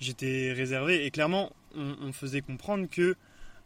j'étais 0.00 0.52
réservé. 0.52 1.04
Et 1.06 1.10
clairement, 1.12 1.52
on, 1.76 1.94
on 2.02 2.12
faisait 2.12 2.40
comprendre 2.40 2.88
que 2.90 3.14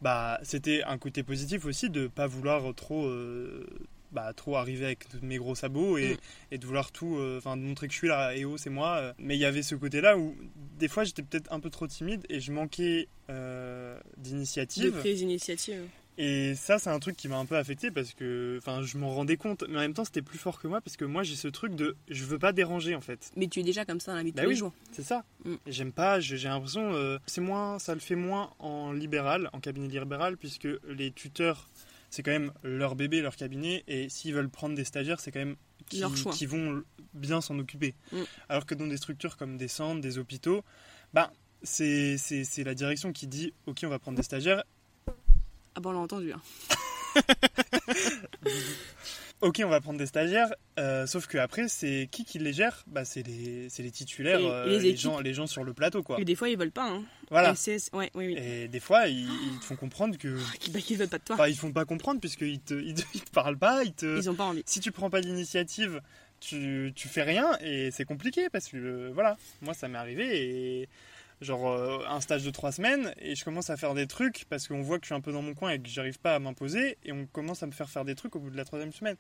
bah, 0.02 0.38
c'était 0.42 0.82
un 0.82 0.98
côté 0.98 1.22
positif 1.22 1.64
aussi 1.64 1.88
de 1.88 2.06
pas 2.06 2.26
vouloir 2.26 2.74
trop, 2.74 3.06
euh, 3.06 3.66
bah, 4.12 4.32
trop 4.34 4.56
arriver 4.56 4.84
avec 4.86 5.06
mes 5.22 5.36
gros 5.38 5.54
sabots 5.54 5.98
et, 5.98 6.12
Mm. 6.14 6.16
et 6.52 6.58
de 6.58 6.66
vouloir 6.66 6.92
tout, 6.92 7.16
euh, 7.18 7.38
enfin 7.38 7.56
de 7.56 7.62
montrer 7.62 7.86
que 7.88 7.92
je 7.92 7.98
suis 7.98 8.08
là, 8.08 8.34
et 8.36 8.44
oh 8.44 8.56
c'est 8.56 8.70
moi. 8.70 8.96
euh. 8.98 9.12
Mais 9.18 9.36
il 9.36 9.40
y 9.40 9.44
avait 9.44 9.62
ce 9.62 9.74
côté-là 9.74 10.16
où 10.18 10.36
des 10.78 10.88
fois 10.88 11.04
j'étais 11.04 11.22
peut-être 11.22 11.52
un 11.52 11.60
peu 11.60 11.70
trop 11.70 11.86
timide 11.86 12.24
et 12.28 12.40
je 12.40 12.52
manquais 12.52 13.08
euh, 13.30 13.98
De 14.18 14.22
d'initiative. 14.24 14.92
prise 14.92 15.18
d'initiative. 15.18 15.82
Et 16.18 16.54
ça, 16.56 16.78
c'est 16.78 16.90
un 16.90 16.98
truc 16.98 17.16
qui 17.16 17.26
m'a 17.26 17.38
un 17.38 17.46
peu 17.46 17.56
affecté 17.56 17.90
parce 17.90 18.12
que, 18.12 18.56
enfin, 18.58 18.82
je 18.82 18.98
m'en 18.98 19.08
rendais 19.14 19.38
compte, 19.38 19.64
mais 19.66 19.78
en 19.78 19.80
même 19.80 19.94
temps, 19.94 20.04
c'était 20.04 20.20
plus 20.20 20.36
fort 20.36 20.60
que 20.60 20.68
moi 20.68 20.82
parce 20.82 20.98
que 20.98 21.06
moi, 21.06 21.22
j'ai 21.22 21.36
ce 21.36 21.48
truc 21.48 21.74
de, 21.74 21.96
je 22.10 22.24
veux 22.24 22.38
pas 22.38 22.52
déranger 22.52 22.94
en 22.94 23.00
fait. 23.00 23.30
Mais 23.34 23.46
tu 23.48 23.60
es 23.60 23.62
déjà 23.62 23.86
comme 23.86 23.98
ça 23.98 24.12
dans 24.12 24.18
la 24.18 24.22
vie 24.22 24.30
de 24.30 24.36
Bah 24.36 24.42
tous 24.42 24.50
les 24.50 24.54
oui. 24.54 24.58
jours. 24.58 24.74
C'est 24.92 25.04
ça. 25.04 25.24
Mm. 25.46 25.54
J'aime 25.66 25.90
pas, 25.92 26.20
j'ai 26.20 26.36
j'ai 26.36 26.48
l'impression, 26.48 26.92
euh, 26.94 27.18
c'est 27.26 27.40
moins, 27.40 27.78
ça 27.78 27.94
le 27.94 28.00
fait 28.00 28.14
moins 28.14 28.50
en 28.58 28.92
libéral, 28.92 29.48
en 29.54 29.60
cabinet 29.60 29.88
libéral, 29.88 30.36
puisque 30.36 30.68
les 30.86 31.12
tuteurs, 31.12 31.66
c'est 32.12 32.22
quand 32.22 32.30
même 32.30 32.52
leur 32.62 32.94
bébé, 32.94 33.22
leur 33.22 33.34
cabinet, 33.36 33.82
et 33.88 34.08
s'ils 34.10 34.34
veulent 34.34 34.50
prendre 34.50 34.76
des 34.76 34.84
stagiaires, 34.84 35.18
c'est 35.18 35.32
quand 35.32 35.38
même 35.40 35.56
qui, 35.88 36.00
Leur 36.00 36.14
choix. 36.16 36.32
qui 36.32 36.44
vont 36.46 36.82
bien 37.14 37.40
s'en 37.40 37.58
occuper. 37.58 37.94
Mm. 38.12 38.20
Alors 38.50 38.66
que 38.66 38.74
dans 38.74 38.86
des 38.86 38.98
structures 38.98 39.36
comme 39.38 39.56
des 39.56 39.66
centres, 39.68 40.00
des 40.02 40.18
hôpitaux, 40.18 40.62
bah, 41.14 41.32
c'est 41.62 42.18
c'est- 42.18 42.44
c'est 42.44 42.64
la 42.64 42.74
direction 42.74 43.12
qui 43.12 43.26
dit, 43.26 43.54
ok, 43.66 43.80
on 43.84 43.88
va 43.88 43.98
prendre 43.98 44.16
des 44.18 44.22
stagiaires, 44.22 44.62
Ah 45.74 45.80
bon, 45.80 45.90
on 45.90 45.92
l'a 45.94 45.98
entendu. 46.00 46.32
hein. 46.32 46.42
Ok, 49.43 49.61
on 49.64 49.68
va 49.68 49.80
prendre 49.80 49.99
des 49.99 50.07
stagiaires, 50.07 50.55
euh, 50.78 51.05
sauf 51.07 51.26
que 51.26 51.36
après, 51.36 51.66
c'est 51.68 52.09
qui 52.12 52.24
qui 52.24 52.38
les 52.38 52.53
gère? 52.53 52.84
Bah, 52.86 53.05
c'est 53.05 53.26
les, 53.26 53.68
c'est 53.68 53.82
les 53.82 53.90
titulaires, 53.90 54.38
Et- 54.38 54.49
euh, 54.51 54.66
et 54.66 54.78
les 54.78 54.97
gens, 54.97 55.18
les 55.18 55.34
gens 55.34 55.49
sur 55.49 55.64
le 55.64 55.74
plateau, 55.74 56.03
quoi. 56.05 56.20
Et 56.20 56.24
des 56.24 56.36
fois, 56.36 56.49
ils 56.49 56.57
veulent 56.57 56.70
pas. 56.70 56.88
Hein. 56.88 57.03
Voilà. 57.28 57.51
Et 57.51 57.57
c'est- 57.57 57.93
ouais, 57.93 58.11
oui, 58.14 58.28
oui. 58.28 58.36
Et 58.38 58.68
des 58.68 58.78
fois, 58.80 59.09
ils, 59.09 59.24
ils 59.28 59.59
te 59.59 59.64
font 59.64 59.74
comprendre 59.76 60.16
que, 60.16 60.28
Bah, 60.70 60.80
qu'ils 60.80 60.97
veulent 60.97 61.09
pas 61.09 61.18
de 61.18 61.24
toi. 61.24 61.34
enfin, 61.34 61.49
ils 61.49 61.55
te 61.55 61.61
font 61.61 61.72
pas 61.72 61.84
comprendre 61.84 62.20
puisqu'ils 62.20 62.61
te, 62.61 62.74
ils 62.74 62.95
te, 62.95 63.03
ils 63.14 63.20
te 63.22 63.30
parlent 63.32 63.59
pas, 63.59 63.82
ils 63.84 63.93
te. 63.93 64.16
Ils 64.16 64.30
ont 64.30 64.34
pas 64.36 64.45
envie. 64.45 64.62
Si 64.64 64.78
tu 64.78 64.93
prends 64.93 65.11
pas 65.11 65.20
l'initiative, 65.20 66.01
tu, 66.38 66.93
tu 66.95 67.09
fais 67.09 67.22
rien 67.22 67.57
et 67.61 67.90
c'est 67.90 68.05
compliqué 68.05 68.49
parce 68.49 68.68
que 68.68 68.76
euh, 68.76 69.11
voilà, 69.12 69.36
moi 69.61 69.74
ça 69.74 69.88
m'est 69.88 69.99
arrivé 69.99 70.80
et 70.82 70.88
genre 71.43 71.70
euh, 71.70 71.99
un 72.09 72.20
stage 72.20 72.45
de 72.45 72.51
trois 72.51 72.72
semaines 72.72 73.12
et 73.18 73.34
je 73.34 73.45
commence 73.45 73.68
à 73.70 73.76
faire 73.76 73.95
des 73.95 74.07
trucs 74.07 74.45
parce 74.49 74.68
qu'on 74.68 74.80
voit 74.82 74.99
que 74.99 75.05
je 75.05 75.09
suis 75.09 75.14
un 75.14 75.20
peu 75.20 75.32
dans 75.32 75.43
mon 75.43 75.55
coin 75.55 75.70
et 75.70 75.78
que 75.80 75.88
j'arrive 75.88 76.18
pas 76.18 76.34
à 76.34 76.38
m'imposer 76.38 76.97
et 77.05 77.12
on 77.12 77.26
commence 77.26 77.62
à 77.62 77.66
me 77.66 77.72
faire 77.72 77.90
faire 77.90 78.05
des 78.05 78.14
trucs 78.14 78.34
au 78.36 78.38
bout 78.40 78.51
de 78.51 78.57
la 78.57 78.64
troisième 78.64 78.93
semaine. 78.93 79.16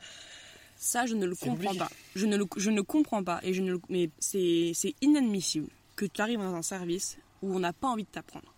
Ça, 0.76 1.06
je 1.06 1.14
ne 1.14 1.26
le 1.26 1.34
comprends 1.34 1.54
compliqué. 1.56 1.78
pas. 1.78 1.90
Je 2.16 2.26
ne, 2.26 2.36
le, 2.36 2.46
je 2.56 2.70
ne 2.70 2.80
comprends 2.80 3.22
pas. 3.22 3.40
Et 3.42 3.52
je 3.54 3.62
ne 3.62 3.72
le- 3.72 3.80
mais 3.88 4.10
c'est 4.18 4.72
c'est 4.74 4.94
inadmissible 5.02 5.68
que 5.96 6.06
tu 6.06 6.20
arrives 6.20 6.38
dans 6.40 6.54
un 6.54 6.62
service 6.62 7.18
où 7.42 7.54
on 7.54 7.58
n'a 7.60 7.72
pas 7.72 7.88
envie 7.88 8.04
de 8.04 8.08
t'apprendre. 8.08 8.52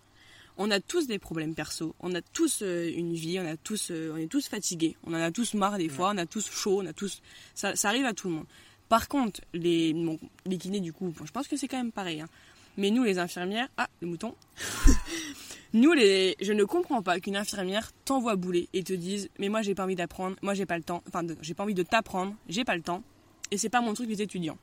On 0.57 0.71
a 0.71 0.79
tous 0.79 1.09
des 1.09 1.19
problèmes 1.19 1.55
perso, 1.57 1.97
on 1.99 2.15
a 2.15 2.23
tous 2.23 2.63
euh, 2.63 2.89
une 2.95 3.13
vie, 3.15 3.41
on, 3.41 3.47
a 3.47 3.57
tous, 3.57 3.91
euh, 3.91 4.13
on 4.15 4.19
est 4.19 4.29
tous 4.31 4.47
fatigués, 4.47 4.97
on 5.03 5.13
en 5.13 5.21
a 5.21 5.33
tous 5.33 5.55
marre 5.55 5.79
des 5.79 5.89
fois, 5.89 6.13
on 6.15 6.17
a 6.19 6.27
tous 6.27 6.49
chaud, 6.49 6.81
on 6.81 6.87
a 6.87 6.93
tous... 6.93 7.23
Ça, 7.57 7.75
ça 7.75 7.89
arrive 7.89 8.05
à 8.07 8.13
tout 8.15 8.29
le 8.29 8.35
monde. 8.37 8.47
Par 8.89 9.09
contre, 9.09 9.41
les, 9.53 9.93
bon, 9.93 10.17
les 10.47 10.57
kinés, 10.57 10.79
du 10.79 10.93
coup, 10.93 11.09
bon, 11.09 11.27
je 11.27 11.33
pense 11.33 11.49
que 11.49 11.57
c'est 11.57 11.67
quand 11.67 11.79
même 11.79 11.91
pareil. 11.91 12.21
hein. 12.21 12.29
Mais 12.77 12.91
nous, 12.91 13.05
les 13.05 13.19
infirmières... 13.19 13.69
Ah, 13.77 13.89
le 14.01 14.09
mouton 14.09 14.35
Nous, 15.73 15.93
les, 15.93 16.37
je 16.41 16.53
ne 16.53 16.63
comprends 16.65 17.03
pas 17.03 17.19
qu'une 17.19 17.37
infirmière 17.37 17.91
t'envoie 18.05 18.37
bouler 18.37 18.69
et 18.73 18.85
te 18.85 18.93
dise 18.93 19.29
Mais 19.41 19.49
moi, 19.49 19.61
j'ai 19.63 19.75
pas 19.75 19.83
envie 19.85 19.97
d'apprendre, 19.97 20.37
moi, 20.41 20.55
j'ai 20.55 20.67
pas 20.67 20.77
le 20.77 20.85
temps, 20.85 21.03
enfin, 21.09 21.25
de- 21.25 21.37
j'ai 21.43 21.55
pas 21.55 21.65
envie 21.65 21.75
de 21.75 21.83
t'apprendre, 21.83 22.35
j'ai 22.49 22.65
pas 22.65 22.77
le 22.77 22.83
temps, 22.83 23.03
et 23.51 23.59
c'est 23.59 23.69
pas 23.71 23.81
mon 23.81 23.93
truc 23.93 24.07
des 24.09 24.23
étudiants. 24.23 24.57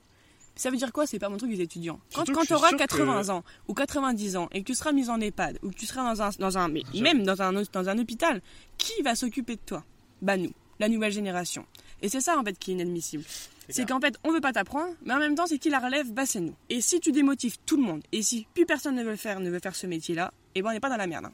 Ça 0.56 0.70
veut 0.70 0.78
dire 0.78 0.92
quoi 0.94 1.06
C'est 1.08 1.20
pas 1.20 1.28
mon 1.30 1.36
truc 1.38 1.52
des 1.52 1.62
étudiants? 1.62 2.00
Quand, 2.14 2.26
Surtout 2.26 2.46
tu 2.46 2.54
auras 2.54 2.70
sûr 2.70 2.78
que- 2.78 2.84
80 2.84 3.30
ans 3.30 3.44
ou 3.68 3.74
90 3.74 4.38
ans 4.38 4.48
et 4.54 4.62
que 4.62 4.68
tu 4.68 4.76
seras 4.76 4.92
mis 4.94 5.10
en 5.10 5.20
EHPAD 5.20 5.60
ou 5.64 5.70
que 5.70 5.76
tu 5.76 5.86
seras 5.86 6.04
dans 6.14 6.22
un, 6.22 6.30
dans 6.40 6.58
un 6.58 6.68
mais 6.70 6.84
J'avoue. 6.94 7.04
même 7.04 7.24
dans 7.24 7.42
un, 7.42 7.52
dans 7.54 7.90
un 7.90 7.98
hôpital, 8.00 8.42
qui 8.78 9.02
va 9.02 9.16
s'occuper 9.16 9.56
de 9.56 9.62
toi? 9.66 9.84
Bah 10.22 10.38
nous, 10.38 10.52
la 10.80 10.88
nouvelle 10.88 11.12
génération. 11.12 11.66
Et 12.02 12.08
c'est 12.10 12.22
ça 12.22 12.38
en 12.38 12.44
fait 12.44 12.58
qui 12.58 12.72
est 12.72 12.74
inadmissible. 12.76 13.24
C'est 13.72 13.88
qu'en 13.88 14.00
fait, 14.00 14.16
on 14.24 14.32
veut 14.32 14.42
pas 14.42 14.52
t'apprendre, 14.54 14.94
mais 15.06 15.14
en 15.14 15.20
même 15.20 15.36
temps, 15.36 15.48
c'est 15.48 15.58
qui 15.58 15.70
la 15.70 15.80
relève, 15.80 16.12
bah 16.12 16.26
c'est 16.26 16.40
nous. 16.42 16.56
Et 16.70 16.82
si 16.82 17.00
tu 17.00 17.12
démotives 17.12 17.58
tout 17.66 17.78
le 17.78 17.84
monde, 17.84 18.02
et 18.12 18.22
si 18.22 18.48
plus 18.54 18.66
personne 18.66 18.96
ne 18.96 19.04
veut 19.04 19.12
le 19.12 19.16
faire, 19.18 19.40
ne 19.40 19.50
veut 19.50 19.60
faire 19.60 19.76
ce 19.76 19.88
métier-là, 19.88 20.34
et 20.56 20.62
ben 20.62 20.70
on 20.70 20.74
n'est 20.74 20.80
pas 20.80 20.90
dans 20.90 20.98
la 20.98 21.08
merde. 21.08 21.26
hein. 21.26 21.32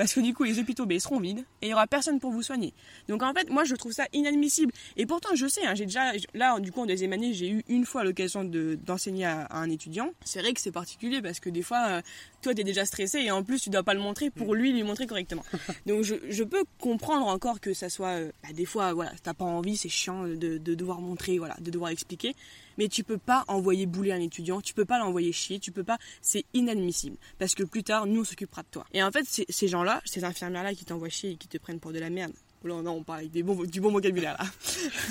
Parce 0.00 0.14
que 0.14 0.20
du 0.20 0.32
coup, 0.32 0.44
les 0.44 0.58
hôpitaux 0.58 0.86
ben, 0.86 0.94
ils 0.94 1.00
seront 1.02 1.20
vides 1.20 1.44
et 1.60 1.66
il 1.66 1.68
y 1.68 1.74
aura 1.74 1.86
personne 1.86 2.20
pour 2.20 2.30
vous 2.30 2.42
soigner. 2.42 2.72
Donc 3.06 3.22
en 3.22 3.34
fait, 3.34 3.50
moi, 3.50 3.64
je 3.64 3.74
trouve 3.74 3.92
ça 3.92 4.06
inadmissible. 4.14 4.72
Et 4.96 5.04
pourtant, 5.04 5.34
je 5.34 5.46
sais, 5.46 5.66
hein, 5.66 5.74
j'ai 5.74 5.84
déjà, 5.84 6.12
là, 6.32 6.58
du 6.58 6.72
coup, 6.72 6.80
en 6.80 6.86
deuxième 6.86 7.12
année, 7.12 7.34
j'ai 7.34 7.50
eu 7.50 7.62
une 7.68 7.84
fois 7.84 8.02
l'occasion 8.02 8.42
de- 8.42 8.78
d'enseigner 8.86 9.26
à, 9.26 9.42
à 9.42 9.58
un 9.58 9.68
étudiant. 9.68 10.10
C'est 10.24 10.40
vrai 10.40 10.54
que 10.54 10.60
c'est 10.62 10.72
particulier 10.72 11.20
parce 11.20 11.38
que 11.38 11.50
des 11.50 11.60
fois, 11.60 11.84
euh, 11.88 12.02
toi, 12.40 12.54
t'es 12.54 12.64
déjà 12.64 12.86
stressé 12.86 13.18
et 13.18 13.30
en 13.30 13.42
plus, 13.42 13.60
tu 13.60 13.68
dois 13.68 13.82
pas 13.82 13.92
le 13.92 14.00
montrer 14.00 14.30
pour 14.30 14.54
lui, 14.54 14.72
lui 14.72 14.84
montrer 14.84 15.06
correctement. 15.06 15.42
Donc 15.86 16.02
je, 16.02 16.14
je 16.30 16.44
peux 16.44 16.64
comprendre 16.78 17.26
encore 17.26 17.60
que 17.60 17.74
ça 17.74 17.90
soit, 17.90 18.08
euh, 18.20 18.32
bah, 18.42 18.54
des 18.54 18.64
fois, 18.64 18.94
voilà, 18.94 19.12
t'as 19.22 19.34
pas 19.34 19.44
envie, 19.44 19.76
c'est 19.76 19.90
chiant 19.90 20.24
de, 20.26 20.56
de 20.56 20.74
devoir 20.74 21.02
montrer, 21.02 21.36
voilà, 21.36 21.56
de 21.60 21.70
devoir 21.70 21.90
expliquer. 21.90 22.34
Mais 22.80 22.88
tu 22.88 23.04
peux 23.04 23.18
pas 23.18 23.44
envoyer 23.46 23.84
bouler 23.84 24.10
un 24.12 24.20
étudiant, 24.20 24.62
tu 24.62 24.72
peux 24.72 24.86
pas 24.86 24.98
l'envoyer 24.98 25.32
chier, 25.32 25.58
tu 25.60 25.70
peux 25.70 25.84
pas, 25.84 25.98
c'est 26.22 26.46
inadmissible. 26.54 27.18
Parce 27.38 27.54
que 27.54 27.62
plus 27.62 27.82
tard, 27.84 28.06
nous, 28.06 28.22
on 28.22 28.24
s'occupera 28.24 28.62
de 28.62 28.68
toi. 28.70 28.86
Et 28.94 29.02
en 29.02 29.10
fait, 29.12 29.26
ces 29.46 29.68
gens-là, 29.68 30.00
ces 30.06 30.24
infirmières-là 30.24 30.72
qui 30.74 30.86
t'envoient 30.86 31.10
chier 31.10 31.32
et 31.32 31.36
qui 31.36 31.46
te 31.46 31.58
prennent 31.58 31.78
pour 31.78 31.92
de 31.92 31.98
la 31.98 32.08
merde. 32.08 32.32
Non, 32.64 32.82
non, 32.82 32.92
on 32.92 33.02
parle 33.02 33.18
avec 33.20 33.32
des 33.32 33.42
bons, 33.42 33.64
du 33.64 33.82
bon 33.82 33.90
vocabulaire 33.92 34.36
là. 34.38 34.46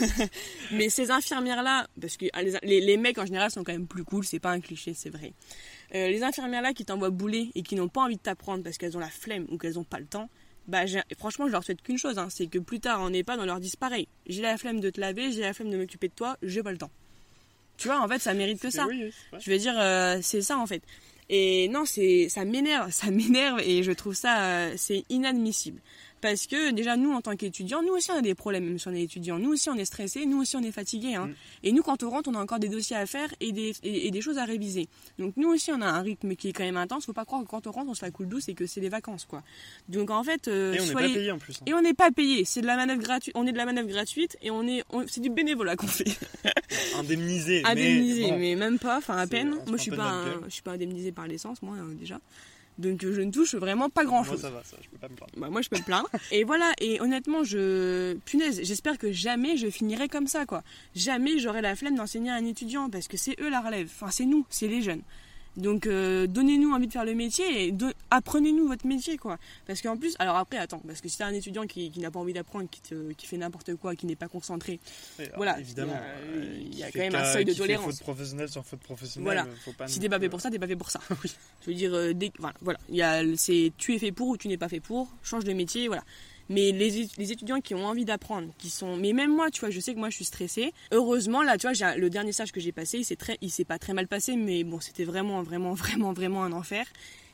Mais 0.72 0.90
ces 0.90 1.12
infirmières-là, 1.12 1.88
parce 2.02 2.18
que 2.18 2.26
ah, 2.34 2.42
les, 2.42 2.54
les- 2.64 2.82
les 2.82 2.98
mecs 2.98 3.18
en 3.20 3.26
général 3.26 3.52
sont 3.52 3.64
quand 3.64 3.72
même 3.72 3.88
plus 3.88 4.04
cool, 4.04 4.24
c'est 4.26 4.40
pas 4.40 4.52
un 4.52 4.60
cliché, 4.62 4.94
c'est 4.96 5.10
vrai. 5.12 5.34
Euh, 5.96 6.08
les 6.10 6.24
infirmières-là 6.24 6.74
qui 6.74 6.86
t'envoient 6.86 7.10
bouler 7.10 7.52
et 7.56 7.62
qui 7.64 7.76
n'ont 7.76 7.88
pas 7.88 8.02
envie 8.02 8.18
de 8.18 8.22
t'apprendre 8.22 8.64
parce 8.64 8.78
qu'elles 8.78 8.96
ont 8.98 9.00
la 9.00 9.10
flemme 9.10 9.46
ou 9.50 9.58
qu'elles 9.58 9.78
ont 9.80 9.84
pas 9.84 10.00
le 10.00 10.06
temps, 10.06 10.30
bah 10.68 10.82
franchement, 11.18 11.48
je 11.48 11.52
leur 11.52 11.64
souhaite 11.64 11.82
qu'une 11.82 11.98
chose, 11.98 12.18
hein, 12.20 12.28
c'est 12.30 12.48
que 12.48 12.60
plus 12.60 12.80
tard 12.80 13.02
en 13.02 13.12
EHPAD, 13.14 13.40
on 13.40 13.46
leur 13.46 13.60
dise 13.60 13.76
pareil. 13.76 14.08
J'ai 14.28 14.42
la 14.44 14.58
flemme 14.58 14.80
de 14.80 14.90
te 14.92 15.00
laver, 15.02 15.32
j'ai 15.32 15.42
la 15.42 15.54
flemme 15.54 15.72
de 15.72 15.78
m'occuper 15.78 16.08
de 16.10 16.14
toi, 16.14 16.38
j'ai 16.44 16.62
pas 16.64 16.72
le 16.72 16.78
temps. 16.78 16.92
Tu 17.80 17.88
vois, 17.88 18.02
en 18.02 18.08
fait, 18.08 18.20
ça 18.20 18.34
mérite 18.34 18.62
que 18.62 18.70
ça. 18.70 18.86
Oui. 18.88 19.12
Je 19.40 19.50
veux 19.50 19.58
dire, 19.58 19.74
euh, 19.78 20.20
c'est 20.22 20.42
ça 20.42 20.58
en 20.58 20.68
fait. 20.68 20.84
Et 21.30 21.70
non, 21.70 21.86
c'est, 21.86 22.28
ça 22.30 22.44
m'énerve, 22.44 22.92
ça 22.92 23.10
m'énerve 23.10 23.62
et 23.62 23.84
je 23.84 23.92
trouve 23.92 24.14
ça, 24.14 24.42
euh, 24.42 24.74
c'est 24.78 25.06
inadmissible. 25.10 25.80
Parce 26.22 26.48
que 26.48 26.72
déjà, 26.72 26.98
nous, 26.98 27.12
en 27.14 27.22
tant 27.22 27.36
qu'étudiants, 27.36 27.82
nous 27.82 27.94
aussi, 27.94 28.12
on 28.12 28.16
a 28.18 28.22
des 28.22 28.36
problèmes, 28.36 28.66
même 28.66 28.78
si 28.80 28.88
on 28.88 28.94
est 28.94 29.04
étudiants. 29.04 29.40
Nous 29.40 29.52
aussi, 29.54 29.70
on 29.70 29.76
est 29.76 29.86
stressés, 29.86 30.26
nous 30.26 30.42
aussi, 30.42 30.56
on 30.58 30.62
est 30.64 30.72
fatigués. 30.72 31.16
Hein. 31.16 31.28
Mm. 31.28 31.34
Et 31.64 31.72
nous, 31.72 31.82
quand 31.84 32.04
on 32.04 32.10
rentre, 32.10 32.30
on 32.30 32.36
a 32.36 32.42
encore 32.42 32.60
des 32.60 32.68
dossiers 32.70 32.96
à 32.98 33.06
faire 33.06 33.34
et 33.40 33.52
des, 33.52 33.74
et, 33.84 34.08
et 34.08 34.12
des 34.12 34.22
choses 34.22 34.38
à 34.38 34.46
réviser. 34.46 34.88
Donc 35.18 35.36
nous 35.38 35.50
aussi, 35.50 35.72
on 35.72 35.82
a 35.82 35.88
un 35.88 36.02
rythme 36.02 36.36
qui 36.36 36.50
est 36.50 36.54
quand 36.54 36.64
même 36.64 36.78
intense. 36.78 37.06
Faut 37.06 37.14
pas 37.14 37.26
croire 37.26 37.44
que 37.44 37.48
quand 37.48 37.68
on 37.68 37.72
rentre, 37.72 37.90
on 37.90 37.94
se 37.94 38.04
la 38.06 38.12
coule 38.12 38.28
douce 38.28 38.50
et 38.50 38.54
que 38.54 38.66
c'est 38.66 38.82
les 38.82 38.90
vacances, 38.90 39.26
quoi. 39.26 39.44
Donc 39.88 40.10
en 40.10 40.24
fait, 40.24 40.48
euh, 40.48 40.74
Et 40.74 40.82
on 40.82 40.86
n'est 40.86 40.94
pas 40.94 41.00
payé 41.14 41.32
en 41.32 41.38
plus. 41.40 41.56
hein. 41.62 41.64
Et 41.66 41.74
on 41.74 41.82
n'est 41.82 41.94
pas 41.94 42.12
payé. 42.12 42.46
C'est 42.46 42.62
de 42.62 42.68
la 42.68 42.76
manœuvre 42.76 43.02
gratuite. 43.02 43.34
On 43.38 43.48
est 43.48 43.52
de 43.52 43.58
la 43.58 43.66
manœuvre 43.66 43.88
gratuite 43.90 44.38
et 44.42 44.52
on 44.52 44.68
est, 44.68 44.84
on- 44.92 45.06
c'est 45.08 45.22
du 45.22 45.30
bénévolat 45.30 45.76
qu'on 45.76 45.88
fait. 45.88 46.06
Indemnisé. 46.98 47.64
Indemnisé, 47.66 48.32
mais, 48.32 48.56
même 48.56 48.80
pas, 48.80 48.98
enfin 48.98 49.18
à 49.18 49.28
peine. 49.28 49.50
Moi, 49.68 49.78
je 49.78 49.82
suis 49.84 49.92
pas, 49.92 50.10
un- 50.12 50.42
je 50.46 50.50
suis 50.54 50.62
pas 50.62 50.72
indemnisé 50.74 51.12
par 51.12 51.28
l'essence, 51.28 51.62
moi 51.62 51.76
euh, 51.78 51.94
déjà. 51.94 52.20
Donc 52.80 53.02
je 53.02 53.22
ne 53.22 53.30
touche 53.30 53.56
vraiment 53.56 53.90
pas 53.90 54.06
grand 54.06 54.24
Moi, 54.24 54.32
chose. 54.34 54.42
ça 54.42 54.50
va, 54.50 54.64
ça, 54.64 54.78
je 54.82 54.88
peux 54.88 54.98
pas 54.98 55.10
me 55.10 55.16
plaindre. 55.16 55.34
Bah, 55.38 55.50
moi 55.50 55.62
je 55.62 55.70
peux 55.70 55.78
me 55.78 55.84
plaindre. 55.84 56.10
et 56.32 56.46
voilà, 56.46 56.72
et 56.80 57.02
honnêtement, 57.02 57.44
je. 57.44 58.16
Punaise, 58.26 58.62
j'espère 58.64 58.98
que 58.98 59.12
jamais 59.12 59.58
je 59.58 59.70
finirai 59.70 60.08
comme 60.08 60.28
ça, 60.28 60.46
quoi. 60.46 60.64
Jamais 60.96 61.40
j'aurai 61.40 61.62
la 61.62 61.76
flemme 61.76 61.96
d'enseigner 61.96 62.32
à 62.32 62.36
un 62.36 62.46
étudiant, 62.46 62.90
parce 62.90 63.08
que 63.10 63.18
c'est 63.18 63.36
eux 63.42 63.50
la 63.50 63.60
relève. 63.60 63.90
Enfin, 63.94 64.12
c'est 64.12 64.26
nous, 64.26 64.46
c'est 64.50 64.68
les 64.68 64.82
jeunes. 64.82 65.02
Donc 65.58 65.88
euh, 65.88 66.26
donnez-nous 66.28 66.72
envie 66.72 66.88
de 66.88 66.91
faire 66.91 67.04
le 67.06 67.16
métier 67.16 67.68
et 67.68 67.74
apprenez-nous 68.12 68.68
votre 68.68 68.88
métier, 68.88 69.18
quoi. 69.18 69.38
Parce 69.68 69.82
qu'en 69.82 69.97
plus, 69.97 70.16
alors 70.20 70.38
après, 70.38 70.58
attends, 70.58 70.82
parce 70.88 71.02
que 71.02 71.10
si 71.10 71.18
t'es 71.18 71.24
un 71.24 71.34
étudiant 71.34 71.66
qui, 71.68 71.91
qui 71.91 72.00
n'a 72.00 72.12
pas 72.12 72.20
envie 72.20 72.34
d'apprendre, 72.34 72.68
qui, 72.70 72.82
te- 72.82 73.12
qui 73.14 73.26
fait 73.28 73.38
n'importe 73.38 73.76
quoi, 73.76 73.95
qui 73.95 74.06
n'est 74.06 74.16
pas 74.16 74.28
concentré, 74.28 74.80
alors, 75.20 75.32
Voilà, 75.38 75.60
évidemment. 75.60 76.00
il 76.34 76.78
y 76.78 76.84
a- 76.84 76.86
euh, 76.86 76.86
y 76.88 76.89
a 76.89 76.91
quand 76.91 77.00
même 77.00 77.16
un 77.16 77.26
seuil 77.34 77.45
de 77.45 77.52
qui 77.52 77.58
fait 77.58 77.64
tolérance. 77.64 77.86
Faute 77.95 78.00
professionnelle 78.02 78.50
sur 78.50 78.66
faute 78.66 78.80
professionnelle. 78.80 79.26
Voilà. 79.26 79.43
euh, 79.45 79.56
Faut 79.66 79.74
pas 79.74 79.88
si 79.88 80.00
t'es 80.00 80.08
pas 80.10 80.20
fait 80.20 80.30
pour 80.30 80.39
ça, 80.41 80.50
t'es 80.50 80.60
pas 80.60 80.68
fait 80.68 80.76
pour 80.78 80.91
ça. 80.91 81.00
Je 81.62 81.68
veux 81.68 81.74
dire, 81.74 81.93
euh, 81.93 82.14
dès, 82.14 82.32
voilà, 82.39 82.56
voilà. 82.62 82.80
Il 82.89 82.95
y 82.95 83.02
a, 83.02 83.22
c'est, 83.36 83.74
tu 83.78 83.93
es 83.95 84.00
fait 84.00 84.12
pour 84.12 84.30
ou 84.30 84.38
tu 84.38 84.47
n'es 84.47 84.58
pas 84.58 84.70
fait 84.70 84.80
pour, 84.80 85.10
change 85.24 85.43
de 85.43 85.54
métier, 85.54 85.88
voilà. 85.88 86.04
Mais 86.50 86.72
les, 86.72 87.32
étudiants 87.32 87.62
qui 87.62 87.76
ont 87.76 87.86
envie 87.86 88.06
d'apprendre, 88.06 88.50
qui 88.58 88.72
sont, 88.72 88.97
mais 88.97 89.14
même 89.14 89.34
moi, 89.34 89.52
tu 89.52 89.60
vois, 89.60 89.70
je 89.70 89.80
sais 89.80 89.93
que 89.93 90.00
moi 90.00 90.10
je 90.10 90.16
suis 90.16 90.26
stressée. 90.26 90.74
Heureusement, 90.91 91.43
là, 91.43 91.58
tu 91.58 91.68
vois, 91.68 91.74
j'ai 91.74 91.86
le 91.95 92.10
dernier 92.10 92.32
stage 92.32 92.52
que 92.52 92.60
j'ai 92.60 92.72
passé, 92.72 92.97
il 92.97 93.06
s'est 93.06 93.16
très, 93.16 93.38
il 93.41 93.52
s'est 93.52 93.66
pas 93.66 93.78
très 93.78 93.93
mal 93.93 94.08
passé, 94.08 94.36
mais 94.36 94.64
bon, 94.64 94.80
c'était 94.80 95.04
vraiment, 95.04 95.43
vraiment, 95.43 95.74
vraiment, 95.76 96.12
vraiment 96.12 96.43
un 96.43 96.52
enfer. 96.52 96.86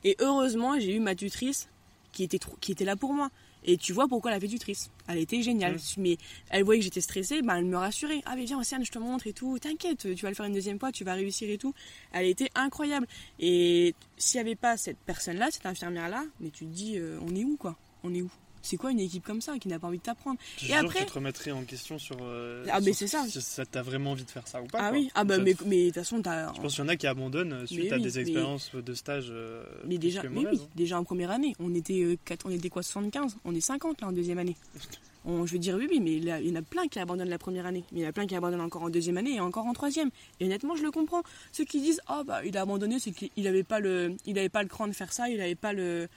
Et 0.04 0.18
heureusement, 0.20 0.78
j'ai 0.80 0.94
eu 0.94 1.00
ma 1.00 1.16
tutrice 1.16 1.70
qui 2.12 2.24
était, 2.24 2.40
trop- 2.40 2.58
qui 2.60 2.74
était 2.74 2.86
là 2.86 2.96
pour 2.96 3.14
moi. 3.14 3.30
Et 3.68 3.78
tu 3.78 3.94
vois 3.94 4.08
pourquoi 4.08 4.32
elle 4.32 4.38
a 4.38 4.40
fait 4.40 4.48
tutrice? 4.48 4.92
Elle 5.08 5.18
était 5.18 5.42
géniale. 5.42 5.78
Mais 5.98 6.18
elle 6.52 6.64
voyait 6.64 6.80
que 6.80 6.84
j'étais 6.84 7.02
stressée, 7.02 7.42
bah, 7.42 7.56
elle 7.58 7.66
me 7.66 7.78
rassurait. 7.78 8.22
Ah, 8.26 8.36
mais 8.36 8.46
viens, 8.46 8.60
Océane, 8.60 8.86
je 8.86 8.92
te 8.92 9.00
montre 9.00 9.26
et 9.26 9.34
tout. 9.34 9.58
T'inquiète, 9.58 10.14
tu 10.16 10.22
vas 10.22 10.30
le 10.30 10.36
faire 10.36 10.46
une 10.46 10.54
deuxième 10.54 10.80
fois, 10.80 10.92
tu 10.92 11.04
vas 11.04 11.14
réussir 11.14 11.50
et 11.50 11.58
tout. 11.58 11.74
Elle 12.12 12.28
était 12.28 12.50
incroyable. 12.54 13.08
Et 13.40 13.96
s'il 14.18 14.38
n'y 14.40 14.48
avait 14.48 14.56
pas 14.56 14.78
cette 14.78 15.00
personne-là, 15.00 15.50
cette 15.50 15.66
infirmière-là, 15.66 16.26
mais 16.40 16.52
tu 16.52 16.66
te 16.66 16.72
dis, 16.72 17.00
euh, 17.00 17.20
on 17.28 17.36
est 17.36 17.44
où, 17.44 17.58
quoi? 17.58 17.76
On 18.04 18.14
est 18.14 18.22
où? 18.22 18.30
C'est 18.66 18.78
quoi 18.78 18.92
une 18.92 19.00
équipe 19.00 19.24
comme 19.24 19.42
ça 19.42 19.58
qui 19.60 19.68
n'a 19.68 19.80
pas 19.80 19.88
envie 19.88 20.00
de 20.00 20.04
t'apprendre 20.04 20.40
Je 20.58 20.66
Et 20.66 20.70
que 20.70 20.74
après- 20.74 21.00
tu 21.00 21.06
te 21.06 21.14
remettrais 21.14 21.52
en 21.52 21.64
question 21.64 21.98
sur. 22.00 22.18
euh, 22.22 22.66
Ah, 22.72 22.82
mais 22.82 22.94
c'est 22.94 23.08
ça. 23.08 23.24
Si 23.28 23.42
ça 23.42 23.66
t'a 23.66 23.82
vraiment 23.82 24.12
envie 24.12 24.24
de 24.26 24.32
faire 24.32 24.48
ça 24.48 24.62
ou 24.62 24.66
pas. 24.66 24.80
Ah 24.82 24.90
quoi. 24.90 24.98
oui, 24.98 25.10
ah 25.16 25.24
bah, 25.24 25.38
mais 25.38 25.56
mais 25.66 25.82
de 25.82 25.86
toute 25.88 25.96
façon, 25.96 26.22
t'as. 26.22 26.54
Je 26.54 26.62
pense 26.62 26.74
qu'il 26.76 26.84
y 26.84 26.88
en 26.88 26.90
a 26.90 26.96
qui 26.96 27.08
abandonnent 27.08 27.54
euh, 27.54 27.66
suite 27.66 27.92
à 27.94 27.98
des 28.00 28.04
mais- 28.12 28.18
expériences 28.22 28.72
de 28.76 28.94
stage. 28.94 29.28
euh, 29.30 29.64
Mais 29.86 29.98
déjà, 29.98 30.22
que 30.22 30.28
mais 30.28 30.42
mauvaises, 30.42 30.60
oui, 30.60 30.66
hein. 30.66 30.70
déjà 30.76 31.00
en 31.00 31.04
première 31.04 31.32
année, 31.32 31.56
on 31.60 31.74
était, 31.76 32.18
on 32.44 32.50
était 32.50 32.70
quoi, 32.70 32.84
75 32.84 33.38
On 33.46 33.54
est 33.56 33.62
50 33.62 34.02
là 34.02 34.08
en 34.08 34.12
deuxième 34.12 34.40
année. 34.40 34.56
On- 35.28 35.46
je 35.48 35.54
veux 35.54 35.60
dire 35.60 35.76
oui, 35.76 35.88
oui, 35.90 36.00
mais 36.00 36.20
là, 36.20 36.40
il 36.40 36.50
y 36.50 36.52
en 36.52 36.56
a 36.56 36.62
plein 36.62 36.88
qui 36.88 37.00
abandonnent 37.00 37.30
la 37.30 37.40
première 37.40 37.66
année. 37.66 37.84
Mais 37.92 38.00
il 38.02 38.04
y 38.04 38.06
en 38.06 38.10
a 38.10 38.14
plein 38.14 38.28
qui 38.28 38.36
abandonnent 38.36 38.62
encore 38.62 38.84
en 38.84 38.90
deuxième 38.92 39.18
année 39.18 39.34
et 39.36 39.40
encore 39.40 39.66
en 39.66 39.74
troisième. 39.74 40.12
Et 40.40 40.46
honnêtement, 40.46 40.76
je 40.76 40.84
le 40.84 40.92
comprends. 40.92 41.24
Ceux 41.52 41.66
qui 41.66 41.82
disent, 41.82 42.00
ah 42.06 42.22
bah 42.24 42.46
il 42.46 42.56
a 42.58 42.62
abandonné, 42.62 43.00
c'est 43.00 43.12
qu'il 43.12 43.32
n'avait 43.44 43.64
pas 43.64 43.80
le, 43.80 44.16
il 44.28 44.38
avait 44.38 44.50
pas 44.50 44.62
le 44.62 44.70
cran 44.70 44.88
de 44.88 44.94
faire 44.94 45.12
ça, 45.12 45.28
il 45.28 45.42
avait 45.42 45.56
pas 45.56 45.74
le, 45.74 46.08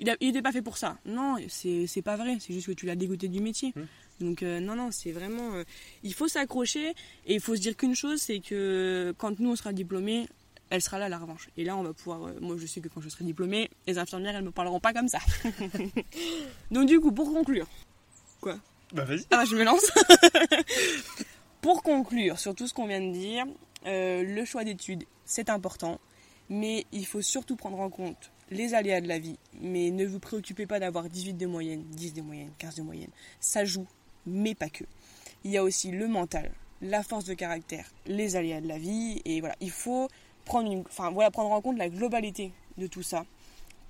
il, 0.00 0.10
a- 0.10 0.16
il 0.20 0.28
était 0.30 0.42
pas 0.42 0.52
fait 0.52 0.62
pour 0.62 0.76
ça. 0.78 0.96
Non, 1.06 1.36
c'est 1.48 2.02
pas 2.02 2.16
vrai. 2.16 2.36
C'est 2.40 2.52
juste 2.52 2.66
que 2.68 2.72
tu 2.72 2.86
l'as 2.86 2.96
dégoûté 2.96 3.28
du 3.28 3.40
métier. 3.40 3.72
Hmm. 3.76 3.84
Donc 4.20 4.42
euh, 4.42 4.60
non, 4.60 4.76
non, 4.76 4.90
c'est 4.92 5.10
vraiment, 5.12 5.54
euh, 5.54 5.64
il 6.02 6.14
faut 6.14 6.28
s'accrocher 6.28 6.90
et 7.26 7.34
il 7.34 7.40
faut 7.40 7.56
se 7.56 7.60
dire 7.60 7.76
qu'une 7.76 7.94
chose, 7.96 8.20
c'est 8.20 8.38
que 8.40 9.12
quand 9.18 9.38
nous 9.40 9.50
on 9.50 9.56
sera 9.56 9.72
diplômés, 9.72 10.28
elle 10.70 10.80
sera 10.80 10.98
là 10.98 11.08
la 11.08 11.18
revanche. 11.18 11.48
Et 11.56 11.64
là, 11.64 11.76
on 11.76 11.82
va 11.82 11.92
pouvoir. 11.92 12.24
euh, 12.28 12.34
moi, 12.40 12.56
je 12.58 12.66
sais 12.66 12.80
que 12.80 12.88
quand 12.88 13.00
je 13.00 13.08
serai 13.08 13.24
diplômée, 13.24 13.70
les 13.86 13.98
infirmières, 13.98 14.36
elles 14.36 14.44
me 14.44 14.50
parleront 14.52 14.80
pas 14.80 14.92
comme 14.92 15.08
ça. 15.08 15.18
Donc, 16.70 16.86
du 16.86 17.00
coup, 17.00 17.12
pour 17.12 17.32
conclure. 17.32 17.66
Quoi? 18.40 18.58
Bah 18.92 19.04
vas-y. 19.04 19.24
Ah, 19.30 19.44
je 19.44 19.56
me 19.56 19.64
lance. 19.64 19.90
pour 21.60 21.82
conclure 21.82 22.38
sur 22.38 22.54
tout 22.54 22.66
ce 22.66 22.74
qu'on 22.74 22.86
vient 22.86 23.00
de 23.00 23.12
dire, 23.12 23.44
le 23.86 24.44
choix 24.44 24.64
d'études, 24.64 25.04
c'est 25.24 25.48
important. 25.50 26.00
Mais 26.50 26.84
il 26.92 27.06
faut 27.06 27.22
surtout 27.22 27.56
prendre 27.56 27.80
en 27.80 27.88
compte 27.90 28.30
les 28.50 28.74
aléas 28.74 29.00
de 29.00 29.08
la 29.08 29.18
vie. 29.18 29.38
Mais 29.60 29.90
ne 29.90 30.06
vous 30.06 30.18
préoccupez 30.18 30.66
pas 30.66 30.80
d'avoir 30.80 31.08
18 31.08 31.34
de 31.34 31.46
moyenne, 31.46 31.84
10 31.90 32.14
de 32.14 32.22
moyenne, 32.22 32.50
15 32.58 32.76
de 32.76 32.82
moyenne. 32.82 33.10
Ça 33.40 33.64
joue, 33.64 33.86
mais 34.26 34.54
pas 34.54 34.68
que. 34.68 34.84
Il 35.44 35.50
y 35.50 35.56
a 35.56 35.62
aussi 35.62 35.90
le 35.90 36.08
mental, 36.08 36.50
la 36.80 37.02
force 37.02 37.24
de 37.24 37.34
caractère, 37.34 37.90
les 38.06 38.36
aléas 38.36 38.60
de 38.60 38.68
la 38.68 38.78
vie. 38.78 39.20
Et 39.24 39.40
voilà, 39.40 39.56
il 39.60 39.70
faut 39.70 40.08
prendre, 40.44 40.70
une, 40.70 40.80
enfin, 40.80 41.10
voilà, 41.10 41.30
prendre 41.30 41.50
en 41.50 41.60
compte 41.60 41.78
la 41.78 41.88
globalité 41.88 42.52
de 42.78 42.86
tout 42.86 43.02
ça 43.02 43.24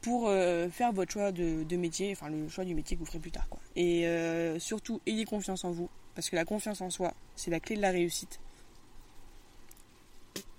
pour 0.02 0.28
euh, 0.28 0.68
faire 0.68 0.92
votre 0.92 1.12
choix 1.12 1.32
de, 1.32 1.76
métier, 1.76 2.12
enfin 2.12 2.28
le 2.28 2.46
choix 2.48 2.66
du 2.66 2.74
métier 2.74 2.96
que 2.96 3.00
vous 3.00 3.06
ferez 3.06 3.20
plus 3.20 3.30
tard. 3.30 3.48
Quoi. 3.48 3.60
Et 3.74 4.06
euh, 4.06 4.58
surtout, 4.58 5.00
ayez 5.06 5.24
confiance 5.24 5.64
en 5.64 5.70
vous, 5.70 5.88
parce 6.14 6.28
que 6.28 6.36
la 6.36 6.44
confiance 6.44 6.82
en 6.82 6.90
soi, 6.90 7.14
c'est 7.36 7.50
la 7.50 7.58
clé 7.58 7.76
de 7.76 7.80
la 7.80 7.90
réussite. 7.90 8.38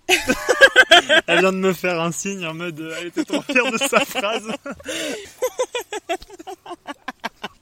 Elle 1.28 1.40
vient 1.40 1.54
de 1.54 1.58
me 1.58 1.74
faire 1.74 2.00
un 2.02 2.12
signe 2.12 2.46
en 2.46 2.54
mode 2.54 2.80
euh, 2.80 2.96
elle 3.00 3.08
était 3.08 3.24
trop 3.24 3.42
fière 3.42 3.72
de 3.72 3.78
sa 3.78 4.00
phrase. 4.06 4.48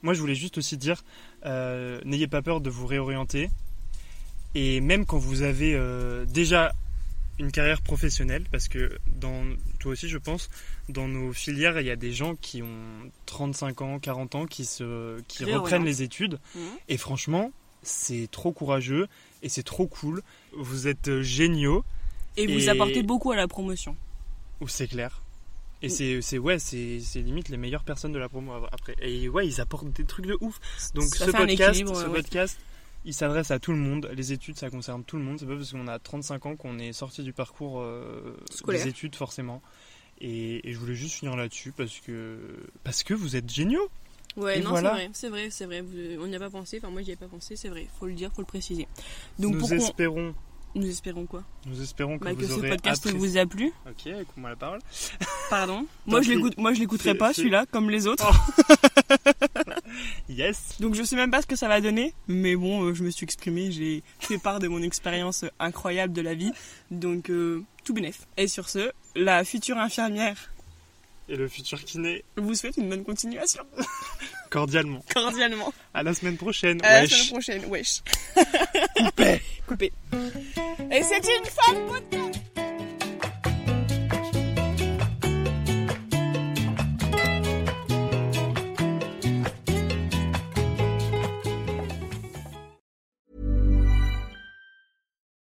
Moi, 0.01 0.13
je 0.13 0.19
voulais 0.19 0.35
juste 0.35 0.57
aussi 0.57 0.77
dire 0.77 1.03
euh, 1.45 2.01
n'ayez 2.05 2.27
pas 2.27 2.41
peur 2.41 2.61
de 2.61 2.69
vous 2.69 2.87
réorienter. 2.87 3.49
Et 4.55 4.81
même 4.81 5.05
quand 5.05 5.17
vous 5.17 5.41
avez 5.41 5.73
euh, 5.75 6.25
déjà 6.25 6.73
une 7.39 7.51
carrière 7.51 7.81
professionnelle, 7.81 8.43
parce 8.51 8.67
que 8.67 8.97
dans 9.07 9.43
toi 9.79 9.93
aussi, 9.93 10.07
je 10.07 10.17
pense, 10.17 10.49
dans 10.89 11.07
nos 11.07 11.33
filières, 11.33 11.79
il 11.79 11.87
y 11.87 11.91
a 11.91 11.95
des 11.95 12.11
gens 12.11 12.35
qui 12.35 12.61
ont 12.61 13.11
35 13.25 13.81
ans, 13.81 13.99
40 13.99 14.35
ans, 14.35 14.45
qui, 14.45 14.65
se, 14.65 15.19
qui 15.27 15.45
reprennent 15.45 15.85
les 15.85 16.03
études. 16.03 16.39
Mhm. 16.55 16.61
Et 16.89 16.97
franchement, 16.97 17.51
c'est 17.81 18.27
trop 18.31 18.51
courageux 18.51 19.07
et 19.41 19.49
c'est 19.49 19.63
trop 19.63 19.87
cool. 19.87 20.21
Vous 20.55 20.87
êtes 20.87 21.21
géniaux. 21.21 21.83
Et 22.37 22.47
vous 22.47 22.69
apportez 22.69 23.03
beaucoup 23.03 23.31
à 23.31 23.35
la 23.35 23.47
promotion. 23.47 23.95
Ou 24.61 24.67
c'est 24.67 24.87
clair. 24.87 25.21
Et 25.81 25.87
Mm. 25.87 26.21
c'est, 26.21 26.37
ouais, 26.37 26.59
c'est, 26.59 26.99
limite 27.15 27.49
les 27.49 27.57
meilleures 27.57 27.83
personnes 27.83 28.13
de 28.13 28.19
la 28.19 28.29
promo 28.29 28.53
après. 28.71 28.95
Et 29.01 29.27
ouais, 29.27 29.45
ils 29.45 29.59
apportent 29.59 29.91
des 29.91 30.05
trucs 30.05 30.25
de 30.25 30.37
ouf. 30.39 30.59
Donc 30.93 31.03
Ça 31.03 31.25
ce 31.25 31.31
podcast, 31.31 31.79
ce 31.85 32.05
ouais. 32.07 32.13
podcast, 32.13 32.57
il 33.03 33.13
s'adresse 33.13 33.51
à 33.51 33.59
tout 33.59 33.73
le 33.73 33.77
monde. 33.79 34.09
Les 34.15 34.31
études, 34.31 34.55
ça 34.57 34.69
concerne 34.69 35.03
tout 35.03 35.17
le 35.17 35.23
monde. 35.23 35.39
C'est 35.39 35.45
pas 35.45 35.55
parce 35.57 35.71
qu'on 35.73 35.87
a 35.87 35.99
35 35.99 36.45
ans 36.45 36.55
qu'on 36.55 36.79
est 36.79 36.93
sorti 36.93 37.21
du 37.23 37.33
parcours 37.33 37.81
euh, 37.81 38.37
des 38.67 38.87
études 38.87 39.15
forcément. 39.15 39.61
Et, 40.21 40.69
et 40.69 40.71
je 40.73 40.77
voulais 40.79 40.95
juste 40.95 41.15
finir 41.15 41.35
là-dessus 41.35 41.73
parce 41.73 41.99
que 41.99 42.37
parce 42.85 43.03
que 43.03 43.13
vous 43.13 43.35
êtes 43.35 43.51
géniaux. 43.51 43.89
Ouais, 44.37 44.59
Et 44.59 44.61
non, 44.61 44.69
voilà. 44.69 44.95
c'est 45.11 45.27
vrai, 45.27 45.49
c'est 45.49 45.65
vrai, 45.65 45.81
c'est 45.83 45.83
vrai. 45.83 46.17
On 46.21 46.27
n'y 46.27 46.35
a 46.35 46.39
pas 46.39 46.49
pensé, 46.49 46.77
enfin 46.77 46.89
moi 46.89 47.01
j'y 47.01 47.11
ai 47.11 47.15
pas 47.17 47.27
pensé, 47.27 47.55
c'est 47.57 47.67
vrai. 47.69 47.87
Faut 47.99 48.05
le 48.07 48.13
dire, 48.13 48.31
faut 48.33 48.41
le 48.41 48.47
préciser. 48.47 48.87
Donc 49.37 49.55
nous 49.55 49.73
espérons, 49.73 50.33
nous 50.75 50.87
espérons 50.89 51.25
quoi 51.25 51.43
nous 51.65 51.81
espérons 51.81 52.17
que 52.19 52.25
Bah, 52.25 52.31
vous 52.33 52.39
Que 52.41 52.47
ce 52.47 52.59
podcast 52.59 53.05
apprécié- 53.05 53.17
vous 53.19 53.37
a 53.37 53.45
plu. 53.45 53.71
Ok, 53.87 54.07
écoute-moi 54.07 54.49
la 54.49 54.55
parole. 54.55 54.79
Pardon. 55.49 55.85
Moi 56.05 56.21
je 56.21 56.29
l'écoute, 56.31 56.57
moi 56.57 56.73
je 56.73 56.79
l'écouterai 56.79 57.15
pas 57.15 57.33
celui-là, 57.33 57.65
comme 57.71 57.89
les 57.89 58.07
autres. 58.07 58.29
Yes. 60.29 60.75
Donc 60.79 60.95
je 60.95 61.03
sais 61.03 61.15
même 61.15 61.31
pas 61.31 61.41
ce 61.41 61.47
que 61.47 61.55
ça 61.55 61.67
va 61.67 61.81
donner, 61.81 62.13
mais 62.27 62.55
bon, 62.55 62.83
euh, 62.85 62.93
je 62.93 63.03
me 63.03 63.09
suis 63.09 63.23
exprimée, 63.23 63.71
j'ai 63.71 64.03
fait 64.19 64.37
part 64.37 64.59
de 64.59 64.67
mon 64.67 64.81
expérience 64.81 65.45
incroyable 65.59 66.13
de 66.13 66.21
la 66.21 66.33
vie, 66.33 66.51
donc 66.91 67.29
euh, 67.29 67.63
tout 67.83 67.93
bénef. 67.93 68.25
Et 68.37 68.47
sur 68.47 68.69
ce, 68.69 68.91
la 69.15 69.43
future 69.43 69.77
infirmière 69.77 70.51
Et 71.33 71.35
le 71.35 71.47
futur 71.47 71.83
kiné, 71.83 72.23
vous 72.37 72.53
souhaite 72.53 72.77
une 72.77 72.89
bonne 72.89 73.03
continuation, 73.03 73.63
cordialement. 74.51 75.03
cordialement. 75.11 75.73
À 75.91 76.03
la 76.03 76.13
semaine 76.13 76.37
prochaine. 76.37 76.79
À 76.83 77.01
la 77.01 77.07
semaine 77.07 77.27
prochaine, 77.29 77.65
wesh. 77.71 78.03
Coupé. 78.95 79.41
Coupé. 79.65 79.91
Et 80.91 81.01
c'est 81.01 81.25
une 81.25 81.43
de 81.43 81.89
podcast 81.89 82.39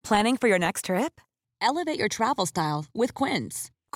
Planning 0.04 0.36
for 0.36 0.48
your 0.48 0.58
next 0.58 0.84
trip? 0.84 1.18
Elevate 1.62 1.98
your 1.98 2.08
travel 2.08 2.44
style 2.44 2.84
with 2.94 3.14
Quince. 3.14 3.70